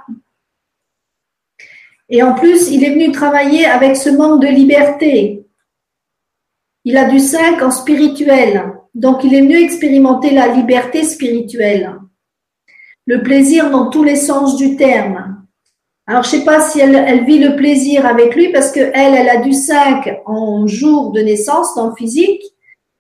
Et 2.09 2.23
en 2.23 2.35
plus, 2.35 2.71
il 2.71 2.85
est 2.85 2.91
venu 2.91 3.11
travailler 3.11 3.67
avec 3.67 3.97
ce 3.97 4.11
manque 4.11 4.41
de 4.41 4.47
liberté. 4.47 5.45
Il 6.85 6.97
a 6.97 7.11
du 7.11 7.19
5 7.19 7.61
en 7.61 7.73
spirituel. 7.73 8.75
Donc, 8.95 9.25
il 9.25 9.35
est 9.35 9.41
venu 9.41 9.57
expérimenter 9.57 10.31
la 10.31 10.47
liberté 10.47 11.03
spirituelle. 11.03 11.99
Le 13.07 13.25
plaisir 13.25 13.71
dans 13.71 13.91
tous 13.91 14.05
les 14.05 14.15
sens 14.15 14.57
du 14.57 14.77
terme. 14.77 15.45
Alors, 16.07 16.23
je 16.23 16.29
ne 16.29 16.39
sais 16.39 16.45
pas 16.45 16.61
si 16.61 16.79
elle, 16.79 16.95
elle, 16.95 17.25
vit 17.25 17.41
le 17.41 17.57
plaisir 17.57 18.07
avec 18.07 18.37
lui 18.37 18.53
parce 18.53 18.71
qu'elle, 18.71 18.93
elle 18.95 19.29
a 19.29 19.39
du 19.39 19.53
5 19.53 20.21
en 20.27 20.69
jour 20.69 21.11
de 21.11 21.23
naissance 21.23 21.75
dans 21.75 21.89
le 21.89 21.97
physique. 21.97 22.45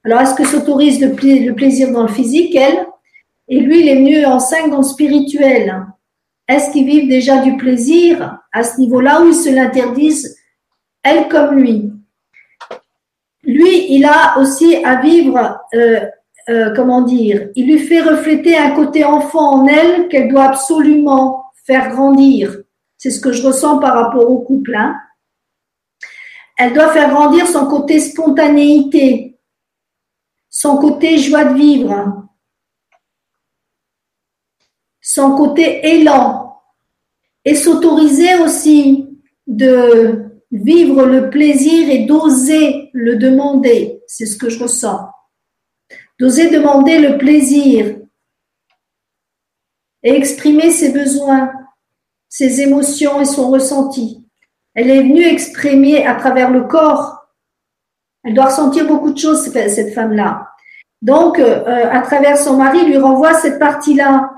Alors, 0.04 0.20
est-ce 0.20 0.34
que 0.34 0.46
s'autorise 0.46 1.00
le, 1.00 1.52
plaisir 1.52 1.92
dans 1.92 2.02
le 2.02 2.12
physique, 2.12 2.54
elle? 2.56 2.86
Et 3.48 3.60
lui, 3.60 3.80
il 3.80 3.88
est 3.88 4.00
mieux 4.00 4.26
en 4.26 4.38
5 4.38 4.70
dans 4.70 4.78
le 4.78 4.82
spirituel. 4.82 5.84
Est-ce 6.48 6.72
qu'ils 6.72 6.86
vivent 6.86 7.08
déjà 7.08 7.38
du 7.38 7.56
plaisir 7.56 8.38
à 8.52 8.62
ce 8.62 8.80
niveau-là 8.80 9.22
où 9.22 9.28
ils 9.28 9.34
se 9.34 9.50
l'interdisent, 9.50 10.36
elle 11.02 11.28
comme 11.28 11.58
lui? 11.58 11.92
Lui, 13.42 13.92
il 13.94 14.04
a 14.04 14.38
aussi 14.38 14.76
à 14.84 15.00
vivre, 15.00 15.60
euh, 15.74 16.00
euh, 16.48 16.74
comment 16.74 17.02
dire, 17.02 17.48
il 17.54 17.66
lui 17.66 17.78
fait 17.78 18.02
refléter 18.02 18.56
un 18.56 18.72
côté 18.72 19.04
enfant 19.04 19.60
en 19.60 19.66
elle 19.66 20.08
qu'elle 20.08 20.28
doit 20.28 20.44
absolument 20.44 21.44
faire 21.64 21.90
grandir. 21.90 22.56
C'est 22.98 23.10
ce 23.10 23.20
que 23.20 23.32
je 23.32 23.46
ressens 23.46 23.78
par 23.78 23.94
rapport 23.94 24.28
au 24.30 24.38
couple. 24.40 24.74
Hein. 24.74 24.96
Elle 26.58 26.74
doit 26.74 26.92
faire 26.92 27.10
grandir 27.10 27.46
son 27.46 27.66
côté 27.66 27.98
spontanéité, 28.00 29.29
son 30.50 30.78
côté 30.78 31.16
joie 31.16 31.44
de 31.44 31.54
vivre, 31.54 32.28
son 35.00 35.36
côté 35.36 35.86
élan, 35.86 36.60
et 37.44 37.54
s'autoriser 37.54 38.34
aussi 38.40 39.08
de 39.46 40.30
vivre 40.50 41.06
le 41.06 41.30
plaisir 41.30 41.88
et 41.88 42.04
d'oser 42.04 42.90
le 42.92 43.16
demander. 43.16 44.02
C'est 44.06 44.26
ce 44.26 44.36
que 44.36 44.50
je 44.50 44.62
ressens. 44.62 45.08
D'oser 46.18 46.50
demander 46.50 46.98
le 46.98 47.16
plaisir 47.16 47.96
et 50.02 50.10
exprimer 50.10 50.70
ses 50.70 50.92
besoins, 50.92 51.50
ses 52.28 52.60
émotions 52.60 53.20
et 53.20 53.24
son 53.24 53.50
ressenti. 53.50 54.26
Elle 54.74 54.90
est 54.90 55.02
venue 55.02 55.24
exprimer 55.24 56.06
à 56.06 56.14
travers 56.14 56.50
le 56.50 56.64
corps 56.64 57.19
elle 58.24 58.34
doit 58.34 58.46
ressentir 58.46 58.86
beaucoup 58.86 59.12
de 59.12 59.18
choses, 59.18 59.50
cette 59.50 59.94
femme-là. 59.94 60.48
Donc, 61.02 61.38
euh, 61.38 61.88
à 61.90 62.00
travers 62.00 62.36
son 62.36 62.56
mari, 62.56 62.84
lui 62.84 62.98
renvoie 62.98 63.34
cette 63.34 63.58
partie-là 63.58 64.30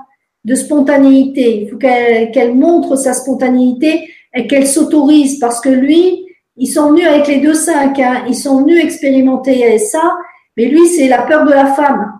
de 0.45 0.55
spontanéité. 0.55 1.63
Il 1.63 1.69
faut 1.69 1.77
qu'elle 1.77 2.55
montre 2.55 2.95
sa 2.95 3.13
spontanéité 3.13 4.09
et 4.33 4.47
qu'elle 4.47 4.67
s'autorise 4.67 5.39
parce 5.39 5.59
que 5.59 5.69
lui, 5.69 6.25
ils 6.55 6.67
sont 6.67 6.91
venus 6.91 7.07
avec 7.07 7.27
les 7.27 7.39
deux 7.39 7.53
cinq, 7.53 7.99
hein, 7.99 8.23
ils 8.27 8.35
sont 8.35 8.61
venus 8.61 8.83
expérimenter 8.83 9.77
ça, 9.79 10.15
mais 10.55 10.65
lui, 10.65 10.87
c'est 10.87 11.07
la 11.07 11.23
peur 11.23 11.45
de 11.45 11.51
la 11.51 11.73
femme. 11.73 12.19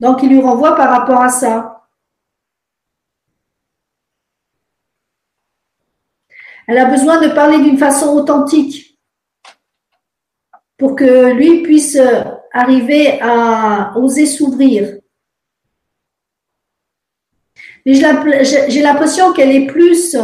Donc, 0.00 0.22
il 0.22 0.30
lui 0.30 0.40
renvoie 0.40 0.74
par 0.76 0.90
rapport 0.90 1.20
à 1.20 1.28
ça. 1.28 1.71
Elle 6.66 6.78
a 6.78 6.86
besoin 6.86 7.20
de 7.20 7.34
parler 7.34 7.58
d'une 7.58 7.78
façon 7.78 8.16
authentique 8.16 8.98
pour 10.76 10.96
que 10.96 11.32
lui 11.32 11.62
puisse 11.62 11.98
arriver 12.52 13.20
à 13.20 13.96
oser 13.96 14.26
s'ouvrir. 14.26 14.98
Mais 17.84 17.94
j'ai 17.94 18.82
l'impression 18.82 19.32
qu'elle 19.32 19.50
est 19.50 19.66
plus, 19.66 20.16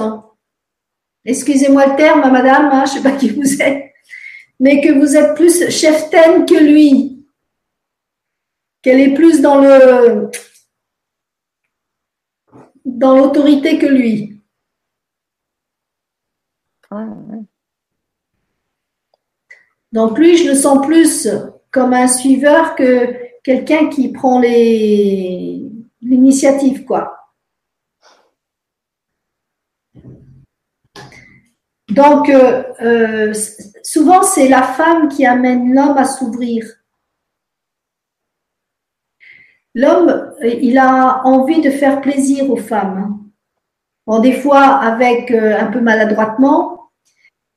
excusez-moi 1.24 1.86
le 1.86 1.96
terme, 1.96 2.20
madame, 2.30 2.70
hein, 2.72 2.84
je 2.86 2.92
ne 2.92 2.96
sais 2.96 3.02
pas 3.02 3.16
qui 3.16 3.30
vous 3.30 3.62
êtes, 3.62 3.92
mais 4.60 4.80
que 4.80 4.92
vous 4.92 5.16
êtes 5.16 5.34
plus 5.34 5.68
cheftaine 5.70 6.46
que 6.46 6.54
lui. 6.54 7.26
Qu'elle 8.82 9.00
est 9.00 9.14
plus 9.14 9.40
dans 9.40 9.60
le 9.60 10.30
dans 12.84 13.16
l'autorité 13.16 13.78
que 13.78 13.86
lui. 13.86 14.37
Donc 19.92 20.18
lui, 20.18 20.36
je 20.36 20.48
le 20.48 20.54
sens 20.54 20.86
plus 20.86 21.28
comme 21.70 21.92
un 21.92 22.08
suiveur 22.08 22.74
que 22.74 23.14
quelqu'un 23.42 23.88
qui 23.88 24.12
prend 24.12 24.40
l'initiative, 24.40 26.84
quoi. 26.84 27.14
Donc, 31.88 32.28
euh, 32.28 32.62
euh, 32.82 33.34
souvent, 33.82 34.22
c'est 34.22 34.48
la 34.48 34.62
femme 34.62 35.08
qui 35.08 35.26
amène 35.26 35.74
l'homme 35.74 35.96
à 35.96 36.04
s'ouvrir. 36.04 36.64
L'homme, 39.74 40.32
il 40.42 40.78
a 40.78 41.22
envie 41.24 41.60
de 41.60 41.70
faire 41.70 42.00
plaisir 42.00 42.50
aux 42.50 42.56
femmes. 42.56 43.18
Bon, 44.06 44.20
des 44.20 44.32
fois 44.32 44.62
avec 44.62 45.30
euh, 45.30 45.58
un 45.58 45.66
peu 45.66 45.80
maladroitement, 45.80 46.77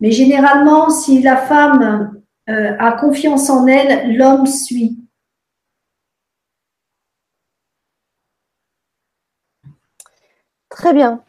mais 0.02 0.12
généralement, 0.12 0.90
si 0.90 1.22
la 1.22 1.38
femme 1.38 2.12
a 2.48 2.92
confiance 2.94 3.50
en 3.50 3.66
elle, 3.68 4.18
l'homme 4.18 4.46
suit. 4.46 4.98
Très 10.72 10.94
bien. 10.94 11.22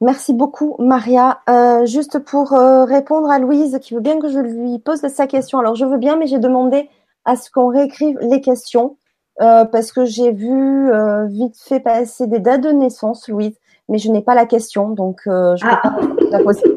Merci 0.00 0.32
beaucoup, 0.32 0.76
Maria. 0.78 1.40
Euh, 1.48 1.86
juste 1.86 2.18
pour 2.18 2.52
euh, 2.52 2.84
répondre 2.84 3.30
à 3.30 3.38
Louise, 3.38 3.78
qui 3.80 3.94
veut 3.94 4.00
bien 4.00 4.18
que 4.18 4.28
je 4.28 4.38
lui 4.38 4.78
pose 4.78 5.00
sa 5.00 5.26
question. 5.26 5.60
Alors, 5.60 5.76
je 5.76 5.84
veux 5.84 5.98
bien, 5.98 6.16
mais 6.16 6.26
j'ai 6.26 6.38
demandé 6.38 6.90
à 7.24 7.36
ce 7.36 7.50
qu'on 7.50 7.68
réécrive 7.68 8.18
les 8.20 8.40
questions 8.40 8.96
euh, 9.40 9.64
parce 9.64 9.92
que 9.92 10.04
j'ai 10.04 10.32
vu 10.32 10.90
vite 11.28 11.56
fait 11.58 11.80
passer 11.80 12.26
des 12.26 12.38
dates 12.38 12.62
de 12.62 12.70
naissance, 12.70 13.28
Louise, 13.28 13.56
mais 13.88 13.98
je 13.98 14.10
n'ai 14.10 14.22
pas 14.22 14.34
la 14.34 14.46
question, 14.46 14.90
donc 14.90 15.22
je 15.24 15.30
ne 15.30 15.70
peux 15.70 15.76
ah. 15.82 15.90
pas 15.90 16.00
la 16.30 16.42
poser 16.42 16.73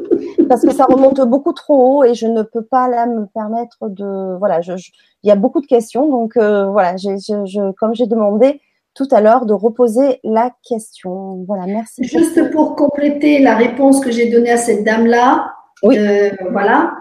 parce 0.48 0.62
que 0.62 0.74
ça 0.74 0.86
remonte 0.86 1.22
beaucoup 1.22 1.54
trop 1.54 2.00
haut 2.00 2.04
et 2.04 2.14
je 2.14 2.28
ne 2.28 2.42
peux 2.42 2.64
pas 2.64 2.88
là 2.88 3.06
me 3.06 3.26
permettre 3.28 3.90
de. 3.90 4.38
Voilà, 4.38 4.62
il 4.62 5.28
y 5.28 5.32
a 5.32 5.36
beaucoup 5.36 5.62
de 5.62 5.68
questions, 5.68 6.10
donc 6.10 6.38
voilà, 6.38 6.98
je, 6.98 7.72
comme 7.74 7.94
j'ai 7.94 8.08
demandé, 8.08 8.62
tout 8.98 9.08
à 9.12 9.22
l'heure 9.22 9.46
de 9.46 9.54
reposer 9.54 10.20
la 10.24 10.52
question. 10.64 11.44
Voilà, 11.48 11.68
merci. 11.68 12.04
Juste 12.04 12.52
pour 12.52 12.76
compléter 12.76 13.40
la 13.40 13.56
réponse 13.56 14.00
que 14.00 14.12
j'ai 14.12 14.32
donnée 14.32 14.52
à 14.52 14.58
cette 14.58 14.84
dame-là, 14.84 15.54
oui. 15.84 15.98
Euh, 15.98 16.32
voilà, 16.52 16.94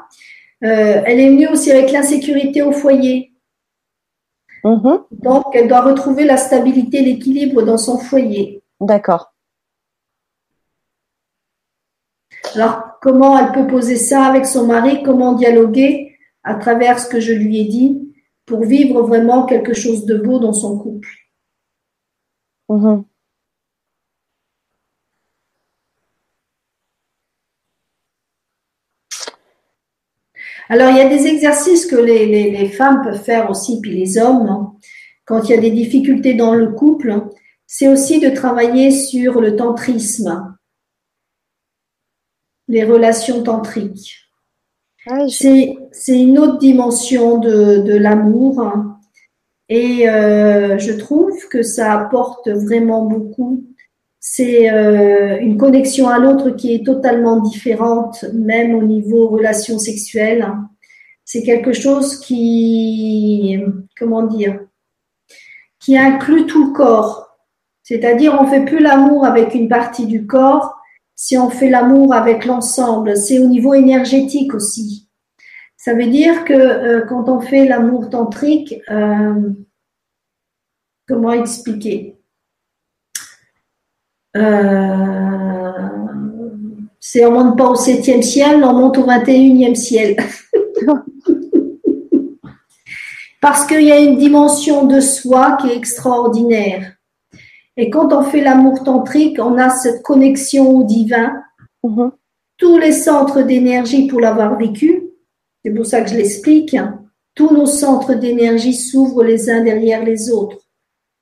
euh, 0.62 1.02
elle 1.05 1.20
est 1.20 1.31
venue 1.31 1.48
aussi 1.48 1.70
avec 1.73 1.90
l'insécurité 1.90 2.62
au 2.62 2.73
foyer. 2.73 3.32
Mm-hmm. 4.64 5.05
Donc, 5.10 5.44
elle 5.55 5.68
doit 5.68 5.81
retrouver 5.81 6.24
la 6.24 6.36
stabilité, 6.36 7.01
l'équilibre 7.01 7.62
dans 7.62 7.78
son 7.78 7.98
foyer. 7.98 8.62
D'accord. 8.81 9.32
Alors, 12.55 12.95
comment 13.07 13.39
elle 13.39 13.53
peut 13.53 13.69
poser 13.69 13.95
ça 13.95 14.24
avec 14.24 14.47
son 14.47 14.66
mari? 14.66 15.05
Comment 15.05 15.35
dialoguer 15.35 16.16
à 16.43 16.57
travers 16.57 16.99
ce 16.99 17.09
que 17.09 17.20
je 17.20 17.33
lui 17.33 17.61
ai 17.61 17.65
dit 17.65 18.12
pour 18.47 18.65
vivre 18.65 19.01
vraiment 19.03 19.47
quelque 19.47 19.74
chose 19.74 20.07
de 20.07 20.19
beau 20.19 20.41
dans 20.41 20.53
son 20.53 20.77
couple? 20.77 21.09
Mhm. 22.69 23.05
Alors, 30.69 30.91
il 30.91 30.97
y 30.97 31.01
a 31.01 31.09
des 31.09 31.28
exercices 31.28 31.87
que 31.87 31.95
les, 31.95 32.69
femmes 32.70 33.03
peuvent 33.05 33.23
faire 33.23 33.49
aussi, 33.51 33.81
puis 33.81 33.97
les 33.97 34.19
hommes, 34.19 34.49
hein. 34.49 34.74
quand 35.24 35.45
il 35.45 35.51
y 35.51 35.55
a 35.55 35.61
des 35.61 35.70
difficultés 35.70 36.35
dans 36.35 36.57
le 36.57 36.73
couple, 36.73 37.20
c'est 37.69 37.87
aussi 37.87 38.19
de 38.19 38.31
travailler 38.31 38.91
sur 38.91 39.41
le 39.41 39.55
tantrisme, 39.55 40.56
les 42.69 42.85
relations 42.85 43.43
tantriques. 43.43 44.27
Ah 45.09 45.27
c'est 45.29 45.77
une 46.09 46.39
autre 46.39 46.59
dimension 46.59 47.39
de, 47.39 47.97
l'amour. 47.97 48.61
Hein. 48.61 48.99
Et 49.69 50.09
euh, 50.09 50.79
je 50.79 50.93
trouve 50.93 51.49
que 51.49 51.63
ça 51.63 51.93
apporte 51.93 52.49
vraiment 52.49 53.05
beaucoup. 53.05 53.65
C'est 54.19 54.71
euh, 54.71 55.39
une 55.41 55.57
connexion 55.57 56.09
à 56.09 56.19
l'autre 56.19 56.51
qui 56.51 56.75
est 56.75 56.85
totalement 56.85 57.41
différente, 57.41 58.25
même 58.35 58.75
au 58.75 58.83
niveau 58.83 59.29
relations 59.29 59.79
sexuelles. 59.79 60.53
C'est 61.25 61.45
quelque 61.45 61.73
chose 61.73 62.19
qui, 62.19 63.59
comment 63.97 64.23
dire, 64.23 64.61
qui 65.79 65.97
inclut 65.97 66.47
tout 66.47 66.69
le 66.69 66.73
corps. 66.73 67.39
C'est-à-dire, 67.85 68.37
on 68.41 68.47
fait 68.47 68.65
plus 68.65 68.81
l'amour 68.81 69.25
avec 69.25 69.55
une 69.55 69.69
partie 69.69 70.07
du 70.07 70.27
corps, 70.27 70.76
si 71.17 71.37
on 71.39 71.49
fait 71.51 71.71
l'amour 71.71 72.15
avec 72.15 72.45
l'ensemble. 72.45 73.17
C'est 73.17 73.39
au 73.39 73.49
niveau 73.49 73.75
énergétique 73.75 74.55
aussi. 74.55 75.09
Ça 75.77 75.95
veut 75.95 76.07
dire 76.07 76.45
que 76.45 76.53
euh, 76.53 77.07
quand 77.07 77.29
on 77.29 77.41
fait 77.41 77.67
l'amour 77.67 78.11
tantrique, 78.11 78.75
euh, 78.91 79.51
comment 81.09 81.33
expliquer? 81.33 82.19
Euh, 84.37 85.73
C'est 87.01 87.25
on 87.25 87.33
monte 87.33 87.57
pas 87.57 87.69
au 87.71 87.75
septième 87.77 88.23
ciel, 88.23 88.63
on 88.63 88.75
monte 88.75 88.99
au 88.99 89.07
21e 89.07 89.75
ciel. 89.75 90.17
Parce 93.41 93.65
qu'il 93.67 93.83
y 93.83 93.93
a 93.93 94.01
une 94.01 94.19
dimension 94.19 94.87
de 94.87 95.01
soi 95.01 95.57
qui 95.61 95.69
est 95.69 95.77
extraordinaire. 95.77 96.95
Et 97.77 97.90
quand 97.90 98.12
on 98.12 98.23
fait 98.23 98.40
l'amour 98.40 98.82
tantrique, 98.82 99.39
on 99.39 99.59
a 99.59 99.70
cette 99.70 100.03
connexion 100.03 100.70
au 100.70 100.85
divin. 100.85 101.43
Mm-hmm. 101.85 102.11
Tous 102.57 102.78
les 102.78 102.93
centres 102.93 103.43
d'énergie 103.43 104.07
pour 104.07 104.20
l'avoir 104.20 104.57
vécu, 104.57 105.11
c'est 105.62 105.73
pour 105.73 105.85
ça 105.85 106.01
que 106.01 106.11
je 106.11 106.16
l'explique. 106.16 106.77
Tous 107.35 107.53
nos 107.53 107.66
centres 107.66 108.15
d'énergie 108.15 108.73
s'ouvrent 108.73 109.24
les 109.24 109.51
uns 109.51 109.62
derrière 109.62 110.03
les 110.03 110.31
autres, 110.31 110.59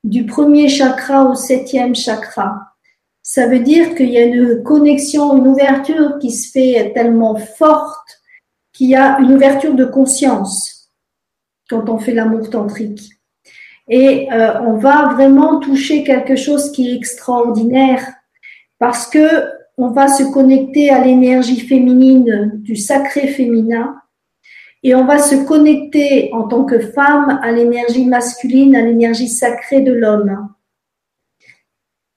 du 0.05 0.27
premier 0.27 0.69
chakra 0.69 1.25
au 1.29 1.35
septième 1.35 1.95
chakra. 1.95 2.75
Ça 3.21 3.49
veut 3.49 3.61
dire 3.61 3.97
qu'il 3.97 4.11
y 4.11 4.19
a 4.19 4.25
une 4.25 4.63
connexion, 4.63 5.37
une 5.37 5.49
ouverture 5.49 6.19
qui 6.21 6.31
se 6.31 6.53
fait 6.53 6.93
tellement 6.95 7.35
forte 7.35 8.21
qu'il 8.73 8.91
y 8.91 8.95
a 8.95 9.19
une 9.19 9.35
ouverture 9.35 9.75
de 9.75 9.87
conscience 9.87 10.91
quand 11.69 11.89
on 11.89 11.99
fait 11.99 12.15
l'amour 12.15 12.51
tantrique. 12.51 13.14
Et 13.89 14.33
euh, 14.33 14.61
on 14.61 14.75
va 14.75 15.13
vraiment 15.15 15.61
toucher 15.61 16.05
quelque 16.05 16.37
chose 16.37 16.73
qui 16.73 16.91
est 16.91 16.97
extraordinaire 16.97 18.03
parce 18.79 19.07
que 19.07 19.45
on 19.77 19.91
va 19.91 20.09
se 20.09 20.23
connecter 20.23 20.91
à 20.91 21.05
l'énergie 21.05 21.61
féminine 21.61 22.53
du 22.55 22.77
sacré 22.77 23.27
féminin 23.27 23.97
et 24.83 24.95
on 24.95 25.05
va 25.05 25.19
se 25.19 25.35
connecter 25.47 26.31
en 26.33 26.47
tant 26.47 26.65
que 26.65 26.79
femme 26.79 27.41
à 27.43 27.51
l'énergie 27.51 28.07
masculine, 28.07 28.77
à 28.77 28.83
l'énergie 28.83 29.29
sacrée 29.29 29.81
de 29.81 29.93
l'homme. 29.93 30.49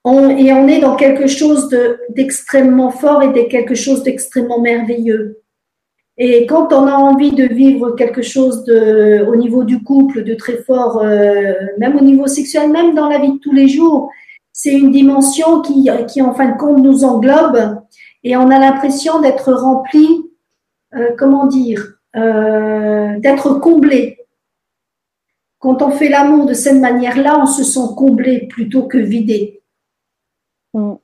et 0.04 0.52
on 0.52 0.68
est 0.68 0.80
dans 0.80 0.94
quelque 0.96 1.26
chose 1.26 1.68
d'extrêmement 2.10 2.90
fort 2.90 3.22
et 3.22 3.32
de 3.32 3.48
quelque 3.48 3.74
chose 3.74 4.02
d'extrêmement 4.02 4.60
merveilleux. 4.60 5.42
Et 6.20 6.46
quand 6.46 6.72
on 6.72 6.88
a 6.88 6.94
envie 6.94 7.30
de 7.30 7.44
vivre 7.44 7.92
quelque 7.92 8.22
chose 8.22 8.64
au 8.68 9.36
niveau 9.36 9.62
du 9.62 9.84
couple 9.84 10.24
de 10.24 10.34
très 10.34 10.56
fort, 10.64 10.98
euh, 10.98 11.52
même 11.78 11.96
au 11.96 12.00
niveau 12.00 12.26
sexuel, 12.26 12.70
même 12.70 12.94
dans 12.96 13.08
la 13.08 13.18
vie 13.18 13.34
de 13.34 13.38
tous 13.38 13.52
les 13.52 13.68
jours, 13.68 14.10
c'est 14.52 14.72
une 14.72 14.90
dimension 14.90 15.62
qui, 15.62 15.88
qui, 16.08 16.20
en 16.20 16.34
fin 16.34 16.50
de 16.50 16.58
compte, 16.58 16.78
nous 16.78 17.04
englobe 17.04 17.78
et 18.24 18.36
on 18.36 18.50
a 18.50 18.58
l'impression 18.58 19.20
d'être 19.20 19.52
rempli, 19.52 20.08
euh, 20.94 21.12
comment 21.16 21.46
dire, 21.46 22.00
euh, 22.16 23.18
d'être 23.20 23.54
comblé. 23.60 24.18
Quand 25.60 25.82
on 25.82 25.90
fait 25.90 26.08
l'amour 26.08 26.46
de 26.46 26.54
cette 26.54 26.80
manière-là, 26.80 27.38
on 27.40 27.46
se 27.46 27.62
sent 27.62 27.94
comblé 27.96 28.48
plutôt 28.48 28.88
que 28.88 28.98
vidé. 28.98 29.62
Mm. 30.74 30.94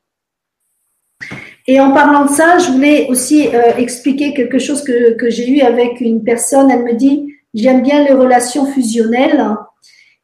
Et 1.66 1.81
en 1.81 1.93
parlant 1.93 2.27
de 2.27 2.31
ça, 2.31 2.59
je 2.59 2.70
voulais 2.70 3.07
aussi 3.09 3.49
euh, 3.49 3.77
expliquer 3.78 4.35
quelque 4.35 4.59
chose 4.59 4.85
que, 4.85 5.31
j'ai 5.31 5.49
eu 5.49 5.61
avec 5.61 6.01
une 6.01 6.23
personne. 6.23 6.70
Elle 6.70 6.85
me 6.85 6.93
dit, 6.93 7.35
j'aime 7.55 7.82
bien 7.82 8.05
les 8.05 8.12
relations 8.12 8.66
fusionnelles. 8.66 9.57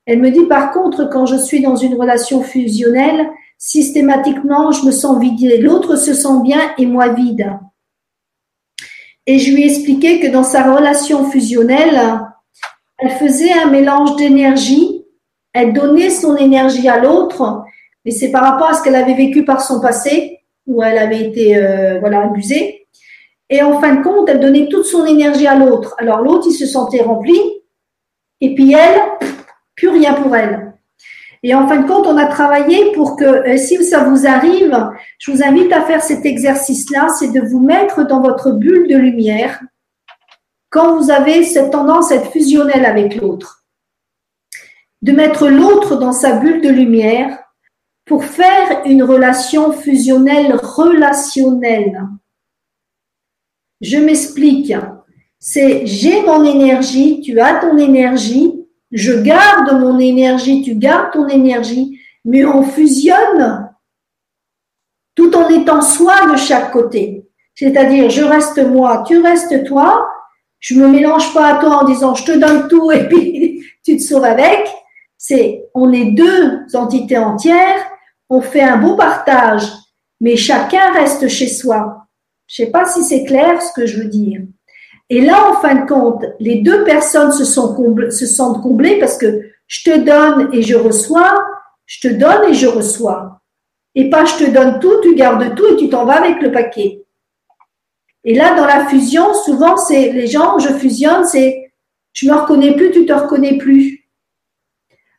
Elle 0.05 0.21
me 0.21 0.31
dit 0.31 0.45
par 0.47 0.71
contre, 0.73 1.09
quand 1.09 1.27
je 1.27 1.37
suis 1.37 1.63
dans 1.63 1.77
une 1.77 1.95
relation 1.95 2.43
fusionnelle, 2.43 3.31
systématiquement, 3.57 4.73
je 4.73 4.85
me 4.85 4.91
sens 4.91 5.19
vide. 5.21 5.63
L'autre 5.63 5.97
se 5.97 6.13
sent 6.13 6.43
bien 6.43 6.61
et 6.77 6.87
moi 6.87 7.09
vide. 7.09 7.51
Et 9.27 9.39
je 9.39 9.53
lui 9.53 9.63
ai 9.63 9.67
expliqué 9.67 10.21
que 10.21 10.27
dans 10.27 10.43
sa 10.43 10.75
relation 10.75 11.31
fusionnelle, 11.31 12.21
elle 12.99 13.11
faisait 13.13 13.53
un 13.53 13.71
mélange 13.71 14.17
d'énergie, 14.17 15.05
elle 15.53 15.73
donnait 15.73 16.11
son 16.11 16.37
énergie 16.37 16.89
à 16.89 16.99
l'autre, 16.99 17.63
mais 18.05 18.11
c'est 18.11 18.31
par 18.31 18.43
rapport 18.43 18.69
à 18.69 18.75
ce 18.75 18.83
qu'elle 18.83 18.95
avait 18.95 19.15
vécu 19.15 19.45
par 19.45 19.61
son 19.63 19.81
passé, 19.81 20.40
où 20.67 20.83
elle 20.83 20.99
avait 20.99 21.23
été 21.23 21.57
euh, 21.57 21.99
voilà 22.01 22.23
abusée. 22.23 22.87
Et 23.49 23.63
en 23.63 23.81
fin 23.81 23.97
de 23.97 24.03
compte, 24.03 24.29
elle 24.29 24.41
donnait 24.41 24.69
toute 24.69 24.85
son 24.85 25.05
énergie 25.05 25.47
à 25.47 25.57
l'autre. 25.57 25.95
Alors 25.99 26.21
l'autre, 26.21 26.47
il 26.49 26.55
se 26.55 26.67
sentait 26.67 27.03
rempli, 27.03 27.37
et 28.41 28.55
puis 28.55 28.73
elle, 28.73 29.01
plus 29.75 29.89
rien 29.89 30.15
pour 30.15 30.35
elle. 30.37 30.73
Et 31.43 31.55
en 31.55 31.67
fin 31.67 31.79
de 31.79 31.89
compte, 31.89 32.07
on 32.07 32.19
a 32.19 32.27
travaillé 32.27 32.93
pour 32.93 33.17
que 33.17 33.25
euh, 33.25 33.57
si 33.57 33.83
ça 33.85 34.05
vous 34.05 34.27
arrive, 34.27 34.79
je 35.19 35.31
vous 35.31 35.43
invite 35.43 35.73
à 35.73 35.83
faire 35.83 36.03
cet 36.03 36.27
exercice-là, 36.27 37.09
c'est 37.19 37.33
de 37.33 37.41
vous 37.41 37.61
mettre 37.61 38.07
dans 38.07 38.21
votre 38.21 38.53
bulle 38.53 38.89
de 38.89 38.97
lumière 38.97 39.61
quand 40.69 40.97
vous 40.97 41.11
avez 41.11 41.43
cette 41.45 41.73
tendance 41.73 42.13
à 42.13 42.17
être 42.17 42.31
fusionnel 42.31 42.85
avec 42.85 43.17
l'autre. 43.17 43.65
De 45.03 45.13
mettre 45.13 45.49
l'autre 45.49 45.97
dans 45.97 46.13
sa 46.13 46.35
bulle 46.35 46.61
de 46.61 46.69
lumière 46.69 47.39
pour 48.11 48.25
faire 48.25 48.83
une 48.87 49.05
relation 49.05 49.71
fusionnelle 49.71 50.57
relationnelle. 50.57 52.09
Je 53.81 53.99
m'explique. 53.99 54.75
C'est 55.39 55.87
j'ai 55.87 56.21
mon 56.23 56.43
énergie, 56.43 57.21
tu 57.21 57.39
as 57.39 57.61
ton 57.61 57.79
énergie, 57.79 58.67
je 58.91 59.13
garde 59.13 59.81
mon 59.81 60.01
énergie, 60.01 60.61
tu 60.63 60.75
gardes 60.75 61.13
ton 61.13 61.29
énergie, 61.29 62.01
mais 62.25 62.45
on 62.45 62.65
fusionne 62.65 63.71
tout 65.15 65.33
en 65.37 65.49
étant 65.49 65.81
soi 65.81 66.33
de 66.33 66.37
chaque 66.37 66.73
côté. 66.73 67.29
C'est-à-dire, 67.55 68.11
je 68.11 68.25
reste 68.25 68.59
moi, 68.59 69.05
tu 69.07 69.23
restes 69.23 69.63
toi, 69.63 70.11
je 70.59 70.75
me 70.75 70.89
mélange 70.89 71.33
pas 71.33 71.47
à 71.47 71.61
toi 71.61 71.77
en 71.77 71.85
disant 71.85 72.17
je 72.17 72.25
te 72.25 72.33
donne 72.33 72.67
tout 72.67 72.91
et 72.91 73.07
puis 73.07 73.63
tu 73.85 73.99
te 73.99 74.03
sauves 74.03 74.25
avec. 74.25 74.69
C'est, 75.17 75.69
on 75.75 75.93
est 75.93 76.13
deux 76.13 76.65
entités 76.75 77.19
entières, 77.19 77.87
on 78.31 78.41
fait 78.41 78.63
un 78.63 78.77
beau 78.77 78.97
partage, 78.97 79.65
mais 80.21 80.37
chacun 80.37 80.93
reste 80.93 81.29
chez 81.29 81.49
soi. 81.49 82.07
Je 82.47 82.63
sais 82.63 82.71
pas 82.71 82.87
si 82.87 83.03
c'est 83.03 83.25
clair 83.25 83.61
ce 83.61 83.73
que 83.73 83.87
je 83.87 83.99
veux 83.99 84.09
dire. 84.09 84.41
Et 85.09 85.21
là, 85.21 85.51
en 85.51 85.61
fin 85.61 85.75
de 85.75 85.89
compte, 85.89 86.25
les 86.39 86.63
deux 86.63 86.85
personnes 86.85 87.33
se 87.33 87.45
sentent 87.45 88.63
comblées 88.63 88.99
parce 89.01 89.19
que 89.19 89.43
je 89.67 89.91
te 89.91 89.99
donne 89.99 90.49
et 90.53 90.63
je 90.63 90.77
reçois, 90.77 91.45
je 91.87 92.09
te 92.09 92.15
donne 92.15 92.49
et 92.49 92.55
je 92.55 92.69
reçois. 92.69 93.41
Et 93.97 94.09
pas 94.09 94.25
je 94.25 94.45
te 94.45 94.51
donne 94.51 94.79
tout, 94.79 95.01
tu 95.03 95.17
gardes 95.17 95.55
tout 95.57 95.67
et 95.67 95.77
tu 95.77 95.89
t'en 95.89 96.05
vas 96.05 96.21
avec 96.21 96.41
le 96.41 96.53
paquet. 96.53 97.05
Et 98.23 98.35
là, 98.35 98.55
dans 98.55 98.67
la 98.67 98.87
fusion, 98.87 99.35
souvent, 99.35 99.77
c'est 99.77 100.13
les 100.13 100.29
gens, 100.29 100.59
je 100.61 100.69
fusionne, 100.69 101.25
c'est 101.25 101.73
je 102.13 102.29
me 102.29 102.35
reconnais 102.35 102.77
plus, 102.77 102.93
tu 102.93 103.07
te 103.07 103.13
reconnais 103.13 103.59
plus. 103.59 104.00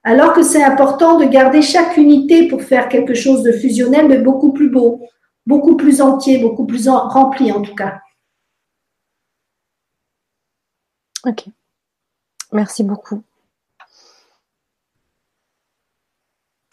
Alors 0.03 0.33
que 0.33 0.41
c'est 0.41 0.63
important 0.63 1.17
de 1.17 1.25
garder 1.25 1.61
chaque 1.61 1.97
unité 1.97 2.47
pour 2.47 2.63
faire 2.63 2.89
quelque 2.89 3.13
chose 3.13 3.43
de 3.43 3.51
fusionnel, 3.51 4.07
mais 4.07 4.17
beaucoup 4.17 4.51
plus 4.51 4.69
beau, 4.69 5.01
beaucoup 5.45 5.77
plus 5.77 6.01
entier, 6.01 6.39
beaucoup 6.39 6.65
plus 6.65 6.87
rempli 6.89 7.51
en 7.51 7.61
tout 7.61 7.75
cas. 7.75 7.99
Ok. 11.25 11.45
Merci 12.51 12.83
beaucoup. 12.83 13.23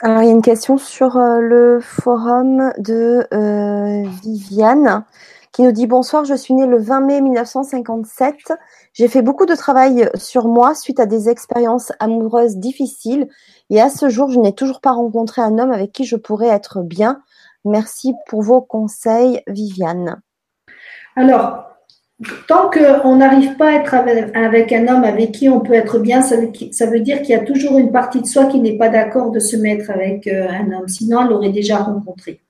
Alors, 0.01 0.23
il 0.23 0.27
y 0.27 0.29
a 0.29 0.33
une 0.33 0.43
question 0.43 0.79
sur 0.79 1.17
euh, 1.17 1.41
le 1.41 1.81
forum 1.81 2.73
de 2.79 3.27
euh, 3.35 4.09
Viviane 4.23 5.05
qui 5.59 5.65
nous 5.65 5.73
dit 5.73 5.89
Bonsoir, 5.89 6.25
je 6.25 6.35
suis 6.35 6.55
née 6.55 6.69
le 6.69 6.79
20 6.79 7.01
mai 7.01 7.21
1957. 7.21 8.53
J'ai 8.93 9.09
fait 9.09 9.23
beaucoup 9.23 9.45
de 9.45 9.57
travail 9.57 10.09
sur 10.15 10.47
moi 10.47 10.77
suite 10.77 11.01
à 11.01 11.07
des 11.07 11.29
expériences 11.29 11.91
amoureuses 11.99 12.59
difficiles 12.59 13.27
et 13.69 13.81
à 13.81 13.89
ce 13.89 14.09
jour, 14.09 14.31
je 14.31 14.39
n'ai 14.39 14.53
toujours 14.53 14.81
pas 14.81 14.93
rencontré 14.93 15.43
un 15.43 15.59
homme 15.59 15.73
avec 15.73 15.91
qui 15.91 16.05
je 16.05 16.15
pourrais 16.15 16.47
être 16.47 16.83
bien. 16.83 17.23
Merci 17.65 18.15
pour 18.29 18.43
vos 18.43 18.61
conseils, 18.61 19.43
Viviane. 19.49 20.23
Alors, 21.17 21.65
tant 22.47 22.71
qu'on 22.71 23.17
n'arrive 23.17 23.57
pas 23.57 23.71
à 23.71 23.73
être 23.73 23.95
avec, 23.95 24.73
un 24.73 24.87
homme 24.87 25.03
avec 25.03 25.33
qui 25.33 25.49
on 25.49 25.59
peut 25.59 25.75
être 25.75 25.99
bien, 25.99 26.23
ça 26.23 26.37
veut, 26.37 27.01
dire 27.01 27.21
qu'il 27.23 27.31
y 27.31 27.35
a 27.35 27.45
toujours 27.45 27.79
une 27.79 27.91
partie 27.91 28.23
de 28.23 28.27
soi 28.29 28.47
qui 28.47 28.61
n'est 28.61 28.79
pas 28.79 28.91
d'accord 28.91 29.33
de 29.33 29.41
se 29.41 29.57
mettre 29.57 29.91
avec 29.91 30.29
euh, 30.29 30.47
un 30.49 30.71
homme. 30.71 30.87
Sinon, 30.87 31.23
elle 31.23 31.31
l'aurait 31.31 31.51
déjà 31.51 31.79
rencontré. 31.79 32.43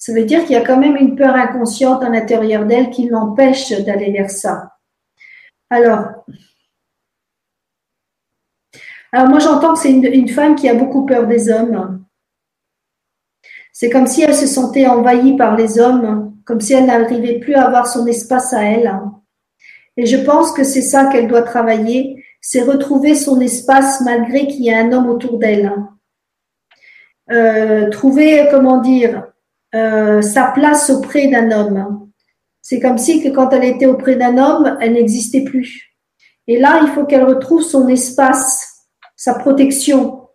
Ça 0.00 0.14
veut 0.14 0.24
dire 0.24 0.40
qu'il 0.40 0.52
y 0.52 0.56
a 0.56 0.64
quand 0.64 0.78
même 0.78 0.96
une 0.96 1.14
peur 1.14 1.34
inconsciente 1.34 2.02
à 2.02 2.08
l'intérieur 2.08 2.64
d'elle 2.64 2.88
qui 2.88 3.06
l'empêche 3.06 3.70
d'aller 3.82 4.10
vers 4.10 4.30
ça. 4.30 4.78
Alors, 5.68 6.24
alors 9.12 9.28
moi 9.28 9.38
j'entends 9.40 9.74
que 9.74 9.78
c'est 9.78 9.92
une 9.92 10.28
femme 10.28 10.54
qui 10.54 10.70
a 10.70 10.74
beaucoup 10.74 11.04
peur 11.04 11.26
des 11.26 11.50
hommes. 11.50 12.02
C'est 13.74 13.90
comme 13.90 14.06
si 14.06 14.22
elle 14.22 14.34
se 14.34 14.46
sentait 14.46 14.86
envahie 14.86 15.36
par 15.36 15.54
les 15.54 15.78
hommes 15.78 16.34
comme 16.46 16.62
si 16.62 16.72
elle 16.72 16.86
n'arrivait 16.86 17.38
plus 17.38 17.54
à 17.54 17.66
avoir 17.66 17.86
son 17.86 18.06
espace 18.06 18.54
à 18.54 18.62
elle. 18.62 18.98
Et 19.98 20.06
je 20.06 20.16
pense 20.16 20.52
que 20.52 20.64
c'est 20.64 20.82
ça 20.82 21.06
qu'elle 21.12 21.28
doit 21.28 21.42
travailler, 21.42 22.24
c'est 22.40 22.62
retrouver 22.62 23.14
son 23.14 23.38
espace 23.38 24.00
malgré 24.00 24.46
qu'il 24.46 24.62
y 24.62 24.70
ait 24.70 24.78
un 24.78 24.92
homme 24.92 25.10
autour 25.10 25.38
d'elle. 25.38 25.72
Euh, 27.30 27.90
trouver, 27.90 28.48
comment 28.50 28.78
dire, 28.78 29.30
euh, 29.74 30.20
sa 30.22 30.46
place 30.46 30.90
auprès 30.90 31.28
d'un 31.28 31.50
homme. 31.50 32.10
C'est 32.62 32.80
comme 32.80 32.98
si 32.98 33.22
que 33.22 33.28
quand 33.28 33.50
elle 33.50 33.64
était 33.64 33.86
auprès 33.86 34.16
d'un 34.16 34.36
homme, 34.38 34.76
elle 34.80 34.94
n'existait 34.94 35.44
plus. 35.44 35.96
Et 36.46 36.58
là, 36.58 36.80
il 36.82 36.88
faut 36.88 37.04
qu'elle 37.04 37.24
retrouve 37.24 37.62
son 37.62 37.88
espace, 37.88 38.86
sa 39.16 39.34
protection, 39.34 40.28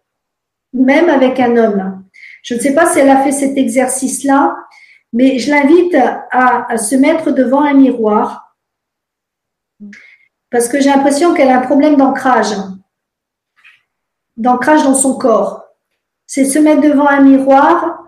même 0.73 1.09
avec 1.09 1.39
un 1.39 1.57
homme. 1.57 2.05
Je 2.43 2.53
ne 2.53 2.59
sais 2.59 2.73
pas 2.73 2.87
si 2.87 2.99
elle 2.99 3.09
a 3.09 3.23
fait 3.23 3.31
cet 3.31 3.57
exercice-là, 3.57 4.55
mais 5.11 5.39
je 5.39 5.49
l'invite 5.49 5.97
à, 6.31 6.77
se 6.77 6.95
mettre 6.95 7.31
devant 7.31 7.61
un 7.61 7.73
miroir 7.73 8.55
parce 10.49 10.67
que 10.67 10.79
j'ai 10.79 10.89
l'impression 10.89 11.33
qu'elle 11.33 11.49
a 11.49 11.57
un 11.57 11.65
problème 11.65 11.95
d'ancrage, 11.95 12.53
d'ancrage 14.37 14.83
dans 14.83 14.93
son 14.93 15.17
corps. 15.17 15.65
C'est 16.27 16.45
se 16.45 16.59
mettre 16.59 16.81
devant 16.81 17.07
un 17.07 17.21
miroir 17.21 18.04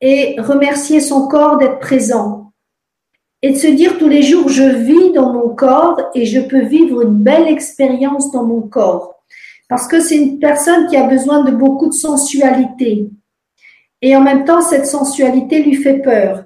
et 0.00 0.40
remercier 0.40 1.00
son 1.00 1.28
corps 1.28 1.58
d'être 1.58 1.78
présent. 1.78 2.52
Et 3.42 3.52
de 3.52 3.58
se 3.58 3.66
dire 3.66 3.98
tous 3.98 4.08
les 4.08 4.22
jours, 4.22 4.48
je 4.48 4.64
vis 4.64 5.12
dans 5.12 5.32
mon 5.32 5.50
corps 5.50 6.00
et 6.14 6.26
je 6.26 6.40
peux 6.40 6.64
vivre 6.64 7.02
une 7.02 7.22
belle 7.22 7.48
expérience 7.48 8.32
dans 8.32 8.44
mon 8.44 8.62
corps. 8.62 9.14
Parce 9.68 9.88
que 9.88 10.00
c'est 10.00 10.16
une 10.16 10.38
personne 10.38 10.86
qui 10.88 10.96
a 10.96 11.06
besoin 11.06 11.44
de 11.44 11.50
beaucoup 11.50 11.88
de 11.88 11.94
sensualité. 11.94 13.10
Et 14.02 14.16
en 14.16 14.20
même 14.20 14.44
temps, 14.44 14.60
cette 14.60 14.86
sensualité 14.86 15.62
lui 15.62 15.74
fait 15.76 15.98
peur. 15.98 16.44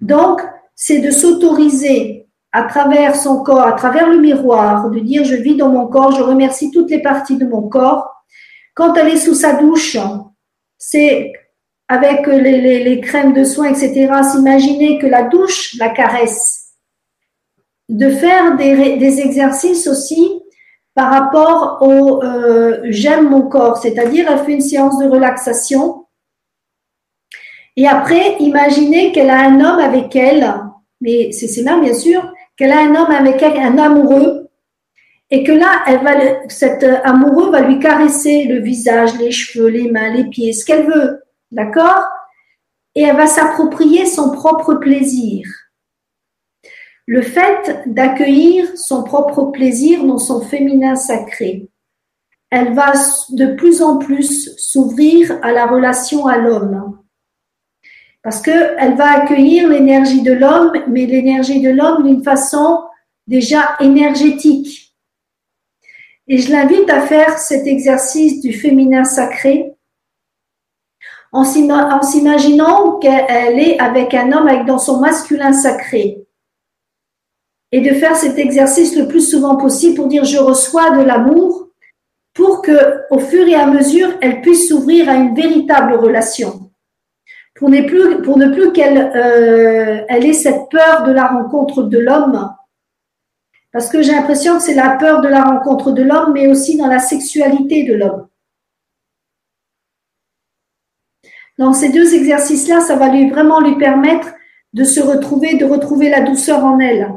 Donc, 0.00 0.40
c'est 0.74 1.00
de 1.00 1.10
s'autoriser 1.10 2.26
à 2.52 2.64
travers 2.64 3.14
son 3.16 3.42
corps, 3.42 3.66
à 3.66 3.72
travers 3.72 4.08
le 4.08 4.18
miroir, 4.18 4.90
de 4.90 4.98
dire 4.98 5.24
je 5.24 5.36
vis 5.36 5.56
dans 5.56 5.68
mon 5.68 5.86
corps, 5.86 6.12
je 6.12 6.22
remercie 6.22 6.70
toutes 6.70 6.90
les 6.90 7.02
parties 7.02 7.36
de 7.36 7.46
mon 7.46 7.68
corps. 7.68 8.24
Quand 8.74 8.94
elle 8.94 9.08
est 9.08 9.16
sous 9.18 9.34
sa 9.34 9.54
douche, 9.54 9.96
c'est 10.78 11.32
avec 11.90 12.26
les, 12.26 13.00
crèmes 13.00 13.34
de 13.34 13.44
soins, 13.44 13.68
etc., 13.68 14.08
s'imaginer 14.22 14.98
que 14.98 15.06
la 15.06 15.24
douche 15.24 15.76
la 15.78 15.90
caresse. 15.90 16.70
De 17.88 18.08
faire 18.08 18.56
des, 18.56 19.20
exercices 19.20 19.88
aussi 19.88 20.40
par 20.94 21.10
rapport 21.10 21.78
au 21.82 22.22
euh, 22.22 22.80
j'aime 22.84 23.28
mon 23.28 23.42
corps, 23.42 23.76
c'est-à-dire 23.76 24.30
elle 24.30 24.44
fait 24.44 24.52
une 24.52 24.60
séance 24.60 24.98
de 24.98 25.08
relaxation 25.08 26.06
et 27.76 27.86
après, 27.86 28.36
imaginez 28.40 29.10
qu'elle 29.12 29.30
a 29.30 29.40
un 29.40 29.60
homme 29.60 29.78
avec 29.78 30.14
elle, 30.14 30.54
mais 31.00 31.32
c'est 31.32 31.46
ses 31.46 31.62
bien 31.62 31.94
sûr, 31.94 32.32
qu'elle 32.56 32.72
a 32.72 32.80
un 32.80 32.94
homme 32.94 33.10
avec 33.10 33.42
elle, 33.42 33.58
un 33.58 33.78
amoureux, 33.78 34.48
et 35.30 35.44
que 35.44 35.52
là, 35.52 35.84
cet 36.48 36.84
amoureux 37.04 37.50
va 37.50 37.60
lui 37.60 37.78
caresser 37.78 38.44
le 38.44 38.60
visage, 38.60 39.18
les 39.18 39.30
cheveux, 39.30 39.68
les 39.68 39.90
mains, 39.90 40.12
les 40.12 40.24
pieds, 40.24 40.52
ce 40.52 40.64
qu'elle 40.64 40.86
veut, 40.86 41.22
d'accord? 41.50 42.04
Et 42.94 43.02
elle 43.02 43.16
va 43.16 43.26
s'approprier 43.26 44.06
son 44.06 44.32
propre 44.32 44.74
plaisir. 44.74 45.46
Le 47.06 47.22
fait 47.22 47.82
d'accueillir 47.86 48.66
son 48.76 49.02
propre 49.02 49.46
plaisir 49.46 50.04
dans 50.04 50.18
son 50.18 50.40
féminin 50.40 50.96
sacré, 50.96 51.68
elle 52.50 52.74
va 52.74 52.92
de 53.30 53.54
plus 53.54 53.82
en 53.82 53.98
plus 53.98 54.56
s'ouvrir 54.58 55.38
à 55.42 55.52
la 55.52 55.66
relation 55.66 56.26
à 56.26 56.38
l'homme. 56.38 56.98
Parce 58.22 58.42
qu'elle 58.42 58.96
va 58.96 59.22
accueillir 59.22 59.68
l'énergie 59.68 60.22
de 60.22 60.32
l'homme, 60.32 60.72
mais 60.88 61.06
l'énergie 61.06 61.60
de 61.60 61.70
l'homme 61.70 62.04
d'une 62.04 62.22
façon 62.22 62.82
déjà 63.26 63.76
énergétique. 63.80 64.94
Et 66.28 66.38
je 66.38 66.52
l'invite 66.52 66.90
à 66.90 67.00
faire 67.00 67.38
cet 67.38 67.66
exercice 67.66 68.40
du 68.40 68.52
féminin 68.52 69.04
sacré 69.04 69.74
en 71.32 71.44
s'imaginant 71.44 72.98
qu'elle 72.98 73.58
est 73.58 73.78
avec 73.78 74.14
un 74.14 74.32
homme 74.32 74.66
dans 74.66 74.78
son 74.78 75.00
masculin 75.00 75.52
sacré. 75.52 76.26
Et 77.72 77.80
de 77.80 77.94
faire 77.94 78.16
cet 78.16 78.38
exercice 78.38 78.96
le 78.96 79.06
plus 79.06 79.20
souvent 79.20 79.56
possible 79.56 79.94
pour 79.94 80.08
dire 80.08 80.24
je 80.24 80.38
reçois 80.38 80.90
de 80.90 81.02
l'amour 81.02 81.68
pour 82.34 82.62
que, 82.62 83.02
au 83.10 83.18
fur 83.18 83.46
et 83.46 83.54
à 83.54 83.66
mesure, 83.66 84.08
elle 84.20 84.40
puisse 84.40 84.68
s'ouvrir 84.68 85.08
à 85.08 85.14
une 85.14 85.34
véritable 85.34 85.94
relation. 85.94 86.70
Pour 87.54 87.68
ne 87.68 87.82
plus, 87.82 88.22
pour 88.22 88.38
ne 88.38 88.48
plus 88.48 88.72
qu'elle 88.72 89.12
euh, 89.14 90.04
elle 90.08 90.24
ait 90.24 90.32
cette 90.32 90.68
peur 90.70 91.04
de 91.04 91.12
la 91.12 91.26
rencontre 91.26 91.82
de 91.82 91.98
l'homme. 91.98 92.50
Parce 93.72 93.88
que 93.88 94.02
j'ai 94.02 94.12
l'impression 94.12 94.56
que 94.56 94.62
c'est 94.62 94.74
la 94.74 94.96
peur 94.96 95.20
de 95.20 95.28
la 95.28 95.44
rencontre 95.44 95.92
de 95.92 96.02
l'homme, 96.02 96.32
mais 96.32 96.48
aussi 96.48 96.76
dans 96.76 96.86
la 96.86 96.98
sexualité 96.98 97.84
de 97.84 97.94
l'homme. 97.94 98.26
Dans 101.60 101.74
ces 101.74 101.90
deux 101.90 102.14
exercices-là, 102.14 102.80
ça 102.80 102.96
va 102.96 103.10
lui 103.10 103.28
vraiment 103.28 103.60
lui 103.60 103.76
permettre 103.76 104.28
de 104.72 104.82
se 104.82 104.98
retrouver, 104.98 105.58
de 105.58 105.66
retrouver 105.66 106.08
la 106.08 106.22
douceur 106.22 106.64
en 106.64 106.80
elle 106.80 107.12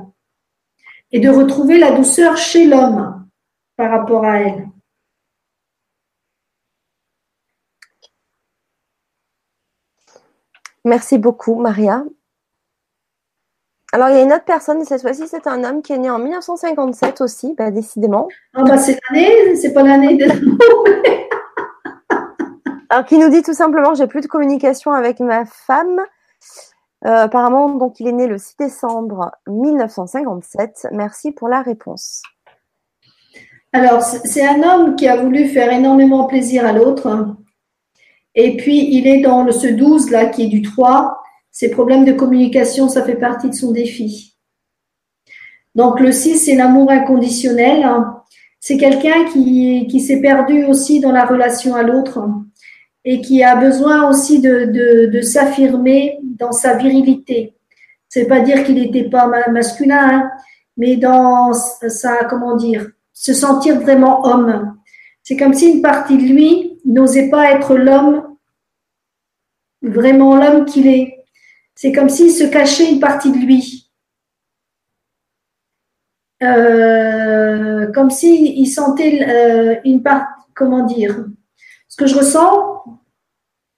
et 1.14 1.22
de 1.22 1.30
retrouver 1.30 1.80
la 1.80 1.92
douceur 1.92 2.36
chez 2.36 2.66
l'homme 2.66 3.26
par 3.78 3.90
rapport 3.90 4.26
à 4.26 4.42
elle. 4.42 4.68
Merci 10.84 11.18
beaucoup, 11.18 11.56
Maria. 11.56 12.04
Alors, 13.94 14.10
il 14.10 14.16
y 14.16 14.18
a 14.18 14.24
une 14.24 14.34
autre 14.34 14.44
personne, 14.44 14.84
cette 14.84 15.04
fois-ci, 15.04 15.26
c'est 15.30 15.48
un 15.48 15.64
homme 15.64 15.82
qui 15.82 15.94
est 15.94 15.98
né 15.98 16.10
en 16.10 16.20
1957 16.20 17.22
aussi, 17.22 17.54
bah, 17.58 17.72
décidément. 17.72 18.28
Ah, 18.56 18.64
bah, 18.64 18.78
c'est 18.78 19.00
l'année, 19.10 19.56
c'est 19.56 19.72
pas 19.72 19.84
l'année 19.84 20.18
de 20.18 20.26
Alors, 22.90 23.06
qui 23.06 23.18
nous 23.18 23.30
dit 23.30 23.42
tout 23.42 23.54
simplement, 23.54 23.94
j'ai 23.96 24.08
plus 24.08 24.22
de 24.22 24.28
communication 24.28 24.92
avec 24.92 25.20
ma 25.20 25.46
femme. 25.46 26.02
Euh, 27.06 27.24
apparemment, 27.24 27.70
donc, 27.76 28.00
il 28.00 28.08
est 28.08 28.14
né 28.14 28.28
le 28.28 28.38
6 28.38 28.56
décembre 28.60 29.32
1957. 29.48 30.88
Merci 30.92 31.32
pour 31.32 31.48
la 31.48 31.62
réponse. 31.62 32.22
Alors, 33.74 34.02
c'est 34.02 34.46
un 34.46 34.62
homme 34.64 34.96
qui 34.96 35.08
a 35.08 35.18
voulu 35.18 35.48
faire 35.48 35.72
énormément 35.72 36.26
plaisir 36.26 36.66
à 36.66 36.72
l'autre. 36.72 37.36
Et 38.36 38.56
puis, 38.58 38.96
il 38.96 39.08
est 39.08 39.22
dans 39.22 39.52
ce 39.52 39.68
12 39.68 40.12
là, 40.12 40.28
qui 40.28 40.44
est 40.44 40.48
du 40.48 40.62
3. 40.62 41.20
Ses 41.52 41.72
problèmes 41.72 42.06
de 42.06 42.14
communication, 42.14 42.88
ça 42.88 43.04
fait 43.04 43.16
partie 43.16 43.50
de 43.50 43.56
son 43.56 43.72
défi. 43.72 44.38
Donc, 45.76 46.00
le 46.00 46.12
6, 46.12 46.38
c'est 46.38 46.56
l'amour 46.56 46.92
inconditionnel. 46.92 47.86
C'est 48.60 48.78
quelqu'un 48.78 49.26
qui, 49.26 49.88
qui 49.88 50.00
s'est 50.00 50.22
perdu 50.22 50.66
aussi 50.66 51.00
dans 51.00 51.12
la 51.12 51.26
relation 51.26 51.76
à 51.76 51.84
l'autre 51.84 52.20
et 53.06 53.22
qui 53.22 53.44
a 53.44 53.56
besoin 53.56 54.10
aussi 54.10 54.40
de, 54.40 54.66
de, 55.08 55.22
s'affirmer 55.22 56.20
dans 56.22 56.52
sa 56.52 56.76
virilité. 56.76 57.56
C'est 58.08 58.28
pas 58.28 58.40
dire 58.40 58.64
qu'il 58.64 58.76
n'était 58.76 59.10
pas 59.10 59.28
masculin, 59.50 60.10
hein, 60.10 60.32
mais 60.78 60.96
dans 60.96 61.54
sa, 61.54 62.24
comment 62.26 62.56
dire, 62.56 62.88
se 63.12 63.34
sentir 63.34 63.80
vraiment 63.82 64.26
homme. 64.26 64.78
C'est 65.22 65.38
comme 65.38 65.54
si 65.54 65.70
une 65.70 65.82
partie 65.82 66.18
de 66.18 66.24
lui 66.24 66.80
n'osait 66.86 67.30
pas 67.30 67.52
être 67.52 67.76
l'homme, 67.76 68.38
vraiment 69.82 70.36
l'homme 70.36 70.66
qu'il 70.66 70.88
est. 70.88 71.26
C'est 71.76 71.92
comme 71.92 72.10
s'il 72.10 72.32
se 72.32 72.44
cachait 72.46 72.90
une 72.90 73.00
partie 73.00 73.32
de 73.32 73.38
lui. 73.38 73.92
Euh, 76.42 77.92
comme 77.94 78.10
s'il 78.10 78.68
sentait 78.68 79.26
euh, 79.28 79.76
une 79.86 80.04
part, 80.04 80.28
comment 80.54 80.86
dire, 80.86 81.26
ce 81.94 81.96
que 81.96 82.08
je 82.08 82.16
ressens, 82.16 82.84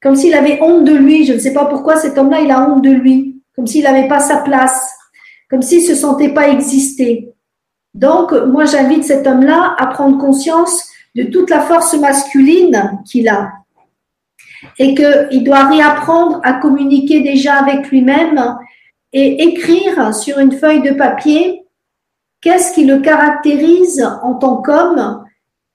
comme 0.01 0.15
s'il 0.15 0.33
avait 0.35 0.61
honte 0.61 0.85
de 0.85 0.93
lui. 0.93 1.25
Je 1.25 1.33
ne 1.33 1.39
sais 1.39 1.53
pas 1.53 1.65
pourquoi 1.65 1.97
cet 1.97 2.17
homme-là, 2.17 2.39
il 2.39 2.49
a 2.49 2.69
honte 2.69 2.81
de 2.81 2.91
lui, 2.91 3.43
comme 3.53 3.67
s'il 3.67 3.83
n'avait 3.83 4.07
pas 4.07 4.21
sa 4.21 4.37
place, 4.37 4.89
comme 5.49 5.61
s'il 5.61 5.81
se 5.81 5.95
sentait 5.95 6.33
pas 6.33 6.47
exister. 6.47 7.33
Donc, 7.93 8.31
moi, 8.31 8.63
j'invite 8.63 9.03
cet 9.03 9.27
homme-là 9.27 9.75
à 9.77 9.87
prendre 9.87 10.17
conscience 10.17 10.87
de 11.13 11.23
toute 11.23 11.49
la 11.49 11.59
force 11.59 11.93
masculine 11.95 13.01
qu'il 13.05 13.27
a 13.27 13.51
et 14.79 14.95
qu'il 14.95 15.43
doit 15.43 15.65
réapprendre 15.65 16.39
à 16.43 16.53
communiquer 16.53 17.19
déjà 17.19 17.55
avec 17.55 17.89
lui-même 17.89 18.57
et 19.11 19.43
écrire 19.43 20.15
sur 20.15 20.39
une 20.39 20.53
feuille 20.53 20.81
de 20.81 20.91
papier 20.91 21.65
qu'est-ce 22.39 22.73
qui 22.73 22.85
le 22.85 23.01
caractérise 23.01 24.07
en 24.23 24.35
tant 24.35 24.61
qu'homme 24.61 25.24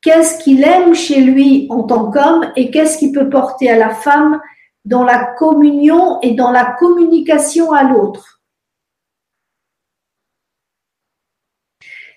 qu'est-ce 0.00 0.42
qu'il 0.42 0.62
aime 0.64 0.94
chez 0.94 1.20
lui 1.20 1.66
en 1.70 1.82
tant 1.82 2.10
qu'homme 2.10 2.52
et 2.56 2.70
qu'est-ce 2.70 2.98
qu'il 2.98 3.12
peut 3.12 3.28
porter 3.28 3.70
à 3.70 3.76
la 3.76 3.94
femme 3.94 4.40
dans 4.84 5.04
la 5.04 5.24
communion 5.34 6.20
et 6.22 6.32
dans 6.32 6.50
la 6.50 6.76
communication 6.78 7.72
à 7.72 7.84
l'autre? 7.84 8.42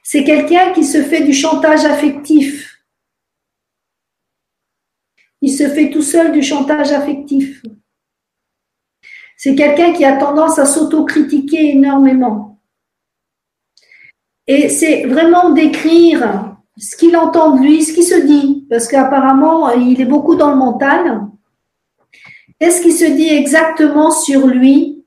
C'est 0.03 0.23
quelqu'un 0.23 0.73
qui 0.73 0.84
se 0.84 1.01
fait 1.01 1.23
du 1.23 1.34
chantage 1.34 1.85
affectif. 1.85 2.84
Il 5.41 5.51
se 5.51 5.68
fait 5.69 5.89
tout 5.89 6.01
seul 6.01 6.31
du 6.31 6.41
chantage 6.41 6.91
affectif. 6.91 7.61
C'est 9.38 9.55
quelqu'un 9.55 9.91
qui 9.93 10.05
a 10.05 10.18
tendance 10.18 10.60
à 10.60 10.65
s'autocritiquer 10.65 11.72
énormément. 11.72 12.61
Et 14.47 14.69
c'est 14.69 15.05
vraiment 15.05 15.51
d'écrire 15.51 16.53
ce 16.78 16.95
qu'il 16.95 17.16
entend 17.16 17.56
de 17.56 17.62
lui, 17.62 17.84
ce 17.84 17.94
qui 17.94 18.04
se 18.04 18.16
dit, 18.16 18.66
parce 18.70 18.88
qu'apparemment, 18.88 19.72
il 19.72 20.02
est 20.02 20.06
beaucoup 20.06 20.36
dans 20.36 20.50
le 20.50 20.58
mental. 20.58 21.28
Qu'est-ce 22.60 22.82
qui 22.82 22.91
se 22.91 23.06
dit 23.06 23.30
exactement 23.30 24.12
sur 24.12 24.48
lui? 24.48 25.06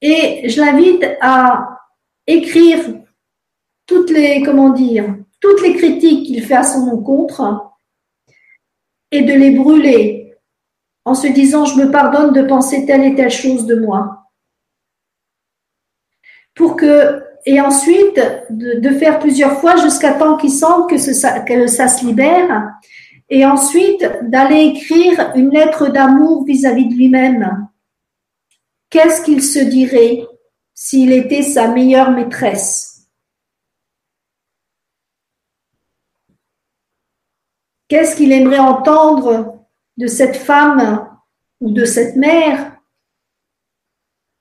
Et 0.00 0.48
je 0.48 0.60
l'invite 0.60 1.04
à 1.20 1.80
écrire 2.26 2.78
toutes 3.86 4.10
les, 4.10 4.42
comment 4.42 4.70
dire, 4.70 5.16
toutes 5.40 5.62
les 5.62 5.74
critiques 5.74 6.26
qu'il 6.26 6.42
fait 6.42 6.56
à 6.56 6.64
son 6.64 6.88
encontre 6.88 7.72
et 9.10 9.22
de 9.22 9.32
les 9.32 9.52
brûler 9.52 10.36
en 11.04 11.14
se 11.14 11.26
disant 11.26 11.64
je 11.64 11.76
me 11.76 11.90
pardonne 11.90 12.32
de 12.32 12.42
penser 12.42 12.84
telle 12.84 13.04
et 13.04 13.14
telle 13.14 13.30
chose 13.30 13.66
de 13.66 13.76
moi. 13.76 14.30
Pour 16.54 16.76
que 16.76 17.27
et 17.46 17.60
ensuite 17.60 18.20
de, 18.50 18.90
faire 18.90 19.18
plusieurs 19.18 19.60
fois 19.60 19.76
jusqu'à 19.76 20.14
temps 20.14 20.36
qu'il 20.36 20.50
que, 20.50 21.44
que 21.44 21.66
ça 21.66 21.88
se 21.88 22.04
libère, 22.04 22.72
et 23.30 23.44
ensuite 23.44 24.04
d'aller 24.22 24.74
écrire 24.74 25.32
une 25.34 25.50
lettre 25.50 25.88
d'amour 25.88 26.44
vis-à-vis 26.44 26.86
de 26.86 26.94
lui-même. 26.94 27.68
Qu'est-ce 28.90 29.22
qu'il 29.22 29.42
se 29.42 29.58
dirait 29.58 30.26
s'il 30.74 31.12
était 31.12 31.42
sa 31.42 31.68
meilleure 31.68 32.10
maîtresse? 32.10 33.08
Qu'est-ce 37.88 38.16
qu'il 38.16 38.32
aimerait 38.32 38.58
entendre 38.58 39.66
de 39.96 40.06
cette 40.06 40.36
femme 40.36 41.08
ou 41.60 41.72
de 41.72 41.84
cette 41.84 42.16
mère 42.16 42.78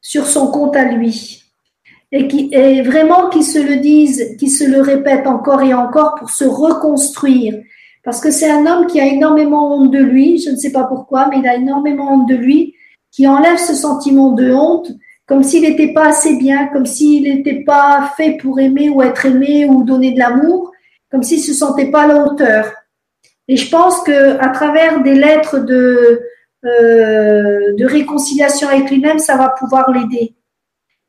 sur 0.01 0.27
son 0.27 0.51
compte 0.51 0.75
à 0.75 0.85
lui? 0.85 1.46
Et, 2.11 2.27
qui, 2.27 2.49
et 2.53 2.81
vraiment 2.81 3.29
qu'ils 3.29 3.43
se 3.43 3.59
le 3.59 3.77
disent, 3.77 4.35
qu'ils 4.37 4.51
se 4.51 4.63
le 4.63 4.81
répètent 4.81 5.27
encore 5.27 5.61
et 5.61 5.73
encore 5.73 6.15
pour 6.15 6.29
se 6.29 6.45
reconstruire. 6.45 7.55
Parce 8.03 8.21
que 8.21 8.31
c'est 8.31 8.49
un 8.49 8.65
homme 8.65 8.87
qui 8.87 8.99
a 8.99 9.05
énormément 9.05 9.75
honte 9.75 9.91
de 9.91 9.99
lui, 9.99 10.39
je 10.39 10.49
ne 10.49 10.55
sais 10.55 10.71
pas 10.71 10.85
pourquoi, 10.85 11.27
mais 11.29 11.39
il 11.39 11.47
a 11.47 11.55
énormément 11.55 12.13
honte 12.13 12.29
de 12.29 12.35
lui, 12.35 12.75
qui 13.11 13.27
enlève 13.27 13.57
ce 13.57 13.73
sentiment 13.73 14.31
de 14.31 14.53
honte, 14.53 14.91
comme 15.25 15.43
s'il 15.43 15.63
n'était 15.63 15.91
pas 15.93 16.07
assez 16.07 16.37
bien, 16.37 16.67
comme 16.67 16.85
s'il 16.85 17.23
n'était 17.23 17.63
pas 17.65 18.11
fait 18.15 18.37
pour 18.37 18.59
aimer 18.59 18.89
ou 18.89 19.01
être 19.01 19.25
aimé 19.25 19.65
ou 19.65 19.83
donner 19.83 20.13
de 20.13 20.19
l'amour, 20.19 20.71
comme 21.11 21.23
s'il 21.23 21.41
se 21.41 21.53
sentait 21.53 21.91
pas 21.91 22.03
à 22.03 22.07
la 22.07 22.23
hauteur. 22.23 22.71
Et 23.49 23.57
je 23.57 23.69
pense 23.69 24.01
que 24.01 24.39
à 24.39 24.49
travers 24.49 25.03
des 25.03 25.15
lettres 25.15 25.59
de 25.59 26.21
euh, 26.65 27.75
de 27.75 27.85
réconciliation 27.85 28.67
avec 28.67 28.89
lui-même, 28.89 29.19
ça 29.19 29.37
va 29.37 29.49
pouvoir 29.49 29.91
l'aider. 29.91 30.33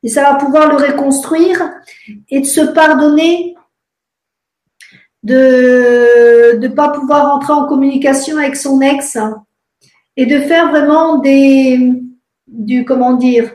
Et 0.03 0.07
ça 0.07 0.23
va 0.23 0.35
pouvoir 0.35 0.69
le 0.69 0.75
reconstruire 0.75 1.71
et 2.29 2.39
de 2.41 2.45
se 2.45 2.61
pardonner 2.61 3.55
de 5.23 6.57
ne 6.57 6.67
pas 6.69 6.89
pouvoir 6.89 7.35
entrer 7.35 7.51
en 7.51 7.67
communication 7.67 8.37
avec 8.37 8.55
son 8.55 8.79
ex 8.79 9.17
et 10.15 10.25
de 10.25 10.39
faire 10.39 10.69
vraiment 10.69 11.17
des 11.17 12.01
du 12.47 12.85
comment 12.85 13.13
dire 13.13 13.53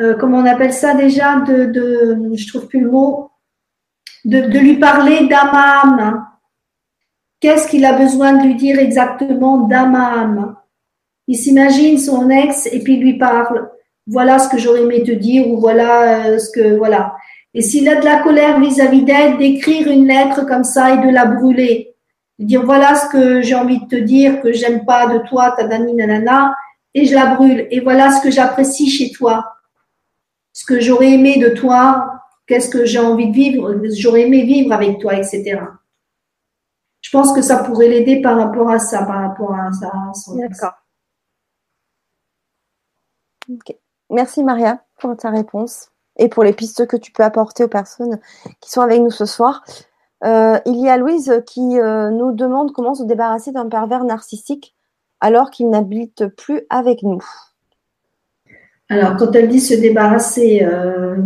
euh, 0.00 0.16
comment 0.16 0.38
on 0.38 0.46
appelle 0.46 0.72
ça 0.72 0.94
déjà 0.94 1.40
de, 1.40 1.66
de 1.66 2.34
je 2.34 2.48
trouve 2.48 2.66
plus 2.66 2.80
le 2.80 2.90
mot 2.90 3.30
de, 4.24 4.40
de 4.40 4.58
lui 4.58 4.78
parler 4.78 5.28
d'âme 5.28 6.26
Qu'est-ce 7.44 7.68
qu'il 7.68 7.84
a 7.84 7.92
besoin 7.92 8.32
de 8.32 8.46
lui 8.46 8.54
dire 8.54 8.78
exactement 8.78 9.68
d'âme? 9.68 10.56
Il 11.26 11.36
s'imagine 11.36 11.98
son 11.98 12.30
ex 12.30 12.66
et 12.72 12.82
puis 12.82 12.94
il 12.94 13.02
lui 13.02 13.18
parle 13.18 13.70
voilà 14.06 14.38
ce 14.38 14.48
que 14.48 14.58
j'aurais 14.58 14.82
aimé 14.82 15.02
te 15.02 15.12
dire 15.12 15.48
ou 15.48 15.58
voilà 15.58 16.26
euh, 16.26 16.38
ce 16.38 16.50
que 16.50 16.76
voilà. 16.76 17.16
Et 17.54 17.62
s'il 17.62 17.88
a 17.88 17.96
de 18.00 18.04
la 18.04 18.22
colère 18.22 18.60
vis-à-vis 18.60 19.02
d'elle, 19.02 19.38
d'écrire 19.38 19.88
une 19.88 20.06
lettre 20.06 20.44
comme 20.46 20.64
ça 20.64 20.94
et 20.94 21.06
de 21.06 21.12
la 21.12 21.26
brûler. 21.26 21.94
De 22.38 22.46
dire 22.46 22.64
voilà 22.64 22.94
ce 22.96 23.08
que 23.08 23.42
j'ai 23.42 23.54
envie 23.54 23.80
de 23.80 23.86
te 23.86 23.96
dire, 23.96 24.40
que 24.40 24.52
j'aime 24.52 24.84
pas 24.84 25.06
de 25.06 25.18
toi, 25.28 25.54
ta 25.56 25.66
nanana, 25.66 26.56
et 26.92 27.06
je 27.06 27.14
la 27.14 27.34
brûle. 27.34 27.68
Et 27.70 27.80
voilà 27.80 28.10
ce 28.10 28.22
que 28.22 28.30
j'apprécie 28.30 28.90
chez 28.90 29.12
toi. 29.12 29.44
Ce 30.52 30.64
que 30.64 30.80
j'aurais 30.80 31.12
aimé 31.12 31.38
de 31.38 31.50
toi, 31.50 32.22
qu'est-ce 32.46 32.68
que 32.68 32.84
j'ai 32.84 32.98
envie 32.98 33.28
de 33.28 33.34
vivre, 33.34 33.80
j'aurais 33.92 34.22
aimé 34.22 34.42
vivre 34.42 34.72
avec 34.72 34.98
toi, 34.98 35.14
etc. 35.14 35.60
Je 37.00 37.10
pense 37.10 37.32
que 37.32 37.42
ça 37.42 37.62
pourrait 37.62 37.88
l'aider 37.88 38.20
par 38.20 38.36
rapport 38.36 38.70
à 38.70 38.78
ça, 38.78 39.04
par 39.04 39.20
rapport 39.28 39.54
à 39.54 39.72
ça. 39.72 39.92
D'accord. 40.36 40.74
Merci 44.10 44.44
Maria 44.44 44.82
pour 44.98 45.16
ta 45.16 45.30
réponse 45.30 45.90
et 46.16 46.28
pour 46.28 46.44
les 46.44 46.52
pistes 46.52 46.86
que 46.86 46.96
tu 46.96 47.12
peux 47.12 47.22
apporter 47.22 47.64
aux 47.64 47.68
personnes 47.68 48.20
qui 48.60 48.70
sont 48.70 48.80
avec 48.80 49.00
nous 49.00 49.10
ce 49.10 49.26
soir. 49.26 49.64
Euh, 50.24 50.58
il 50.66 50.76
y 50.80 50.88
a 50.88 50.96
Louise 50.96 51.42
qui 51.46 51.78
euh, 51.78 52.10
nous 52.10 52.32
demande 52.32 52.72
comment 52.72 52.94
se 52.94 53.02
débarrasser 53.02 53.52
d'un 53.52 53.68
pervers 53.68 54.04
narcissique 54.04 54.74
alors 55.20 55.50
qu'il 55.50 55.68
n'habite 55.70 56.26
plus 56.28 56.62
avec 56.70 57.02
nous. 57.02 57.22
Alors, 58.90 59.16
quand 59.16 59.34
elle 59.34 59.48
dit 59.48 59.60
se 59.60 59.74
débarrasser, 59.74 60.62
euh, 60.62 61.16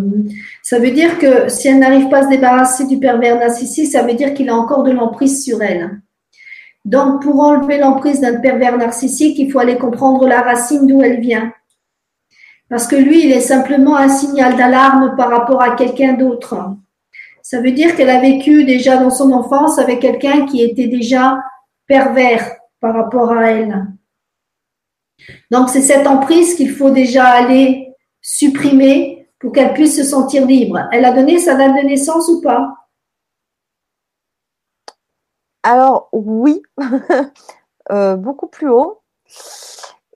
ça 0.63 0.79
veut 0.79 0.93
dire 0.93 1.19
que 1.19 1.49
si 1.49 1.69
elle 1.69 1.81
n'arrive 1.81 2.09
pas 2.09 2.19
à 2.19 2.23
se 2.23 2.29
débarrasser 2.29 2.87
du 2.87 2.99
pervers 2.99 3.39
narcissique, 3.39 3.91
ça 3.91 4.03
veut 4.03 4.15
dire 4.15 4.35
qu'il 4.35 4.49
a 4.49 4.55
encore 4.55 4.85
de 4.85 4.93
l'emprise 4.93 5.45
sur 5.45 5.61
elle. 5.61 6.01
Donc, 6.85 7.23
pour 7.23 7.41
enlever 7.41 7.79
l'emprise 7.79 8.21
d'un 8.21 8.41
pervers 8.41 8.79
narcissique, 8.79 9.39
il 9.39 9.51
faut 9.51 9.59
aller 9.59 9.77
comprendre 9.77 10.27
la 10.29 10.41
racine 10.41 10.87
d'où 10.87 11.03
elle 11.03 11.21
vient. 11.21 11.53
Parce 12.69 12.87
que 12.87 12.97
lui, 12.97 13.25
il 13.25 13.33
est 13.33 13.41
simplement 13.41 13.97
un 13.97 14.09
signal 14.09 14.57
d'alarme 14.57 15.17
par 15.17 15.31
rapport 15.31 15.63
à 15.63 15.75
quelqu'un 15.75 16.15
d'autre. 16.15 16.57
Ça 17.43 17.63
veut 17.63 17.73
dire 17.73 17.97
qu'elle 17.97 18.11
a 18.11 18.21
vécu 18.21 18.65
déjà 18.65 18.99
dans 18.99 19.11
son 19.11 19.33
enfance 19.33 19.79
avec 19.79 20.01
quelqu'un 20.01 20.45
qui 20.47 20.63
était 20.63 20.87
déjà 20.87 21.39
pervers 21.87 22.57
par 22.81 22.95
rapport 22.95 23.33
à 23.33 23.51
elle. 23.51 23.87
Donc 25.51 25.71
c'est 25.71 25.83
cette 25.83 26.07
emprise 26.07 26.55
qu'il 26.55 26.71
faut 26.71 26.91
déjà 26.91 27.25
aller 27.25 27.95
supprimer 28.21 29.29
pour 29.39 29.53
qu'elle 29.53 29.73
puisse 29.73 29.97
se 29.97 30.05
sentir 30.05 30.47
libre. 30.47 30.89
Elle 30.93 31.05
a 31.05 31.13
donné 31.13 31.39
sa 31.39 31.55
date 31.55 31.75
de 31.75 31.87
naissance 31.87 32.29
ou 32.29 32.43
pas? 32.43 32.75
Alors 35.63 36.09
oui, 36.13 36.63
euh, 37.91 38.17
beaucoup 38.17 38.49
plus 38.49 38.69
haut. 38.69 39.01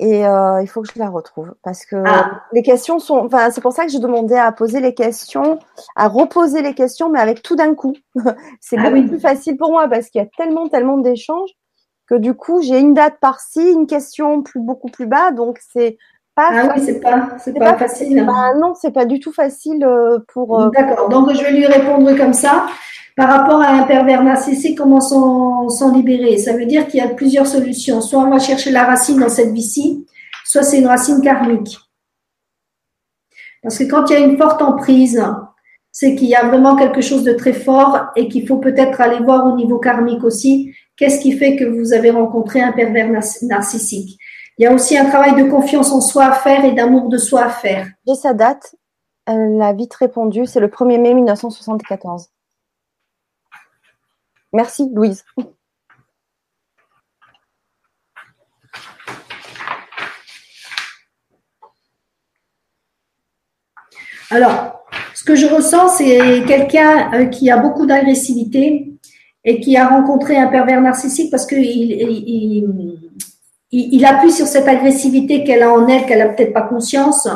Et 0.02 0.26
euh, 0.26 0.60
il 0.60 0.66
faut 0.66 0.82
que 0.82 0.88
je 0.92 0.98
la 0.98 1.08
retrouve 1.08 1.54
parce 1.62 1.86
que 1.86 1.94
ah. 2.04 2.42
les 2.50 2.64
questions 2.64 2.98
sont. 2.98 3.18
Enfin, 3.18 3.52
c'est 3.52 3.60
pour 3.60 3.72
ça 3.72 3.86
que 3.86 3.92
je 3.92 3.98
demandais 3.98 4.36
à 4.36 4.50
poser 4.50 4.80
les 4.80 4.94
questions, 4.94 5.60
à 5.94 6.08
reposer 6.08 6.60
les 6.60 6.74
questions, 6.74 7.08
mais 7.08 7.20
avec 7.20 7.40
tout 7.40 7.54
d'un 7.54 7.76
coup. 7.76 7.94
c'est 8.60 8.76
ah 8.78 8.90
beaucoup 8.90 9.06
plus 9.06 9.20
facile 9.20 9.56
pour 9.56 9.70
moi 9.70 9.86
parce 9.86 10.08
qu'il 10.08 10.20
y 10.20 10.24
a 10.24 10.28
tellement, 10.36 10.68
tellement 10.68 10.98
d'échanges 10.98 11.50
que 12.08 12.16
du 12.16 12.34
coup, 12.34 12.60
j'ai 12.62 12.80
une 12.80 12.94
date 12.94 13.20
par-ci, 13.20 13.60
une 13.60 13.86
question 13.86 14.42
plus, 14.42 14.58
beaucoup 14.58 14.88
plus 14.88 15.06
bas. 15.06 15.30
Donc, 15.30 15.60
c'est 15.72 15.98
pas. 16.34 16.48
Ah 16.50 16.72
oui, 16.74 16.82
c'est 16.84 17.00
pas, 17.00 17.36
c'est 17.38 17.52
pas, 17.54 17.76
facile. 17.76 18.24
Bah, 18.26 18.54
non, 18.58 18.74
c'est 18.74 18.92
pas 18.92 19.04
du 19.04 19.20
tout 19.20 19.32
facile 19.32 19.84
euh, 19.84 20.18
pour. 20.28 20.60
Euh, 20.60 20.70
D'accord. 20.70 21.08
Donc, 21.08 21.32
je 21.34 21.42
vais 21.42 21.52
lui 21.52 21.66
répondre 21.66 22.16
comme 22.16 22.32
ça. 22.32 22.66
Par 23.14 23.28
rapport 23.28 23.60
à 23.60 23.68
un 23.68 23.82
pervers 23.82 24.24
narcissique, 24.24 24.78
comment 24.78 25.00
s'en 25.00 25.92
libérer? 25.92 26.38
Ça 26.38 26.54
veut 26.54 26.64
dire 26.64 26.86
qu'il 26.86 26.98
y 26.98 27.02
a 27.02 27.08
plusieurs 27.08 27.46
solutions. 27.46 28.00
Soit 28.00 28.20
on 28.20 28.30
va 28.30 28.38
chercher 28.38 28.70
la 28.70 28.84
racine 28.84 29.18
dans 29.18 29.28
cette 29.28 29.52
vie-ci, 29.52 30.06
soit 30.46 30.62
c'est 30.62 30.78
une 30.78 30.86
racine 30.86 31.20
karmique. 31.20 31.76
Parce 33.62 33.78
que 33.78 33.84
quand 33.84 34.08
il 34.08 34.12
y 34.14 34.16
a 34.16 34.20
une 34.20 34.38
forte 34.38 34.62
emprise, 34.62 35.22
c'est 35.92 36.14
qu'il 36.14 36.28
y 36.28 36.34
a 36.34 36.46
vraiment 36.46 36.74
quelque 36.74 37.02
chose 37.02 37.22
de 37.22 37.34
très 37.34 37.52
fort 37.52 38.06
et 38.16 38.28
qu'il 38.28 38.46
faut 38.46 38.56
peut-être 38.56 39.02
aller 39.02 39.22
voir 39.22 39.46
au 39.46 39.56
niveau 39.56 39.78
karmique 39.78 40.24
aussi. 40.24 40.74
Qu'est-ce 40.96 41.20
qui 41.20 41.32
fait 41.32 41.56
que 41.56 41.64
vous 41.64 41.92
avez 41.92 42.10
rencontré 42.10 42.62
un 42.62 42.72
pervers 42.72 43.10
narcissique? 43.42 44.18
Il 44.58 44.64
y 44.64 44.66
a 44.66 44.72
aussi 44.72 44.96
un 44.96 45.08
travail 45.08 45.34
de 45.34 45.50
confiance 45.50 45.90
en 45.92 46.00
soi 46.00 46.26
à 46.26 46.32
faire 46.32 46.64
et 46.64 46.72
d'amour 46.72 47.08
de 47.08 47.18
soi 47.18 47.44
à 47.44 47.50
faire. 47.50 47.88
J'ai 48.06 48.14
sa 48.14 48.34
date. 48.34 48.74
Elle 49.26 49.60
a 49.62 49.72
vite 49.72 49.94
répondu. 49.94 50.46
C'est 50.46 50.60
le 50.60 50.68
1er 50.68 51.00
mai 51.00 51.14
1974. 51.14 52.28
Merci, 54.52 54.90
Louise. 54.92 55.24
Alors, 64.30 64.82
ce 65.14 65.24
que 65.24 65.34
je 65.34 65.46
ressens, 65.46 65.88
c'est 65.88 66.44
quelqu'un 66.46 67.12
euh, 67.12 67.26
qui 67.26 67.50
a 67.50 67.58
beaucoup 67.58 67.84
d'agressivité 67.86 68.92
et 69.44 69.60
qui 69.60 69.76
a 69.76 69.88
rencontré 69.88 70.36
un 70.38 70.48
pervers 70.48 70.80
narcissique 70.80 71.30
parce 71.30 71.46
qu'il 71.46 71.58
il, 71.58 71.92
il, 71.92 73.01
appuie 74.04 74.32
sur 74.32 74.46
cette 74.46 74.68
agressivité 74.68 75.44
qu'elle 75.44 75.62
a 75.62 75.72
en 75.72 75.86
elle, 75.88 76.06
qu'elle 76.06 76.18
n'a 76.18 76.28
peut-être 76.28 76.52
pas 76.52 76.62
conscience, 76.62 77.28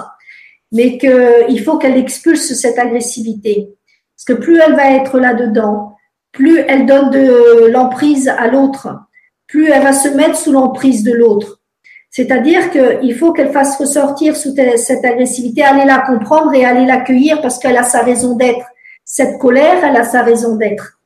mais 0.72 0.98
qu'il 0.98 1.60
faut 1.64 1.78
qu'elle 1.78 1.96
expulse 1.96 2.52
cette 2.54 2.78
agressivité. 2.78 3.68
Parce 4.16 4.38
que 4.38 4.42
plus 4.42 4.58
elle 4.58 4.74
va 4.74 4.92
être 4.92 5.18
là-dedans, 5.18 5.96
plus 6.32 6.58
elle 6.68 6.86
donne 6.86 7.10
de 7.10 7.68
l'emprise 7.68 8.28
à 8.28 8.48
l'autre, 8.48 8.88
plus 9.46 9.70
elle 9.70 9.82
va 9.82 9.92
se 9.92 10.08
mettre 10.08 10.36
sous 10.36 10.52
l'emprise 10.52 11.02
de 11.02 11.12
l'autre. 11.12 11.60
C'est-à-dire 12.10 12.70
qu'il 12.70 13.14
faut 13.14 13.32
qu'elle 13.32 13.52
fasse 13.52 13.78
ressortir 13.78 14.36
cette 14.36 15.04
agressivité, 15.04 15.62
aller 15.62 15.84
la 15.84 15.98
comprendre 15.98 16.54
et 16.54 16.64
aller 16.64 16.86
l'accueillir 16.86 17.42
parce 17.42 17.58
qu'elle 17.58 17.76
a 17.76 17.82
sa 17.82 18.02
raison 18.02 18.36
d'être. 18.36 18.64
Cette 19.04 19.38
colère, 19.38 19.84
elle 19.84 19.96
a 19.96 20.04
sa 20.04 20.22
raison 20.22 20.56
d'être. 20.56 20.98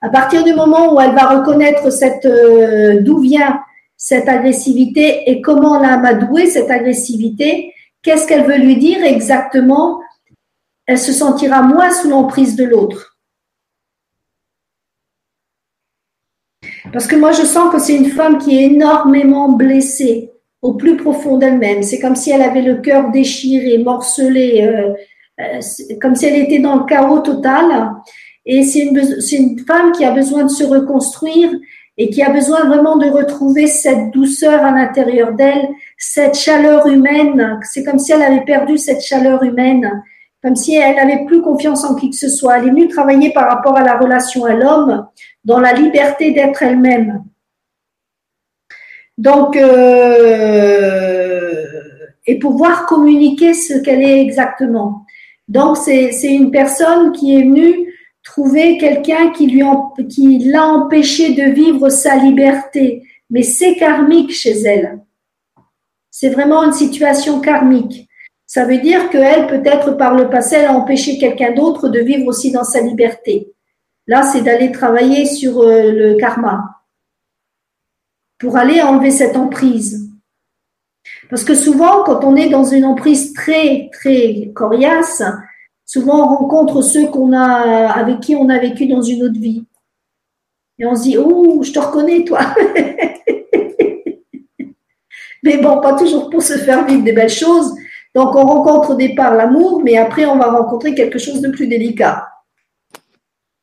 À 0.00 0.08
partir 0.08 0.42
du 0.42 0.54
moment 0.54 0.94
où 0.94 1.00
elle 1.00 1.14
va 1.14 1.28
reconnaître 1.28 1.90
cette 1.90 2.26
euh, 2.26 3.00
d'où 3.00 3.18
vient 3.20 3.60
cette 3.96 4.28
agressivité 4.28 5.30
et 5.30 5.40
comment 5.40 5.78
elle 5.78 5.88
a 5.88 5.94
amadoué 5.94 6.46
cette 6.46 6.70
agressivité, 6.70 7.72
qu'est-ce 8.02 8.26
qu'elle 8.26 8.44
veut 8.44 8.58
lui 8.58 8.76
dire 8.76 9.02
exactement, 9.02 10.00
elle 10.86 10.98
se 10.98 11.12
sentira 11.12 11.62
moins 11.62 11.90
sous 11.90 12.10
l'emprise 12.10 12.56
de 12.56 12.64
l'autre. 12.64 13.14
Parce 16.92 17.06
que 17.06 17.16
moi, 17.16 17.32
je 17.32 17.42
sens 17.42 17.72
que 17.72 17.80
c'est 17.80 17.96
une 17.96 18.10
femme 18.10 18.38
qui 18.38 18.56
est 18.56 18.64
énormément 18.64 19.50
blessée 19.50 20.30
au 20.60 20.74
plus 20.74 20.96
profond 20.96 21.38
d'elle-même. 21.38 21.82
C'est 21.82 21.98
comme 21.98 22.16
si 22.16 22.30
elle 22.30 22.42
avait 22.42 22.62
le 22.62 22.76
cœur 22.76 23.10
déchiré, 23.10 23.78
morcelé, 23.78 24.62
euh, 24.62 24.92
euh, 25.40 25.60
comme 26.00 26.14
si 26.14 26.26
elle 26.26 26.42
était 26.42 26.58
dans 26.58 26.76
le 26.76 26.84
chaos 26.84 27.20
total. 27.20 27.92
Et 28.46 28.62
c'est 28.62 28.80
une 28.80 29.58
femme 29.66 29.92
qui 29.92 30.04
a 30.04 30.10
besoin 30.10 30.44
de 30.44 30.50
se 30.50 30.64
reconstruire 30.64 31.50
et 31.96 32.10
qui 32.10 32.22
a 32.22 32.30
besoin 32.30 32.64
vraiment 32.64 32.96
de 32.96 33.08
retrouver 33.08 33.66
cette 33.66 34.10
douceur 34.10 34.64
à 34.64 34.72
l'intérieur 34.72 35.32
d'elle, 35.32 35.68
cette 35.96 36.34
chaleur 36.34 36.86
humaine. 36.86 37.60
C'est 37.62 37.84
comme 37.84 37.98
si 37.98 38.12
elle 38.12 38.22
avait 38.22 38.44
perdu 38.44 38.78
cette 38.78 39.02
chaleur 39.02 39.42
humaine, 39.44 40.02
comme 40.42 40.56
si 40.56 40.74
elle 40.74 40.96
n'avait 40.96 41.24
plus 41.24 41.40
confiance 41.40 41.84
en 41.84 41.94
qui 41.94 42.10
que 42.10 42.16
ce 42.16 42.28
soit. 42.28 42.58
Elle 42.58 42.66
est 42.66 42.70
venue 42.70 42.88
travailler 42.88 43.32
par 43.32 43.48
rapport 43.48 43.76
à 43.76 43.84
la 43.84 43.96
relation 43.96 44.44
à 44.44 44.54
l'homme 44.54 45.06
dans 45.44 45.60
la 45.60 45.72
liberté 45.72 46.32
d'être 46.32 46.62
elle-même. 46.62 47.22
Donc, 49.16 49.56
euh, 49.56 50.84
et 52.26 52.40
pouvoir 52.40 52.86
communiquer 52.86 53.54
ce 53.54 53.78
qu'elle 53.78 54.02
est 54.02 54.20
exactement. 54.20 55.06
Donc, 55.46 55.76
c'est 55.76 56.10
une 56.24 56.50
personne 56.50 57.12
qui 57.12 57.38
est 57.38 57.42
venue 57.42 57.93
trouver 58.24 58.78
quelqu'un 58.78 59.30
qui 59.30 59.46
lui 59.46 59.62
qui 60.08 60.38
l'a 60.38 60.66
empêché 60.66 61.34
de 61.34 61.52
vivre 61.52 61.90
sa 61.90 62.16
liberté, 62.16 63.06
mais 63.30 63.42
c'est 63.42 63.76
karmique 63.76 64.32
chez 64.32 64.62
elle. 64.62 65.00
C'est 66.10 66.30
vraiment 66.30 66.64
une 66.64 66.72
situation 66.72 67.40
karmique. 67.40 68.08
Ça 68.46 68.64
veut 68.64 68.78
dire 68.78 69.10
qu'elle, 69.10 69.46
peut-être 69.46 69.92
par 69.92 70.14
le 70.14 70.30
passé, 70.30 70.56
elle 70.56 70.66
a 70.66 70.72
empêché 70.72 71.18
quelqu'un 71.18 71.52
d'autre 71.52 71.88
de 71.88 72.00
vivre 72.00 72.26
aussi 72.26 72.50
dans 72.50 72.64
sa 72.64 72.80
liberté. 72.80 73.52
Là, 74.06 74.22
c'est 74.22 74.42
d'aller 74.42 74.70
travailler 74.70 75.26
sur 75.26 75.62
euh, 75.62 75.90
le 75.90 76.16
karma 76.16 76.82
pour 78.38 78.56
aller 78.56 78.82
enlever 78.82 79.10
cette 79.10 79.36
emprise. 79.36 80.10
Parce 81.30 81.44
que 81.44 81.54
souvent, 81.54 82.04
quand 82.04 82.22
on 82.24 82.36
est 82.36 82.48
dans 82.48 82.64
une 82.64 82.84
emprise 82.84 83.32
très, 83.32 83.88
très 83.92 84.52
coriace, 84.54 85.22
souvent 85.84 86.22
on 86.22 86.36
rencontre 86.36 86.82
ceux 86.82 87.08
qu'on 87.08 87.32
a, 87.32 87.90
avec 87.90 88.20
qui 88.20 88.36
on 88.36 88.48
a 88.48 88.58
vécu 88.58 88.86
dans 88.86 89.02
une 89.02 89.24
autre 89.24 89.38
vie. 89.38 89.64
Et 90.78 90.86
on 90.86 90.94
se 90.96 91.02
dit, 91.02 91.16
oh, 91.18 91.62
je 91.62 91.72
te 91.72 91.78
reconnais, 91.78 92.24
toi. 92.24 92.40
mais 95.42 95.58
bon, 95.58 95.80
pas 95.80 95.96
toujours 95.96 96.30
pour 96.30 96.42
se 96.42 96.58
faire 96.58 96.84
vivre 96.84 97.04
des 97.04 97.12
belles 97.12 97.30
choses. 97.30 97.74
Donc, 98.14 98.34
on 98.34 98.44
rencontre 98.44 98.90
au 98.90 98.94
départ 98.94 99.34
l'amour, 99.34 99.82
mais 99.82 99.96
après, 99.96 100.26
on 100.26 100.36
va 100.36 100.50
rencontrer 100.50 100.94
quelque 100.94 101.18
chose 101.18 101.40
de 101.40 101.50
plus 101.50 101.66
délicat. 101.66 102.28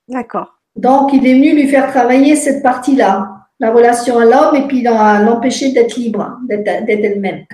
D'accord. 0.08 0.60
Donc, 0.76 1.12
il 1.14 1.26
est 1.26 1.34
venu 1.34 1.54
lui 1.54 1.68
faire 1.68 1.90
travailler 1.90 2.36
cette 2.36 2.64
partie-là, 2.64 3.48
la 3.60 3.72
relation 3.72 4.18
à 4.18 4.26
l'homme, 4.26 4.56
et 4.56 4.68
puis 4.68 4.82
l'empêcher 4.82 5.72
d'être 5.74 5.96
libre, 5.96 6.38
d'être 6.48 6.88
elle-même. 6.88 7.46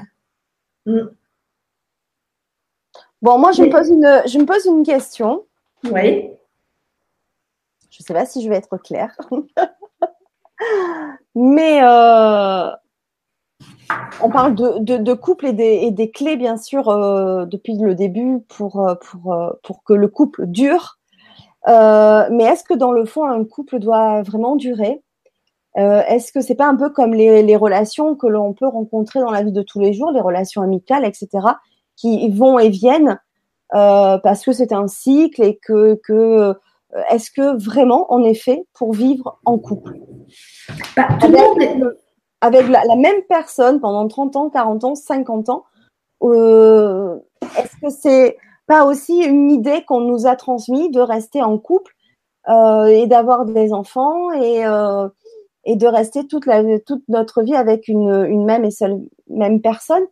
Hmm. 0.85 1.09
Bon, 3.21 3.39
moi, 3.39 3.51
je, 3.51 3.63
me 3.63 3.69
pose 3.69 3.89
une, 3.89 4.21
je 4.27 4.37
me 4.37 4.45
pose 4.45 4.65
une 4.65 4.83
question. 4.83 5.45
Oui. 5.85 6.29
Je 7.89 8.03
ne 8.03 8.05
sais 8.05 8.13
pas 8.13 8.25
si 8.25 8.43
je 8.43 8.49
vais 8.49 8.57
être 8.57 8.77
claire. 8.77 9.17
Mais 11.35 11.81
euh, 11.81 12.69
on 14.21 14.29
parle 14.29 14.55
de, 14.55 14.97
de, 14.97 15.13
couple 15.13 15.47
et 15.47 15.53
des, 15.53 15.79
et 15.83 15.91
des, 15.91 16.11
clés, 16.11 16.35
bien 16.35 16.57
sûr, 16.57 16.89
euh, 16.89 17.45
depuis 17.45 17.77
le 17.77 17.95
début 17.95 18.39
pour, 18.49 18.87
euh, 18.87 18.95
pour, 18.95 19.35
pour 19.63 19.83
que 19.83 19.93
le 19.93 20.07
couple 20.07 20.45
dure. 20.45 20.99
mais 21.65 22.43
est-ce 22.43 22.63
que 22.63 22.75
dans 22.75 22.91
le 22.91 23.05
fond, 23.05 23.25
un 23.25 23.43
couple 23.45 23.79
doit 23.79 24.21
vraiment 24.21 24.55
durer? 24.55 25.01
Est-ce 25.75 26.31
que 26.31 26.41
c'est 26.41 26.55
pas 26.55 26.67
un 26.67 26.75
peu 26.75 26.89
comme 26.89 27.13
les, 27.13 27.43
les 27.43 27.55
relations 27.55 28.15
que 28.15 28.25
l'on 28.25 28.53
peut 28.53 28.67
rencontrer 28.67 29.19
dans 29.19 29.29
la 29.29 29.43
vie 29.43 29.51
de 29.51 29.61
tous 29.61 29.79
les 29.79 29.93
jours, 29.93 30.11
les 30.11 30.21
relations 30.21 30.63
amicales, 30.63 31.05
etc., 31.05 31.29
qui 31.97 32.29
vont 32.29 32.57
et 32.59 32.69
viennent 32.69 33.19
parce 33.71 34.45
que 34.45 34.53
c'est 34.53 34.71
un 34.71 34.87
cycle 34.87 35.43
et 35.43 35.59
que, 35.61 35.99
que 36.03 36.55
est-ce 37.09 37.31
que 37.31 37.61
vraiment 37.61 38.05
on 38.09 38.23
est 38.23 38.33
fait 38.33 38.65
pour 38.73 38.93
vivre 38.93 39.39
en 39.45 39.57
couple? 39.57 39.99
Bah, 40.95 41.07
avec, 42.41 42.69
la, 42.69 42.95
même 42.95 43.21
personne 43.27 43.79
pendant 43.79 44.07
30 44.07 44.35
ans, 44.35 44.49
40 44.49 44.83
ans, 44.83 44.95
50 44.95 45.49
ans, 45.49 45.63
euh, 46.23 47.17
est-ce 47.57 47.75
que 47.81 47.89
c'est 47.89 48.37
pas 48.67 48.85
aussi 48.85 49.23
une 49.23 49.49
idée 49.49 49.83
qu'on 49.85 50.01
nous 50.01 50.27
a 50.27 50.35
transmise 50.35 50.91
de 50.91 50.99
rester 50.99 51.41
en 51.41 51.57
couple 51.57 51.93
euh, 52.49 52.85
et 52.85 53.07
d'avoir 53.07 53.45
des 53.45 53.73
enfants 53.73 54.31
et, 54.31 54.65
euh, 54.65 55.07
et 55.65 55.75
de 55.75 55.87
rester 55.87 56.27
toute, 56.27 56.45
la, 56.45 56.79
toute 56.79 57.03
notre 57.07 57.41
vie 57.43 57.55
avec 57.55 57.87
une, 57.87 58.25
une 58.29 58.45
même 58.45 58.65
et 58.65 58.71
seule 58.71 58.99
même 59.27 59.61
personne? 59.61 60.05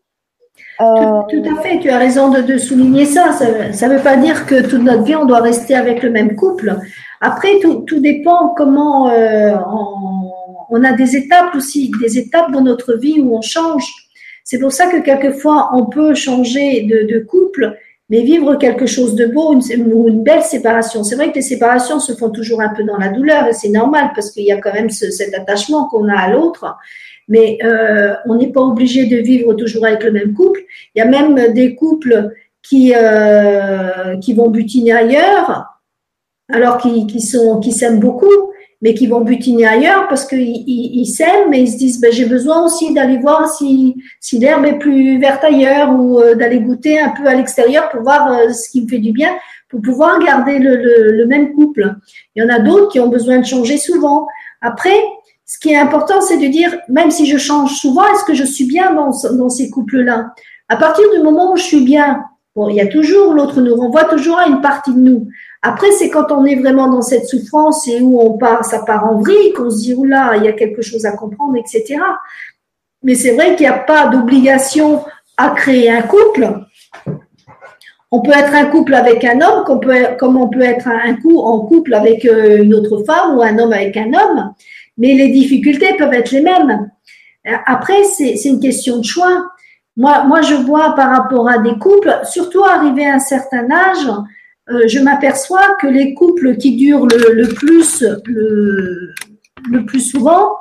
Tout, 0.78 1.44
à 1.50 1.62
fait, 1.62 1.80
tu 1.80 1.90
as 1.90 1.98
raison 1.98 2.30
de, 2.30 2.58
souligner 2.58 3.06
ça. 3.06 3.32
Ça 3.32 3.88
ne 3.88 3.96
veut 3.96 4.04
pas 4.04 4.18
dire 4.18 4.46
que 4.46 4.68
toute 4.68 4.84
notre 4.84 5.04
vie, 5.04 5.16
on 5.16 5.26
doit 5.26 5.42
rester 5.42 5.76
avec 5.76 6.04
le 6.04 6.10
même 6.10 6.36
couple. 6.36 6.78
Après, 7.22 7.60
tout, 7.60 8.00
dépend 8.00 8.54
comment 8.56 9.06
on, 9.08 10.32
on 10.70 10.84
a 10.84 10.94
des 10.94 11.16
étapes 11.16 11.56
aussi, 11.56 11.92
des 12.02 12.18
étapes 12.18 12.52
dans 12.52 12.62
notre 12.62 12.96
vie 12.96 13.20
où 13.20 13.36
on 13.36 13.42
change. 13.42 13.86
C'est 14.44 14.60
pour 14.60 14.72
ça 14.72 14.88
que 14.88 14.98
quelquefois, 14.98 15.72
on 15.74 15.86
peut 15.86 16.14
changer 16.14 16.84
de, 16.84 17.20
couple, 17.20 17.78
mais 18.10 18.22
vivre 18.22 18.56
quelque 18.56 18.86
chose 18.86 19.16
de 19.16 19.26
beau, 19.26 19.54
une, 19.54 20.08
une 20.08 20.24
belle 20.24 20.44
séparation. 20.44 21.04
C'est 21.04 21.16
vrai 21.16 21.30
que 21.32 21.36
les 21.36 21.42
séparations 21.42 22.00
se 22.00 22.14
font 22.14 22.30
toujours 22.30 22.62
un 22.62 22.70
peu 22.70 22.84
dans 22.84 22.98
la 22.98 23.10
douleur 23.10 23.48
et 23.48 23.54
c'est 23.54 23.70
normal 23.70 24.12
parce 24.14 24.32
qu'il 24.32 24.44
y 24.44 24.52
a 24.52 24.58
quand 24.58 24.74
même 24.74 24.92
cet 24.92 25.34
attachement 25.34 25.88
qu'on 25.88 26.08
a 26.10 26.16
à 26.16 26.30
l'autre. 26.30 26.78
Mais 27.28 27.58
euh, 27.64 28.14
on 28.28 28.36
n'est 28.36 28.52
pas 28.52 28.62
obligé 28.62 29.06
de 29.08 29.18
vivre 29.18 29.54
toujours 29.54 29.86
avec 29.86 30.04
le 30.04 30.12
même 30.12 30.34
couple. 30.34 30.62
Il 30.94 31.00
y 31.00 31.02
a 31.02 31.06
même 31.06 31.54
des 31.54 31.76
couples 31.76 32.32
qui 32.62 32.94
euh, 32.96 34.18
qui 34.18 34.34
vont 34.34 34.50
butiner 34.50 34.92
ailleurs, 34.92 35.82
alors 36.52 36.78
qu'ils 36.78 37.08
qui 37.08 37.22
sont 37.22 37.60
qui 37.60 37.72
s'aiment 37.72 38.00
beaucoup 38.00 38.52
mais 38.86 38.94
qui 38.94 39.08
vont 39.08 39.22
butiner 39.22 39.66
ailleurs 39.66 40.08
parce 40.08 40.26
qu'ils 40.26 40.64
ils, 40.68 41.08
s'aiment, 41.08 41.50
mais 41.50 41.62
ils 41.62 41.72
se 41.72 41.78
disent 41.78 42.00
ben, 42.00 42.12
j'ai 42.12 42.26
besoin 42.26 42.64
aussi 42.64 42.94
d'aller 42.94 43.18
voir 43.18 43.50
si, 43.50 43.96
si 44.20 44.38
l'herbe 44.38 44.66
est 44.66 44.78
plus 44.78 45.20
verte 45.20 45.44
ailleurs 45.44 45.90
ou 45.92 46.20
euh, 46.20 46.36
d'aller 46.36 46.60
goûter 46.60 47.00
un 47.00 47.10
peu 47.10 47.26
à 47.26 47.34
l'extérieur 47.34 47.90
pour 47.90 48.02
voir 48.02 48.32
euh, 48.32 48.52
ce 48.52 48.70
qui 48.70 48.84
me 48.84 48.88
fait 48.88 49.00
du 49.00 49.12
bien, 49.12 49.32
pour 49.70 49.82
pouvoir 49.82 50.20
garder 50.20 50.60
le, 50.60 50.76
le, 50.76 51.12
le 51.14 51.26
même 51.26 51.54
couple. 51.54 51.96
Il 52.36 52.44
y 52.44 52.46
en 52.46 52.50
a 52.50 52.60
d'autres 52.60 52.92
qui 52.92 53.00
ont 53.00 53.10
besoin 53.10 53.40
de 53.40 53.46
changer 53.46 53.78
souvent. 53.78 54.28
Après, 54.62 54.96
ce 55.46 55.60
qui 55.60 55.72
est 55.72 55.78
important, 55.78 56.22
c'est 56.22 56.38
de 56.38 56.48
dire, 56.48 56.76
même 56.90 57.12
si 57.12 57.28
je 57.28 57.38
change 57.38 57.76
souvent, 57.76 58.04
est-ce 58.14 58.26
que 58.26 58.34
je 58.34 58.44
suis 58.44 58.66
bien 58.66 58.94
dans, 58.94 59.50
ces 59.50 59.70
couples-là? 59.70 60.34
À 60.70 60.78
partir 60.78 61.06
du 61.14 61.22
moment 61.22 61.54
où 61.54 61.58
je 61.58 61.64
suis 61.64 61.84
bien, 61.84 62.24
bon, 62.56 62.68
il 62.70 62.76
y 62.76 62.82
a 62.82 62.88
toujours, 62.88 63.34
l'autre 63.34 63.62
nous 63.62 63.76
renvoie 63.76 64.06
toujours 64.06 64.40
à 64.40 64.48
une 64.48 64.62
partie 64.62 64.94
de 64.94 65.00
nous. 65.00 65.28
Après, 65.62 65.92
c'est 65.92 66.10
quand 66.10 66.32
on 66.32 66.46
est 66.46 66.56
vraiment 66.56 66.88
dans 66.88 67.04
cette 67.04 67.28
souffrance 67.28 67.88
et 67.88 68.02
où 68.02 68.20
on 68.20 68.38
part, 68.40 68.66
ça 68.66 68.80
part 68.80 69.06
en 69.06 69.20
vrille, 69.20 69.54
qu'on 69.54 69.70
se 69.70 69.78
dit, 69.78 69.94
oula, 69.94 70.36
il 70.38 70.46
y 70.46 70.48
a 70.48 70.54
quelque 70.54 70.82
chose 70.82 71.06
à 71.06 71.12
comprendre, 71.12 71.56
etc. 71.58 72.00
Mais 73.04 73.14
c'est 73.14 73.36
vrai 73.36 73.56
qu'il 73.56 73.68
n'y 73.68 73.74
a 73.74 73.78
pas 73.78 74.08
d'obligation 74.08 75.04
à 75.38 75.52
créer 75.52 75.92
un 75.92 76.02
couple. 76.02 76.60
On 78.12 78.22
peut 78.22 78.32
être 78.32 78.54
un 78.56 78.66
couple 78.66 78.96
avec 78.96 79.24
un 79.26 79.42
homme, 79.42 79.64
comme 80.18 80.38
on 80.38 80.50
peut 80.50 80.62
être 80.62 80.88
un 80.88 81.16
coup 81.18 81.40
en 81.40 81.60
couple 81.68 81.94
avec 81.94 82.26
euh, 82.26 82.64
une 82.64 82.74
autre 82.74 83.04
femme 83.06 83.38
ou 83.38 83.42
un 83.42 83.60
homme 83.60 83.74
avec 83.74 83.98
un 83.98 84.12
homme, 84.14 84.54
mais 84.98 85.14
les 85.14 85.30
difficultés 85.30 85.96
peuvent 85.98 86.14
être 86.14 86.32
les 86.32 86.42
mêmes. 86.42 86.90
Après, 87.66 88.04
c'est 88.04 88.36
une 88.46 88.60
question 88.60 88.98
de 88.98 89.06
choix. 89.06 89.52
Moi, 89.98 90.24
moi, 90.26 90.42
je 90.42 90.56
vois 90.56 90.96
par 90.96 91.12
rapport 91.12 91.48
à 91.48 91.60
des 91.60 91.78
couples, 91.78 92.20
surtout 92.24 92.64
arrivé 92.64 93.06
à 93.06 93.16
un 93.16 93.20
certain 93.20 93.70
âge, 93.72 94.08
euh, 94.70 94.88
je 94.88 95.00
m'aperçois 95.00 95.76
que 95.80 95.88
les 95.88 96.14
couples 96.16 96.58
qui 96.58 96.76
durent 96.76 97.06
le, 97.06 97.48
plus, 97.54 98.04
le, 98.26 99.86
plus 99.86 100.00
souvent, 100.00 100.56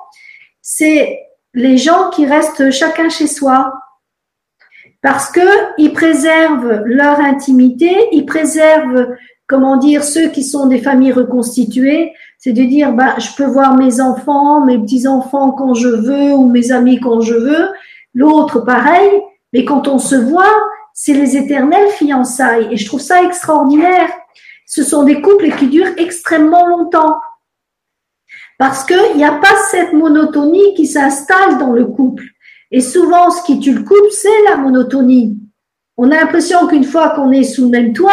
c'est 0.61 1.21
les 1.55 1.79
gens 1.79 2.11
qui 2.11 2.27
restent 2.27 2.71
chacun 2.71 3.09
chez 3.09 3.27
soi. 3.27 3.73
Parce 5.01 5.31
que 5.31 5.41
ils 5.79 5.93
préservent 5.93 6.83
leur 6.85 7.19
intimité, 7.21 7.95
ils 8.13 8.27
préservent, 8.27 9.09
comment 9.47 9.77
dire, 9.77 10.03
ceux 10.05 10.29
qui 10.29 10.43
sont 10.43 10.67
des 10.67 10.81
familles 10.81 11.13
reconstituées, 11.13 12.13
c'est 12.45 12.53
de 12.53 12.63
dire, 12.65 12.93
bah, 12.93 13.15
je 13.17 13.35
peux 13.35 13.47
voir 13.47 13.75
mes 13.75 14.03
enfants, 14.03 14.61
mes 14.67 14.79
petits-enfants 14.79 15.53
quand 15.53 15.73
je 15.73 15.89
veux, 15.89 16.35
ou 16.35 16.47
mes 16.47 16.73
amis 16.73 17.01
quand 17.01 17.23
je 17.23 17.33
veux. 17.33 17.71
L'autre, 18.13 18.61
pareil. 18.61 19.23
Mais 19.55 19.65
quand 19.65 19.89
on 19.89 19.99
se 19.99 20.15
voit, 20.15 20.55
c'est 20.93 21.15
les 21.15 21.39
éternelles 21.39 21.89
fiançailles. 21.93 22.69
Et 22.71 22.77
je 22.77 22.85
trouve 22.85 23.01
ça 23.01 23.23
extraordinaire. 23.23 24.11
Ce 24.67 24.83
sont 24.83 25.05
des 25.05 25.23
couples 25.23 25.53
qui 25.57 25.69
durent 25.69 25.95
extrêmement 25.97 26.67
longtemps. 26.67 27.19
Parce 28.59 28.85
qu'il 28.85 29.17
n'y 29.17 29.25
a 29.25 29.33
pas 29.33 29.57
cette 29.71 29.95
monotonie 29.95 30.75
qui 30.75 30.87
s'installe 30.87 31.57
dans 31.57 31.73
le 31.73 31.87
couple. 31.87 32.25
Et 32.71 32.83
souvent, 32.83 33.31
ce 33.31 33.43
qui 33.45 33.59
tue 33.59 33.73
le 33.73 33.85
couple, 33.85 34.11
c'est 34.11 34.43
la 34.51 34.57
monotonie. 34.57 35.39
On 35.97 36.11
a 36.11 36.17
l'impression 36.17 36.67
qu'une 36.67 36.85
fois 36.85 37.15
qu'on 37.15 37.33
est 37.33 37.45
sous 37.45 37.63
le 37.63 37.71
même 37.71 37.95
toit, 37.95 38.13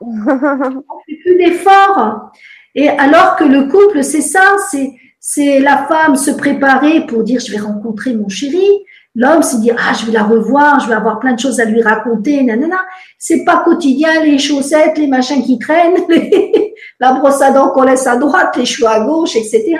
on 0.00 0.16
ne 0.16 0.80
fait 1.06 1.16
plus 1.22 1.36
d'efforts. 1.36 2.32
Et 2.74 2.88
alors 2.88 3.36
que 3.36 3.44
le 3.44 3.64
couple, 3.64 4.02
c'est 4.02 4.22
ça, 4.22 4.44
c'est, 4.70 4.92
c'est 5.20 5.60
la 5.60 5.86
femme 5.86 6.16
se 6.16 6.30
préparer 6.30 7.06
pour 7.06 7.22
dire 7.22 7.40
je 7.40 7.52
vais 7.52 7.58
rencontrer 7.58 8.14
mon 8.14 8.28
chéri, 8.28 8.66
L'homme 9.14 9.42
se 9.42 9.56
dit 9.56 9.70
ah 9.76 9.92
je 9.92 10.06
vais 10.06 10.12
la 10.12 10.24
revoir, 10.24 10.80
je 10.80 10.88
vais 10.88 10.94
avoir 10.94 11.18
plein 11.18 11.34
de 11.34 11.38
choses 11.38 11.60
à 11.60 11.66
lui 11.66 11.82
raconter, 11.82 12.42
nanana. 12.42 12.80
C'est 13.18 13.44
pas 13.44 13.62
quotidien 13.62 14.22
les 14.24 14.38
chaussettes, 14.38 14.96
les 14.96 15.06
machins 15.06 15.42
qui 15.42 15.58
traînent, 15.58 15.98
la 17.00 17.12
brosse 17.12 17.42
à 17.42 17.50
dents 17.50 17.70
qu'on 17.70 17.82
laisse 17.82 18.06
à 18.06 18.16
droite, 18.16 18.56
les 18.56 18.64
cheveux 18.64 18.88
à 18.88 19.00
gauche, 19.00 19.36
etc. 19.36 19.76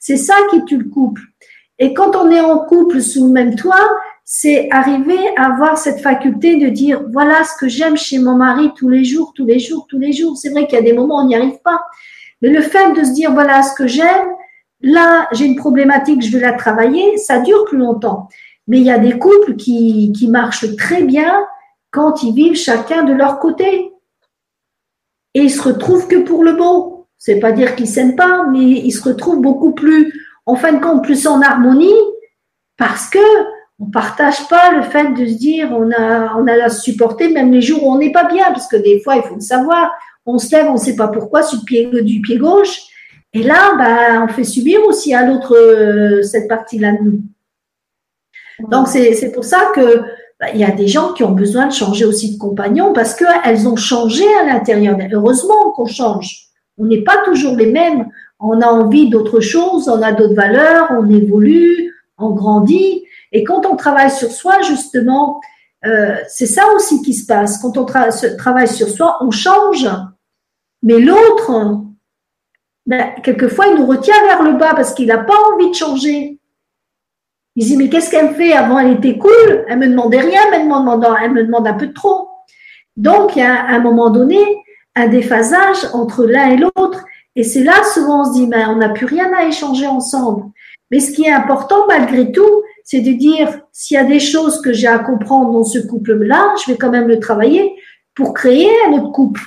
C'est 0.00 0.16
ça 0.16 0.34
qui 0.50 0.64
tue 0.64 0.78
le 0.78 0.90
couple. 0.90 1.22
Et 1.78 1.94
quand 1.94 2.16
on 2.16 2.30
est 2.30 2.40
en 2.40 2.58
couple 2.60 3.00
sous 3.00 3.26
le 3.26 3.32
même 3.32 3.54
toit, 3.54 3.88
c'est 4.24 4.68
arriver 4.72 5.18
à 5.36 5.52
avoir 5.52 5.78
cette 5.78 6.00
faculté 6.00 6.56
de 6.56 6.68
dire 6.68 7.04
voilà 7.12 7.44
ce 7.44 7.56
que 7.58 7.68
j'aime 7.68 7.96
chez 7.96 8.18
mon 8.18 8.34
mari 8.34 8.72
tous 8.76 8.88
les 8.88 9.04
jours, 9.04 9.32
tous 9.36 9.46
les 9.46 9.60
jours, 9.60 9.86
tous 9.88 9.98
les 9.98 10.12
jours. 10.12 10.36
C'est 10.36 10.50
vrai 10.50 10.66
qu'il 10.66 10.74
y 10.76 10.82
a 10.82 10.84
des 10.84 10.94
moments 10.94 11.18
où 11.18 11.24
on 11.24 11.28
n'y 11.28 11.36
arrive 11.36 11.60
pas, 11.62 11.80
mais 12.44 12.50
le 12.50 12.60
fait 12.60 12.92
de 12.92 13.02
se 13.02 13.12
dire 13.12 13.32
voilà 13.32 13.62
ce 13.62 13.74
que 13.74 13.86
j'aime, 13.86 14.28
là 14.82 15.26
j'ai 15.32 15.46
une 15.46 15.56
problématique, 15.56 16.22
je 16.22 16.30
vais 16.30 16.44
la 16.44 16.52
travailler, 16.52 17.16
ça 17.16 17.38
dure 17.38 17.64
plus 17.64 17.78
longtemps. 17.78 18.28
Mais 18.68 18.80
il 18.80 18.84
y 18.84 18.90
a 18.90 18.98
des 18.98 19.18
couples 19.18 19.56
qui, 19.56 20.28
marchent 20.28 20.76
très 20.76 21.02
bien 21.04 21.42
quand 21.90 22.22
ils 22.22 22.34
vivent 22.34 22.56
chacun 22.56 23.02
de 23.02 23.14
leur 23.14 23.38
côté. 23.38 23.92
Et 25.32 25.40
ils 25.40 25.50
se 25.50 25.62
retrouvent 25.62 26.06
que 26.06 26.16
pour 26.16 26.44
le 26.44 26.52
beau. 26.52 27.06
C'est 27.16 27.40
pas 27.40 27.52
dire 27.52 27.76
qu'ils 27.76 27.88
s'aiment 27.88 28.16
pas, 28.16 28.44
mais 28.46 28.62
ils 28.62 28.92
se 28.92 29.02
retrouvent 29.02 29.40
beaucoup 29.40 29.72
plus, 29.72 30.12
en 30.44 30.54
fin 30.54 30.74
de 30.74 30.82
compte, 30.82 31.02
plus 31.02 31.26
en 31.26 31.40
harmonie 31.40 31.94
parce 32.76 33.08
que 33.08 33.18
on 33.78 33.86
partage 33.86 34.46
pas 34.48 34.70
le 34.72 34.82
fait 34.82 35.14
de 35.14 35.26
se 35.26 35.34
dire 35.34 35.70
on 35.72 35.90
a 35.92 36.36
on 36.36 36.46
a 36.46 36.64
à 36.64 36.68
supporter 36.68 37.28
même 37.28 37.52
les 37.52 37.62
jours 37.62 37.84
où 37.84 37.92
on 37.92 37.98
n'est 37.98 38.12
pas 38.12 38.24
bien 38.24 38.44
parce 38.52 38.68
que 38.68 38.76
des 38.76 39.00
fois 39.00 39.16
il 39.16 39.22
faut 39.22 39.34
le 39.34 39.40
savoir 39.40 39.92
on 40.26 40.38
se 40.38 40.54
lève 40.54 40.66
on 40.68 40.76
sait 40.76 40.96
pas 40.96 41.08
pourquoi 41.08 41.42
sur 41.42 41.58
le 41.58 41.64
pied 41.64 42.02
du 42.02 42.20
pied 42.20 42.38
gauche 42.38 42.80
et 43.32 43.42
là 43.42 43.74
bah 43.76 44.24
on 44.24 44.28
fait 44.28 44.44
subir 44.44 44.80
aussi 44.86 45.14
à 45.14 45.26
l'autre 45.26 45.56
euh, 45.56 46.22
cette 46.22 46.48
partie 46.48 46.78
là 46.78 46.92
de 46.92 47.02
nous 47.02 47.20
donc 48.70 48.88
c'est 48.88 49.32
pour 49.32 49.44
ça 49.44 49.72
que 49.74 50.04
bah, 50.40 50.46
il 50.52 50.60
y 50.60 50.64
a 50.64 50.70
des 50.70 50.88
gens 50.88 51.12
qui 51.12 51.22
ont 51.22 51.32
besoin 51.32 51.66
de 51.66 51.72
changer 51.72 52.04
aussi 52.04 52.34
de 52.34 52.38
compagnon 52.38 52.92
parce 52.92 53.14
qu'elles 53.14 53.68
ont 53.68 53.76
changé 53.76 54.24
à 54.40 54.44
l'intérieur. 54.44 54.98
Heureusement 55.12 55.70
qu'on 55.76 55.86
change. 55.86 56.48
On 56.76 56.86
n'est 56.86 57.02
pas 57.02 57.18
toujours 57.24 57.56
les 57.56 57.70
mêmes. 57.70 58.08
On 58.40 58.60
a 58.60 58.66
envie 58.66 59.08
d'autre 59.08 59.40
chose, 59.40 59.88
on 59.88 60.02
a 60.02 60.12
d'autres 60.12 60.34
valeurs, 60.34 60.88
on 60.90 61.08
évolue, 61.08 61.94
on 62.18 62.30
grandit. 62.30 63.04
Et 63.32 63.44
quand 63.44 63.64
on 63.64 63.76
travaille 63.76 64.10
sur 64.10 64.30
soi, 64.30 64.60
justement, 64.62 65.40
euh, 65.86 66.16
c'est 66.28 66.46
ça 66.46 66.62
aussi 66.74 67.00
qui 67.02 67.14
se 67.14 67.26
passe. 67.26 67.58
Quand 67.58 67.78
on 67.78 67.84
travaille 67.84 68.68
sur 68.68 68.88
soi, 68.88 69.18
on 69.20 69.30
change. 69.30 69.88
Mais 70.84 71.00
l'autre, 71.00 71.80
ben, 72.86 73.14
quelquefois, 73.22 73.68
il 73.68 73.76
nous 73.76 73.86
retient 73.86 74.22
vers 74.26 74.42
le 74.42 74.52
bas 74.52 74.74
parce 74.74 74.92
qu'il 74.92 75.06
n'a 75.06 75.18
pas 75.18 75.34
envie 75.52 75.70
de 75.70 75.74
changer. 75.74 76.38
Il 77.56 77.66
dit, 77.66 77.76
mais 77.78 77.88
qu'est-ce 77.88 78.10
qu'elle 78.10 78.30
me 78.30 78.34
fait? 78.34 78.52
Avant, 78.52 78.78
elle 78.78 78.92
était 78.92 79.16
cool, 79.16 79.64
elle 79.66 79.78
me 79.78 79.88
demandait 79.88 80.20
rien, 80.20 80.42
mais 80.50 80.58
elle 80.58 81.32
me 81.32 81.42
demande, 81.42 81.66
un 81.66 81.72
peu 81.72 81.92
trop. 81.94 82.28
Donc, 82.96 83.34
il 83.34 83.38
y 83.38 83.42
a 83.42 83.54
à 83.54 83.74
un 83.74 83.78
moment 83.78 84.10
donné 84.10 84.38
un 84.94 85.08
déphasage 85.08 85.86
entre 85.94 86.26
l'un 86.26 86.50
et 86.50 86.56
l'autre. 86.58 87.04
Et 87.34 87.44
c'est 87.44 87.64
là, 87.64 87.82
souvent, 87.94 88.20
on 88.20 88.24
se 88.24 88.38
dit, 88.38 88.46
mais 88.46 88.66
on 88.66 88.76
n'a 88.76 88.90
plus 88.90 89.06
rien 89.06 89.32
à 89.34 89.46
échanger 89.46 89.86
ensemble. 89.86 90.50
Mais 90.90 91.00
ce 91.00 91.12
qui 91.12 91.24
est 91.24 91.32
important, 91.32 91.86
malgré 91.88 92.30
tout, 92.30 92.62
c'est 92.84 93.00
de 93.00 93.12
dire, 93.12 93.60
s'il 93.72 93.94
y 93.94 93.98
a 93.98 94.04
des 94.04 94.20
choses 94.20 94.60
que 94.60 94.74
j'ai 94.74 94.86
à 94.86 94.98
comprendre 94.98 95.50
dans 95.50 95.64
ce 95.64 95.78
couple-là, 95.78 96.54
je 96.62 96.70
vais 96.70 96.76
quand 96.76 96.90
même 96.90 97.08
le 97.08 97.20
travailler 97.20 97.74
pour 98.14 98.34
créer 98.34 98.68
un 98.86 98.92
autre 98.92 99.12
couple. 99.12 99.40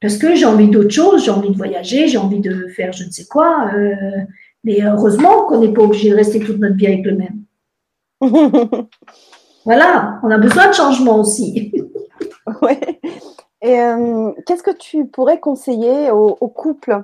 Parce 0.00 0.16
que 0.16 0.34
j'ai 0.34 0.46
envie 0.46 0.68
d'autre 0.68 0.90
chose, 0.90 1.24
j'ai 1.24 1.30
envie 1.30 1.50
de 1.50 1.56
voyager, 1.56 2.08
j'ai 2.08 2.16
envie 2.16 2.40
de 2.40 2.68
faire 2.68 2.92
je 2.92 3.04
ne 3.04 3.10
sais 3.10 3.26
quoi. 3.26 3.70
Euh, 3.74 3.94
mais 4.64 4.82
heureusement 4.82 5.44
qu'on 5.44 5.60
n'est 5.60 5.72
pas 5.72 5.82
obligé 5.82 6.10
de 6.10 6.16
rester 6.16 6.40
toute 6.40 6.58
notre 6.58 6.76
vie 6.76 6.86
avec 6.86 7.04
le 7.04 7.16
même. 7.16 7.44
voilà, 9.64 10.18
on 10.22 10.30
a 10.30 10.38
besoin 10.38 10.68
de 10.68 10.72
changement 10.72 11.20
aussi. 11.20 11.72
oui. 12.62 12.72
Et 13.62 13.78
euh, 13.78 14.32
qu'est-ce 14.46 14.62
que 14.62 14.74
tu 14.74 15.04
pourrais 15.04 15.38
conseiller 15.38 16.10
aux, 16.10 16.48
couples 16.48 17.02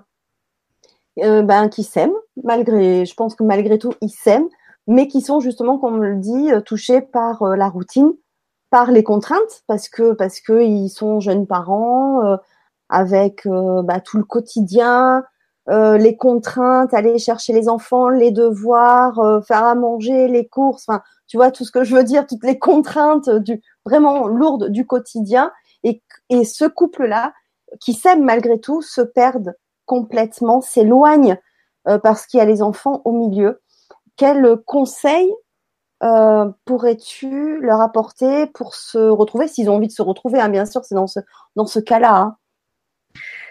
euh, 1.18 1.42
ben, 1.42 1.68
qui 1.68 1.84
s'aiment, 1.84 2.16
malgré, 2.42 3.04
je 3.04 3.14
pense 3.14 3.34
que 3.34 3.44
malgré 3.44 3.78
tout, 3.78 3.92
ils 4.00 4.08
s'aiment, 4.08 4.48
mais 4.86 5.06
qui 5.06 5.20
sont 5.20 5.40
justement, 5.40 5.76
comme 5.76 5.96
on 5.96 5.98
le 5.98 6.16
dit, 6.16 6.48
touchés 6.64 7.02
par 7.02 7.44
la 7.56 7.68
routine, 7.68 8.12
par 8.70 8.90
les 8.90 9.04
contraintes, 9.04 9.64
parce 9.66 9.90
que 9.90 10.12
parce 10.12 10.40
que 10.40 10.62
ils 10.62 10.88
sont 10.88 11.20
jeunes 11.20 11.46
parents, 11.46 12.38
avec 12.88 13.46
euh, 13.46 13.82
bah, 13.82 14.00
tout 14.00 14.18
le 14.18 14.24
quotidien, 14.24 15.24
euh, 15.68 15.98
les 15.98 16.16
contraintes, 16.16 16.94
aller 16.94 17.18
chercher 17.18 17.52
les 17.52 17.68
enfants, 17.68 18.08
les 18.08 18.30
devoirs, 18.30 19.18
euh, 19.18 19.40
faire 19.40 19.64
à 19.64 19.74
manger, 19.74 20.28
les 20.28 20.46
courses, 20.46 20.84
enfin, 20.88 21.02
tu 21.26 21.36
vois 21.36 21.50
tout 21.50 21.64
ce 21.64 21.72
que 21.72 21.82
je 21.82 21.96
veux 21.96 22.04
dire, 22.04 22.26
toutes 22.26 22.44
les 22.44 22.58
contraintes 22.58 23.28
du 23.28 23.60
vraiment 23.84 24.28
lourdes 24.28 24.68
du 24.70 24.86
quotidien, 24.86 25.52
et, 25.82 26.02
et 26.30 26.44
ce 26.44 26.64
couple-là, 26.64 27.32
qui 27.80 27.94
s'aime 27.94 28.22
malgré 28.24 28.60
tout, 28.60 28.80
se 28.82 29.00
perdent 29.00 29.56
complètement, 29.86 30.60
s'éloignent 30.60 31.36
parce 32.02 32.26
qu'il 32.26 32.38
y 32.38 32.40
a 32.40 32.46
les 32.46 32.62
enfants 32.62 33.02
au 33.04 33.12
milieu. 33.12 33.60
Quel 34.16 34.56
conseil 34.66 35.32
pourrais-tu 36.64 37.60
leur 37.60 37.80
apporter 37.80 38.46
pour 38.46 38.74
se 38.74 38.98
retrouver, 38.98 39.46
s'ils 39.46 39.70
ont 39.70 39.76
envie 39.76 39.86
de 39.86 39.92
se 39.92 40.02
retrouver, 40.02 40.40
hein, 40.40 40.48
bien 40.48 40.66
sûr, 40.66 40.84
c'est 40.84 40.96
dans 40.96 41.06
ce, 41.06 41.20
dans 41.54 41.66
ce 41.66 41.78
cas-là. 41.78 42.16
Hein. 42.16 42.36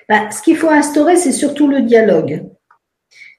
Bah, 0.08 0.30
ce 0.32 0.42
qu'il 0.42 0.56
faut 0.56 0.70
instaurer, 0.70 1.16
c'est 1.16 1.32
surtout 1.32 1.68
le 1.68 1.82
dialogue. 1.82 2.46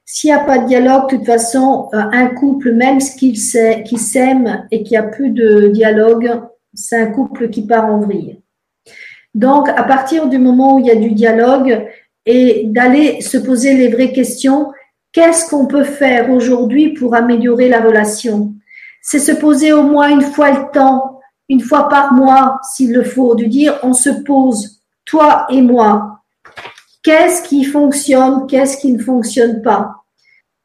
S'il 0.05 0.31
n'y 0.31 0.37
a 0.37 0.45
pas 0.45 0.59
de 0.59 0.67
dialogue, 0.67 1.11
de 1.11 1.17
toute 1.17 1.27
façon, 1.27 1.89
euh, 1.93 1.99
un 1.99 2.29
couple, 2.29 2.73
même 2.73 2.99
qui 2.99 3.37
s'aime 3.37 4.67
et 4.71 4.83
qui 4.83 4.97
a 4.97 5.03
plus 5.03 5.31
de 5.31 5.69
dialogue, 5.69 6.43
c'est 6.75 7.01
un 7.01 7.07
couple 7.07 7.51
qui 7.51 7.67
part 7.67 7.87
en 7.87 8.01
vrille. 8.01 8.41
Donc, 9.35 9.69
à 9.69 9.83
partir 9.83 10.29
du 10.29 10.39
moment 10.39 10.77
où 10.77 10.79
il 10.79 10.87
y 10.87 10.91
a 10.91 10.97
du 10.97 11.11
dialogue 11.11 11.87
et 12.25 12.65
d'aller 12.67 13.21
se 13.21 13.37
poser 13.37 13.75
les 13.75 13.89
vraies 13.89 14.13
questions, 14.13 14.73
qu'est-ce 15.13 15.49
qu'on 15.51 15.67
peut 15.67 15.85
faire 15.85 16.31
aujourd'hui 16.31 16.95
pour 16.95 17.15
améliorer 17.15 17.69
la 17.69 17.81
relation? 17.81 18.55
C'est 19.03 19.19
se 19.19 19.33
poser 19.33 19.73
au 19.73 19.83
moins 19.83 20.09
une 20.09 20.23
fois 20.23 20.51
le 20.53 20.71
temps, 20.73 21.21
une 21.49 21.61
fois 21.61 21.89
par 21.89 22.13
mois, 22.13 22.61
s'il 22.63 22.93
le 22.93 23.05
faut, 23.05 23.35
de 23.35 23.45
dire 23.45 23.79
on 23.83 23.93
se 23.93 24.11
pose, 24.11 24.81
toi 25.05 25.47
et 25.51 25.63
moi, 25.63 26.16
Qu'est-ce 27.07 27.45
qui 27.45 27.63
fonctionne 27.63 28.49
Qu'est-ce 28.49 28.79
qui 28.79 28.91
ne 28.91 28.99
fonctionne 28.99 29.63
pas? 29.63 30.03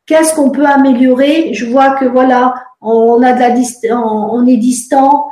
Qu'est-ce 0.08 0.34
qu'on 0.34 0.50
peut 0.50 0.66
améliorer? 0.66 1.54
Je 1.54 1.68
vois 1.68 1.92
que 1.92 2.06
voilà, 2.06 2.56
on 2.82 3.22
a 3.22 3.34
de 3.34 3.40
la 3.88 4.00
on 4.02 4.48
est 4.48 4.58
distant. 4.58 5.30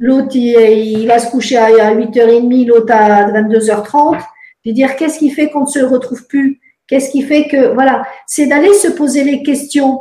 L'autre, 0.00 0.34
il, 0.34 1.06
va 1.06 1.20
se 1.20 1.30
coucher 1.30 1.58
à 1.58 1.94
8h30, 1.94 2.66
l'autre 2.66 2.92
à 2.92 3.30
22h30. 3.30 4.20
Je 4.66 4.72
dire, 4.72 4.96
qu'est-ce 4.96 5.20
qui 5.20 5.30
fait 5.30 5.48
qu'on 5.48 5.60
ne 5.60 5.66
se 5.66 5.78
retrouve 5.78 6.26
plus? 6.26 6.60
Qu'est-ce 6.88 7.12
qui 7.12 7.22
fait 7.22 7.46
que, 7.46 7.72
voilà, 7.74 8.04
c'est 8.26 8.46
d'aller 8.46 8.74
se 8.74 8.88
poser 8.88 9.22
les 9.22 9.44
questions. 9.44 10.00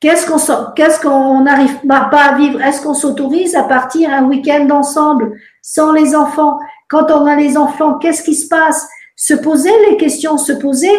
Qu'est-ce 0.00 0.26
qu'on 0.26 0.72
qu'est-ce 0.72 1.00
qu'on 1.00 1.42
n'arrive 1.42 1.86
pas 1.86 2.10
à 2.10 2.36
vivre? 2.36 2.60
Est-ce 2.60 2.82
qu'on 2.82 2.94
s'autorise 2.94 3.54
à 3.54 3.62
partir 3.62 4.10
un 4.12 4.24
week-end 4.24 4.68
ensemble 4.70 5.38
sans 5.62 5.92
les 5.92 6.16
enfants? 6.16 6.58
Quand 6.88 7.10
on 7.10 7.26
a 7.26 7.36
les 7.36 7.56
enfants, 7.56 7.98
qu'est-ce 7.98 8.22
qui 8.22 8.34
se 8.34 8.48
passe? 8.48 8.88
Se 9.16 9.34
poser 9.34 9.70
les 9.88 9.96
questions, 9.96 10.38
se 10.38 10.52
poser 10.52 10.92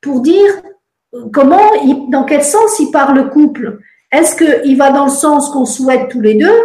pour 0.00 0.20
dire 0.20 0.52
comment, 1.32 1.70
dans 2.08 2.24
quel 2.24 2.42
sens 2.42 2.78
il 2.80 2.90
part 2.90 3.14
le 3.14 3.24
couple. 3.24 3.78
Est-ce 4.12 4.36
qu'il 4.36 4.76
va 4.76 4.90
dans 4.90 5.04
le 5.04 5.10
sens 5.10 5.50
qu'on 5.50 5.66
souhaite 5.66 6.08
tous 6.08 6.20
les 6.20 6.34
deux 6.34 6.60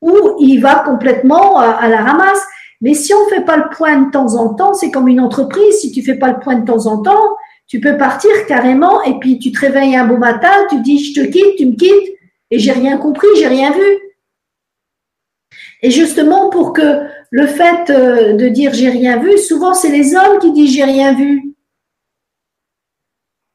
ou 0.00 0.36
il 0.40 0.58
va 0.58 0.76
complètement 0.80 1.58
à, 1.58 1.88
la 1.88 2.02
ramasse? 2.02 2.42
Mais 2.80 2.94
si 2.94 3.14
on 3.14 3.24
ne 3.24 3.30
fait 3.30 3.44
pas 3.44 3.56
le 3.56 3.74
point 3.74 4.00
de 4.00 4.10
temps 4.10 4.34
en 4.34 4.54
temps, 4.54 4.74
c'est 4.74 4.90
comme 4.90 5.08
une 5.08 5.20
entreprise. 5.20 5.80
Si 5.80 5.92
tu 5.92 6.02
fais 6.02 6.16
pas 6.16 6.32
le 6.32 6.40
point 6.40 6.56
de 6.56 6.66
temps 6.66 6.86
en 6.86 7.00
temps, 7.00 7.36
tu 7.68 7.80
peux 7.80 7.96
partir 7.96 8.30
carrément 8.46 9.02
et 9.02 9.18
puis 9.18 9.38
tu 9.38 9.52
te 9.52 9.60
réveilles 9.60 9.96
un 9.96 10.04
beau 10.04 10.18
matin, 10.18 10.52
tu 10.68 10.80
dis 10.80 11.02
je 11.04 11.20
te 11.20 11.26
quitte, 11.26 11.56
tu 11.56 11.66
me 11.66 11.76
quittes 11.76 12.18
et 12.50 12.58
j'ai 12.58 12.72
rien 12.72 12.98
compris, 12.98 13.28
j'ai 13.38 13.46
rien 13.46 13.70
vu. 13.70 13.98
Et 15.80 15.90
justement 15.90 16.50
pour 16.50 16.72
que 16.72 17.06
le 17.32 17.46
fait 17.46 17.88
euh, 17.88 18.34
de 18.34 18.48
dire 18.48 18.74
j'ai 18.74 18.90
rien 18.90 19.18
vu, 19.18 19.38
souvent 19.38 19.72
c'est 19.72 19.88
les 19.88 20.14
hommes 20.14 20.38
qui 20.38 20.52
disent 20.52 20.74
j'ai 20.74 20.84
rien 20.84 21.14
vu. 21.14 21.54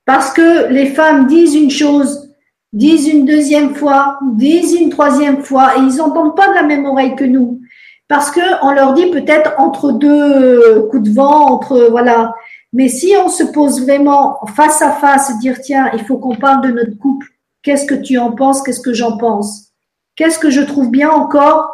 Parce 0.03 0.33
que 0.33 0.67
les 0.69 0.87
femmes 0.87 1.27
disent 1.27 1.53
une 1.53 1.69
chose, 1.69 2.33
disent 2.73 3.07
une 3.07 3.25
deuxième 3.25 3.75
fois, 3.75 4.17
disent 4.33 4.73
une 4.73 4.89
troisième 4.89 5.43
fois, 5.43 5.75
et 5.75 5.81
ils 5.81 5.97
n'entendent 5.97 6.35
pas 6.35 6.49
de 6.49 6.55
la 6.55 6.63
même 6.63 6.85
oreille 6.85 7.15
que 7.15 7.23
nous. 7.23 7.61
Parce 8.07 8.31
que 8.31 8.41
on 8.65 8.71
leur 8.71 8.93
dit 8.93 9.11
peut-être 9.11 9.53
entre 9.59 9.91
deux 9.91 10.87
coups 10.89 11.09
de 11.09 11.13
vent, 11.13 11.45
entre 11.51 11.87
voilà. 11.91 12.33
Mais 12.73 12.87
si 12.87 13.13
on 13.23 13.29
se 13.29 13.43
pose 13.43 13.83
vraiment 13.83 14.39
face 14.55 14.81
à 14.81 14.91
face, 14.93 15.37
dire 15.37 15.61
tiens, 15.61 15.91
il 15.93 16.03
faut 16.03 16.17
qu'on 16.17 16.35
parle 16.35 16.63
de 16.63 16.71
notre 16.71 16.97
couple. 16.97 17.27
Qu'est-ce 17.61 17.85
que 17.85 17.95
tu 17.95 18.17
en 18.17 18.31
penses 18.31 18.63
Qu'est-ce 18.63 18.81
que 18.81 18.93
j'en 18.93 19.17
pense? 19.17 19.73
Qu'est-ce 20.15 20.39
que 20.39 20.49
je 20.49 20.61
trouve 20.61 20.89
bien 20.89 21.11
encore 21.11 21.69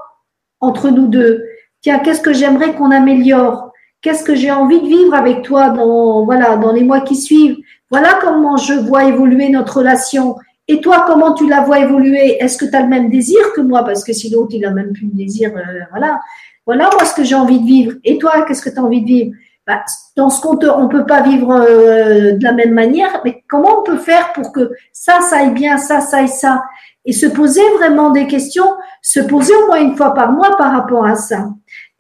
entre 0.59 0.89
nous 0.89 1.07
deux? 1.07 1.45
Tiens, 1.84 1.99
qu'est-ce 1.99 2.22
que 2.22 2.34
j'aimerais 2.34 2.73
qu'on 2.73 2.89
améliore? 2.89 3.72
Qu'est-ce 4.01 4.23
que 4.23 4.34
j'ai 4.34 4.51
envie 4.51 4.81
de 4.81 4.88
vivre 4.88 5.14
avec 5.14 5.43
toi 5.43 5.69
dans, 5.69 6.26
voilà, 6.26 6.57
dans 6.57 6.73
les 6.73 6.84
mois 6.84 7.01
qui 7.01 7.15
suivent? 7.15 7.57
Voilà 7.91 8.18
comment 8.22 8.57
je 8.57 8.73
vois 8.73 9.03
évoluer 9.05 9.49
notre 9.49 9.77
relation. 9.77 10.35
Et 10.68 10.81
toi, 10.81 11.05
comment 11.05 11.34
tu 11.34 11.47
la 11.47 11.61
vois 11.61 11.80
évoluer? 11.80 12.38
Est-ce 12.41 12.57
que 12.57 12.65
tu 12.65 12.76
as 12.76 12.81
le 12.81 12.88
même 12.88 13.10
désir 13.10 13.39
que 13.55 13.61
moi? 13.61 13.84
Parce 13.84 14.03
que 14.03 14.14
sinon, 14.14 14.47
tu 14.47 14.57
n'as 14.60 14.72
même 14.72 14.93
plus 14.93 15.05
de 15.05 15.15
désir. 15.15 15.51
Euh, 15.55 15.61
voilà. 15.91 16.19
Voilà 16.65 16.89
moi 16.93 17.05
ce 17.05 17.14
que 17.14 17.23
j'ai 17.23 17.35
envie 17.35 17.60
de 17.60 17.65
vivre. 17.65 17.93
Et 18.03 18.18
toi, 18.18 18.45
qu'est-ce 18.45 18.61
que 18.61 18.69
tu 18.69 18.80
as 18.80 18.84
envie 18.84 19.01
de 19.01 19.05
vivre? 19.05 19.35
Bah, 19.68 19.84
Dans 20.15 20.30
ce 20.30 20.41
compte, 20.41 20.64
on 20.64 20.84
ne 20.84 20.89
peut 20.89 21.05
pas 21.05 21.22
vivre 21.22 21.51
euh, 21.51 22.31
de 22.34 22.43
la 22.43 22.53
même 22.53 22.73
manière, 22.73 23.22
mais 23.23 23.43
comment 23.49 23.80
on 23.80 23.84
peut 23.84 23.97
faire 23.97 24.34
pour 24.34 24.51
que 24.51 24.72
ça, 24.91 25.19
ça 25.22 25.38
aille 25.38 25.53
bien, 25.53 25.77
ça, 25.77 26.01
ça 26.01 26.18
aille 26.18 26.27
ça? 26.30 26.64
Et 27.05 27.11
se 27.11 27.26
poser 27.26 27.61
vraiment 27.77 28.11
des 28.11 28.27
questions, 28.27 28.69
se 29.01 29.19
poser 29.19 29.53
au 29.55 29.68
moins 29.68 29.81
une 29.81 29.95
fois 29.97 30.14
par 30.14 30.31
mois 30.31 30.55
par 30.57 30.72
rapport 30.72 31.05
à 31.05 31.15
ça. 31.15 31.49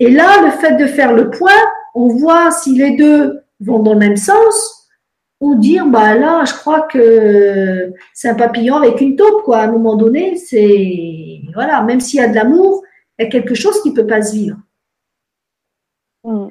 Et 0.03 0.11
là, 0.11 0.41
le 0.41 0.51
fait 0.51 0.75
de 0.75 0.85
faire 0.85 1.13
le 1.13 1.29
point, 1.29 1.63
on 1.95 2.09
voit 2.09 2.51
si 2.51 2.75
les 2.75 2.97
deux 2.97 3.39
vont 3.61 3.79
dans 3.79 3.93
le 3.93 3.99
même 3.99 4.17
sens 4.17 4.89
ou 5.39 5.55
dire, 5.55 5.87
bah 5.87 6.13
là, 6.13 6.43
je 6.43 6.53
crois 6.53 6.81
que 6.81 7.93
c'est 8.13 8.27
un 8.27 8.35
papillon 8.35 8.75
avec 8.75 8.99
une 8.99 9.15
taupe, 9.15 9.43
quoi. 9.43 9.59
À 9.59 9.63
un 9.63 9.71
moment 9.71 9.95
donné, 9.95 10.35
c'est, 10.35 11.39
voilà, 11.53 11.81
même 11.83 12.01
s'il 12.01 12.19
y 12.19 12.21
a 12.21 12.27
de 12.27 12.35
l'amour, 12.35 12.83
il 13.17 13.23
y 13.23 13.27
a 13.27 13.31
quelque 13.31 13.55
chose 13.55 13.81
qui 13.81 13.91
ne 13.91 13.95
peut 13.95 14.05
pas 14.05 14.21
se 14.21 14.33
vivre. 14.35 14.57
Mm. 16.25 16.47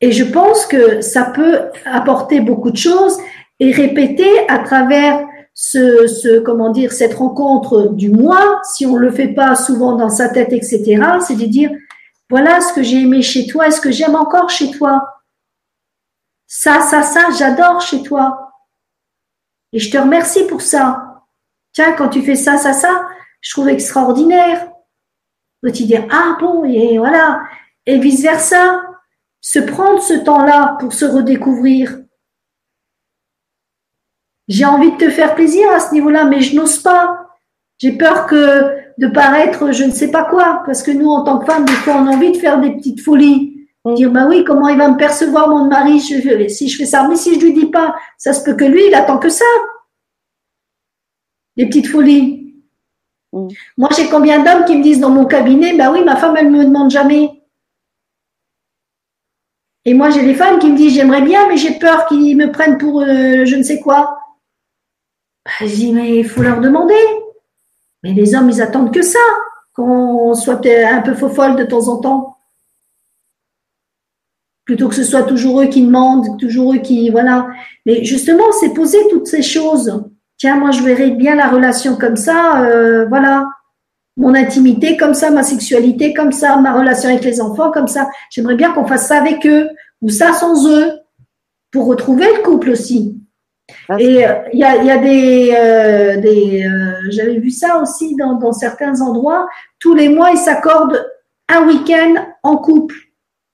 Et 0.00 0.12
je 0.12 0.24
pense 0.24 0.64
que 0.64 1.02
ça 1.02 1.24
peut 1.24 1.64
apporter 1.84 2.40
beaucoup 2.40 2.70
de 2.70 2.78
choses 2.78 3.18
et 3.60 3.72
répéter 3.72 4.30
à 4.48 4.60
travers 4.60 5.22
ce, 5.52 6.06
ce, 6.06 6.38
comment 6.38 6.70
dire, 6.70 6.92
cette 6.92 7.12
rencontre 7.12 7.88
du 7.88 8.08
moi, 8.08 8.62
si 8.72 8.86
on 8.86 8.96
le 8.96 9.10
fait 9.10 9.34
pas 9.34 9.54
souvent 9.54 9.96
dans 9.96 10.08
sa 10.08 10.30
tête, 10.30 10.54
etc., 10.54 11.02
c'est 11.20 11.36
de 11.36 11.44
dire, 11.44 11.70
voilà 12.34 12.60
ce 12.60 12.72
que 12.72 12.82
j'ai 12.82 13.02
aimé 13.02 13.22
chez 13.22 13.46
toi 13.46 13.68
et 13.68 13.70
ce 13.70 13.80
que 13.80 13.92
j'aime 13.92 14.16
encore 14.16 14.50
chez 14.50 14.72
toi? 14.72 15.22
Ça, 16.48 16.80
ça, 16.80 17.04
ça, 17.04 17.30
j'adore 17.30 17.80
chez 17.80 18.02
toi. 18.02 18.50
Et 19.72 19.78
je 19.78 19.88
te 19.88 19.96
remercie 19.96 20.44
pour 20.48 20.60
ça. 20.60 21.22
Tiens, 21.72 21.92
quand 21.92 22.08
tu 22.08 22.22
fais 22.22 22.34
ça, 22.34 22.56
ça, 22.56 22.72
ça, 22.72 23.06
je 23.40 23.52
trouve 23.52 23.68
extraordinaire. 23.68 24.68
Tu 25.62 25.84
dire, 25.84 26.08
ah 26.10 26.36
bon, 26.40 26.64
et 26.64 26.98
voilà. 26.98 27.44
Et 27.86 28.00
vice 28.00 28.22
versa. 28.22 28.82
Se 29.40 29.60
prendre 29.60 30.02
ce 30.02 30.14
temps-là 30.14 30.76
pour 30.80 30.92
se 30.92 31.04
redécouvrir. 31.04 32.00
J'ai 34.48 34.64
envie 34.64 34.90
de 34.90 34.96
te 34.96 35.08
faire 35.08 35.36
plaisir 35.36 35.70
à 35.70 35.78
ce 35.78 35.92
niveau-là, 35.92 36.24
mais 36.24 36.40
je 36.40 36.56
n'ose 36.56 36.80
pas. 36.80 37.28
J'ai 37.78 37.92
peur 37.96 38.26
que 38.26 38.83
de 38.98 39.08
paraître 39.08 39.72
je 39.72 39.84
ne 39.84 39.90
sais 39.90 40.10
pas 40.10 40.24
quoi, 40.24 40.62
parce 40.66 40.82
que 40.82 40.90
nous, 40.90 41.08
en 41.08 41.24
tant 41.24 41.38
que 41.38 41.46
femmes, 41.46 41.64
des 41.64 41.72
fois, 41.72 41.94
on 41.96 42.06
a 42.06 42.10
envie 42.10 42.32
de 42.32 42.36
faire 42.36 42.60
des 42.60 42.72
petites 42.72 43.00
folies. 43.00 43.66
Mm. 43.84 43.94
Dire, 43.94 44.10
bah 44.10 44.26
oui, 44.28 44.44
comment 44.44 44.68
il 44.68 44.78
va 44.78 44.88
me 44.88 44.96
percevoir, 44.96 45.48
mon 45.48 45.64
mari, 45.64 46.00
si 46.00 46.20
je 46.68 46.76
fais 46.76 46.86
ça. 46.86 47.06
Mais 47.08 47.16
si 47.16 47.34
je 47.34 47.44
lui 47.44 47.52
dis 47.52 47.66
pas, 47.66 47.94
ça 48.18 48.32
se 48.32 48.44
peut 48.44 48.54
que 48.54 48.64
lui, 48.64 48.86
il 48.86 48.94
attend 48.94 49.18
que 49.18 49.28
ça. 49.28 49.44
des 51.56 51.66
petites 51.66 51.88
folies. 51.88 52.54
Mm. 53.32 53.48
Moi, 53.76 53.88
j'ai 53.96 54.08
combien 54.08 54.42
d'hommes 54.42 54.64
qui 54.64 54.76
me 54.76 54.82
disent 54.82 55.00
dans 55.00 55.10
mon 55.10 55.26
cabinet, 55.26 55.76
bah 55.76 55.90
oui, 55.92 56.04
ma 56.04 56.16
femme, 56.16 56.36
elle 56.36 56.50
ne 56.50 56.58
me 56.58 56.64
demande 56.64 56.90
jamais. 56.90 57.30
Et 59.86 59.92
moi, 59.92 60.10
j'ai 60.10 60.24
des 60.24 60.34
femmes 60.34 60.58
qui 60.58 60.70
me 60.70 60.76
disent, 60.76 60.94
j'aimerais 60.94 61.22
bien, 61.22 61.46
mais 61.48 61.58
j'ai 61.58 61.78
peur 61.78 62.06
qu'ils 62.06 62.36
me 62.36 62.50
prennent 62.50 62.78
pour 62.78 63.02
euh, 63.02 63.44
je 63.44 63.56
ne 63.56 63.62
sais 63.62 63.80
quoi. 63.80 64.18
Bah, 65.44 65.52
je 65.60 65.74
dis, 65.74 65.92
mais 65.92 66.20
il 66.20 66.28
faut 66.28 66.42
leur 66.42 66.60
demander. 66.60 66.94
Mais 68.04 68.12
les 68.12 68.34
hommes, 68.34 68.50
ils 68.50 68.60
attendent 68.60 68.92
que 68.92 69.00
ça, 69.00 69.18
qu'on 69.72 70.34
soit 70.34 70.60
un 70.66 71.00
peu 71.00 71.14
faux 71.14 71.30
folle 71.30 71.56
de 71.56 71.64
temps 71.64 71.88
en 71.88 71.96
temps. 71.96 72.36
Plutôt 74.66 74.88
que 74.88 74.94
ce 74.94 75.02
soit 75.02 75.22
toujours 75.22 75.62
eux 75.62 75.66
qui 75.66 75.82
demandent, 75.82 76.38
toujours 76.38 76.74
eux 76.74 76.78
qui, 76.78 77.08
voilà. 77.08 77.48
Mais 77.86 78.04
justement, 78.04 78.44
c'est 78.60 78.74
poser 78.74 78.98
toutes 79.08 79.26
ces 79.26 79.40
choses. 79.40 80.04
Tiens, 80.36 80.56
moi, 80.56 80.70
je 80.70 80.82
verrais 80.82 81.12
bien 81.12 81.34
la 81.34 81.48
relation 81.48 81.96
comme 81.96 82.16
ça, 82.16 82.62
euh, 82.64 83.06
voilà. 83.06 83.48
Mon 84.18 84.34
intimité 84.34 84.98
comme 84.98 85.14
ça, 85.14 85.30
ma 85.30 85.42
sexualité 85.42 86.12
comme 86.12 86.30
ça, 86.30 86.56
ma 86.58 86.74
relation 86.74 87.08
avec 87.08 87.24
les 87.24 87.40
enfants 87.40 87.70
comme 87.70 87.88
ça. 87.88 88.08
J'aimerais 88.30 88.54
bien 88.54 88.72
qu'on 88.72 88.86
fasse 88.86 89.08
ça 89.08 89.16
avec 89.16 89.46
eux 89.46 89.70
ou 90.02 90.10
ça 90.10 90.34
sans 90.34 90.68
eux 90.68 90.92
pour 91.70 91.86
retrouver 91.86 92.26
le 92.36 92.42
couple 92.42 92.70
aussi. 92.70 93.18
Ah, 93.88 93.96
Et 93.98 94.26
euh, 94.26 94.34
il 94.52 94.58
y, 94.58 94.64
a, 94.64 94.98
des, 94.98 95.54
euh, 95.56 96.20
des 96.20 96.66
j'avais 97.10 97.38
vu 97.38 97.50
ça 97.50 97.78
aussi 97.78 98.14
dans, 98.16 98.34
dans 98.34 98.52
certains 98.52 99.00
endroits. 99.00 99.46
Tous 99.78 99.94
les 99.94 100.08
mois, 100.08 100.30
ils 100.30 100.38
s'accordent 100.38 101.04
un 101.48 101.66
week-end 101.66 102.14
en 102.42 102.56
couple. 102.56 102.94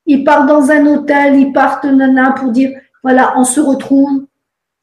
Ils 0.06 0.24
partent 0.24 0.48
dans 0.48 0.70
un 0.70 0.86
hôtel, 0.86 1.36
ils 1.36 1.52
partent 1.52 1.84
nana 1.84 2.32
pour 2.32 2.50
dire 2.50 2.70
voilà, 3.02 3.34
on 3.36 3.44
se 3.44 3.60
retrouve 3.60 4.26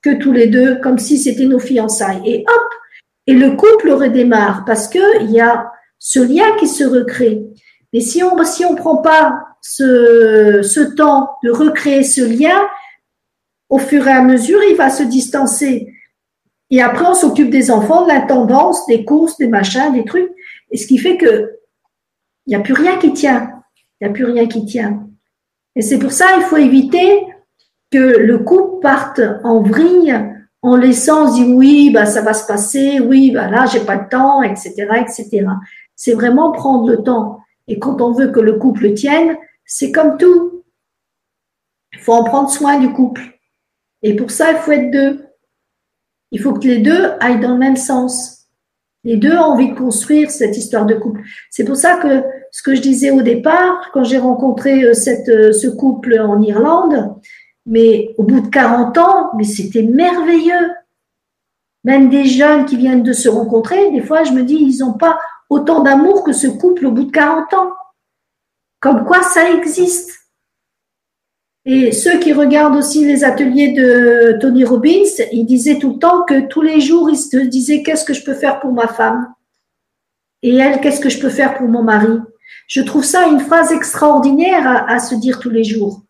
que 0.02 0.16
tous 0.16 0.32
les 0.32 0.48
deux, 0.48 0.80
comme 0.80 0.98
si 0.98 1.18
c'était 1.18 1.46
nos 1.46 1.60
fiançailles. 1.60 2.22
Et 2.26 2.46
hop, 2.48 2.64
et 3.28 3.34
le 3.34 3.52
couple 3.52 3.92
redémarre 3.92 4.64
parce 4.66 4.88
que 4.88 5.24
il 5.24 5.32
y 5.32 5.42
a 5.42 5.72
ce 6.00 6.20
lien 6.20 6.56
qui 6.60 6.68
se 6.68 6.84
recrée. 6.84 7.44
Mais 7.94 8.00
si 8.00 8.24
on 8.24 8.42
si 8.44 8.66
on 8.66 8.76
prend 8.76 8.98
pas 8.98 9.40
ce, 9.62 10.62
ce 10.64 10.80
temps 10.80 11.32
de 11.44 11.52
recréer 11.52 12.04
ce 12.04 12.22
lien, 12.22 12.68
au 13.70 13.80
fur 13.80 14.08
et 14.08 14.12
à 14.12 14.22
mesure, 14.22 14.60
il 14.70 14.76
va 14.76 14.90
se 14.90 15.04
distancer. 15.04 15.94
Et 16.70 16.82
après, 16.82 17.06
on 17.06 17.14
s'occupe 17.14 17.50
des 17.50 17.72
enfants, 17.72 18.04
de 18.04 18.10
l'intendance, 18.10 18.86
des 18.88 19.06
courses, 19.06 19.38
des 19.38 19.48
machins, 19.48 19.94
des 19.94 20.06
trucs. 20.06 20.30
Et 20.72 20.78
ce 20.78 20.88
qui 20.88 20.98
fait 20.98 21.18
que 21.18 21.54
il 22.46 22.52
n'y 22.52 22.56
a 22.56 22.62
plus 22.62 22.74
rien 22.74 22.98
qui 22.98 23.14
tient. 23.14 23.52
Il 24.00 24.08
n'y 24.08 24.12
a 24.12 24.14
plus 24.14 24.24
rien 24.24 24.48
qui 24.48 24.66
tient. 24.66 25.08
Et 25.76 25.82
c'est 25.82 26.00
pour 26.00 26.12
ça 26.12 26.26
il 26.38 26.44
faut 26.44 26.58
éviter 26.58 27.26
que 27.92 27.98
le 27.98 28.40
couple 28.40 28.82
parte 28.82 29.22
en 29.44 29.62
vrille 29.62 30.18
en 30.62 30.76
laissant 30.76 31.32
dire 31.34 31.56
oui, 31.56 31.92
bah, 31.92 32.06
ça 32.06 32.22
va 32.22 32.34
se 32.34 32.46
passer, 32.46 33.00
oui, 33.00 33.32
bah, 33.32 33.50
là, 33.50 33.66
j'ai 33.66 33.80
pas 33.80 33.96
le 33.96 34.10
temps, 34.10 34.42
etc., 34.42 34.74
etc. 35.00 35.46
C'est 35.96 36.14
vraiment 36.14 36.52
prendre 36.52 36.90
le 36.90 37.04
temps. 37.04 37.40
Et 37.68 37.80
quand 37.80 38.02
on 38.02 38.12
veut 38.12 38.32
que 38.32 38.40
le 38.40 38.54
couple 38.54 38.94
tienne, 38.94 39.38
c'est 39.66 39.92
comme 39.92 40.18
tout. 40.18 40.64
Il 41.94 42.00
faut 42.00 42.14
en 42.14 42.24
prendre 42.24 42.50
soin 42.50 42.80
du 42.80 42.92
couple. 42.92 43.37
Et 44.04 44.16
pour 44.16 44.32
ça, 44.32 44.52
il 44.52 44.58
faut 44.58 44.72
être 44.72 44.92
deux. 44.92 45.26
Il 46.32 46.42
faut 46.42 46.54
que 46.54 46.68
les 46.68 46.80
deux 46.80 47.12
aillent 47.20 47.40
dans 47.40 47.54
le 47.54 47.58
même 47.58 47.78
sens. 47.78 48.38
Les 49.04 49.16
deux 49.16 49.34
ont 49.34 49.54
envie 49.54 49.70
de 49.70 49.78
construire 49.78 50.30
cette 50.30 50.58
histoire 50.58 50.86
de 50.86 50.96
couple. 50.96 51.22
C'est 51.50 51.64
pour 51.64 51.78
ça 51.78 51.98
que 51.98 52.24
ce 52.52 52.62
que 52.62 52.76
je 52.76 52.82
disais 52.82 53.12
au 53.12 53.22
départ, 53.22 53.90
quand 53.94 54.04
j'ai 54.04 54.18
rencontré 54.18 54.84
euh, 54.84 54.92
euh, 54.92 55.54
ce 55.54 55.68
couple 55.68 56.20
en 56.20 56.42
Irlande, 56.42 57.16
mais 57.66 58.14
au 58.18 58.24
bout 58.24 58.42
de 58.42 58.50
40 58.50 58.98
ans, 58.98 59.32
mais 59.38 59.44
c'était 59.44 59.84
merveilleux. 59.84 60.72
Même 61.84 62.10
des 62.10 62.26
jeunes 62.26 62.66
qui 62.66 62.76
viennent 62.76 63.04
de 63.04 63.14
se 63.14 63.30
rencontrer, 63.30 63.92
des 63.92 64.02
fois, 64.02 64.24
je 64.24 64.32
me 64.32 64.44
dis, 64.44 64.56
ils 64.56 64.80
n'ont 64.80 64.98
pas 64.98 65.18
autant 65.50 65.82
d'amour 65.82 66.24
que 66.24 66.34
ce 66.34 66.48
couple 66.48 66.88
au 66.88 66.92
bout 66.92 67.06
de 67.06 67.12
40 67.12 67.54
ans. 67.54 67.72
Comme 68.80 69.06
quoi 69.06 69.22
ça 69.22 69.50
existe. 69.52 70.12
Et 71.70 71.92
ceux 71.92 72.18
qui 72.20 72.32
regardent 72.32 72.78
aussi 72.78 73.06
les 73.06 73.24
ateliers 73.24 73.74
de 73.74 74.38
Tony 74.40 74.64
Robbins, 74.64 75.04
il 75.32 75.46
disait 75.46 75.78
tout 75.78 75.94
le 75.94 76.00
temps 76.00 76.24
que 76.24 76.48
tous 76.48 76.62
les 76.62 76.80
jours, 76.80 77.10
il 77.10 77.18
se 77.18 77.38
disait 77.38 77.84
qu'est-ce 77.84 78.06
que 78.06 78.14
je 78.14 78.24
peux 78.24 78.34
faire 78.34 78.60
pour 78.60 78.72
ma 78.72 78.88
femme? 78.88 79.34
Et 80.42 80.56
elle, 80.56 80.80
qu'est-ce 80.80 81.02
que 81.02 81.10
je 81.10 81.20
peux 81.20 81.30
faire 81.30 81.58
pour 81.58 81.68
mon 81.68 81.84
mari? 81.84 82.20
Je 82.68 82.82
trouve 82.82 83.04
ça 83.04 83.28
une 83.28 83.42
phrase 83.42 83.72
extraordinaire 83.72 84.66
à, 84.66 84.92
à 84.92 85.00
se 85.00 85.16
dire 85.16 85.40
tous 85.40 85.50
les 85.50 85.66
jours. 85.66 86.04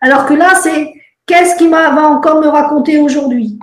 Alors 0.00 0.26
que 0.26 0.34
là, 0.34 0.54
c'est 0.62 0.92
Qu'est-ce 1.26 1.56
qui 1.56 1.68
va 1.68 1.94
encore 2.08 2.40
me 2.40 2.48
raconter 2.48 2.98
aujourd'hui? 2.98 3.58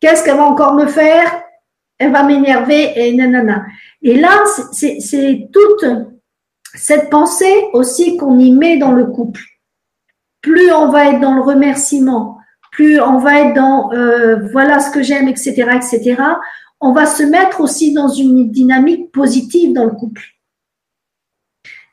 Qu'est-ce 0.00 0.22
qu'elle 0.22 0.36
va 0.36 0.44
encore 0.44 0.74
me 0.74 0.86
faire? 0.86 1.42
Elle 1.98 2.12
va 2.12 2.22
m'énerver 2.22 2.92
et 2.94 3.12
nanana. 3.14 3.64
Et 4.02 4.16
là, 4.16 4.44
c'est 4.72 5.48
toute 5.52 5.84
cette 6.74 7.08
pensée 7.08 7.64
aussi 7.72 8.16
qu'on 8.16 8.38
y 8.38 8.52
met 8.52 8.76
dans 8.76 8.92
le 8.92 9.06
couple. 9.06 9.40
Plus 10.44 10.70
on 10.72 10.90
va 10.90 11.10
être 11.10 11.20
dans 11.20 11.34
le 11.34 11.42
remerciement, 11.42 12.38
plus 12.70 13.00
on 13.00 13.18
va 13.18 13.40
être 13.40 13.54
dans 13.54 13.92
euh, 13.92 14.46
voilà 14.52 14.78
ce 14.78 14.90
que 14.90 15.02
j'aime, 15.02 15.26
etc., 15.26 15.52
etc., 15.74 16.22
on 16.80 16.92
va 16.92 17.06
se 17.06 17.22
mettre 17.22 17.60
aussi 17.60 17.92
dans 17.92 18.08
une 18.08 18.50
dynamique 18.50 19.10
positive 19.10 19.72
dans 19.72 19.84
le 19.84 19.92
couple. 19.92 20.22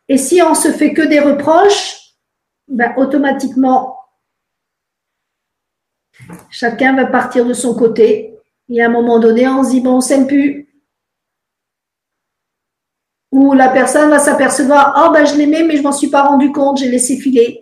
Et 0.09 0.17
si 0.17 0.41
on 0.41 0.53
se 0.53 0.69
fait 0.71 0.93
que 0.93 1.01
des 1.01 1.21
reproches, 1.21 1.95
ben, 2.67 2.93
automatiquement, 2.97 3.95
Chacun 6.49 6.95
va 6.95 7.05
partir 7.05 7.45
de 7.45 7.53
son 7.53 7.75
côté. 7.75 8.37
Et 8.69 8.81
à 8.81 8.87
un 8.87 8.89
moment 8.89 9.19
donné, 9.19 9.47
on 9.47 9.63
se 9.63 9.71
dit, 9.71 9.81
bon, 9.81 9.97
on 9.97 10.01
s'aime 10.01 10.27
plus. 10.27 10.67
Ou 13.31 13.53
la 13.53 13.69
personne 13.69 14.09
va 14.09 14.19
s'apercevoir, 14.19 15.05
oh 15.05 15.13
ben 15.13 15.25
je 15.25 15.35
l'aimais, 15.35 15.63
mais 15.63 15.77
je 15.77 15.83
m'en 15.83 15.93
suis 15.93 16.09
pas 16.09 16.23
rendu 16.23 16.51
compte, 16.51 16.79
j'ai 16.79 16.89
laissé 16.89 17.15
filer. 17.17 17.60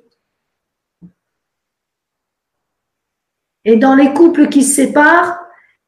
Et 3.66 3.78
dans 3.78 3.96
les 3.96 4.14
couples 4.14 4.50
qui 4.50 4.64
se 4.64 4.76
séparent, 4.76 5.40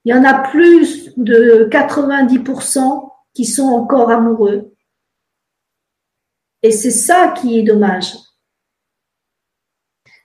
il 0.04 0.14
y 0.14 0.18
en 0.18 0.24
a 0.24 0.34
plus 0.50 1.14
de 1.18 1.68
90% 1.72 3.10
qui 3.34 3.46
sont 3.46 3.68
encore 3.68 4.10
amoureux. 4.10 4.74
Et 6.64 6.72
c'est 6.72 6.92
ça 6.92 7.34
qui 7.36 7.60
est 7.60 7.64
dommage 7.64 8.14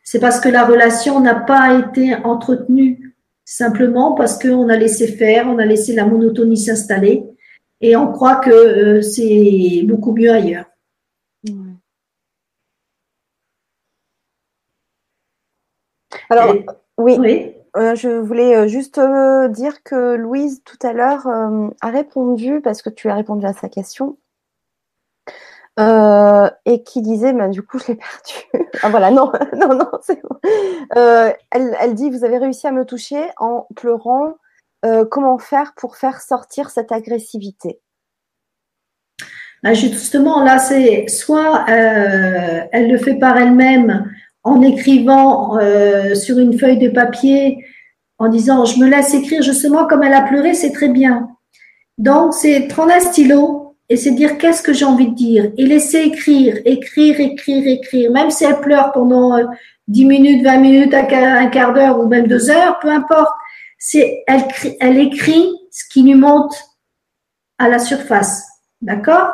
c'est 0.07 0.21
parce 0.21 0.39
que 0.39 0.49
la 0.49 0.65
relation 0.65 1.19
n'a 1.19 1.35
pas 1.35 1.81
été 1.81 2.15
entretenue, 2.15 3.17
simplement 3.45 4.15
parce 4.15 4.39
qu'on 4.39 4.69
a 4.69 4.77
laissé 4.77 5.09
faire, 5.09 5.49
on 5.49 5.59
a 5.59 5.65
laissé 5.65 5.95
la 5.95 6.07
monotonie 6.07 6.57
s'installer 6.57 7.25
et 7.81 7.97
on 7.97 8.13
croit 8.13 8.37
que 8.37 8.51
euh, 8.51 9.03
c'est 9.03 9.83
beaucoup 9.83 10.13
mieux 10.13 10.31
ailleurs. 10.31 10.67
Alors, 16.31 16.55
oui. 16.99 17.55
Euh, 17.77 17.95
je 17.95 18.09
voulais 18.09 18.57
euh, 18.57 18.67
juste 18.67 18.99
dire 19.51 19.83
que 19.83 20.15
Louise, 20.15 20.63
tout 20.65 20.79
à 20.83 20.93
l'heure, 20.93 21.27
a 21.27 21.91
répondu, 21.91 22.61
parce 22.63 22.83
que 22.83 22.91
tu 22.91 23.09
as 23.11 23.15
répondu 23.15 23.45
à 23.47 23.53
sa 23.53 23.69
question, 23.69 24.17
euh, 25.79 26.49
et 26.65 26.83
qui 26.83 27.03
disait, 27.03 27.35
ben, 27.35 27.51
du 27.51 27.63
coup, 27.63 27.79
je 27.79 27.89
l'ai 27.89 27.95
perdu. 28.53 28.71
ah 28.83 28.89
voilà, 28.89 29.11
non, 29.11 29.31
non, 29.57 29.75
non, 29.75 29.91
c'est 30.03 30.21
bon. 30.23 30.37
Euh, 30.97 31.33
elle, 31.51 31.77
elle, 31.81 31.95
dit, 31.95 32.11
vous 32.11 32.25
avez 32.25 32.39
réussi 32.39 32.67
à 32.67 32.73
me 32.73 32.85
toucher 32.85 33.23
en 33.37 33.67
pleurant. 33.77 34.37
Euh, 34.85 35.05
comment 35.05 35.39
faire 35.39 35.75
pour 35.77 35.97
faire 35.97 36.21
sortir 36.21 36.71
cette 36.71 36.93
agressivité? 36.93 37.81
Ben, 39.63 39.75
Justement, 39.75 40.43
là, 40.43 40.59
c'est 40.59 41.09
soit 41.09 41.65
elle 41.69 42.91
le 42.91 42.99
fait 42.99 43.17
par 43.17 43.37
elle-même 43.37 44.11
en 44.47 44.63
écrivant 44.63 45.59
sur 46.15 46.39
une 46.39 46.59
feuille 46.59 46.79
de 46.79 46.89
papier, 46.89 47.59
en 48.19 48.29
disant, 48.29 48.65
je 48.65 48.79
me 48.79 48.89
laisse 48.89 49.13
écrire 49.13 49.43
justement 49.43 49.87
comme 49.87 50.03
elle 50.03 50.15
a 50.15 50.23
pleuré, 50.23 50.55
c'est 50.55 50.73
très 50.73 50.89
bien. 50.89 51.29
Donc, 51.99 52.35
c'est 52.35 52.69
prendre 52.69 52.93
un 52.93 53.01
stylo, 53.01 53.77
et 53.89 53.97
c'est 53.97 54.13
dire 54.13 54.39
qu'est-ce 54.39 54.63
que 54.63 54.73
j'ai 54.73 54.85
envie 54.85 55.09
de 55.09 55.15
dire? 55.15 55.53
Et 55.57 55.65
laisser 55.65 55.99
écrire, 55.99 56.59
écrire, 56.65 57.21
écrire, 57.21 57.67
écrire, 57.67 58.11
même 58.11 58.31
si 58.31 58.45
elle 58.45 58.61
pleure 58.61 58.93
pendant 58.93 59.37
10 59.89 60.05
euh, 60.05 60.09
minutes, 60.09 60.45
20 60.45 60.59
minutes, 60.59 60.95
un 60.95 61.47
quart 61.49 61.73
d'heure 61.73 62.01
ou 62.01 62.07
même 62.07 62.27
deux 62.27 62.51
heures, 62.51 62.79
peu 62.81 62.91
importe. 62.91 63.33
C'est 63.79 64.25
elle, 64.27 64.45
elle 64.81 64.99
écrit 64.99 65.49
ce 65.71 65.85
qui 65.89 66.03
lui 66.03 66.15
monte 66.15 66.55
à 67.59 67.69
la 67.69 67.79
surface, 67.79 68.45
d'accord? 68.81 69.31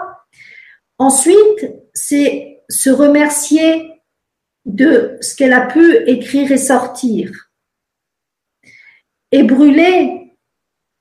Ensuite, 0.98 1.72
c'est 1.94 2.62
se 2.68 2.90
remercier 2.90 3.91
de 4.64 5.16
ce 5.20 5.34
qu'elle 5.34 5.52
a 5.52 5.66
pu 5.66 5.96
écrire 6.06 6.50
et 6.52 6.58
sortir 6.58 7.50
et 9.32 9.42
brûler 9.42 10.36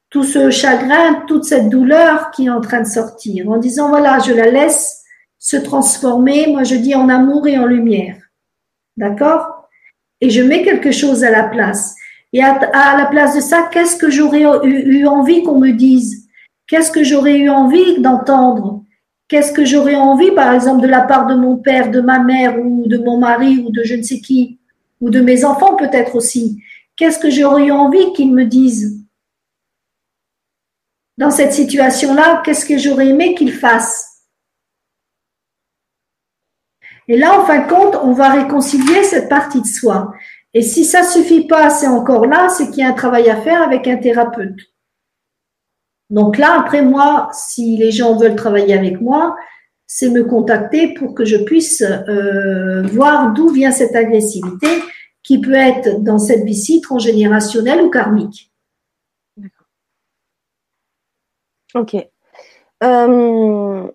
tout 0.10 0.24
ce 0.24 0.50
chagrin, 0.50 1.24
toute 1.28 1.46
cette 1.46 1.70
douleur 1.70 2.32
qui 2.32 2.46
est 2.46 2.50
en 2.50 2.62
train 2.62 2.82
de 2.82 2.88
sortir, 2.88 3.50
en 3.50 3.58
disant 3.58 3.90
voilà, 3.90 4.20
je 4.20 4.34
la 4.34 4.50
laisse 4.50 5.04
se 5.38 5.58
transformer, 5.58 6.48
moi 6.48 6.64
je 6.64 6.76
dis 6.76 6.96
en 6.96 7.10
amour 7.10 7.48
et 7.48 7.58
en 7.58 7.66
lumière. 7.66 8.18
D'accord? 8.98 9.70
Et 10.20 10.30
je 10.30 10.42
mets 10.42 10.64
quelque 10.64 10.92
chose 10.92 11.24
à 11.24 11.32
la 11.32 11.44
place. 11.44 11.96
Et 12.34 12.44
à, 12.44 12.98
la 12.98 13.08
place 13.08 13.36
de 13.36 13.42
ça, 13.42 13.70
qu'est-ce 13.72 13.98
que 13.98 14.10
j'aurais 14.10 14.44
eu, 14.64 15.06
envie 15.06 15.44
qu'on 15.44 15.60
me 15.60 15.72
dise? 15.72 16.30
Qu'est-ce 16.68 16.92
que 16.92 17.04
j'aurais 17.04 17.38
eu 17.38 17.50
envie 17.50 18.00
d'entendre? 18.02 18.81
Qu'est-ce 19.32 19.54
que 19.54 19.64
j'aurais 19.64 19.96
envie, 19.96 20.32
par 20.32 20.54
exemple, 20.54 20.82
de 20.82 20.90
la 20.90 21.04
part 21.04 21.26
de 21.26 21.36
mon 21.36 21.56
père, 21.56 21.90
de 21.90 22.02
ma 22.02 22.20
mère 22.20 22.60
ou 22.60 22.86
de 22.86 22.98
mon 22.98 23.18
mari 23.18 23.64
ou 23.66 23.72
de 23.72 23.82
je 23.82 23.96
ne 23.96 24.02
sais 24.02 24.20
qui, 24.20 24.60
ou 25.00 25.10
de 25.10 25.22
mes 25.22 25.46
enfants 25.46 25.78
peut-être 25.78 26.18
aussi? 26.18 26.62
Qu'est-ce 26.98 27.18
que 27.18 27.30
j'aurais 27.30 27.72
envie 27.72 28.12
qu'ils 28.12 28.34
me 28.34 28.44
disent? 28.44 29.06
Dans 31.18 31.32
cette 31.32 31.54
situation-là, 31.54 32.42
qu'est-ce 32.44 32.66
que 32.66 32.78
j'aurais 32.78 33.08
aimé 33.08 33.34
qu'ils 33.34 33.54
fassent? 33.54 34.26
Et 37.08 37.18
là, 37.18 37.40
en 37.40 37.46
fin 37.46 37.60
de 37.60 37.70
compte, 37.70 37.96
on 38.04 38.12
va 38.12 38.32
réconcilier 38.32 39.06
cette 39.06 39.30
partie 39.30 39.62
de 39.62 39.66
soi. 39.66 40.14
Et 40.54 40.62
si 40.62 40.84
ça 40.84 41.04
suffit 41.04 41.48
pas, 41.48 41.70
c'est 41.70 41.88
encore 41.88 42.26
là, 42.26 42.50
c'est 42.50 42.70
qu'il 42.70 42.80
y 42.80 42.84
a 42.84 42.90
un 42.90 42.94
travail 42.94 43.30
à 43.30 43.42
faire 43.42 43.62
avec 43.62 43.88
un 43.88 43.96
thérapeute. 43.96 44.60
Donc 46.12 46.38
là, 46.38 46.60
après 46.60 46.82
moi, 46.82 47.30
si 47.32 47.78
les 47.78 47.92
gens 47.92 48.18
veulent 48.18 48.36
travailler 48.36 48.74
avec 48.74 49.00
moi, 49.00 49.36
c'est 49.88 50.10
me 50.10 50.26
contacter 50.26 50.94
pour 50.94 51.16
que 51.16 51.24
je 51.24 51.38
puisse 51.38 51.82
euh, 51.82 52.82
voir 52.84 53.34
d'où 53.34 53.50
vient 53.50 53.72
cette 53.72 53.96
agressivité 53.96 54.68
qui 55.24 55.40
peut 55.40 55.54
être 55.54 56.04
dans 56.04 56.20
cette 56.20 56.44
vie-ci 56.44 56.82
transgénérationnelle 56.82 57.82
ou 57.82 57.90
karmique. 57.90 58.52
Ok. 61.76 61.96
Euh, 62.84 63.88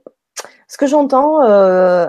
ce 0.69 0.79
que 0.79 0.87
j'entends 0.87 1.43
euh, 1.43 2.07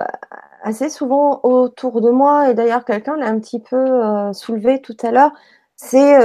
assez 0.62 0.88
souvent 0.88 1.40
autour 1.42 2.00
de 2.00 2.08
moi, 2.08 2.50
et 2.50 2.54
d'ailleurs 2.54 2.86
quelqu'un 2.86 3.16
l'a 3.18 3.26
un 3.26 3.38
petit 3.38 3.60
peu 3.60 4.32
soulevé 4.32 4.80
tout 4.80 4.96
à 5.02 5.10
l'heure, 5.10 5.32
c'est 5.76 6.16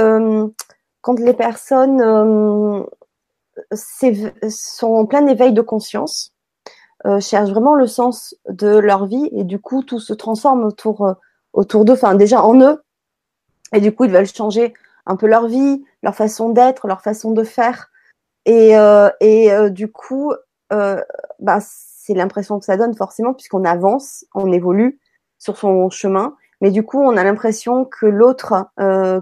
quand 1.02 1.18
les 1.18 1.34
personnes 1.34 2.86
sont 3.72 4.94
en 4.94 5.06
plein 5.06 5.26
éveil 5.26 5.52
de 5.52 5.62
conscience, 5.62 6.32
cherchent 7.20 7.50
vraiment 7.50 7.74
le 7.74 7.86
sens 7.86 8.34
de 8.48 8.78
leur 8.78 9.06
vie, 9.06 9.28
et 9.32 9.44
du 9.44 9.58
coup 9.58 9.82
tout 9.82 10.00
se 10.00 10.12
transforme 10.14 10.64
autour, 10.64 11.14
autour 11.52 11.84
d'eux, 11.84 11.92
enfin 11.92 12.14
déjà 12.14 12.42
en 12.42 12.60
eux, 12.60 12.82
et 13.72 13.80
du 13.80 13.94
coup 13.94 14.04
ils 14.04 14.10
veulent 14.10 14.26
changer 14.26 14.74
un 15.06 15.16
peu 15.16 15.26
leur 15.26 15.46
vie, 15.46 15.84
leur 16.02 16.14
façon 16.14 16.48
d'être, 16.50 16.88
leur 16.88 17.02
façon 17.02 17.32
de 17.32 17.44
faire, 17.44 17.90
et, 18.46 18.72
et 19.20 19.70
du 19.70 19.90
coup, 19.92 20.32
bah, 20.70 21.58
c'est 22.04 22.14
l'impression 22.14 22.58
que 22.58 22.66
ça 22.66 22.76
donne 22.76 22.94
forcément 22.94 23.32
puisqu'on 23.32 23.64
avance, 23.64 24.26
on 24.34 24.52
évolue 24.52 25.00
sur 25.38 25.56
son 25.56 25.88
chemin, 25.88 26.36
mais 26.60 26.70
du 26.70 26.82
coup 26.84 27.00
on 27.00 27.16
a 27.16 27.24
l'impression 27.24 27.84
que 27.86 28.06
l'autre, 28.06 28.66
euh, 28.78 29.20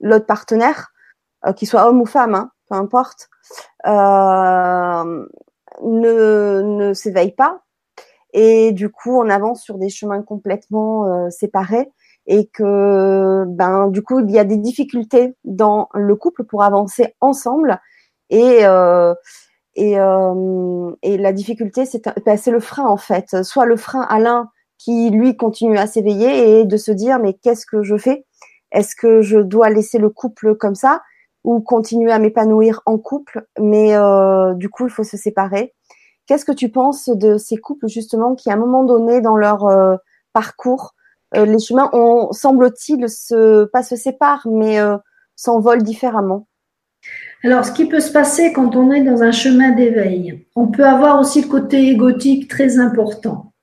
l'autre 0.00 0.26
partenaire, 0.26 0.92
euh, 1.46 1.52
qu'il 1.52 1.68
soit 1.68 1.88
homme 1.88 2.00
ou 2.00 2.06
femme, 2.06 2.34
hein, 2.34 2.50
peu 2.68 2.76
importe, 2.76 3.28
euh, 3.86 5.26
ne, 5.82 6.92
s'éveille 6.94 7.32
pas. 7.32 7.62
Et 8.32 8.72
du 8.72 8.90
coup 8.90 9.18
on 9.18 9.28
avance 9.30 9.62
sur 9.62 9.78
des 9.78 9.88
chemins 9.88 10.22
complètement 10.22 11.30
séparés. 11.30 11.90
Et 12.30 12.46
que 12.48 13.44
ben 13.46 13.88
du 13.88 14.02
coup 14.02 14.20
il 14.20 14.30
y 14.30 14.38
a 14.38 14.44
des 14.44 14.58
difficultés 14.58 15.34
dans 15.44 15.88
le 15.94 16.14
couple 16.14 16.44
pour 16.44 16.62
avancer 16.62 17.14
ensemble. 17.20 17.80
Et 18.30 18.64
et, 19.78 19.96
euh, 19.96 20.90
et 21.02 21.16
la 21.18 21.32
difficulté, 21.32 21.84
ben, 22.26 22.36
c'est 22.36 22.50
le 22.50 22.58
frein 22.58 22.86
en 22.86 22.96
fait. 22.96 23.44
Soit 23.44 23.64
le 23.64 23.76
frein 23.76 24.02
à 24.02 24.18
l'un 24.18 24.50
qui 24.76 25.10
lui 25.10 25.36
continue 25.36 25.78
à 25.78 25.86
s'éveiller 25.86 26.60
et 26.60 26.64
de 26.64 26.76
se 26.76 26.90
dire 26.90 27.20
mais 27.20 27.34
qu'est-ce 27.34 27.64
que 27.64 27.84
je 27.84 27.96
fais? 27.96 28.26
Est-ce 28.72 28.96
que 28.96 29.22
je 29.22 29.38
dois 29.38 29.70
laisser 29.70 29.98
le 29.98 30.10
couple 30.10 30.56
comme 30.56 30.74
ça? 30.74 31.00
Ou 31.48 31.60
continuer 31.60 32.12
à 32.12 32.18
m'épanouir 32.18 32.82
en 32.84 32.98
couple 32.98 33.46
Mais 33.58 33.96
euh, 33.96 34.52
du 34.52 34.68
coup, 34.68 34.86
il 34.86 34.92
faut 34.92 35.02
se 35.02 35.16
séparer. 35.16 35.74
Qu'est-ce 36.26 36.44
que 36.44 36.52
tu 36.52 36.68
penses 36.68 37.08
de 37.08 37.38
ces 37.38 37.56
couples 37.56 37.88
justement 37.88 38.34
qui, 38.34 38.50
à 38.50 38.52
un 38.52 38.58
moment 38.58 38.84
donné 38.84 39.22
dans 39.22 39.38
leur 39.38 39.64
euh, 39.64 39.96
parcours, 40.34 40.94
euh, 41.34 41.46
les 41.46 41.58
chemins, 41.58 41.88
on 41.94 42.32
semble-t-il 42.32 43.08
se 43.08 43.64
pas 43.64 43.82
se 43.82 43.96
séparent, 43.96 44.46
mais 44.46 44.76
s'envolent 45.36 45.82
différemment? 45.82 46.46
Alors, 47.42 47.64
ce 47.64 47.72
qui 47.72 47.86
peut 47.86 48.00
se 48.00 48.12
passer 48.12 48.52
quand 48.52 48.76
on 48.76 48.92
est 48.92 49.02
dans 49.02 49.22
un 49.22 49.32
chemin 49.32 49.70
d'éveil, 49.70 50.46
on 50.54 50.66
peut 50.66 50.84
avoir 50.84 51.18
aussi 51.18 51.40
le 51.40 51.48
côté 51.48 51.88
égotique 51.88 52.50
très 52.50 52.78
important. 52.78 53.54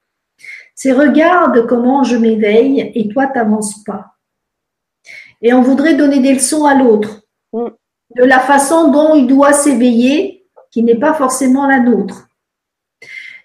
C'est 0.74 0.92
regarde 0.92 1.68
comment 1.68 2.04
je 2.04 2.18
m'éveille 2.18 2.92
et 2.96 3.10
toi, 3.10 3.28
t'avances 3.28 3.84
pas. 3.84 4.16
Et 5.44 5.54
on 5.54 5.62
voudrait 5.62 5.94
donner 5.94 6.20
des 6.20 6.34
leçons 6.34 6.66
à 6.66 6.74
l'autre 6.74 7.25
mm. 7.56 7.70
de 8.18 8.24
la 8.24 8.40
façon 8.40 8.92
dont 8.92 9.16
il 9.16 9.28
doit 9.28 9.54
s'éveiller, 9.54 10.48
qui 10.72 10.84
n'est 10.84 11.00
pas 11.00 11.14
forcément 11.14 11.68
la 11.68 11.80
nôtre. 11.80 12.28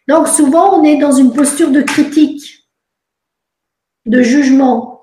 Donc, 0.08 0.28
souvent, 0.28 0.78
on 0.78 0.84
est 0.84 0.96
dans 0.96 1.12
une 1.12 1.32
posture 1.32 1.70
de 1.70 1.82
critique, 1.82 2.68
de 4.06 4.22
jugement, 4.22 5.00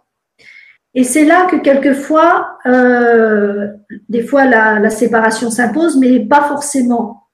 et 0.97 1.03
c'est 1.03 1.25
là 1.25 1.45
que 1.45 1.57
quelquefois, 1.57 2.57
euh, 2.65 3.67
des 4.09 4.23
fois, 4.23 4.45
la, 4.45 4.89
séparation 4.89 5.51
s'impose, 5.51 5.95
mais 5.95 6.21
pas 6.21 6.41
forcément. 6.45 7.27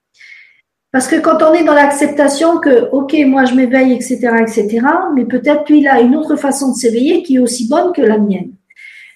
Parce 0.91 1.07
que 1.07 1.15
quand 1.15 1.41
on 1.41 1.53
est 1.53 1.63
dans 1.63 1.73
l'acceptation 1.73 2.57
que, 2.57 2.89
ok, 2.91 3.15
moi 3.25 3.45
je 3.45 3.55
m'éveille, 3.55 3.93
etc., 3.93 4.17
etc., 4.41 4.85
mais 5.15 5.23
peut-être 5.23 5.69
lui, 5.69 5.79
il 5.79 5.87
a 5.87 6.01
une 6.01 6.13
autre 6.17 6.35
façon 6.35 6.73
de 6.73 6.75
s'éveiller 6.75 7.23
qui 7.23 7.37
est 7.37 7.39
aussi 7.39 7.69
bonne 7.69 7.93
que 7.93 8.01
la 8.01 8.17
mienne. 8.17 8.51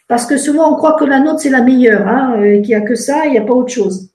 Parce 0.08 0.26
que 0.26 0.38
souvent, 0.38 0.72
on 0.72 0.76
croit 0.76 0.98
que 0.98 1.06
la 1.06 1.20
nôtre, 1.20 1.42
c'est 1.42 1.50
la 1.50 1.62
meilleure, 1.62 2.08
hein, 2.08 2.38
euh, 2.40 2.62
qu'il 2.62 2.70
n'y 2.70 2.76
a 2.76 2.82
que 2.82 2.96
ça, 2.96 3.26
il 3.26 3.32
n'y 3.32 3.38
a 3.38 3.42
pas 3.42 3.54
autre 3.54 3.74
chose. 3.74 4.10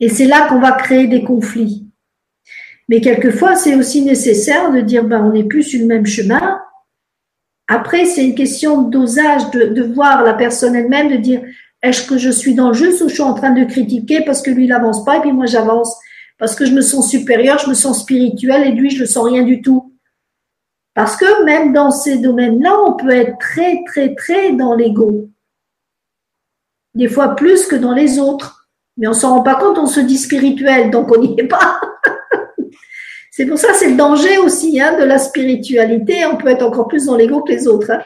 Et 0.00 0.08
c'est 0.08 0.26
là 0.26 0.48
qu'on 0.48 0.60
va 0.60 0.72
créer 0.72 1.06
des 1.06 1.24
conflits. 1.24 1.86
Mais 2.88 3.00
quelquefois, 3.00 3.54
c'est 3.54 3.74
aussi 3.74 4.02
nécessaire 4.02 4.72
de 4.72 4.80
dire, 4.80 5.04
ben, 5.04 5.24
on 5.24 5.32
n'est 5.32 5.44
plus 5.44 5.62
sur 5.62 5.80
le 5.80 5.86
même 5.86 6.06
chemin, 6.06 6.60
après, 7.68 8.06
c'est 8.06 8.24
une 8.24 8.34
question 8.34 8.82
dosage, 8.82 9.50
de, 9.50 9.64
de 9.66 9.82
voir 9.82 10.24
la 10.24 10.32
personne 10.32 10.74
elle-même, 10.74 11.10
de 11.10 11.16
dire 11.16 11.42
est-ce 11.82 12.08
que 12.08 12.16
je 12.16 12.30
suis 12.30 12.54
dans 12.54 12.68
le 12.68 12.74
juste 12.74 13.02
ou 13.02 13.08
je 13.08 13.14
suis 13.14 13.22
en 13.22 13.34
train 13.34 13.50
de 13.50 13.64
critiquer 13.64 14.22
parce 14.24 14.40
que 14.42 14.50
lui, 14.50 14.64
il 14.64 14.68
n'avance 14.68 15.04
pas 15.04 15.18
et 15.18 15.20
puis 15.20 15.32
moi, 15.32 15.46
j'avance 15.46 15.94
parce 16.38 16.56
que 16.56 16.64
je 16.64 16.72
me 16.72 16.80
sens 16.80 17.08
supérieur, 17.10 17.58
je 17.58 17.68
me 17.68 17.74
sens 17.74 18.00
spirituel 18.00 18.66
et 18.66 18.72
lui, 18.72 18.90
je 18.90 19.02
ne 19.02 19.06
sens 19.06 19.24
rien 19.24 19.42
du 19.42 19.60
tout. 19.60 19.92
Parce 20.98 21.16
que 21.16 21.44
même 21.44 21.72
dans 21.72 21.92
ces 21.92 22.18
domaines-là, 22.18 22.76
on 22.84 22.94
peut 22.94 23.12
être 23.12 23.38
très, 23.38 23.84
très, 23.86 24.16
très 24.16 24.50
dans 24.50 24.74
l'ego. 24.74 25.28
Des 26.92 27.06
fois 27.06 27.36
plus 27.36 27.66
que 27.66 27.76
dans 27.76 27.92
les 27.92 28.18
autres. 28.18 28.68
Mais 28.96 29.06
on 29.06 29.10
ne 29.10 29.16
s'en 29.16 29.36
rend 29.36 29.42
pas 29.44 29.54
compte, 29.54 29.78
on 29.78 29.86
se 29.86 30.00
dit 30.00 30.18
spirituel, 30.18 30.90
donc 30.90 31.16
on 31.16 31.20
n'y 31.20 31.38
est 31.38 31.46
pas. 31.46 31.80
C'est 33.30 33.46
pour 33.46 33.58
ça, 33.58 33.74
c'est 33.74 33.90
le 33.90 33.96
danger 33.96 34.38
aussi 34.38 34.80
hein, 34.80 34.98
de 34.98 35.04
la 35.04 35.20
spiritualité. 35.20 36.26
On 36.26 36.36
peut 36.36 36.48
être 36.48 36.64
encore 36.64 36.88
plus 36.88 37.06
dans 37.06 37.14
l'ego 37.14 37.42
que 37.42 37.52
les 37.52 37.68
autres. 37.68 37.92
Hein. 37.92 38.02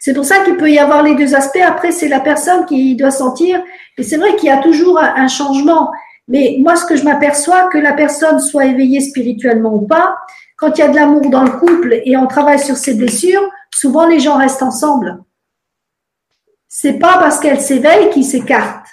C'est 0.00 0.14
pour 0.14 0.24
ça 0.24 0.42
qu'il 0.42 0.56
peut 0.56 0.72
y 0.72 0.80
avoir 0.80 1.04
les 1.04 1.14
deux 1.14 1.36
aspects. 1.36 1.62
Après, 1.64 1.92
c'est 1.92 2.08
la 2.08 2.18
personne 2.18 2.66
qui 2.66 2.96
doit 2.96 3.12
sentir. 3.12 3.62
Et 3.96 4.02
c'est 4.02 4.16
vrai 4.16 4.34
qu'il 4.34 4.48
y 4.48 4.52
a 4.52 4.60
toujours 4.60 4.98
un 4.98 5.28
changement. 5.28 5.92
Mais 6.26 6.56
moi, 6.58 6.74
ce 6.74 6.84
que 6.84 6.96
je 6.96 7.04
m'aperçois, 7.04 7.68
que 7.68 7.78
la 7.78 7.92
personne 7.92 8.40
soit 8.40 8.64
éveillée 8.64 9.00
spirituellement 9.00 9.74
ou 9.74 9.86
pas, 9.86 10.16
quand 10.56 10.76
il 10.76 10.80
y 10.80 10.82
a 10.82 10.88
de 10.88 10.96
l'amour 10.96 11.28
dans 11.30 11.44
le 11.44 11.52
couple 11.52 12.00
et 12.04 12.16
on 12.16 12.26
travaille 12.26 12.60
sur 12.60 12.76
ses 12.76 12.94
blessures, 12.94 13.42
souvent 13.74 14.06
les 14.06 14.20
gens 14.20 14.38
restent 14.38 14.62
ensemble. 14.62 15.22
C'est 16.68 16.98
pas 16.98 17.18
parce 17.18 17.38
qu'elle 17.40 17.60
s'éveille 17.60 18.10
qu'ils 18.10 18.24
s'écartent. 18.24 18.86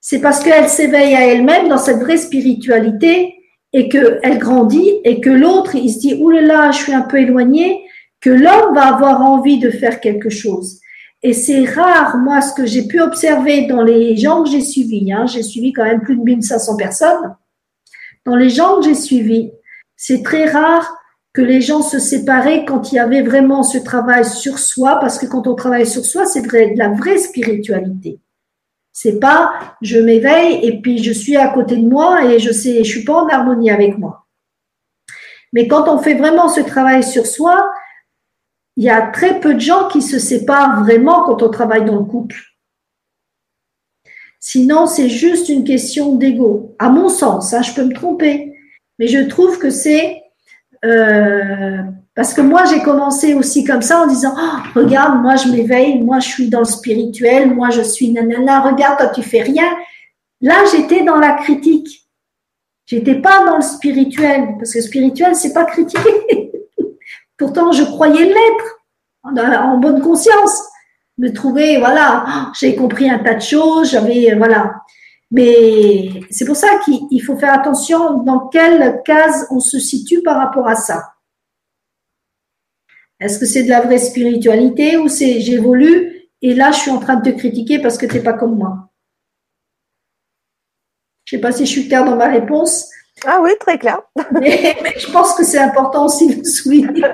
C'est 0.00 0.20
parce 0.20 0.42
qu'elle 0.42 0.68
s'éveille 0.68 1.14
à 1.14 1.26
elle-même 1.26 1.68
dans 1.68 1.78
cette 1.78 1.98
vraie 2.00 2.16
spiritualité 2.16 3.34
et 3.72 3.88
qu'elle 3.88 4.38
grandit 4.38 5.00
et 5.04 5.20
que 5.20 5.30
l'autre, 5.30 5.74
il 5.74 5.92
se 5.92 6.00
dit, 6.00 6.14
oulala, 6.14 6.70
je 6.72 6.78
suis 6.78 6.94
un 6.94 7.02
peu 7.02 7.18
éloigné, 7.18 7.84
que 8.20 8.30
l'homme 8.30 8.74
va 8.74 8.94
avoir 8.94 9.22
envie 9.22 9.58
de 9.58 9.70
faire 9.70 10.00
quelque 10.00 10.30
chose. 10.30 10.80
Et 11.22 11.32
c'est 11.32 11.64
rare, 11.64 12.16
moi, 12.18 12.40
ce 12.40 12.54
que 12.54 12.66
j'ai 12.66 12.86
pu 12.86 13.00
observer 13.00 13.66
dans 13.66 13.82
les 13.82 14.16
gens 14.16 14.42
que 14.42 14.50
j'ai 14.50 14.62
suivis, 14.62 15.12
hein, 15.12 15.26
j'ai 15.26 15.42
suivi 15.42 15.72
quand 15.72 15.84
même 15.84 16.00
plus 16.00 16.16
de 16.16 16.22
1500 16.22 16.76
personnes, 16.76 17.36
dans 18.24 18.36
les 18.36 18.50
gens 18.50 18.78
que 18.78 18.86
j'ai 18.86 18.94
suivis, 18.94 19.52
c'est 19.96 20.22
très 20.22 20.46
rare 20.46 20.96
que 21.32 21.42
les 21.42 21.60
gens 21.60 21.82
se 21.82 21.98
séparaient 21.98 22.64
quand 22.64 22.90
il 22.90 22.96
y 22.96 22.98
avait 22.98 23.22
vraiment 23.22 23.62
ce 23.62 23.78
travail 23.78 24.24
sur 24.24 24.58
soi, 24.58 24.98
parce 25.00 25.18
que 25.18 25.26
quand 25.26 25.46
on 25.46 25.54
travaille 25.54 25.86
sur 25.86 26.04
soi, 26.04 26.26
c'est 26.26 26.42
de 26.42 26.78
la 26.78 26.88
vraie 26.88 27.18
spiritualité. 27.18 28.18
C'est 28.92 29.20
pas 29.20 29.76
je 29.80 29.98
m'éveille 29.98 30.66
et 30.66 30.80
puis 30.80 31.02
je 31.02 31.12
suis 31.12 31.36
à 31.36 31.48
côté 31.48 31.76
de 31.76 31.88
moi 31.88 32.24
et 32.24 32.38
je 32.38 32.50
sais, 32.50 32.82
je 32.82 32.90
suis 32.90 33.04
pas 33.04 33.22
en 33.22 33.28
harmonie 33.28 33.70
avec 33.70 33.96
moi. 33.96 34.26
Mais 35.52 35.68
quand 35.68 35.88
on 35.88 35.98
fait 35.98 36.14
vraiment 36.14 36.48
ce 36.48 36.60
travail 36.60 37.02
sur 37.04 37.26
soi, 37.26 37.72
il 38.76 38.84
y 38.84 38.90
a 38.90 39.02
très 39.02 39.40
peu 39.40 39.54
de 39.54 39.60
gens 39.60 39.88
qui 39.88 40.02
se 40.02 40.18
séparent 40.18 40.82
vraiment 40.84 41.24
quand 41.24 41.42
on 41.42 41.50
travaille 41.50 41.84
dans 41.84 41.98
le 41.98 42.04
couple. 42.04 42.36
Sinon, 44.38 44.86
c'est 44.86 45.08
juste 45.08 45.48
une 45.48 45.64
question 45.64 46.16
d'ego. 46.16 46.74
À 46.78 46.88
mon 46.88 47.08
sens, 47.08 47.52
hein, 47.52 47.62
je 47.62 47.74
peux 47.74 47.84
me 47.84 47.94
tromper, 47.94 48.54
mais 48.98 49.06
je 49.06 49.18
trouve 49.18 49.58
que 49.58 49.70
c'est 49.70 50.22
euh, 50.84 51.78
Parce 52.14 52.34
que 52.34 52.40
moi, 52.40 52.64
j'ai 52.64 52.82
commencé 52.82 53.34
aussi 53.34 53.64
comme 53.64 53.82
ça 53.82 54.02
en 54.02 54.06
disant, 54.06 54.34
oh, 54.36 54.78
regarde, 54.78 55.20
moi, 55.22 55.36
je 55.36 55.48
m'éveille, 55.48 56.02
moi, 56.02 56.20
je 56.20 56.28
suis 56.28 56.48
dans 56.48 56.60
le 56.60 56.64
spirituel, 56.64 57.54
moi, 57.54 57.70
je 57.70 57.82
suis 57.82 58.10
nanana, 58.10 58.60
regarde, 58.60 58.98
toi, 58.98 59.08
tu 59.08 59.22
fais 59.22 59.42
rien. 59.42 59.70
Là, 60.40 60.56
j'étais 60.72 61.04
dans 61.04 61.16
la 61.16 61.32
critique. 61.32 62.08
J'étais 62.86 63.16
pas 63.16 63.44
dans 63.44 63.56
le 63.56 63.62
spirituel, 63.62 64.56
parce 64.58 64.72
que 64.72 64.80
spirituel, 64.80 65.34
c'est 65.34 65.52
pas 65.52 65.64
critiquer. 65.64 66.50
Pourtant, 67.36 67.72
je 67.72 67.84
croyais 67.84 68.24
l'être, 68.24 68.80
en 69.22 69.78
bonne 69.78 70.02
conscience. 70.02 70.64
Me 71.18 71.32
trouver, 71.32 71.78
voilà, 71.78 72.50
j'ai 72.58 72.74
compris 72.74 73.08
un 73.08 73.18
tas 73.18 73.34
de 73.34 73.42
choses, 73.42 73.90
j'avais, 73.90 74.34
voilà. 74.34 74.74
Mais 75.30 76.08
c'est 76.30 76.44
pour 76.44 76.56
ça 76.56 76.68
qu'il 76.84 77.22
faut 77.22 77.36
faire 77.36 77.54
attention 77.54 78.22
dans 78.24 78.48
quelle 78.48 79.02
case 79.04 79.46
on 79.50 79.60
se 79.60 79.78
situe 79.78 80.22
par 80.22 80.36
rapport 80.36 80.66
à 80.66 80.74
ça. 80.74 81.14
Est-ce 83.20 83.38
que 83.38 83.46
c'est 83.46 83.64
de 83.64 83.68
la 83.68 83.82
vraie 83.82 83.98
spiritualité 83.98 84.96
ou 84.96 85.08
c'est 85.08 85.40
j'évolue 85.40 86.28
et 86.42 86.54
là 86.54 86.72
je 86.72 86.78
suis 86.78 86.90
en 86.90 86.98
train 86.98 87.16
de 87.16 87.30
te 87.30 87.36
critiquer 87.36 87.80
parce 87.80 87.98
que 87.98 88.06
tu 88.06 88.14
n'es 88.14 88.22
pas 88.22 88.32
comme 88.32 88.56
moi? 88.56 88.90
Je 91.26 91.36
ne 91.36 91.38
sais 91.38 91.42
pas 91.42 91.52
si 91.52 91.64
je 91.64 91.70
suis 91.70 91.86
claire 91.86 92.04
dans 92.04 92.16
ma 92.16 92.26
réponse. 92.26 92.90
Ah 93.24 93.40
oui, 93.40 93.50
très 93.60 93.78
clair. 93.78 94.00
mais, 94.32 94.74
je 94.98 95.12
pense 95.12 95.34
que 95.34 95.44
c'est 95.44 95.58
important 95.58 96.06
aussi 96.06 96.34
de 96.34 96.44
souligner. 96.44 97.04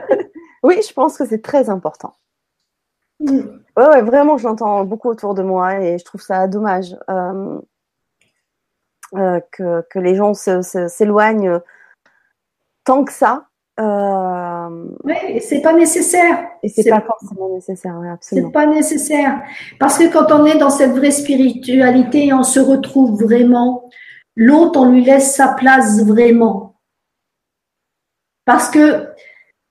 oui, 0.62 0.80
je 0.86 0.92
pense 0.94 1.18
que 1.18 1.26
c'est 1.26 1.42
très 1.42 1.68
important. 1.68 2.14
Mm. 3.20 3.40
Ouais, 3.76 4.02
vraiment, 4.02 4.38
j'entends 4.38 4.84
beaucoup 4.84 5.10
autour 5.10 5.34
de 5.34 5.42
moi 5.42 5.80
et 5.80 5.98
je 5.98 6.04
trouve 6.04 6.22
ça 6.22 6.46
dommage 6.46 6.96
euh, 7.10 7.60
euh, 9.16 9.40
que, 9.52 9.84
que, 9.90 9.98
les 9.98 10.14
gens 10.14 10.34
s'éloignent 10.34 11.60
tant 12.84 13.04
que 13.04 13.12
ça 13.12 13.48
euh... 13.78 14.86
Oui, 15.04 15.40
c'est 15.40 15.60
pas 15.60 15.74
nécessaire. 15.74 16.46
Et 16.62 16.68
c'est 16.68 16.88
pas 16.88 17.02
forcément 17.02 17.50
nécessaire, 17.50 17.96
oui, 18.00 18.08
absolument. 18.08 18.48
C'est 18.48 18.52
pas 18.52 18.66
nécessaire. 18.66 19.42
Parce 19.78 19.98
que 19.98 20.10
quand 20.10 20.32
on 20.32 20.46
est 20.46 20.58
dans 20.58 20.70
cette 20.70 20.92
vraie 20.92 21.10
spiritualité, 21.10 22.32
on 22.32 22.42
se 22.42 22.60
retrouve 22.60 23.22
vraiment. 23.22 23.88
L'autre, 24.34 24.80
on 24.80 24.90
lui 24.90 25.04
laisse 25.04 25.34
sa 25.34 25.48
place 25.48 26.02
vraiment. 26.04 26.76
Parce 28.44 28.70
que 28.70 29.08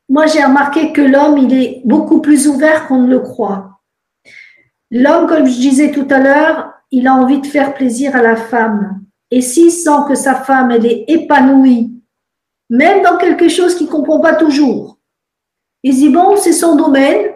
moi, 0.09 0.27
j'ai 0.27 0.43
remarqué 0.43 0.91
que 0.91 1.01
l'homme, 1.01 1.37
il 1.37 1.53
est 1.53 1.81
beaucoup 1.85 2.21
plus 2.21 2.47
ouvert 2.47 2.87
qu'on 2.87 3.01
ne 3.01 3.09
le 3.09 3.19
croit. 3.19 3.79
L'homme, 4.91 5.27
comme 5.27 5.47
je 5.47 5.59
disais 5.59 5.91
tout 5.91 6.07
à 6.11 6.19
l'heure, 6.19 6.73
il 6.91 7.07
a 7.07 7.15
envie 7.15 7.41
de 7.41 7.47
faire 7.47 7.73
plaisir 7.73 8.15
à 8.15 8.21
la 8.21 8.35
femme. 8.35 9.04
Et 9.31 9.41
s'il 9.41 9.71
sent 9.71 10.05
que 10.07 10.15
sa 10.15 10.35
femme, 10.35 10.71
elle 10.71 10.85
est 10.85 11.05
épanouie, 11.07 11.91
même 12.69 13.03
dans 13.03 13.17
quelque 13.17 13.49
chose 13.49 13.75
qu'il 13.75 13.87
ne 13.87 13.91
comprend 13.91 14.19
pas 14.19 14.35
toujours. 14.35 14.99
Il 15.83 15.95
dit, 15.95 16.09
bon, 16.09 16.35
c'est 16.37 16.53
son 16.53 16.75
domaine. 16.75 17.33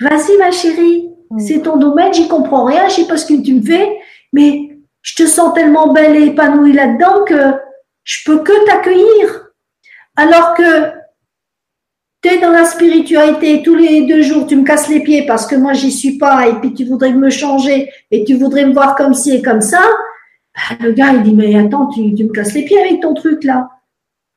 Vas-y, 0.00 0.36
ma 0.38 0.50
chérie, 0.50 1.10
c'est 1.38 1.62
ton 1.62 1.76
domaine, 1.76 2.12
j'y 2.12 2.26
comprends 2.26 2.64
rien, 2.64 2.88
je 2.88 2.96
sais 2.96 3.06
pas 3.06 3.16
ce 3.16 3.26
que 3.26 3.40
tu 3.40 3.54
me 3.54 3.62
fais, 3.62 3.98
mais 4.32 4.70
je 5.02 5.14
te 5.14 5.26
sens 5.26 5.54
tellement 5.54 5.92
belle 5.92 6.16
et 6.16 6.26
épanouie 6.26 6.72
là-dedans 6.72 7.24
que 7.24 7.54
je 8.04 8.24
peux 8.24 8.42
que 8.42 8.64
t'accueillir. 8.66 9.50
Alors 10.16 10.54
que 10.54 10.90
tu 12.22 12.28
es 12.28 12.38
dans 12.40 12.50
la 12.50 12.64
spiritualité, 12.64 13.62
tous 13.62 13.74
les 13.74 14.02
deux 14.02 14.22
jours, 14.22 14.46
tu 14.46 14.56
me 14.56 14.64
casses 14.64 14.88
les 14.88 15.02
pieds 15.02 15.26
parce 15.26 15.46
que 15.46 15.56
moi, 15.56 15.72
j'y 15.72 15.92
suis 15.92 16.18
pas, 16.18 16.48
et 16.48 16.54
puis 16.60 16.74
tu 16.74 16.84
voudrais 16.84 17.12
me 17.12 17.30
changer, 17.30 17.90
et 18.10 18.24
tu 18.24 18.34
voudrais 18.34 18.66
me 18.66 18.72
voir 18.72 18.96
comme 18.96 19.14
ci 19.14 19.34
et 19.34 19.42
comme 19.42 19.60
ça. 19.60 19.82
Le 20.80 20.92
gars, 20.92 21.12
il 21.12 21.22
dit, 21.22 21.34
mais 21.34 21.56
attends, 21.56 21.86
tu, 21.86 22.14
tu 22.14 22.24
me 22.24 22.32
casses 22.32 22.54
les 22.54 22.64
pieds 22.64 22.80
avec 22.80 23.00
ton 23.00 23.14
truc 23.14 23.44
là. 23.44 23.68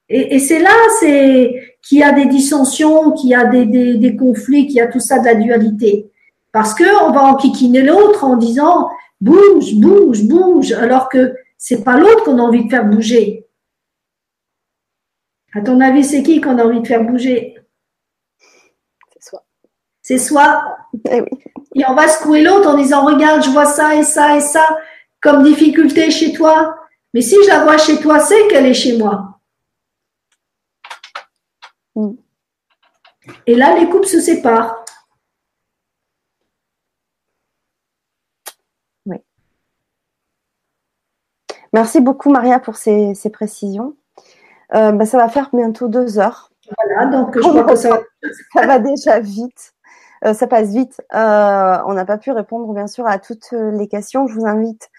Et, 0.09 0.37
c'est 0.39 0.59
là, 0.59 0.75
c'est 0.99 1.75
qu'il 1.81 1.99
y 1.99 2.03
a 2.03 2.11
des 2.11 2.25
dissensions, 2.25 3.11
qu'il 3.13 3.29
y 3.29 3.35
a 3.35 3.45
des, 3.45 3.65
des, 3.65 4.15
conflits, 4.15 4.67
qu'il 4.67 4.75
y 4.75 4.81
a 4.81 4.87
tout 4.87 4.99
ça 4.99 5.19
de 5.19 5.25
la 5.25 5.35
dualité. 5.35 6.11
Parce 6.51 6.73
que 6.73 6.83
on 7.05 7.11
va 7.11 7.23
enquiquiner 7.23 7.81
l'autre 7.81 8.23
en 8.23 8.37
disant 8.37 8.89
bouge, 9.21 9.73
bouge, 9.75 10.23
bouge, 10.25 10.73
alors 10.73 11.09
que 11.09 11.33
c'est 11.57 11.83
pas 11.83 11.97
l'autre 11.97 12.25
qu'on 12.25 12.37
a 12.37 12.43
envie 12.43 12.65
de 12.65 12.69
faire 12.69 12.85
bouger. 12.85 13.47
À 15.55 15.61
ton 15.61 15.79
avis, 15.79 16.03
c'est 16.03 16.21
qui 16.21 16.41
qu'on 16.41 16.57
a 16.59 16.65
envie 16.65 16.81
de 16.81 16.87
faire 16.87 17.03
bouger? 17.03 17.55
C'est 19.13 19.29
soi. 19.29 19.43
C'est 20.01 20.17
soi. 20.17 20.63
Eh 21.09 21.23
et 21.75 21.83
on 21.87 21.95
va 21.95 22.07
secouer 22.07 22.43
l'autre 22.43 22.69
en 22.69 22.77
disant 22.77 23.05
regarde, 23.05 23.43
je 23.43 23.49
vois 23.49 23.65
ça 23.65 23.95
et 23.95 24.03
ça 24.03 24.37
et 24.37 24.41
ça 24.41 24.77
comme 25.23 25.43
difficulté 25.43 26.11
chez 26.11 26.33
toi. 26.33 26.75
Mais 27.13 27.21
si 27.21 27.35
je 27.43 27.47
la 27.47 27.63
vois 27.63 27.77
chez 27.77 27.99
toi, 27.99 28.19
c'est 28.19 28.47
qu'elle 28.49 28.65
est 28.65 28.73
chez 28.73 28.97
moi. 28.97 29.39
Mm. 31.95 32.13
Et 33.47 33.55
là, 33.55 33.77
les 33.79 33.89
couples 33.89 34.07
se 34.07 34.19
séparent. 34.19 34.83
Oui. 39.05 39.17
Merci 41.71 42.01
beaucoup, 42.01 42.29
Maria, 42.29 42.59
pour 42.59 42.75
ces, 42.75 43.15
précisions. 43.31 43.95
Euh, 44.73 44.91
bah, 44.91 45.05
ça 45.05 45.17
va 45.17 45.29
faire 45.29 45.49
bientôt 45.53 45.87
deux 45.87 46.19
heures. 46.19 46.51
Voilà, 46.77 47.05
donc 47.11 47.35
je 47.35 47.41
crois 47.41 47.63
que 47.63 47.75
ça, 47.75 48.01
ça 48.53 48.65
va 48.65 48.79
déjà 48.79 49.19
vite. 49.19 49.73
Euh, 50.25 50.33
ça 50.33 50.47
passe 50.47 50.69
vite. 50.69 51.01
Euh, 51.13 51.77
on 51.85 51.93
n'a 51.93 52.05
pas 52.05 52.17
pu 52.17 52.31
répondre, 52.31 52.73
bien 52.73 52.87
sûr, 52.87 53.05
à 53.07 53.19
toutes 53.19 53.51
les 53.51 53.87
questions. 53.87 54.27
Je 54.27 54.33
vous 54.35 54.45
invite, 54.45 54.89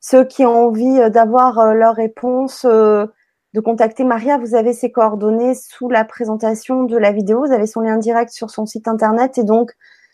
ceux 0.00 0.24
qui 0.24 0.44
ont 0.46 0.66
envie 0.68 1.10
d'avoir 1.10 1.74
leurs 1.74 1.94
réponses, 1.94 2.64
de 2.64 3.60
contacter 3.60 4.04
Maria. 4.04 4.38
Vous 4.38 4.54
avez 4.54 4.72
ses 4.72 4.92
coordonnées 4.92 5.54
sous 5.54 5.88
la 5.88 6.04
présentation 6.04 6.84
de 6.84 6.96
la 6.96 7.12
vidéo. 7.12 7.44
Vous 7.44 7.52
avez 7.52 7.66
son 7.66 7.80
lien 7.80 7.96
direct 7.96 8.30
sur 8.30 8.50
son 8.50 8.66
site 8.66 8.88
internet 8.88 9.38
et 9.38 9.44
donc 9.44 9.72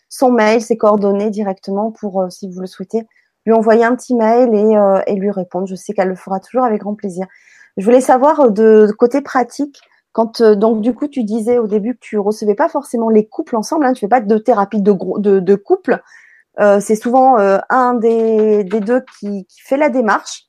son 0.09 0.31
mail, 0.31 0.61
ses 0.61 0.77
coordonnées 0.77 1.29
directement 1.29 1.91
pour, 1.91 2.21
euh, 2.21 2.29
si 2.29 2.49
vous 2.49 2.61
le 2.61 2.67
souhaitez, 2.67 3.07
lui 3.45 3.53
envoyer 3.53 3.83
un 3.83 3.95
petit 3.95 4.15
mail 4.15 4.53
et, 4.53 4.77
euh, 4.77 5.01
lui 5.13 5.31
répondre. 5.31 5.67
Je 5.67 5.75
sais 5.75 5.93
qu'elle 5.93 6.09
le 6.09 6.15
fera 6.15 6.39
toujours 6.39 6.63
avec 6.63 6.81
grand 6.81 6.95
plaisir. 6.95 7.27
Je 7.77 7.83
voulais 7.83 8.01
savoir 8.01 8.39
euh, 8.39 8.49
de, 8.49 8.91
côté 8.97 9.21
pratique, 9.21 9.81
quand 10.13 10.41
donc 10.41 10.79
du 10.79 10.93
coup 10.93 11.09
tu 11.09 11.25
disais 11.25 11.57
au 11.57 11.67
début 11.67 11.95
que 11.95 11.99
tu 11.99 12.17
recevais 12.17 12.55
pas 12.55 12.69
forcément 12.69 13.09
les 13.09 13.27
couples 13.27 13.57
ensemble, 13.57 13.85
hein, 13.85 13.91
tu 13.91 13.99
fais 13.99 14.07
pas 14.07 14.21
de 14.21 14.37
thérapie 14.37 14.81
de, 14.81 14.93
de, 15.19 15.39
de 15.41 15.55
couple. 15.55 16.01
C'est 16.57 16.95
souvent 16.95 17.37
un 17.69 17.93
des, 17.95 18.63
des 18.63 18.79
deux 18.79 19.03
qui, 19.19 19.45
qui 19.45 19.61
fait 19.61 19.77
la 19.77 19.89
démarche. 19.89 20.45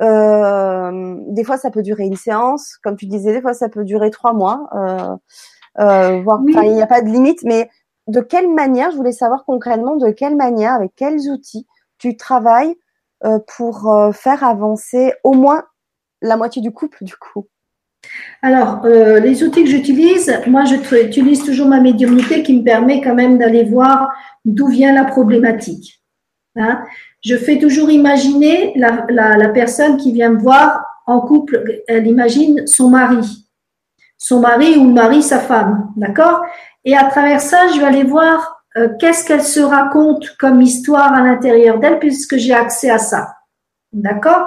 Euh, 0.00 1.16
des 1.28 1.44
fois, 1.44 1.56
ça 1.56 1.70
peut 1.70 1.82
durer 1.82 2.04
une 2.04 2.16
séance, 2.16 2.76
comme 2.82 2.96
tu 2.96 3.06
disais, 3.06 3.32
des 3.32 3.42
fois, 3.42 3.54
ça 3.54 3.68
peut 3.68 3.84
durer 3.84 4.10
trois 4.10 4.32
mois. 4.32 4.68
Euh, 4.74 5.16
euh, 5.80 6.22
il 6.46 6.72
n'y 6.72 6.82
a 6.82 6.86
pas 6.86 7.02
de 7.02 7.08
limite, 7.08 7.42
mais 7.44 7.70
de 8.08 8.20
quelle 8.20 8.52
manière, 8.52 8.90
je 8.90 8.96
voulais 8.96 9.12
savoir 9.12 9.44
concrètement 9.44 9.96
de 9.96 10.10
quelle 10.10 10.36
manière, 10.36 10.74
avec 10.74 10.92
quels 10.96 11.30
outils 11.30 11.66
tu 11.98 12.16
travailles 12.16 12.74
pour 13.56 13.94
faire 14.12 14.42
avancer 14.42 15.12
au 15.22 15.32
moins 15.34 15.62
la 16.20 16.36
moitié 16.36 16.60
du 16.60 16.72
couple, 16.72 17.04
du 17.04 17.14
coup? 17.16 17.46
Alors, 18.42 18.84
les 18.84 19.44
outils 19.44 19.62
que 19.62 19.70
j'utilise, 19.70 20.32
moi, 20.48 20.64
j'utilise 20.64 21.44
toujours 21.44 21.68
ma 21.68 21.80
médiumnité 21.80 22.42
qui 22.42 22.58
me 22.58 22.64
permet 22.64 23.00
quand 23.00 23.14
même 23.14 23.38
d'aller 23.38 23.64
voir 23.64 24.10
d'où 24.44 24.66
vient 24.66 24.92
la 24.92 25.04
problématique. 25.04 26.02
Hein 26.56 26.82
je 27.22 27.36
fais 27.36 27.58
toujours 27.58 27.90
imaginer 27.90 28.74
la, 28.76 29.48
personne 29.48 29.96
qui 29.96 30.12
vient 30.12 30.30
me 30.30 30.38
voir 30.38 30.84
en 31.06 31.20
couple, 31.20 31.82
elle 31.88 32.06
imagine 32.06 32.66
son 32.66 32.90
mari, 32.90 33.48
son 34.18 34.40
mari 34.40 34.76
ou 34.76 34.84
le 34.84 34.92
mari, 34.92 35.22
sa 35.22 35.38
femme, 35.38 35.90
d'accord 35.96 36.44
Et 36.84 36.96
à 36.96 37.04
travers 37.04 37.40
ça, 37.40 37.68
je 37.68 37.78
vais 37.78 37.86
aller 37.86 38.04
voir 38.04 38.64
euh, 38.76 38.88
qu'est-ce 38.98 39.24
qu'elle 39.24 39.42
se 39.42 39.60
raconte 39.60 40.36
comme 40.38 40.60
histoire 40.60 41.12
à 41.12 41.22
l'intérieur 41.22 41.78
d'elle, 41.78 41.98
puisque 41.98 42.36
j'ai 42.36 42.54
accès 42.54 42.90
à 42.90 42.98
ça, 42.98 43.34
d'accord 43.92 44.46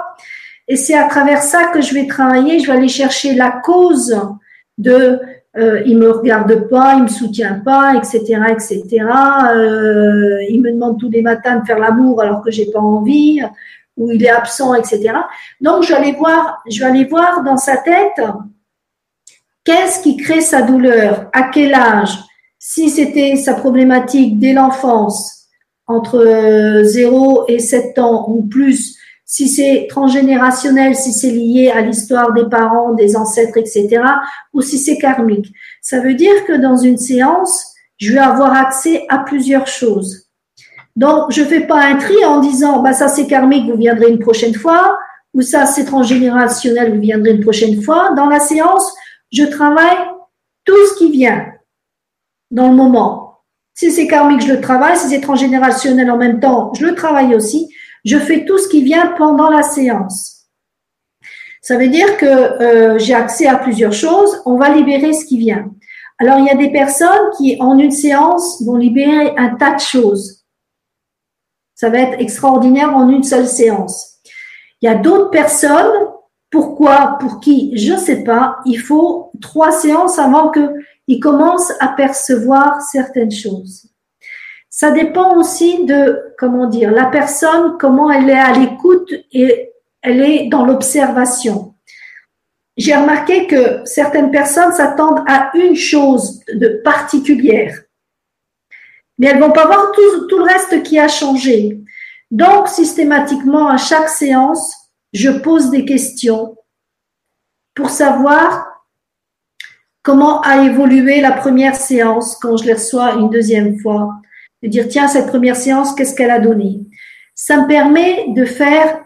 Et 0.68 0.76
c'est 0.76 0.96
à 0.96 1.08
travers 1.08 1.42
ça 1.42 1.66
que 1.66 1.80
je 1.80 1.94
vais 1.94 2.06
travailler, 2.06 2.58
je 2.58 2.66
vais 2.66 2.76
aller 2.76 2.88
chercher 2.88 3.34
la 3.34 3.50
cause 3.50 4.18
de 4.78 5.20
euh, 5.56 5.82
il 5.86 5.96
me 5.96 6.10
regarde 6.10 6.68
pas, 6.68 6.94
il 6.96 7.04
me 7.04 7.08
soutient 7.08 7.60
pas, 7.64 7.94
etc., 7.94 8.42
etc. 8.50 8.84
Euh, 9.54 10.42
il 10.50 10.60
me 10.60 10.70
demande 10.70 11.00
tous 11.00 11.08
les 11.08 11.22
matins 11.22 11.56
de 11.56 11.66
faire 11.66 11.78
l'amour 11.78 12.20
alors 12.20 12.42
que 12.42 12.50
j'ai 12.50 12.66
pas 12.66 12.80
envie, 12.80 13.40
ou 13.96 14.10
il 14.10 14.22
est 14.22 14.30
absent, 14.30 14.74
etc. 14.74 15.14
Donc 15.60 15.82
je 15.82 15.88
vais 15.88 15.94
aller 15.94 16.12
voir, 16.12 16.62
je 16.70 16.80
vais 16.80 16.86
aller 16.86 17.04
voir 17.04 17.42
dans 17.42 17.56
sa 17.56 17.78
tête 17.78 18.20
qu'est-ce 19.64 20.02
qui 20.02 20.18
crée 20.18 20.42
sa 20.42 20.60
douleur, 20.60 21.30
à 21.32 21.44
quel 21.44 21.72
âge, 21.72 22.18
si 22.58 22.90
c'était 22.90 23.36
sa 23.36 23.54
problématique 23.54 24.38
dès 24.38 24.52
l'enfance, 24.52 25.46
entre 25.86 26.82
0 26.82 27.44
et 27.48 27.60
7 27.60 27.98
ans 27.98 28.26
ou 28.28 28.42
plus, 28.42 28.98
si 29.26 29.48
c'est 29.48 29.88
transgénérationnel, 29.90 30.94
si 30.94 31.12
c'est 31.12 31.30
lié 31.30 31.70
à 31.70 31.80
l'histoire 31.80 32.32
des 32.32 32.48
parents, 32.48 32.94
des 32.94 33.16
ancêtres, 33.16 33.58
etc., 33.58 34.00
ou 34.54 34.62
si 34.62 34.78
c'est 34.78 34.98
karmique. 34.98 35.52
Ça 35.82 36.00
veut 36.00 36.14
dire 36.14 36.44
que 36.46 36.52
dans 36.52 36.76
une 36.76 36.96
séance, 36.96 37.74
je 37.98 38.12
vais 38.12 38.20
avoir 38.20 38.54
accès 38.54 39.04
à 39.08 39.18
plusieurs 39.18 39.66
choses. 39.66 40.28
Donc, 40.94 41.32
je 41.32 41.42
fais 41.42 41.66
pas 41.66 41.84
un 41.84 41.96
tri 41.96 42.24
en 42.24 42.40
disant, 42.40 42.82
bah, 42.82 42.92
ça 42.92 43.08
c'est 43.08 43.26
karmique, 43.26 43.68
vous 43.68 43.76
viendrez 43.76 44.08
une 44.08 44.20
prochaine 44.20 44.54
fois, 44.54 44.96
ou 45.34 45.42
ça 45.42 45.66
c'est 45.66 45.84
transgénérationnel, 45.84 46.94
vous 46.94 47.00
viendrez 47.00 47.32
une 47.32 47.42
prochaine 47.42 47.82
fois. 47.82 48.10
Dans 48.16 48.26
la 48.26 48.40
séance, 48.40 48.94
je 49.32 49.42
travaille 49.42 49.98
tout 50.64 50.86
ce 50.88 50.98
qui 50.98 51.10
vient 51.10 51.46
dans 52.50 52.68
le 52.68 52.76
moment. 52.76 53.40
Si 53.74 53.90
c'est 53.90 54.06
karmique, 54.06 54.40
je 54.40 54.54
le 54.54 54.60
travaille. 54.60 54.96
Si 54.96 55.08
c'est 55.08 55.20
transgénérationnel 55.20 56.10
en 56.10 56.16
même 56.16 56.40
temps, 56.40 56.72
je 56.74 56.86
le 56.86 56.94
travaille 56.94 57.34
aussi. 57.34 57.68
Je 58.06 58.18
fais 58.18 58.44
tout 58.44 58.56
ce 58.56 58.68
qui 58.68 58.82
vient 58.82 59.08
pendant 59.18 59.50
la 59.50 59.62
séance. 59.62 60.46
Ça 61.60 61.76
veut 61.76 61.88
dire 61.88 62.16
que 62.16 62.24
euh, 62.24 62.98
j'ai 63.00 63.14
accès 63.14 63.48
à 63.48 63.56
plusieurs 63.56 63.92
choses. 63.92 64.40
On 64.46 64.56
va 64.56 64.68
libérer 64.68 65.12
ce 65.12 65.24
qui 65.24 65.38
vient. 65.38 65.68
Alors, 66.18 66.38
il 66.38 66.46
y 66.46 66.50
a 66.50 66.54
des 66.54 66.70
personnes 66.70 67.30
qui, 67.36 67.56
en 67.60 67.76
une 67.80 67.90
séance, 67.90 68.62
vont 68.62 68.76
libérer 68.76 69.34
un 69.36 69.56
tas 69.56 69.74
de 69.74 69.80
choses. 69.80 70.44
Ça 71.74 71.90
va 71.90 71.98
être 71.98 72.20
extraordinaire 72.20 72.96
en 72.96 73.08
une 73.08 73.24
seule 73.24 73.48
séance. 73.48 74.18
Il 74.80 74.86
y 74.86 74.88
a 74.88 74.94
d'autres 74.94 75.30
personnes, 75.30 76.06
pourquoi, 76.48 77.18
pour 77.18 77.40
qui, 77.40 77.76
je 77.76 77.94
ne 77.94 77.98
sais 77.98 78.22
pas, 78.22 78.58
il 78.66 78.78
faut 78.78 79.32
trois 79.40 79.72
séances 79.72 80.20
avant 80.20 80.52
qu'ils 80.52 81.20
commencent 81.20 81.72
à 81.80 81.88
percevoir 81.88 82.80
certaines 82.82 83.32
choses. 83.32 83.88
Ça 84.76 84.90
dépend 84.90 85.36
aussi 85.36 85.86
de, 85.86 86.34
comment 86.36 86.66
dire, 86.66 86.90
la 86.90 87.06
personne, 87.06 87.78
comment 87.78 88.10
elle 88.10 88.28
est 88.28 88.38
à 88.38 88.52
l'écoute 88.52 89.10
et 89.32 89.70
elle 90.02 90.20
est 90.20 90.48
dans 90.48 90.66
l'observation 90.66 91.76
j'ai 92.76 92.94
remarqué 92.94 93.46
que 93.46 93.84
certaines 93.84 94.30
personnes 94.30 94.72
s'attendent 94.72 95.24
à 95.26 95.50
une 95.54 95.76
chose 95.76 96.40
de 96.52 96.80
particulière, 96.84 97.74
mais 99.18 99.28
elles 99.28 99.40
vont 99.40 99.52
pas 99.52 99.66
voir 99.66 99.92
tout, 99.92 100.26
tout 100.26 100.38
le 100.38 100.44
reste 100.44 100.82
qui 100.82 100.98
a 100.98 101.08
changé. 101.08 101.80
Donc, 102.30 102.68
systématiquement, 102.68 103.68
à 103.68 103.78
chaque 103.78 104.08
séance, 104.08 104.74
je 105.12 105.30
pose 105.30 105.70
des 105.70 105.84
questions 105.84 106.56
pour 107.74 107.88
savoir 107.88 108.66
comment 110.02 110.40
a 110.42 110.64
évolué 110.64 111.20
la 111.20 111.32
première 111.32 111.76
séance 111.76 112.36
quand 112.36 112.58
je 112.58 112.64
les 112.64 112.74
reçois 112.74 113.14
une 113.14 113.30
deuxième 113.30 113.78
fois. 113.78 114.12
De 114.66 114.70
dire, 114.70 114.88
tiens, 114.88 115.06
cette 115.06 115.28
première 115.28 115.54
séance, 115.54 115.94
qu'est-ce 115.94 116.14
qu'elle 116.14 116.30
a 116.30 116.40
donné? 116.40 116.80
Ça 117.36 117.62
me 117.62 117.68
permet 117.68 118.26
de 118.34 118.44
faire, 118.44 119.00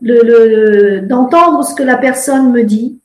le, 0.00 1.00
d'entendre 1.00 1.62
ce 1.64 1.74
que 1.74 1.82
la 1.82 1.98
personne 1.98 2.50
me 2.50 2.64
dit 2.64 2.98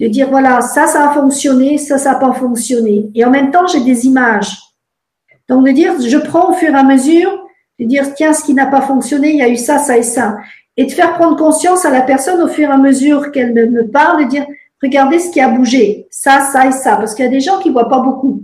de 0.00 0.08
dire 0.08 0.28
voilà, 0.28 0.60
ça, 0.60 0.86
ça 0.86 1.08
a 1.08 1.14
fonctionné, 1.14 1.78
ça, 1.78 1.98
ça 1.98 2.12
n'a 2.12 2.18
pas 2.18 2.32
fonctionné. 2.32 3.10
Et 3.14 3.24
en 3.24 3.30
même 3.30 3.50
temps, 3.50 3.66
j'ai 3.66 3.80
des 3.80 4.06
images. 4.06 4.58
Donc, 5.48 5.66
de 5.66 5.72
dire, 5.72 5.94
je 6.00 6.18
prends 6.18 6.50
au 6.50 6.54
fur 6.54 6.70
et 6.70 6.76
à 6.76 6.82
mesure, 6.82 7.30
de 7.78 7.86
dire, 7.86 8.14
tiens, 8.14 8.32
ce 8.32 8.44
qui 8.44 8.54
n'a 8.54 8.66
pas 8.66 8.82
fonctionné, 8.82 9.30
il 9.30 9.36
y 9.36 9.42
a 9.42 9.48
eu 9.48 9.56
ça, 9.56 9.78
ça 9.78 9.96
et 9.96 10.02
ça. 10.02 10.36
Et 10.76 10.86
de 10.86 10.92
faire 10.92 11.14
prendre 11.14 11.36
conscience 11.36 11.84
à 11.84 11.90
la 11.90 12.02
personne 12.02 12.42
au 12.42 12.48
fur 12.48 12.68
et 12.68 12.72
à 12.72 12.76
mesure 12.76 13.30
qu'elle 13.30 13.54
me 13.54 13.88
parle, 13.88 14.24
de 14.24 14.28
dire, 14.28 14.46
regardez 14.82 15.18
ce 15.18 15.30
qui 15.30 15.40
a 15.40 15.48
bougé, 15.48 16.06
ça, 16.10 16.40
ça 16.40 16.66
et 16.66 16.72
ça. 16.72 16.96
Parce 16.96 17.14
qu'il 17.14 17.24
y 17.24 17.28
a 17.28 17.30
des 17.30 17.40
gens 17.40 17.60
qui 17.60 17.70
voient 17.70 17.88
pas 17.88 18.00
beaucoup 18.00 18.42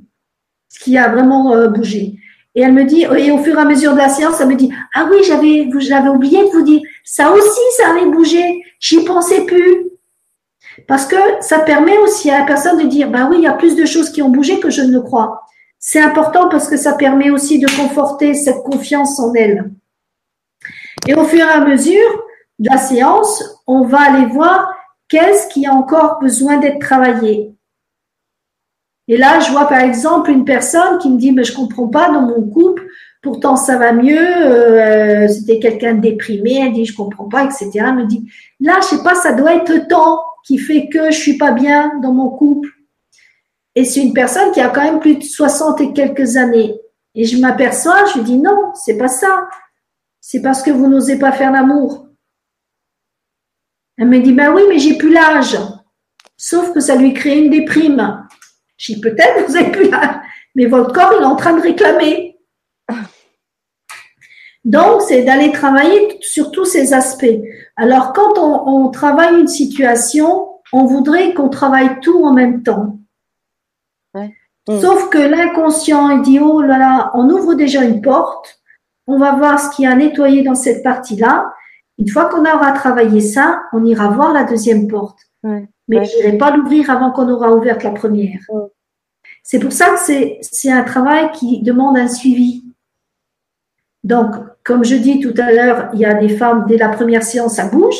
ce 0.68 0.78
qui 0.78 0.96
a 0.96 1.08
vraiment 1.08 1.52
euh, 1.52 1.68
bougé. 1.68 2.14
Et 2.54 2.62
elle 2.62 2.72
me 2.72 2.84
dit, 2.84 3.02
et 3.02 3.30
au 3.30 3.38
fur 3.38 3.56
et 3.56 3.62
à 3.62 3.64
mesure 3.64 3.92
de 3.92 3.98
la 3.98 4.08
séance, 4.08 4.40
elle 4.40 4.48
me 4.48 4.56
dit, 4.56 4.72
ah 4.94 5.08
oui, 5.10 5.18
j'avais, 5.24 5.68
j'avais 5.78 6.08
oublié 6.08 6.42
de 6.42 6.50
vous 6.50 6.62
dire, 6.62 6.80
ça 7.04 7.30
aussi, 7.30 7.60
ça 7.76 7.90
avait 7.90 8.06
bougé, 8.06 8.60
j'y 8.80 9.04
pensais 9.04 9.42
plus. 9.42 9.90
Parce 10.88 11.06
que 11.06 11.16
ça 11.40 11.60
permet 11.60 11.98
aussi 11.98 12.30
à 12.30 12.40
la 12.40 12.46
personne 12.46 12.78
de 12.82 12.88
dire, 12.88 13.10
bah 13.10 13.28
oui, 13.30 13.36
il 13.38 13.44
y 13.44 13.46
a 13.46 13.52
plus 13.52 13.76
de 13.76 13.86
choses 13.86 14.10
qui 14.10 14.22
ont 14.22 14.30
bougé 14.30 14.58
que 14.58 14.70
je 14.70 14.82
ne 14.82 14.92
le 14.92 15.00
crois. 15.00 15.42
C'est 15.78 16.00
important 16.00 16.48
parce 16.48 16.68
que 16.68 16.76
ça 16.76 16.94
permet 16.94 17.30
aussi 17.30 17.58
de 17.58 17.68
conforter 17.76 18.34
cette 18.34 18.62
confiance 18.62 19.18
en 19.20 19.32
elle. 19.34 19.70
Et 21.06 21.14
au 21.14 21.24
fur 21.24 21.40
et 21.40 21.50
à 21.50 21.60
mesure 21.60 22.24
de 22.58 22.68
la 22.70 22.78
séance, 22.78 23.42
on 23.66 23.84
va 23.84 24.00
aller 24.00 24.26
voir 24.26 24.74
qu'est-ce 25.08 25.48
qui 25.48 25.66
a 25.66 25.72
encore 25.72 26.18
besoin 26.20 26.58
d'être 26.58 26.80
travaillé. 26.80 27.54
Et 29.10 29.16
là, 29.16 29.40
je 29.40 29.50
vois 29.50 29.66
par 29.66 29.80
exemple 29.80 30.30
une 30.30 30.44
personne 30.44 30.98
qui 30.98 31.10
me 31.10 31.18
dit, 31.18 31.32
mais 31.32 31.42
je 31.42 31.52
comprends 31.52 31.88
pas 31.88 32.10
dans 32.10 32.22
mon 32.22 32.48
couple, 32.48 32.86
pourtant 33.22 33.56
ça 33.56 33.76
va 33.76 33.92
mieux, 33.92 34.16
euh, 34.16 35.26
c'était 35.26 35.58
quelqu'un 35.58 35.94
de 35.94 36.00
déprimé, 36.00 36.60
elle 36.64 36.72
dit, 36.72 36.84
je 36.84 36.94
comprends 36.94 37.28
pas, 37.28 37.44
etc. 37.44 37.70
Elle 37.74 37.94
me 37.96 38.06
dit, 38.06 38.30
là, 38.60 38.78
je 38.80 38.86
sais 38.86 39.02
pas, 39.02 39.16
ça 39.16 39.32
doit 39.32 39.56
être 39.56 39.68
le 39.68 39.88
temps 39.88 40.22
qui 40.46 40.58
fait 40.58 40.88
que 40.88 41.10
je 41.10 41.18
suis 41.18 41.36
pas 41.36 41.50
bien 41.50 41.98
dans 42.00 42.12
mon 42.12 42.30
couple. 42.30 42.68
Et 43.74 43.84
c'est 43.84 44.00
une 44.00 44.12
personne 44.12 44.52
qui 44.52 44.60
a 44.60 44.68
quand 44.68 44.84
même 44.84 45.00
plus 45.00 45.16
de 45.16 45.24
60 45.24 45.80
et 45.80 45.92
quelques 45.92 46.36
années. 46.36 46.76
Et 47.16 47.24
je 47.24 47.36
m'aperçois, 47.38 48.04
je 48.14 48.18
lui 48.18 48.24
dis 48.24 48.38
non, 48.38 48.70
c'est 48.76 48.96
pas 48.96 49.08
ça. 49.08 49.48
C'est 50.20 50.40
parce 50.40 50.62
que 50.62 50.70
vous 50.70 50.86
n'osez 50.86 51.18
pas 51.18 51.32
faire 51.32 51.50
l'amour. 51.50 52.06
Elle 53.98 54.06
me 54.06 54.20
dit, 54.20 54.32
ben 54.32 54.52
oui, 54.54 54.62
mais 54.68 54.78
j'ai 54.78 54.96
plus 54.96 55.12
l'âge. 55.12 55.58
Sauf 56.36 56.72
que 56.72 56.78
ça 56.78 56.94
lui 56.94 57.12
crée 57.12 57.40
une 57.40 57.50
déprime. 57.50 58.28
Je 58.80 58.94
dis, 58.94 59.00
peut-être 59.00 59.46
vous 59.46 59.56
avez 59.56 59.70
plus 59.70 59.90
l'âge, 59.90 60.16
mais 60.54 60.64
votre 60.64 60.92
corps, 60.92 61.12
il 61.18 61.22
est 61.22 61.26
en 61.26 61.36
train 61.36 61.52
de 61.52 61.60
réclamer. 61.60 62.38
Donc, 64.64 65.02
c'est 65.02 65.22
d'aller 65.22 65.52
travailler 65.52 66.18
sur 66.22 66.50
tous 66.50 66.64
ces 66.64 66.94
aspects. 66.94 67.26
Alors, 67.76 68.14
quand 68.14 68.38
on, 68.38 68.88
travaille 68.88 69.38
une 69.38 69.48
situation, 69.48 70.48
on 70.72 70.86
voudrait 70.86 71.34
qu'on 71.34 71.50
travaille 71.50 72.00
tout 72.00 72.24
en 72.24 72.32
même 72.32 72.62
temps. 72.62 72.98
Sauf 74.68 75.10
que 75.10 75.18
l'inconscient, 75.18 76.10
il 76.10 76.22
dit, 76.22 76.38
oh 76.38 76.62
là 76.62 76.78
là, 76.78 77.10
on 77.14 77.28
ouvre 77.28 77.54
déjà 77.54 77.82
une 77.82 78.00
porte, 78.00 78.60
on 79.06 79.18
va 79.18 79.32
voir 79.32 79.58
ce 79.58 79.74
qui 79.74 79.84
a 79.84 79.94
nettoyé 79.94 80.42
dans 80.42 80.54
cette 80.54 80.82
partie-là. 80.82 81.52
Une 81.98 82.08
fois 82.08 82.26
qu'on 82.26 82.42
aura 82.42 82.72
travaillé 82.72 83.20
ça, 83.20 83.62
on 83.72 83.84
ira 83.84 84.08
voir 84.08 84.32
la 84.32 84.44
deuxième 84.44 84.88
porte. 84.88 85.18
Mais 85.90 86.04
je 86.04 86.16
n'irai 86.16 86.38
pas 86.38 86.56
l'ouvrir 86.56 86.88
avant 86.88 87.10
qu'on 87.10 87.28
aura 87.28 87.52
ouvert 87.52 87.76
la 87.82 87.90
première. 87.90 88.38
C'est 89.42 89.58
pour 89.58 89.72
ça 89.72 89.90
que 89.90 90.38
c'est 90.40 90.70
un 90.70 90.84
travail 90.84 91.32
qui 91.32 91.62
demande 91.62 91.98
un 91.98 92.06
suivi. 92.06 92.64
Donc, 94.04 94.36
comme 94.62 94.84
je 94.84 94.94
dis 94.94 95.18
tout 95.18 95.34
à 95.36 95.50
l'heure, 95.50 95.90
il 95.92 95.98
y 95.98 96.04
a 96.04 96.14
des 96.14 96.28
femmes, 96.28 96.64
dès 96.68 96.76
la 96.76 96.90
première 96.90 97.24
séance, 97.24 97.56
ça 97.56 97.66
bouge. 97.66 97.98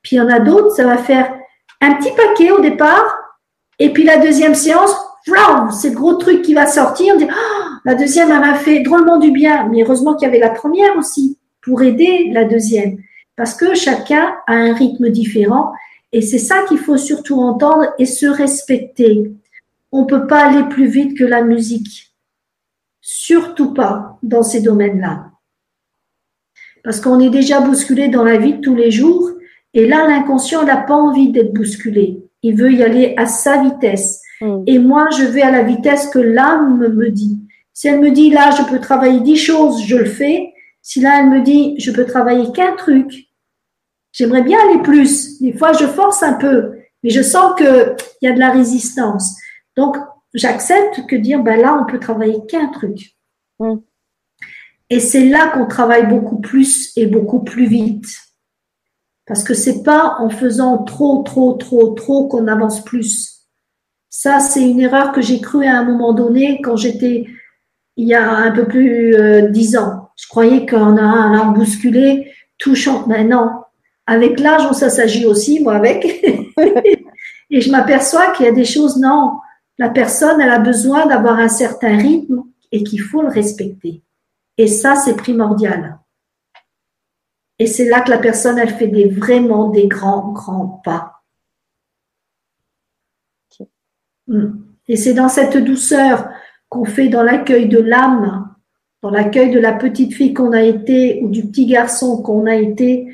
Puis 0.00 0.16
il 0.16 0.18
y 0.18 0.20
en 0.22 0.30
a 0.30 0.40
d'autres, 0.40 0.74
ça 0.74 0.86
va 0.86 0.96
faire 0.96 1.30
un 1.82 1.94
petit 1.96 2.10
paquet 2.12 2.52
au 2.52 2.60
départ. 2.62 3.04
Et 3.78 3.92
puis 3.92 4.04
la 4.04 4.16
deuxième 4.16 4.54
séance, 4.54 4.94
c'est 5.26 5.90
le 5.90 5.94
gros 5.94 6.14
truc 6.14 6.40
qui 6.40 6.54
va 6.54 6.66
sortir. 6.66 7.14
On 7.14 7.18
dit, 7.18 7.28
oh, 7.30 7.64
la 7.84 7.94
deuxième, 7.94 8.30
elle 8.30 8.40
m'a 8.40 8.54
fait 8.54 8.80
drôlement 8.80 9.18
du 9.18 9.30
bien. 9.30 9.68
Mais 9.68 9.82
heureusement 9.82 10.14
qu'il 10.14 10.26
y 10.26 10.30
avait 10.30 10.40
la 10.40 10.50
première 10.50 10.96
aussi 10.96 11.38
pour 11.60 11.82
aider 11.82 12.30
la 12.32 12.46
deuxième. 12.46 12.96
Parce 13.36 13.54
que 13.54 13.74
chacun 13.74 14.36
a 14.46 14.54
un 14.54 14.72
rythme 14.72 15.10
différent. 15.10 15.72
Et 16.12 16.22
c'est 16.22 16.38
ça 16.38 16.64
qu'il 16.68 16.78
faut 16.78 16.96
surtout 16.96 17.40
entendre 17.40 17.86
et 17.98 18.06
se 18.06 18.26
respecter. 18.26 19.32
On 19.92 20.02
ne 20.02 20.06
peut 20.06 20.26
pas 20.26 20.46
aller 20.46 20.68
plus 20.68 20.86
vite 20.86 21.16
que 21.16 21.24
la 21.24 21.42
musique. 21.42 22.14
Surtout 23.00 23.72
pas 23.72 24.18
dans 24.22 24.42
ces 24.42 24.60
domaines-là. 24.60 25.30
Parce 26.82 27.00
qu'on 27.00 27.20
est 27.20 27.30
déjà 27.30 27.60
bousculé 27.60 28.08
dans 28.08 28.24
la 28.24 28.38
vie 28.38 28.54
de 28.54 28.60
tous 28.60 28.74
les 28.74 28.90
jours. 28.90 29.30
Et 29.74 29.86
là, 29.86 30.06
l'inconscient 30.06 30.64
n'a 30.64 30.78
pas 30.78 30.94
envie 30.94 31.30
d'être 31.30 31.52
bousculé. 31.52 32.24
Il 32.42 32.56
veut 32.56 32.72
y 32.72 32.82
aller 32.82 33.14
à 33.16 33.26
sa 33.26 33.62
vitesse. 33.62 34.20
Mm. 34.40 34.62
Et 34.66 34.78
moi, 34.78 35.08
je 35.16 35.24
vais 35.24 35.42
à 35.42 35.50
la 35.50 35.62
vitesse 35.62 36.08
que 36.08 36.18
l'âme 36.18 36.78
me 36.78 37.10
dit. 37.10 37.38
Si 37.72 37.88
elle 37.88 38.00
me 38.00 38.10
dit, 38.10 38.30
là, 38.30 38.50
je 38.50 38.62
peux 38.64 38.80
travailler 38.80 39.20
dix 39.20 39.36
choses, 39.36 39.82
je 39.84 39.96
le 39.96 40.04
fais. 40.04 40.52
Si 40.82 41.00
là, 41.00 41.20
elle 41.20 41.30
me 41.30 41.42
dit, 41.42 41.76
je 41.78 41.90
peux 41.90 42.04
travailler 42.04 42.50
qu'un 42.52 42.74
truc, 42.76 43.29
j'aimerais 44.12 44.42
bien 44.42 44.58
aller 44.68 44.82
plus. 44.82 45.40
Des 45.40 45.52
fois, 45.52 45.72
je 45.72 45.86
force 45.86 46.22
un 46.22 46.34
peu, 46.34 46.72
mais 47.02 47.10
je 47.10 47.22
sens 47.22 47.54
qu'il 47.56 47.96
y 48.22 48.28
a 48.28 48.32
de 48.32 48.38
la 48.38 48.50
résistance. 48.50 49.36
Donc, 49.76 49.96
j'accepte 50.34 51.06
que 51.06 51.16
dire, 51.16 51.42
ben 51.42 51.60
là, 51.60 51.78
on 51.80 51.90
peut 51.90 51.98
travailler 51.98 52.38
qu'un 52.48 52.68
truc. 52.68 53.16
Mm. 53.58 53.76
Et 54.90 54.98
c'est 54.98 55.24
là 55.24 55.48
qu'on 55.48 55.66
travaille 55.66 56.06
beaucoup 56.08 56.40
plus 56.40 56.92
et 56.96 57.06
beaucoup 57.06 57.40
plus 57.40 57.66
vite. 57.66 58.06
Parce 59.26 59.44
que 59.44 59.54
c'est 59.54 59.84
pas 59.84 60.16
en 60.18 60.28
faisant 60.28 60.78
trop, 60.78 61.22
trop, 61.22 61.52
trop, 61.52 61.90
trop 61.90 62.26
qu'on 62.26 62.48
avance 62.48 62.84
plus. 62.84 63.46
Ça, 64.08 64.40
c'est 64.40 64.68
une 64.68 64.80
erreur 64.80 65.12
que 65.12 65.20
j'ai 65.20 65.40
cru 65.40 65.64
à 65.64 65.78
un 65.78 65.84
moment 65.84 66.12
donné 66.12 66.60
quand 66.62 66.74
j'étais, 66.74 67.26
il 67.96 68.08
y 68.08 68.14
a 68.14 68.28
un 68.28 68.50
peu 68.50 68.66
plus 68.66 69.14
euh, 69.14 69.48
dix 69.48 69.76
ans. 69.76 70.08
Je 70.16 70.26
croyais 70.26 70.66
qu'on 70.66 70.96
a 70.96 71.02
un 71.02 71.52
bousculé, 71.52 72.32
touchant. 72.58 73.06
Mais 73.06 73.22
non. 73.22 73.50
Avec 74.06 74.40
l'âge, 74.40 74.70
ça 74.72 74.90
s'agit 74.90 75.26
aussi, 75.26 75.60
moi 75.60 75.74
avec. 75.74 76.04
et 77.50 77.60
je 77.60 77.70
m'aperçois 77.70 78.32
qu'il 78.32 78.46
y 78.46 78.48
a 78.48 78.52
des 78.52 78.64
choses, 78.64 78.98
non. 78.98 79.38
La 79.78 79.88
personne, 79.88 80.40
elle 80.40 80.50
a 80.50 80.58
besoin 80.58 81.06
d'avoir 81.06 81.38
un 81.38 81.48
certain 81.48 81.96
rythme 81.96 82.42
et 82.72 82.82
qu'il 82.82 83.00
faut 83.00 83.22
le 83.22 83.28
respecter. 83.28 84.02
Et 84.58 84.66
ça, 84.66 84.96
c'est 84.96 85.16
primordial. 85.16 85.98
Et 87.58 87.66
c'est 87.66 87.88
là 87.88 88.00
que 88.00 88.10
la 88.10 88.18
personne, 88.18 88.58
elle 88.58 88.74
fait 88.74 88.88
des, 88.88 89.06
vraiment 89.06 89.68
des 89.68 89.86
grands, 89.86 90.32
grands 90.32 90.80
pas. 90.84 91.22
Hmm. 94.26 94.62
Et 94.88 94.96
c'est 94.96 95.12
dans 95.12 95.28
cette 95.28 95.56
douceur 95.56 96.28
qu'on 96.68 96.84
fait 96.84 97.08
dans 97.08 97.22
l'accueil 97.22 97.68
de 97.68 97.78
l'âme, 97.78 98.54
dans 99.02 99.10
l'accueil 99.10 99.50
de 99.50 99.58
la 99.58 99.72
petite 99.72 100.14
fille 100.14 100.34
qu'on 100.34 100.52
a 100.52 100.62
été 100.62 101.22
ou 101.22 101.28
du 101.28 101.46
petit 101.46 101.66
garçon 101.66 102.22
qu'on 102.22 102.46
a 102.46 102.54
été, 102.54 103.08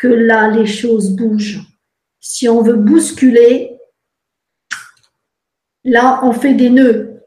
que 0.00 0.08
là, 0.08 0.48
les 0.48 0.66
choses 0.66 1.10
bougent. 1.16 1.60
Si 2.20 2.48
on 2.48 2.62
veut 2.62 2.76
bousculer, 2.76 3.80
Là, 5.84 6.20
on 6.22 6.32
fait 6.32 6.54
des 6.54 6.70
nœuds. 6.70 7.24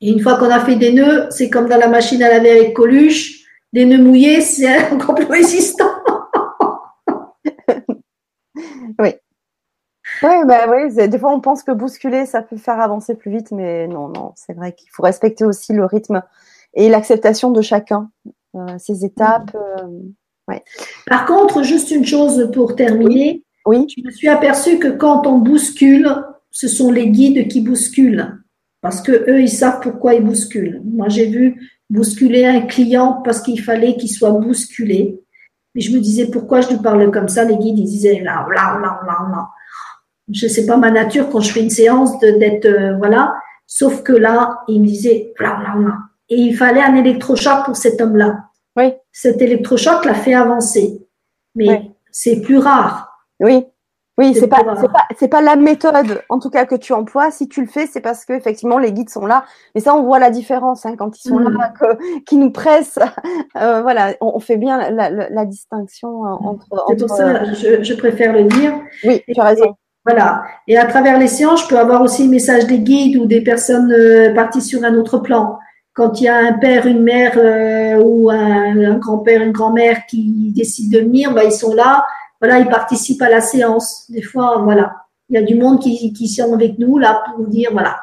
Et 0.00 0.10
une 0.10 0.20
fois 0.20 0.38
qu'on 0.38 0.50
a 0.50 0.60
fait 0.60 0.76
des 0.76 0.92
nœuds, 0.92 1.28
c'est 1.30 1.50
comme 1.50 1.68
dans 1.68 1.78
la 1.78 1.88
machine 1.88 2.22
à 2.22 2.28
laver 2.28 2.50
avec 2.50 2.74
Coluche. 2.74 3.44
Des 3.72 3.84
nœuds 3.84 4.02
mouillés, 4.02 4.40
c'est 4.40 4.92
encore 4.92 5.14
plus 5.14 5.26
résistant. 5.26 5.90
oui. 8.98 9.14
Oui, 10.22 10.44
bah 10.46 10.66
oui, 10.68 11.08
des 11.08 11.18
fois 11.18 11.32
on 11.32 11.40
pense 11.40 11.62
que 11.62 11.70
bousculer, 11.70 12.26
ça 12.26 12.42
peut 12.42 12.58
faire 12.58 12.78
avancer 12.80 13.14
plus 13.14 13.30
vite, 13.30 13.52
mais 13.52 13.86
non, 13.86 14.08
non, 14.08 14.32
c'est 14.36 14.52
vrai 14.52 14.74
qu'il 14.74 14.90
faut 14.90 15.02
respecter 15.02 15.44
aussi 15.44 15.72
le 15.72 15.86
rythme 15.86 16.22
et 16.74 16.90
l'acceptation 16.90 17.50
de 17.50 17.62
chacun, 17.62 18.10
euh, 18.54 18.76
ces 18.76 19.04
étapes. 19.04 19.54
Euh, 19.54 19.86
ouais. 20.50 20.62
Par 21.06 21.26
contre, 21.26 21.62
juste 21.62 21.90
une 21.90 22.04
chose 22.04 22.50
pour 22.52 22.76
terminer. 22.76 23.42
Oui. 23.66 23.86
Je 23.96 24.04
me 24.04 24.10
suis 24.10 24.28
aperçue 24.28 24.78
que 24.78 24.88
quand 24.88 25.26
on 25.26 25.38
bouscule, 25.38 26.08
ce 26.50 26.68
sont 26.68 26.90
les 26.90 27.08
guides 27.08 27.48
qui 27.48 27.60
bousculent. 27.60 28.36
Parce 28.80 29.00
que 29.00 29.12
eux, 29.30 29.40
ils 29.40 29.50
savent 29.50 29.80
pourquoi 29.80 30.14
ils 30.14 30.24
bousculent. 30.24 30.80
Moi, 30.84 31.08
j'ai 31.08 31.26
vu 31.26 31.60
bousculer 31.90 32.46
un 32.46 32.62
client 32.62 33.20
parce 33.24 33.42
qu'il 33.42 33.60
fallait 33.60 33.96
qu'il 33.96 34.10
soit 34.10 34.32
bousculé. 34.32 35.20
Mais 35.74 35.80
je 35.80 35.94
me 35.94 36.00
disais, 36.00 36.26
pourquoi 36.30 36.62
je 36.62 36.70
lui 36.70 36.78
parle 36.78 37.10
comme 37.10 37.28
ça? 37.28 37.44
Les 37.44 37.56
guides, 37.56 37.78
ils 37.78 37.84
disaient 37.84 38.20
là, 38.20 38.46
là, 38.54 38.78
là, 38.80 39.00
là, 39.06 39.18
là. 39.30 39.48
Je 40.32 40.46
sais 40.46 40.64
pas 40.64 40.76
ma 40.76 40.90
nature 40.90 41.28
quand 41.28 41.40
je 41.40 41.52
fais 41.52 41.62
une 41.62 41.70
séance 41.70 42.18
d'être, 42.20 42.66
euh, 42.66 42.96
voilà. 42.96 43.34
Sauf 43.66 44.02
que 44.02 44.12
là, 44.12 44.60
il 44.68 44.80
me 44.80 44.86
disait 44.86 45.32
là, 45.38 45.60
là, 45.62 45.80
là. 45.80 45.98
Et 46.28 46.36
il 46.36 46.56
fallait 46.56 46.82
un 46.82 46.94
électrochoc 46.94 47.64
pour 47.64 47.76
cet 47.76 48.00
homme-là. 48.00 48.49
Oui. 48.76 48.92
Cet 49.12 49.42
électrochoc 49.42 50.04
l'a 50.04 50.14
fait 50.14 50.34
avancer. 50.34 51.06
Mais 51.54 51.90
c'est 52.10 52.40
plus 52.40 52.58
rare. 52.58 53.26
Oui. 53.40 53.66
Oui, 54.20 54.34
c'est 54.34 54.48
pas, 54.48 54.58
c'est 55.18 55.28
pas, 55.28 55.38
pas 55.38 55.42
la 55.42 55.56
méthode, 55.56 55.94
en 56.28 56.38
tout 56.38 56.50
cas, 56.50 56.66
que 56.66 56.74
tu 56.74 56.92
emploies. 56.92 57.30
Si 57.30 57.48
tu 57.48 57.62
le 57.62 57.66
fais, 57.66 57.86
c'est 57.86 58.02
parce 58.02 58.26
que 58.26 58.34
effectivement 58.34 58.76
les 58.76 58.92
guides 58.92 59.08
sont 59.08 59.24
là. 59.24 59.44
Mais 59.74 59.80
ça, 59.80 59.94
on 59.94 60.02
voit 60.02 60.18
la 60.18 60.28
différence 60.28 60.84
hein, 60.84 60.94
quand 60.98 61.18
ils 61.18 61.26
sont 61.26 61.38
là, 61.38 61.48
mm. 61.48 61.72
que, 61.80 62.20
qui 62.24 62.36
nous 62.36 62.50
pressent. 62.50 62.98
Euh, 63.56 63.82
voilà, 63.82 64.14
on, 64.20 64.38
fait 64.38 64.56
bien 64.56 64.90
la, 64.90 65.10
la, 65.10 65.28
la 65.28 65.44
distinction 65.44 66.24
euh, 66.24 66.28
entre. 66.28 66.66
C'est 66.88 66.96
pour 66.96 67.10
ça, 67.10 67.52
je, 67.52 67.82
je, 67.82 67.94
préfère 67.94 68.32
le 68.32 68.44
dire. 68.44 68.74
Oui, 69.04 69.22
tu 69.26 69.40
as 69.40 69.44
raison. 69.44 69.74
voilà. 70.04 70.44
Et 70.68 70.78
à 70.78 70.86
travers 70.86 71.18
les 71.18 71.26
séances, 71.26 71.64
je 71.64 71.68
peux 71.68 71.78
avoir 71.78 72.00
aussi 72.00 72.24
le 72.24 72.30
message 72.30 72.66
des 72.66 72.78
guides 72.78 73.16
ou 73.16 73.26
des 73.26 73.42
personnes 73.42 73.92
euh, 73.92 74.32
parties 74.34 74.62
sur 74.62 74.84
un 74.84 74.94
autre 74.94 75.18
plan. 75.18 75.58
Quand 75.92 76.20
il 76.20 76.24
y 76.24 76.28
a 76.28 76.36
un 76.36 76.52
père, 76.54 76.86
une 76.86 77.02
mère 77.02 77.32
euh, 77.36 78.00
ou 78.02 78.30
un, 78.30 78.96
grand-père, 78.98 79.42
une 79.42 79.52
grand-mère 79.52 80.06
qui 80.06 80.52
décident 80.54 80.98
de 80.98 81.04
venir, 81.04 81.34
bah, 81.34 81.44
ils 81.44 81.52
sont 81.52 81.74
là 81.74 82.04
voilà, 82.40 82.58
ils 82.58 82.68
participent 82.68 83.22
à 83.22 83.28
la 83.28 83.40
séance. 83.40 84.10
Des 84.10 84.22
fois, 84.22 84.58
voilà, 84.62 85.04
il 85.28 85.34
y 85.34 85.38
a 85.38 85.42
du 85.42 85.54
monde 85.54 85.80
qui, 85.80 86.12
qui 86.12 86.28
sont 86.28 86.54
avec 86.54 86.78
nous 86.78 86.98
là 86.98 87.22
pour 87.26 87.46
dire 87.46 87.70
voilà 87.72 88.00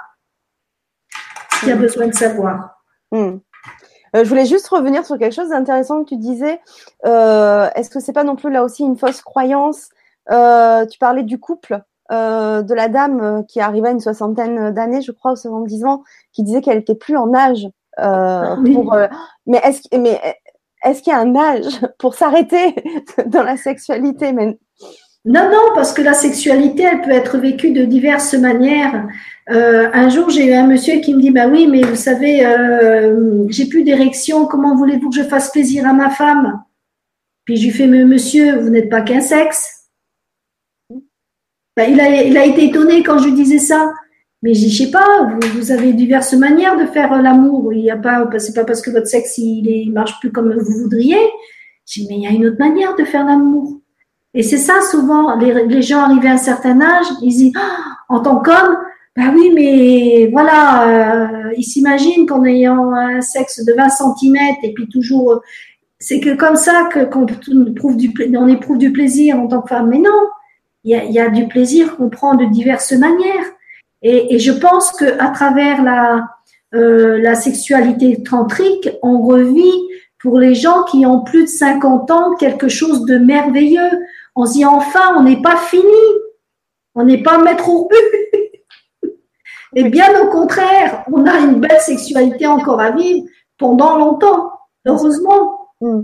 ce 1.53 1.59
qu'il 1.61 1.69
y 1.69 1.71
a 1.71 1.75
besoin 1.75 2.07
de 2.07 2.13
savoir. 2.13 2.83
Hmm. 3.11 3.37
Euh, 4.15 4.23
je 4.23 4.29
voulais 4.29 4.45
juste 4.45 4.67
revenir 4.67 5.05
sur 5.05 5.17
quelque 5.17 5.33
chose 5.33 5.49
d'intéressant 5.49 6.03
que 6.03 6.09
tu 6.09 6.17
disais. 6.17 6.61
Euh, 7.05 7.67
est-ce 7.75 7.89
que 7.89 7.99
c'est 7.99 8.13
pas 8.13 8.23
non 8.23 8.35
plus 8.35 8.51
là 8.51 8.63
aussi 8.63 8.83
une 8.83 8.97
fausse 8.97 9.21
croyance? 9.21 9.89
Tu 10.29 10.99
parlais 10.99 11.23
du 11.23 11.39
couple. 11.39 11.81
de 12.11 12.73
la 12.73 12.87
dame 12.89 13.43
qui 13.47 13.59
arrivait 13.59 13.89
à 13.89 13.91
une 13.91 13.99
soixantaine 13.99 14.71
d'années, 14.71 15.01
je 15.01 15.11
crois, 15.11 15.31
ou 15.31 15.35
70 15.35 15.83
ans, 15.85 16.03
qui 16.31 16.43
disait 16.43 16.61
qu'elle 16.61 16.77
était 16.77 16.95
plus 16.95 17.17
en 17.17 17.33
âge 17.33 17.67
ah 17.97 18.57
pour. 18.63 18.95
mais 19.45 19.59
est-ce 19.63 19.81
mais 19.97 20.19
est-ce 20.83 21.01
qu'il 21.01 21.11
y 21.11 21.15
a 21.15 21.19
un 21.19 21.35
âge 21.35 21.79
pour 21.99 22.15
s'arrêter 22.15 22.75
dans 23.25 23.43
la 23.43 23.57
sexualité 23.57 24.31
Non, 24.31 24.53
non, 25.25 25.73
parce 25.75 25.93
que 25.93 26.01
la 26.01 26.13
sexualité, 26.13 26.83
elle 26.83 27.01
peut 27.01 27.11
être 27.11 27.37
vécue 27.37 27.71
de 27.71 27.85
diverses 27.85 28.33
manières. 28.33 29.07
Euh, 29.49 29.89
un 29.93 30.09
jour, 30.09 30.29
j'ai 30.29 30.47
eu 30.47 30.53
un 30.53 30.67
monsieur 30.67 30.99
qui 30.99 31.13
me 31.13 31.21
dit, 31.21 31.31
bah 31.31 31.47
oui, 31.47 31.67
mais 31.67 31.81
vous 31.81 31.95
savez, 31.95 32.45
euh, 32.45 33.45
j'ai 33.49 33.67
plus 33.67 33.83
d'érection, 33.83 34.45
comment 34.45 34.75
voulez-vous 34.75 35.09
que 35.09 35.15
je 35.15 35.23
fasse 35.23 35.51
plaisir 35.51 35.87
à 35.87 35.93
ma 35.93 36.09
femme? 36.09 36.61
Puis 37.45 37.57
je 37.57 37.65
lui 37.65 37.71
fais, 37.71 37.87
mais 37.87 38.03
monsieur, 38.03 38.59
vous 38.59 38.69
n'êtes 38.69 38.89
pas 38.89 39.01
qu'un 39.01 39.21
sexe. 39.21 39.73
Ben, 41.77 41.91
il, 41.91 42.01
a, 42.01 42.23
il 42.23 42.37
a 42.37 42.45
été 42.45 42.65
étonné 42.65 43.03
quand 43.03 43.19
je 43.19 43.25
lui 43.25 43.33
disais 43.33 43.59
ça. 43.59 43.91
Mais 44.43 44.53
je 44.53 44.69
sais 44.69 44.91
pas, 44.91 45.27
vous, 45.55 45.71
avez 45.71 45.93
diverses 45.93 46.33
manières 46.33 46.77
de 46.77 46.85
faire 46.85 47.11
euh, 47.13 47.21
l'amour. 47.21 47.73
Il 47.73 47.81
y 47.81 47.91
a 47.91 47.97
pas, 47.97 48.27
c'est 48.37 48.53
pas 48.53 48.65
parce 48.65 48.81
que 48.81 48.91
votre 48.91 49.07
sexe 49.07 49.37
il, 49.39 49.67
est, 49.67 49.89
marche 49.91 50.19
plus 50.19 50.31
comme 50.31 50.53
vous 50.53 50.83
voudriez. 50.83 51.17
Dis, 51.87 52.05
mais 52.09 52.17
il 52.17 52.21
y 52.21 52.27
a 52.27 52.31
une 52.31 52.45
autre 52.45 52.59
manière 52.59 52.95
de 52.95 53.03
faire 53.03 53.25
l'amour. 53.25 53.79
Et 54.33 54.43
c'est 54.43 54.57
ça 54.57 54.81
souvent, 54.91 55.35
les, 55.37 55.65
les, 55.65 55.81
gens 55.81 56.01
arrivés 56.01 56.27
à 56.27 56.33
un 56.33 56.37
certain 56.37 56.79
âge, 56.81 57.05
ils 57.23 57.29
disent, 57.29 57.53
ah, 57.55 57.79
en 58.09 58.19
tant 58.19 58.39
qu'homme, 58.39 58.77
bah 59.15 59.31
oui, 59.33 59.51
mais 59.51 60.29
voilà, 60.31 61.47
euh, 61.47 61.53
ils 61.57 61.63
s'imaginent 61.63 62.27
qu'en 62.27 62.45
ayant 62.45 62.91
un 62.91 63.21
sexe 63.21 63.65
de 63.65 63.73
20 63.73 63.89
cm 63.89 64.35
et 64.61 64.73
puis 64.73 64.87
toujours, 64.87 65.31
euh, 65.31 65.39
c'est 65.97 66.19
que 66.19 66.35
comme 66.35 66.55
ça 66.55 66.87
que 66.91 67.03
qu'on 67.05 67.25
éprouve 67.65 67.97
du, 67.97 68.13
on 68.35 68.47
éprouve 68.47 68.77
du 68.77 68.91
plaisir 68.91 69.39
en 69.39 69.47
tant 69.47 69.61
que 69.63 69.69
femme. 69.69 69.89
Mais 69.89 69.97
non, 69.97 70.29
il 70.83 70.91
y 70.91 70.95
a, 70.95 71.03
il 71.03 71.11
y 71.11 71.19
a 71.19 71.29
du 71.29 71.47
plaisir 71.47 71.97
qu'on 71.97 72.09
prend 72.09 72.35
de 72.35 72.45
diverses 72.45 72.91
manières. 72.91 73.45
Et, 74.01 74.35
et 74.35 74.39
je 74.39 74.51
pense 74.51 74.91
que 74.91 75.19
à 75.19 75.29
travers 75.29 75.83
la, 75.83 76.27
euh, 76.75 77.17
la 77.21 77.35
sexualité 77.35 78.21
tantrique, 78.23 78.89
on 79.01 79.21
revit 79.21 79.87
pour 80.19 80.37
les 80.39 80.53
gens 80.53 80.83
qui 80.83 81.05
ont 81.05 81.21
plus 81.21 81.43
de 81.43 81.49
50 81.49 82.11
ans 82.11 82.35
quelque 82.35 82.67
chose 82.67 83.05
de 83.05 83.17
merveilleux. 83.17 83.89
On 84.35 84.45
se 84.45 84.53
dit 84.53 84.65
enfin, 84.65 85.15
on 85.17 85.23
n'est 85.23 85.41
pas 85.41 85.55
fini, 85.55 85.83
on 86.93 87.03
n'est 87.03 87.23
pas 87.23 87.37
maître 87.37 87.69
au 87.69 87.87
but. 87.87 89.09
Et 89.75 89.89
bien 89.89 90.19
au 90.21 90.29
contraire, 90.29 91.05
on 91.11 91.25
a 91.25 91.39
une 91.39 91.61
belle 91.61 91.79
sexualité 91.79 92.47
encore 92.47 92.81
à 92.81 92.91
vivre 92.91 93.27
pendant 93.57 93.97
longtemps, 93.97 94.51
heureusement. 94.85 95.69
Mm. 95.81 96.01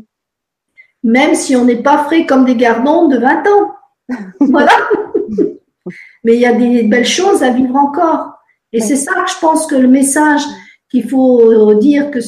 Même 1.03 1.35
si 1.35 1.55
on 1.55 1.65
n'est 1.65 1.83
pas 1.83 2.05
frais 2.05 2.25
comme 2.25 2.45
des 2.45 2.55
gardons 2.55 3.07
de 3.07 3.17
20 3.17 3.47
ans. 3.47 3.75
Voilà. 4.39 4.71
Mais 6.23 6.35
il 6.35 6.39
y 6.39 6.45
a 6.45 6.53
des 6.53 6.83
belles 6.83 7.05
choses 7.05 7.43
à 7.43 7.51
vivre 7.51 7.75
encore. 7.75 8.33
Et 8.71 8.81
c'est 8.81 8.95
ça 8.95 9.13
que 9.23 9.29
je 9.29 9.39
pense 9.39 9.67
que 9.67 9.75
le 9.75 9.87
message 9.87 10.41
qu'il 10.89 11.09
faut 11.09 11.73
dire 11.75 12.11
que, 12.11 12.19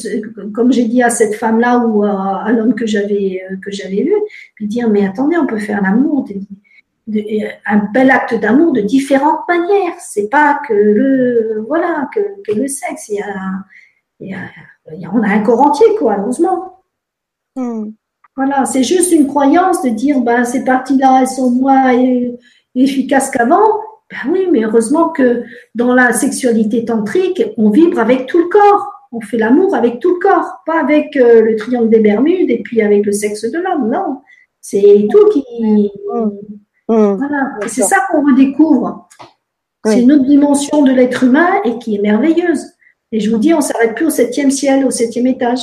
comme 0.50 0.72
j'ai 0.72 0.84
dit 0.84 1.02
à 1.02 1.10
cette 1.10 1.36
femme-là 1.36 1.78
ou 1.78 2.02
à, 2.04 2.50
l'homme 2.50 2.74
que 2.74 2.86
j'avais 2.86 3.42
euh, 3.50 3.56
que 3.64 3.70
j'avais 3.70 4.02
vu, 4.02 4.14
puis 4.54 4.66
dire 4.66 4.88
mais 4.88 5.06
attendez, 5.06 5.36
on 5.36 5.46
peut 5.46 5.58
faire 5.58 5.80
l'amour, 5.82 6.26
un 7.66 7.78
bel 7.94 8.10
acte 8.10 8.34
d'amour 8.34 8.72
de 8.72 8.80
différentes 8.80 9.46
manières. 9.48 9.94
C'est 10.00 10.28
pas 10.28 10.60
que 10.66 10.74
le 10.74 11.64
voilà 11.68 12.08
que, 12.12 12.20
que 12.44 12.58
le 12.58 12.66
sexe. 12.66 13.08
Il 13.08 13.16
y, 13.16 13.22
a, 13.22 13.34
il, 14.20 14.30
y 15.00 15.04
a, 15.04 15.10
on 15.12 15.22
a 15.22 15.28
un 15.28 15.40
corps 15.40 15.60
entier 15.60 15.86
quoi, 15.98 16.16
heureusement. 16.18 16.82
Hmm. 17.54 17.90
Voilà, 18.36 18.66
c'est 18.66 18.82
juste 18.82 19.12
une 19.12 19.28
croyance 19.28 19.82
de 19.82 19.90
dire 19.90 20.20
ben 20.20 20.44
ces 20.44 20.64
parties-là 20.64 21.20
elles 21.20 21.28
sont 21.28 21.50
moins 21.50 21.92
efficaces 22.82 23.30
qu'avant. 23.30 23.66
Ben 24.10 24.30
oui, 24.30 24.48
mais 24.52 24.64
heureusement 24.64 25.08
que 25.08 25.42
dans 25.74 25.92
la 25.92 26.12
sexualité 26.12 26.84
tantrique, 26.84 27.42
on 27.56 27.70
vibre 27.70 27.98
avec 27.98 28.26
tout 28.26 28.38
le 28.38 28.48
corps. 28.48 28.92
On 29.12 29.20
fait 29.20 29.38
l'amour 29.38 29.74
avec 29.74 29.98
tout 29.98 30.14
le 30.14 30.20
corps, 30.20 30.62
pas 30.66 30.80
avec 30.80 31.16
euh, 31.16 31.42
le 31.42 31.56
triangle 31.56 31.88
des 31.88 32.00
Bermudes 32.00 32.50
et 32.50 32.62
puis 32.62 32.82
avec 32.82 33.04
le 33.04 33.12
sexe 33.12 33.42
de 33.50 33.58
l'homme. 33.58 33.90
Non, 33.90 34.20
c'est 34.60 35.06
tout 35.10 35.28
qui. 35.30 35.44
Mmh. 35.60 35.88
Mmh. 36.88 37.14
Voilà, 37.16 37.50
c'est 37.66 37.82
ça 37.82 37.96
qu'on 38.10 38.24
redécouvre. 38.24 39.08
C'est 39.84 40.02
une 40.02 40.12
autre 40.12 40.24
dimension 40.24 40.82
de 40.82 40.90
l'être 40.90 41.24
humain 41.24 41.48
et 41.64 41.78
qui 41.78 41.96
est 41.96 42.00
merveilleuse. 42.00 42.64
Et 43.12 43.20
je 43.20 43.30
vous 43.30 43.38
dis, 43.38 43.54
on 43.54 43.60
s'arrête 43.60 43.94
plus 43.94 44.06
au 44.06 44.10
septième 44.10 44.50
ciel, 44.50 44.84
au 44.84 44.90
septième 44.90 45.28
étage. 45.28 45.62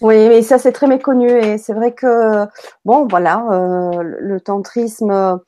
Oui, 0.00 0.28
mais 0.28 0.42
ça 0.42 0.58
c'est 0.58 0.72
très 0.72 0.86
méconnu 0.86 1.28
et 1.30 1.58
c'est 1.58 1.74
vrai 1.74 1.92
que 1.92 2.46
bon, 2.84 3.06
voilà, 3.08 3.46
euh, 3.50 4.02
le 4.02 4.40
tantrisme 4.40 5.40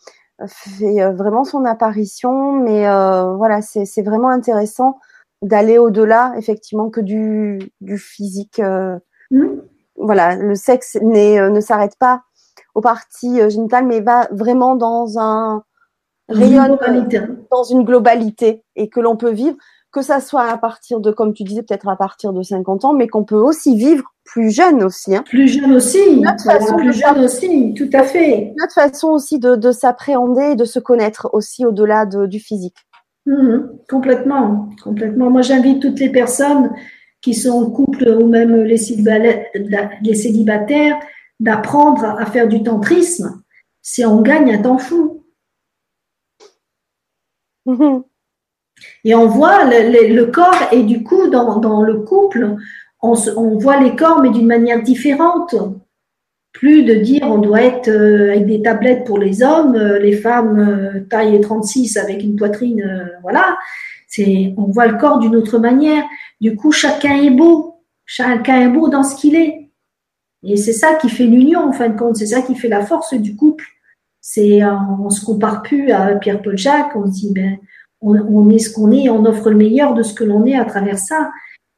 fait 0.46 1.02
euh, 1.02 1.12
vraiment 1.12 1.44
son 1.44 1.64
apparition, 1.64 2.52
mais 2.52 2.88
euh, 2.88 3.34
voilà, 3.36 3.62
c'est 3.62 4.02
vraiment 4.02 4.28
intéressant 4.28 4.98
d'aller 5.42 5.78
au-delà, 5.78 6.34
effectivement, 6.36 6.90
que 6.90 7.00
du, 7.00 7.58
du 7.80 7.98
physique. 7.98 8.58
Euh, 8.58 8.98
mmh. 9.30 9.46
Voilà, 9.96 10.36
le 10.36 10.54
sexe 10.54 10.98
ne 11.00 11.60
s'arrête 11.60 11.96
pas 11.98 12.22
aux 12.74 12.82
parties 12.82 13.48
génitales, 13.50 13.86
mais 13.86 14.00
va 14.00 14.28
vraiment 14.30 14.76
dans 14.76 15.18
un 15.18 15.62
rayon, 16.28 16.78
dans 17.50 17.64
une 17.64 17.84
globalité, 17.84 18.62
et 18.74 18.90
que 18.90 19.00
l'on 19.00 19.16
peut 19.16 19.30
vivre 19.30 19.56
que 19.96 20.02
ça 20.02 20.20
soit 20.20 20.44
à 20.44 20.58
partir 20.58 21.00
de, 21.00 21.10
comme 21.10 21.32
tu 21.32 21.42
disais, 21.42 21.62
peut-être 21.62 21.88
à 21.88 21.96
partir 21.96 22.34
de 22.34 22.42
50 22.42 22.84
ans, 22.84 22.92
mais 22.92 23.08
qu'on 23.08 23.24
peut 23.24 23.34
aussi 23.34 23.78
vivre 23.78 24.04
plus 24.24 24.50
jeune 24.50 24.82
aussi. 24.82 25.16
Hein. 25.16 25.24
Plus 25.26 25.48
jeune 25.48 25.72
aussi, 25.72 26.20
notre 26.20 26.44
façon 26.44 26.76
plus 26.76 26.92
jeune 26.92 27.24
aussi, 27.24 27.72
tout 27.72 27.88
à 27.94 28.02
fait. 28.02 28.52
Notre 28.58 28.74
façon 28.74 29.08
aussi 29.08 29.38
de, 29.38 29.56
de 29.56 29.72
s'appréhender 29.72 30.50
et 30.52 30.54
de 30.54 30.66
se 30.66 30.78
connaître 30.78 31.30
aussi 31.32 31.64
au-delà 31.64 32.04
de, 32.04 32.26
du 32.26 32.40
physique. 32.40 32.76
Mhm, 33.24 33.70
complètement, 33.88 34.68
complètement. 34.84 35.30
Moi, 35.30 35.40
j'invite 35.40 35.80
toutes 35.80 35.98
les 35.98 36.10
personnes 36.10 36.74
qui 37.22 37.32
sont 37.32 37.62
en 37.62 37.70
couple 37.70 38.18
ou 38.20 38.26
même 38.26 38.64
les 38.64 38.76
célibataires 38.76 40.98
d'apprendre 41.40 42.04
à 42.04 42.26
faire 42.26 42.48
du 42.48 42.62
tantrisme. 42.62 43.40
C'est 43.80 44.04
on 44.04 44.20
gagne 44.20 44.52
un 44.52 44.60
temps 44.60 44.76
fou. 44.76 45.24
Mhm. 47.64 48.04
Et 49.04 49.14
on 49.14 49.26
voit 49.26 49.64
le, 49.64 50.24
corps 50.24 50.68
et 50.72 50.82
du 50.82 51.02
coup, 51.02 51.28
dans, 51.28 51.82
le 51.82 52.00
couple, 52.00 52.56
on, 53.02 53.14
on, 53.36 53.58
voit 53.58 53.80
les 53.80 53.94
corps 53.96 54.20
mais 54.20 54.30
d'une 54.30 54.46
manière 54.46 54.82
différente. 54.82 55.54
Plus 56.52 56.84
de 56.84 56.94
dire 56.94 57.22
on 57.24 57.38
doit 57.38 57.62
être 57.62 57.88
euh, 57.88 58.30
avec 58.30 58.46
des 58.46 58.62
tablettes 58.62 59.04
pour 59.04 59.18
les 59.18 59.42
hommes, 59.42 59.76
euh, 59.76 59.98
les 59.98 60.16
femmes 60.16 60.58
euh, 60.58 61.00
taille 61.10 61.38
36 61.38 61.98
avec 61.98 62.22
une 62.22 62.36
poitrine, 62.36 63.10
voilà. 63.20 63.58
C'est, 64.08 64.54
on 64.56 64.64
voit 64.64 64.86
le 64.86 64.96
corps 64.96 65.18
d'une 65.18 65.36
autre 65.36 65.58
manière. 65.58 66.04
Du 66.40 66.56
coup, 66.56 66.72
chacun 66.72 67.20
est 67.22 67.30
beau. 67.30 67.82
Chacun 68.06 68.62
est 68.62 68.72
beau 68.72 68.88
dans 68.88 69.02
ce 69.02 69.16
qu'il 69.16 69.36
est. 69.36 69.70
Et 70.44 70.56
c'est 70.56 70.72
ça 70.72 70.94
qui 70.94 71.10
fait 71.10 71.26
l'union, 71.26 71.68
en 71.68 71.72
fin 71.72 71.90
de 71.90 71.98
compte. 71.98 72.16
C'est 72.16 72.26
ça 72.26 72.40
qui 72.40 72.54
fait 72.54 72.68
la 72.68 72.86
force 72.86 73.12
du 73.14 73.36
couple. 73.36 73.66
C'est, 74.20 74.60
on 74.64 75.10
se 75.10 75.24
compare 75.24 75.62
plus 75.62 75.90
à 75.90 76.14
Pierre-Paul 76.14 76.56
Jacques. 76.56 76.94
On 76.94 77.06
se 77.06 77.12
dit, 77.12 77.32
ben, 77.34 77.58
on, 78.06 78.50
est 78.50 78.58
ce 78.58 78.72
qu'on 78.72 78.92
est, 78.92 79.08
on 79.08 79.24
offre 79.24 79.50
le 79.50 79.56
meilleur 79.56 79.94
de 79.94 80.02
ce 80.02 80.14
que 80.14 80.24
l'on 80.24 80.46
est 80.46 80.56
à 80.56 80.64
travers 80.64 80.98
ça. 80.98 81.30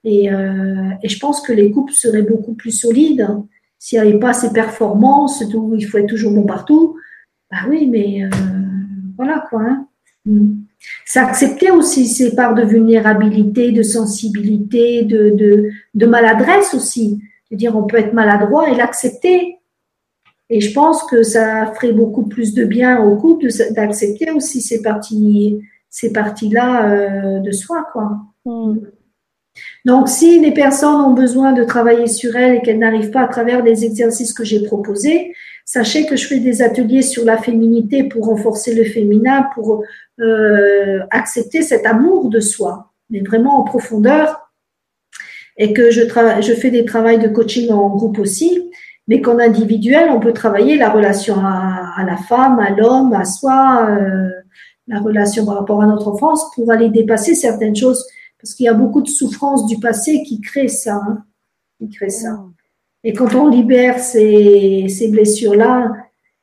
Et, 0.05 0.33
euh, 0.33 0.91
et, 1.03 1.09
je 1.09 1.19
pense 1.19 1.41
que 1.41 1.53
les 1.53 1.71
couples 1.71 1.93
seraient 1.93 2.23
beaucoup 2.23 2.55
plus 2.55 2.71
solides 2.71 3.23
hein. 3.23 3.47
s'il 3.79 4.01
n'y 4.01 4.09
avait 4.09 4.19
pas 4.19 4.33
ces 4.33 4.53
performances, 4.53 5.43
où 5.55 5.75
il 5.75 5.87
faut 5.87 5.99
être 5.99 6.09
toujours 6.09 6.33
bon 6.33 6.45
partout. 6.45 6.97
Bah 7.51 7.59
oui, 7.69 7.87
mais 7.87 8.25
euh, 8.25 8.29
voilà 9.17 9.45
quoi. 9.49 9.63
Hein. 9.63 9.87
Mm. 10.25 10.69
C'est 11.05 11.21
accepter 11.21 11.71
aussi 11.71 12.07
ces 12.07 12.35
parts 12.35 12.55
de 12.55 12.63
vulnérabilité, 12.63 13.73
de 13.73 13.83
sensibilité, 13.83 15.03
de, 15.03 16.07
maladresse 16.07 16.75
aussi. 16.75 17.21
C'est-à-dire, 17.49 17.77
on 17.77 17.85
peut 17.85 17.97
être 17.97 18.13
maladroit 18.13 18.71
et 18.71 18.75
l'accepter. 18.75 19.57
Et 20.51 20.61
je 20.61 20.73
pense 20.73 21.03
que 21.05 21.23
ça 21.23 21.73
ferait 21.75 21.93
beaucoup 21.93 22.27
plus 22.27 22.55
de 22.55 22.65
bien 22.65 23.03
au 23.03 23.17
couple 23.17 23.49
d'accepter 23.73 24.31
aussi 24.31 24.61
ces 24.63 24.83
parties 24.83 25.61
ces 25.99 26.13
parties-là 26.13 26.91
euh, 26.91 27.41
de 27.41 27.51
soi, 27.51 27.89
quoi. 27.93 28.19
Hmm. 28.45 28.77
Donc, 29.85 30.09
si 30.09 30.39
les 30.39 30.53
personnes 30.53 31.01
ont 31.01 31.15
besoin 31.15 31.53
de 31.53 31.65
travailler 31.65 32.07
sur 32.07 32.37
elles 32.37 32.57
et 32.57 32.63
qu'elles 32.63 32.79
n'arrivent 32.79 33.11
pas 33.11 33.23
à 33.23 33.27
travers 33.27 33.65
les 33.65 33.85
exercices 33.85 34.33
que 34.33 34.45
j'ai 34.45 34.63
proposés, 34.63 35.35
sachez 35.65 36.07
que 36.07 36.15
je 36.15 36.29
fais 36.29 36.39
des 36.39 36.63
ateliers 36.63 37.03
sur 37.03 37.25
la 37.25 37.37
féminité 37.37 38.05
pour 38.05 38.27
renforcer 38.27 38.75
le 38.77 38.85
féminin, 38.85 39.49
pour 39.55 39.83
euh, 40.21 41.01
accepter 41.11 41.63
cet 41.63 41.85
amour 41.85 42.29
de 42.29 42.39
soi, 42.39 42.93
mais 43.11 43.21
vraiment 43.21 43.59
en 43.59 43.65
profondeur, 43.65 44.53
et 45.57 45.73
que 45.73 45.91
je, 45.91 46.03
je 46.03 46.53
fais 46.53 46.71
des 46.71 46.85
travaux 46.85 47.19
de 47.19 47.27
coaching 47.27 47.73
en 47.73 47.89
groupe 47.89 48.21
aussi, 48.21 48.71
mais 49.09 49.21
qu'en 49.21 49.41
individuel, 49.41 50.11
on 50.11 50.21
peut 50.21 50.33
travailler 50.33 50.77
la 50.77 50.91
relation 50.91 51.35
à, 51.41 52.05
la 52.07 52.17
femme, 52.17 52.61
à 52.61 52.71
l'homme, 52.71 53.13
à 53.15 53.25
soi. 53.25 53.89
Euh, 53.91 54.31
la 54.89 55.01
relation 55.01 55.45
par 55.45 55.57
rapport 55.57 55.83
à 55.83 55.87
notre 55.87 56.09
enfance 56.09 56.45
pour 56.55 56.71
aller 56.73 56.89
dépasser 56.89 57.35
certaines 57.35 57.77
choses. 57.77 58.05
Parce 58.41 58.55
qu'il 58.55 58.67
y 58.67 58.69
a 58.69 58.75
beaucoup 58.75 59.03
de 59.03 59.09
souffrances 59.09 59.67
du 59.67 59.79
passé 59.79 60.23
qui 60.23 60.41
créent 60.41 60.69
ça. 60.69 60.95
Hein, 60.95 61.25
qui 61.79 61.89
créent 61.91 62.11
ça. 62.11 62.45
Et 63.05 63.13
quand 63.13 63.35
on 63.35 63.49
libère 63.49 63.99
ces, 63.99 64.87
ces 64.89 65.09
blessures-là, 65.09 65.93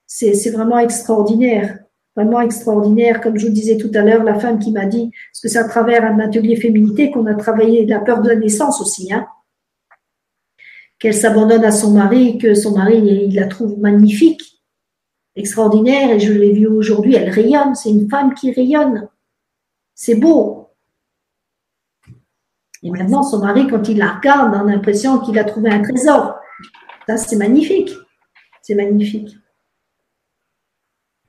c'est 0.06 0.50
vraiment 0.52 0.80
extraordinaire. 0.80 1.80
Vraiment 2.16 2.40
extraordinaire. 2.40 3.20
Comme 3.20 3.38
je 3.38 3.48
vous 3.48 3.54
disais 3.54 3.78
tout 3.78 3.92
à 3.94 4.02
l'heure, 4.02 4.24
la 4.24 4.40
femme 4.40 4.60
qui 4.60 4.72
m'a 4.72 4.86
dit, 4.86 5.12
parce 5.32 5.42
que 5.42 5.48
c'est 5.50 5.58
à 5.58 5.68
travers 5.68 6.06
un 6.06 6.20
atelier 6.20 6.56
féminité 6.56 7.12
qu'on 7.12 7.26
a 7.26 7.34
travaillé 7.34 7.86
la 7.86 8.00
peur 8.00 8.22
de 8.22 8.30
la 8.30 8.36
naissance 8.36 8.80
aussi, 8.80 9.12
hein, 9.12 9.26
qu'elle 11.00 11.14
s'abandonne 11.14 11.66
à 11.66 11.72
son 11.72 11.92
mari, 11.92 12.38
que 12.38 12.54
son 12.54 12.78
mari, 12.78 12.98
il 12.98 13.36
la 13.36 13.48
trouve 13.48 13.78
magnifique 13.80 14.55
extraordinaire 15.36 16.12
et 16.12 16.20
je 16.20 16.32
l'ai 16.32 16.54
vue 16.54 16.68
aujourd'hui, 16.68 17.16
elle 17.16 17.30
rayonne, 17.30 17.76
c'est 17.76 17.90
une 17.90 18.10
femme 18.10 18.34
qui 18.34 18.52
rayonne. 18.52 19.10
C'est 19.94 20.16
beau. 20.16 20.70
Et 22.84 22.92
maintenant, 22.92 23.24
son 23.24 23.40
mari, 23.40 23.68
quand 23.68 23.88
il 23.90 23.98
la 23.98 24.14
regarde, 24.14 24.54
on 24.54 24.60
a 24.60 24.64
l'impression 24.64 25.20
qu'il 25.20 25.40
a 25.40 25.44
trouvé 25.44 25.70
un 25.72 25.82
trésor. 25.82 26.36
Ça, 27.08 27.18
c'est 27.18 27.36
magnifique. 27.36 27.92
C'est 28.62 28.76
magnifique. 28.76 29.36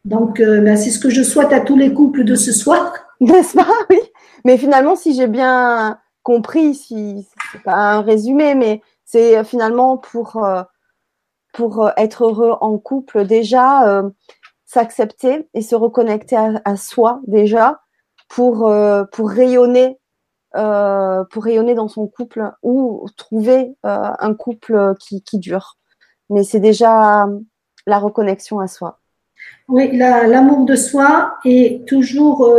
Donc, 0.05 0.39
euh, 0.41 0.61
ben, 0.61 0.77
c'est 0.77 0.91
ce 0.91 0.99
que 0.99 1.11
je 1.11 1.23
souhaite 1.23 1.53
à 1.53 1.61
tous 1.61 1.77
les 1.77 1.93
couples 1.93 2.25
de 2.25 2.35
ce 2.35 2.53
soir. 2.53 2.93
N'est-ce 3.21 3.55
pas? 3.55 3.67
Oui. 3.91 3.99
Mais 4.45 4.59
finalement, 4.59 4.97
si 4.97 5.15
j'ai 5.15 5.27
bien 5.27 5.99
compris, 6.23 6.75
si 6.75 7.27
c'est 7.53 7.63
pas 7.63 7.75
un 7.75 8.03
résumé, 8.03 8.55
mais 8.55 8.83
c'est 9.05 9.43
finalement 9.45 9.97
pour 9.97 10.45
euh, 10.45 10.63
pour 11.57 11.87
euh, 11.87 11.91
être 11.97 12.25
heureux 12.25 12.57
en 12.61 12.79
couple, 12.79 13.27
déjà 13.27 13.89
euh, 13.89 14.11
s'accepter 14.67 15.49
et 15.55 15.63
se 15.63 15.75
reconnecter 15.75 16.37
à, 16.37 16.77
soi 16.77 17.21
déjà 17.27 17.81
pour 18.29 18.69
euh, 18.69 19.05
pour 19.11 19.31
rayonner 19.31 19.99
pour 20.53 21.45
rayonner 21.45 21.75
dans 21.75 21.89
son 21.89 22.07
couple 22.07 22.51
ou 22.63 23.07
trouver 23.19 23.75
un 23.83 24.33
couple 24.33 24.95
qui, 24.99 25.39
dure. 25.39 25.77
Mais 26.31 26.45
c'est 26.45 26.61
déjà 26.61 27.27
la 27.87 27.99
reconnexion 27.99 28.61
à 28.61 28.67
soi. 28.67 28.99
Oui, 29.69 29.95
l'amour 29.95 30.65
de 30.65 30.75
soi 30.75 31.35
et 31.45 31.83
toujours 31.87 32.51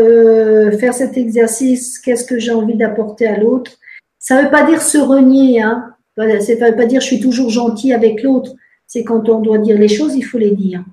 faire 0.79 0.93
cet 0.93 1.17
exercice, 1.17 1.97
qu'est-ce 1.97 2.25
que 2.25 2.37
j'ai 2.37 2.53
envie 2.53 2.77
d'apporter 2.77 3.25
à 3.25 3.39
l'autre. 3.39 3.71
Ça 4.19 4.37
ne 4.37 4.43
veut 4.43 4.51
pas 4.51 4.63
dire 4.63 4.83
se 4.83 4.99
renier, 4.99 5.63
hein. 5.63 5.95
ça 6.17 6.27
ne 6.27 6.69
veut 6.69 6.75
pas 6.75 6.85
dire 6.85 7.01
je 7.01 7.07
suis 7.07 7.19
toujours 7.19 7.49
gentil 7.49 7.93
avec 7.93 8.21
l'autre 8.21 8.53
c'est 8.87 9.03
quand 9.03 9.29
on 9.29 9.41
doit 9.41 9.57
dire 9.59 9.77
les 9.77 9.87
choses, 9.87 10.15
il 10.15 10.23
faut 10.23 10.37
les 10.37 10.51
dire. 10.51 10.83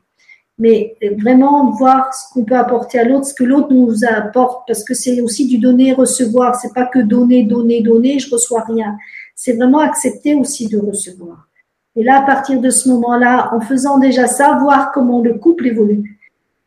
Mais 0.59 0.97
vraiment 1.19 1.71
voir 1.71 2.13
ce 2.15 2.33
qu'on 2.33 2.45
peut 2.45 2.57
apporter 2.57 2.99
à 2.99 3.05
l'autre, 3.05 3.27
ce 3.27 3.35
que 3.35 3.45
l'autre 3.45 3.73
nous 3.73 4.05
apporte, 4.05 4.67
parce 4.67 4.85
que 4.85 4.95
c'est 4.95 5.21
aussi 5.21 5.47
du 5.47 5.59
donner-recevoir. 5.59 6.55
C'est 6.57 6.73
pas 6.75 6.87
que 6.87 7.01
donner, 7.01 7.45
donner, 7.45 7.83
donner, 7.83 8.19
je 8.19 8.31
reçois 8.31 8.63
rien. 8.63 8.97
C'est 9.35 9.55
vraiment 9.55 9.81
accepter 9.81 10.35
aussi 10.35 10.69
de 10.69 10.79
recevoir. 10.79 11.49
Et 11.97 12.03
là, 12.05 12.23
à 12.23 12.27
partir 12.27 12.61
de 12.61 12.71
ce 12.71 12.89
moment-là, 12.89 13.51
en 13.55 13.61
faisant 13.61 13.99
déjà 13.99 14.27
ça, 14.27 14.59
voir 14.61 14.93
comment 14.93 15.21
le 15.21 15.35
couple 15.35 15.69
évolue. 15.69 16.19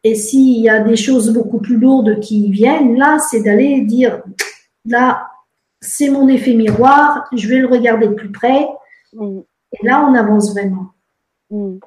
Et 0.03 0.15
s'il 0.15 0.61
y 0.61 0.69
a 0.69 0.79
des 0.79 0.95
choses 0.95 1.33
beaucoup 1.33 1.59
plus 1.59 1.77
lourdes 1.77 2.19
qui 2.19 2.49
viennent, 2.49 2.97
là, 2.97 3.17
c'est 3.19 3.41
d'aller 3.41 3.81
dire, 3.81 4.21
là, 4.85 5.27
c'est 5.81 6.09
mon 6.09 6.27
effet 6.27 6.53
miroir, 6.53 7.25
je 7.33 7.47
vais 7.47 7.59
le 7.59 7.67
regarder 7.67 8.07
de 8.07 8.13
plus 8.13 8.31
près. 8.31 8.67
Et 9.21 9.85
là, 9.85 10.07
on 10.09 10.13
avance 10.13 10.51
vraiment. 10.51 10.93
Mm. 11.49 11.77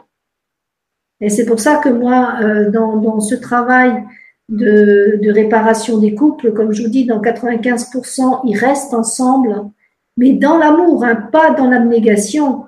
Et 1.20 1.28
c'est 1.28 1.44
pour 1.44 1.60
ça 1.60 1.76
que 1.76 1.88
moi, 1.88 2.36
euh, 2.42 2.70
dans, 2.70 3.20
ce 3.20 3.34
travail 3.34 4.04
de, 4.48 5.30
réparation 5.30 5.98
des 5.98 6.14
couples, 6.14 6.52
comme 6.52 6.72
je 6.72 6.82
vous 6.82 6.88
dis, 6.88 7.04
dans 7.04 7.20
95%, 7.20 8.40
ils 8.46 8.56
restent 8.56 8.94
ensemble, 8.94 9.54
mais 10.16 10.32
dans 10.32 10.56
l'amour, 10.56 11.04
hein, 11.04 11.16
pas 11.16 11.52
dans 11.52 11.68
l'abnégation, 11.68 12.64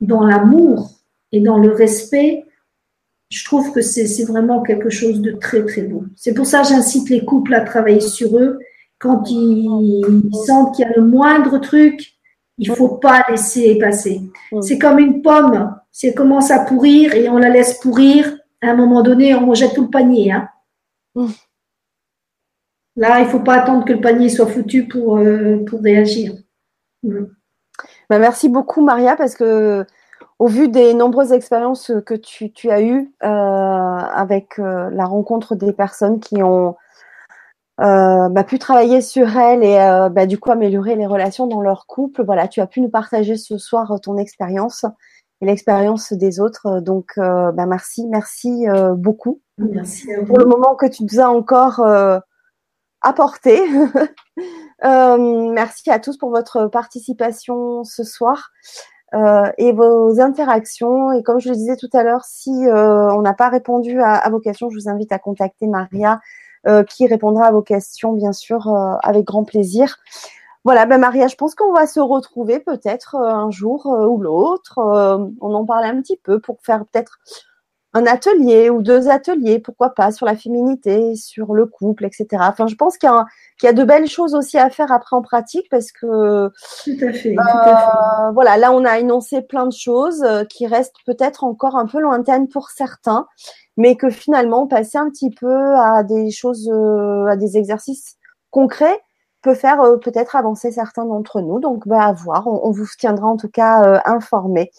dans 0.00 0.24
l'amour 0.24 0.90
et 1.32 1.40
dans 1.40 1.58
le 1.58 1.70
respect. 1.70 2.44
Je 3.28 3.44
trouve 3.44 3.72
que 3.72 3.80
c'est 3.80 4.24
vraiment 4.24 4.62
quelque 4.62 4.88
chose 4.88 5.20
de 5.20 5.32
très 5.32 5.64
très 5.64 5.82
beau. 5.82 6.04
C'est 6.14 6.32
pour 6.32 6.46
ça 6.46 6.62
que 6.62 6.68
j'incite 6.68 7.10
les 7.10 7.24
couples 7.24 7.54
à 7.54 7.60
travailler 7.60 8.00
sur 8.00 8.38
eux. 8.38 8.60
Quand 8.98 9.24
ils 9.28 10.30
sentent 10.46 10.76
qu'il 10.76 10.86
y 10.86 10.88
a 10.88 10.92
le 10.96 11.04
moindre 11.04 11.58
truc, 11.58 12.15
il 12.58 12.70
faut 12.70 12.96
pas 12.96 13.24
laisser 13.28 13.78
passer. 13.78 14.22
Mm. 14.52 14.62
C'est 14.62 14.78
comme 14.78 14.98
une 14.98 15.22
pomme 15.22 15.76
si 15.96 16.08
elle 16.08 16.14
commence 16.14 16.50
à 16.50 16.58
pourrir 16.58 17.14
et 17.14 17.30
on 17.30 17.38
la 17.38 17.48
laisse 17.48 17.78
pourrir, 17.78 18.36
à 18.60 18.68
un 18.68 18.74
moment 18.74 19.02
donné, 19.02 19.34
on 19.34 19.54
jette 19.54 19.74
tout 19.74 19.84
le 19.84 19.90
panier. 19.90 20.30
Hein. 20.30 20.46
Mmh. 21.14 21.28
Là, 22.96 23.20
il 23.20 23.24
ne 23.24 23.30
faut 23.30 23.40
pas 23.40 23.54
attendre 23.54 23.86
que 23.86 23.94
le 23.94 24.02
panier 24.02 24.28
soit 24.28 24.46
foutu 24.46 24.86
pour, 24.86 25.16
euh, 25.16 25.64
pour 25.64 25.80
réagir. 25.80 26.34
Mmh. 27.02 27.24
Ben, 28.10 28.18
merci 28.18 28.50
beaucoup, 28.50 28.84
Maria, 28.84 29.16
parce 29.16 29.34
que 29.34 29.86
au 30.38 30.48
vu 30.48 30.68
des 30.68 30.92
nombreuses 30.92 31.32
expériences 31.32 31.90
que 32.04 32.12
tu, 32.12 32.70
as 32.70 32.82
eues 32.82 33.10
euh, 33.22 33.26
avec 33.26 34.58
euh, 34.58 34.90
la 34.90 35.06
rencontre 35.06 35.54
des 35.54 35.72
personnes 35.72 36.20
qui 36.20 36.42
ont 36.42 36.76
bah, 37.78 38.44
pu 38.44 38.58
travailler 38.58 39.00
sur 39.00 39.36
elles 39.36 39.62
et 39.62 39.76
bah, 40.10 40.26
du 40.26 40.38
coup 40.38 40.50
améliorer 40.50 40.96
les 40.96 41.06
relations 41.06 41.46
dans 41.46 41.60
leur 41.60 41.86
couple, 41.86 42.24
voilà, 42.24 42.48
tu 42.48 42.60
as 42.60 42.66
pu 42.66 42.80
nous 42.80 42.88
partager 42.88 43.36
ce 43.36 43.58
soir 43.58 44.00
ton 44.00 44.16
expérience 44.16 44.84
et 45.40 45.46
l'expérience 45.46 46.12
des 46.12 46.40
autres. 46.40 46.80
Donc, 46.80 47.12
euh, 47.18 47.52
bah, 47.52 47.66
merci, 47.66 48.06
merci 48.06 48.68
euh, 48.68 48.94
beaucoup. 48.94 49.40
Merci 49.58 50.08
pour 50.26 50.38
le 50.38 50.46
moment 50.46 50.74
que 50.74 50.86
tu 50.86 51.04
nous 51.04 51.20
as 51.20 51.28
encore 51.28 51.80
euh, 51.80 52.18
apporté. 53.02 53.60
merci 54.82 55.90
à 55.90 55.98
tous 55.98 56.16
pour 56.18 56.30
votre 56.30 56.66
participation 56.66 57.84
ce 57.84 58.04
soir. 58.04 58.50
et 59.12 59.72
vos 59.72 60.20
interactions. 60.20 61.12
Et 61.12 61.22
comme 61.22 61.40
je 61.40 61.48
le 61.48 61.54
disais 61.54 61.76
tout 61.76 61.90
à 61.92 62.02
l'heure, 62.02 62.24
si 62.24 62.50
on 62.50 63.22
n'a 63.22 63.34
pas 63.34 63.48
répondu 63.48 64.00
à, 64.00 64.14
à, 64.14 64.30
vos 64.30 64.40
questions, 64.40 64.68
je 64.68 64.76
vous 64.76 64.88
invite 64.88 65.12
à 65.12 65.18
contacter 65.18 65.66
Maria, 65.66 66.20
qui 66.88 67.06
répondra 67.06 67.46
à 67.46 67.52
vos 67.52 67.62
questions, 67.62 68.12
bien 68.12 68.32
sûr, 68.32 68.68
avec 69.02 69.24
grand 69.24 69.44
plaisir. 69.44 69.96
Voilà, 70.66 70.84
ben 70.84 70.98
Maria, 70.98 71.28
je 71.28 71.36
pense 71.36 71.54
qu'on 71.54 71.72
va 71.72 71.86
se 71.86 72.00
retrouver 72.00 72.58
peut-être 72.58 73.14
euh, 73.14 73.32
un 73.32 73.52
jour 73.52 73.86
euh, 73.86 74.04
ou 74.08 74.20
l'autre. 74.20 74.80
Euh, 74.80 75.16
on 75.40 75.54
en 75.54 75.64
parlait 75.64 75.86
un 75.86 76.02
petit 76.02 76.16
peu 76.16 76.40
pour 76.40 76.58
faire 76.60 76.84
peut-être 76.86 77.20
un 77.94 78.04
atelier 78.04 78.68
ou 78.68 78.82
deux 78.82 79.08
ateliers, 79.08 79.60
pourquoi 79.60 79.90
pas, 79.90 80.10
sur 80.10 80.26
la 80.26 80.34
féminité, 80.34 81.14
sur 81.14 81.54
le 81.54 81.66
couple, 81.66 82.04
etc. 82.04 82.26
Enfin, 82.40 82.66
je 82.66 82.74
pense 82.74 82.98
qu'il 82.98 83.08
y, 83.62 83.66
a 83.68 83.72
de 83.72 83.84
belles 83.84 84.08
choses 84.08 84.34
aussi 84.34 84.58
à 84.58 84.68
faire 84.68 84.90
après 84.90 85.14
en 85.14 85.22
pratique 85.22 85.68
parce 85.70 85.92
que. 85.92 86.48
Tout 86.82 86.90
à 87.00 87.12
fait. 87.12 87.36
tout 87.36 87.40
à 87.40 87.76
fait. 87.76 88.32
Voilà, 88.34 88.56
là, 88.56 88.72
on 88.72 88.84
a 88.84 88.98
énoncé 88.98 89.42
plein 89.42 89.66
de 89.66 89.72
choses 89.72 90.26
qui 90.50 90.66
restent 90.66 90.96
peut-être 91.06 91.44
encore 91.44 91.76
un 91.76 91.86
peu 91.86 92.00
lointaines 92.00 92.48
pour 92.48 92.70
certains, 92.70 93.28
mais 93.76 93.96
que 93.96 94.10
finalement, 94.10 94.66
passer 94.66 94.98
un 94.98 95.08
petit 95.10 95.30
peu 95.30 95.76
à 95.76 96.02
des 96.02 96.30
choses, 96.30 96.70
à 97.28 97.36
des 97.36 97.56
exercices 97.56 98.16
concrets 98.50 99.00
peut 99.46 99.54
faire 99.54 99.80
euh, 99.80 99.96
peut-être 99.96 100.34
avancer 100.34 100.72
certains 100.72 101.04
d'entre 101.04 101.40
nous. 101.40 101.60
Donc, 101.60 101.86
bah, 101.86 102.02
à 102.02 102.12
voir. 102.12 102.46
On, 102.46 102.70
vous 102.70 102.86
tiendra 102.98 103.28
en 103.28 103.36
tout 103.36 103.48
cas 103.48 103.84
euh, 103.84 103.98
informés. 104.04 104.72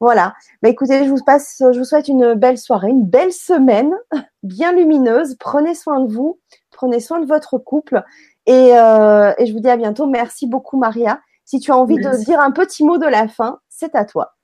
Voilà. 0.00 0.34
Bah, 0.62 0.70
écoutez, 0.70 1.04
je 1.04 1.10
vous 1.10 1.22
passe, 1.24 1.58
je 1.60 1.78
vous 1.78 1.84
souhaite 1.84 2.08
une 2.08 2.34
belle 2.34 2.58
soirée, 2.58 2.88
une 2.88 3.04
belle 3.04 3.32
semaine, 3.32 3.92
bien 4.42 4.72
lumineuse. 4.72 5.36
Prenez 5.38 5.74
soin 5.74 6.00
de 6.00 6.10
vous, 6.10 6.40
prenez 6.70 7.00
soin 7.00 7.20
de 7.20 7.26
votre 7.26 7.58
couple, 7.58 8.02
et, 8.46 8.76
euh, 8.76 9.32
et 9.38 9.46
je 9.46 9.52
vous 9.52 9.60
dis 9.60 9.70
à 9.70 9.76
bientôt. 9.76 10.06
Merci 10.06 10.46
beaucoup, 10.46 10.78
Maria. 10.78 11.20
Si 11.44 11.60
tu 11.60 11.70
as 11.70 11.76
envie 11.76 11.96
de 11.96 12.24
dire 12.24 12.40
un 12.40 12.50
petit 12.50 12.84
mot 12.84 12.96
de 12.96 13.06
la 13.06 13.28
fin, 13.28 13.58
c'est 13.68 13.94
à 13.94 14.06
toi. 14.06 14.34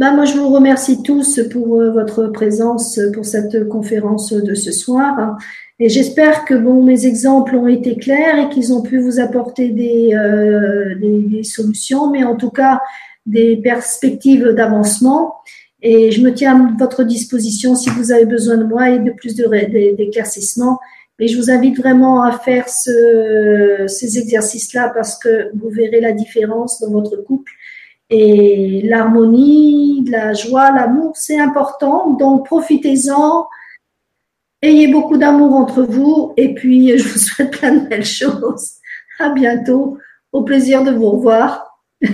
Bah, 0.00 0.12
moi, 0.12 0.24
je 0.24 0.32
vous 0.32 0.48
remercie 0.48 1.02
tous 1.02 1.40
pour 1.52 1.76
votre 1.76 2.28
présence 2.28 2.98
pour 3.12 3.26
cette 3.26 3.68
conférence 3.68 4.32
de 4.32 4.54
ce 4.54 4.72
soir. 4.72 5.36
Et 5.78 5.90
j'espère 5.90 6.46
que 6.46 6.54
bon, 6.54 6.82
mes 6.82 7.04
exemples 7.04 7.54
ont 7.54 7.66
été 7.66 7.96
clairs 7.96 8.38
et 8.38 8.48
qu'ils 8.48 8.72
ont 8.72 8.80
pu 8.80 8.98
vous 8.98 9.20
apporter 9.20 9.68
des, 9.68 10.14
euh, 10.14 10.94
des, 10.98 11.42
des, 11.42 11.42
mais 12.12 12.24
en 12.24 12.34
tout 12.34 12.48
cas 12.48 12.80
des 13.26 13.58
perspectives 13.58 14.54
d'avancement. 14.56 15.34
Et 15.82 16.10
je 16.12 16.22
me 16.22 16.32
tiens 16.32 16.58
à 16.58 16.76
votre 16.78 17.04
disposition 17.04 17.74
si 17.74 17.90
vous 17.90 18.10
avez 18.10 18.24
besoin 18.24 18.56
de 18.56 18.64
moi 18.64 18.88
et 18.88 19.00
de 19.00 19.10
plus 19.10 19.34
d'éclaircissements. 19.34 20.78
Mais 21.18 21.28
je 21.28 21.36
vous 21.36 21.50
invite 21.50 21.76
vraiment 21.76 22.22
à 22.22 22.38
faire 22.38 22.70
ce, 22.70 23.84
ces 23.86 24.18
exercices-là 24.18 24.92
parce 24.94 25.18
que 25.18 25.50
vous 25.54 25.68
verrez 25.68 26.00
la 26.00 26.12
différence 26.12 26.80
dans 26.80 26.90
votre 26.90 27.16
couple. 27.18 27.52
Et 28.10 28.82
l'harmonie, 28.84 30.04
la 30.08 30.34
joie, 30.34 30.72
l'amour, 30.72 31.12
c'est 31.14 31.38
important. 31.38 32.10
Donc 32.10 32.46
profitez-en 32.46 33.46
Ayez 34.62 34.88
beaucoup 34.88 35.16
d'amour 35.16 35.54
entre 35.54 35.82
vous 35.82 36.34
et 36.36 36.52
puis 36.52 36.96
je 36.98 37.08
vous 37.08 37.18
souhaite 37.18 37.58
plein 37.58 37.76
de 37.76 37.88
belles 37.88 38.04
choses. 38.04 38.74
À 39.18 39.30
bientôt. 39.30 39.98
Au 40.32 40.42
plaisir 40.42 40.84
de 40.84 40.90
vous 40.92 41.10
revoir. 41.10 41.78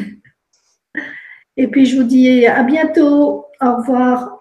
Et 1.59 1.68
puis 1.68 1.86
je 1.86 1.97
vous 1.97 2.05
dis 2.05 2.47
à 2.47 2.62
bientôt. 2.62 3.47
Au 3.60 3.77
revoir. 3.77 4.36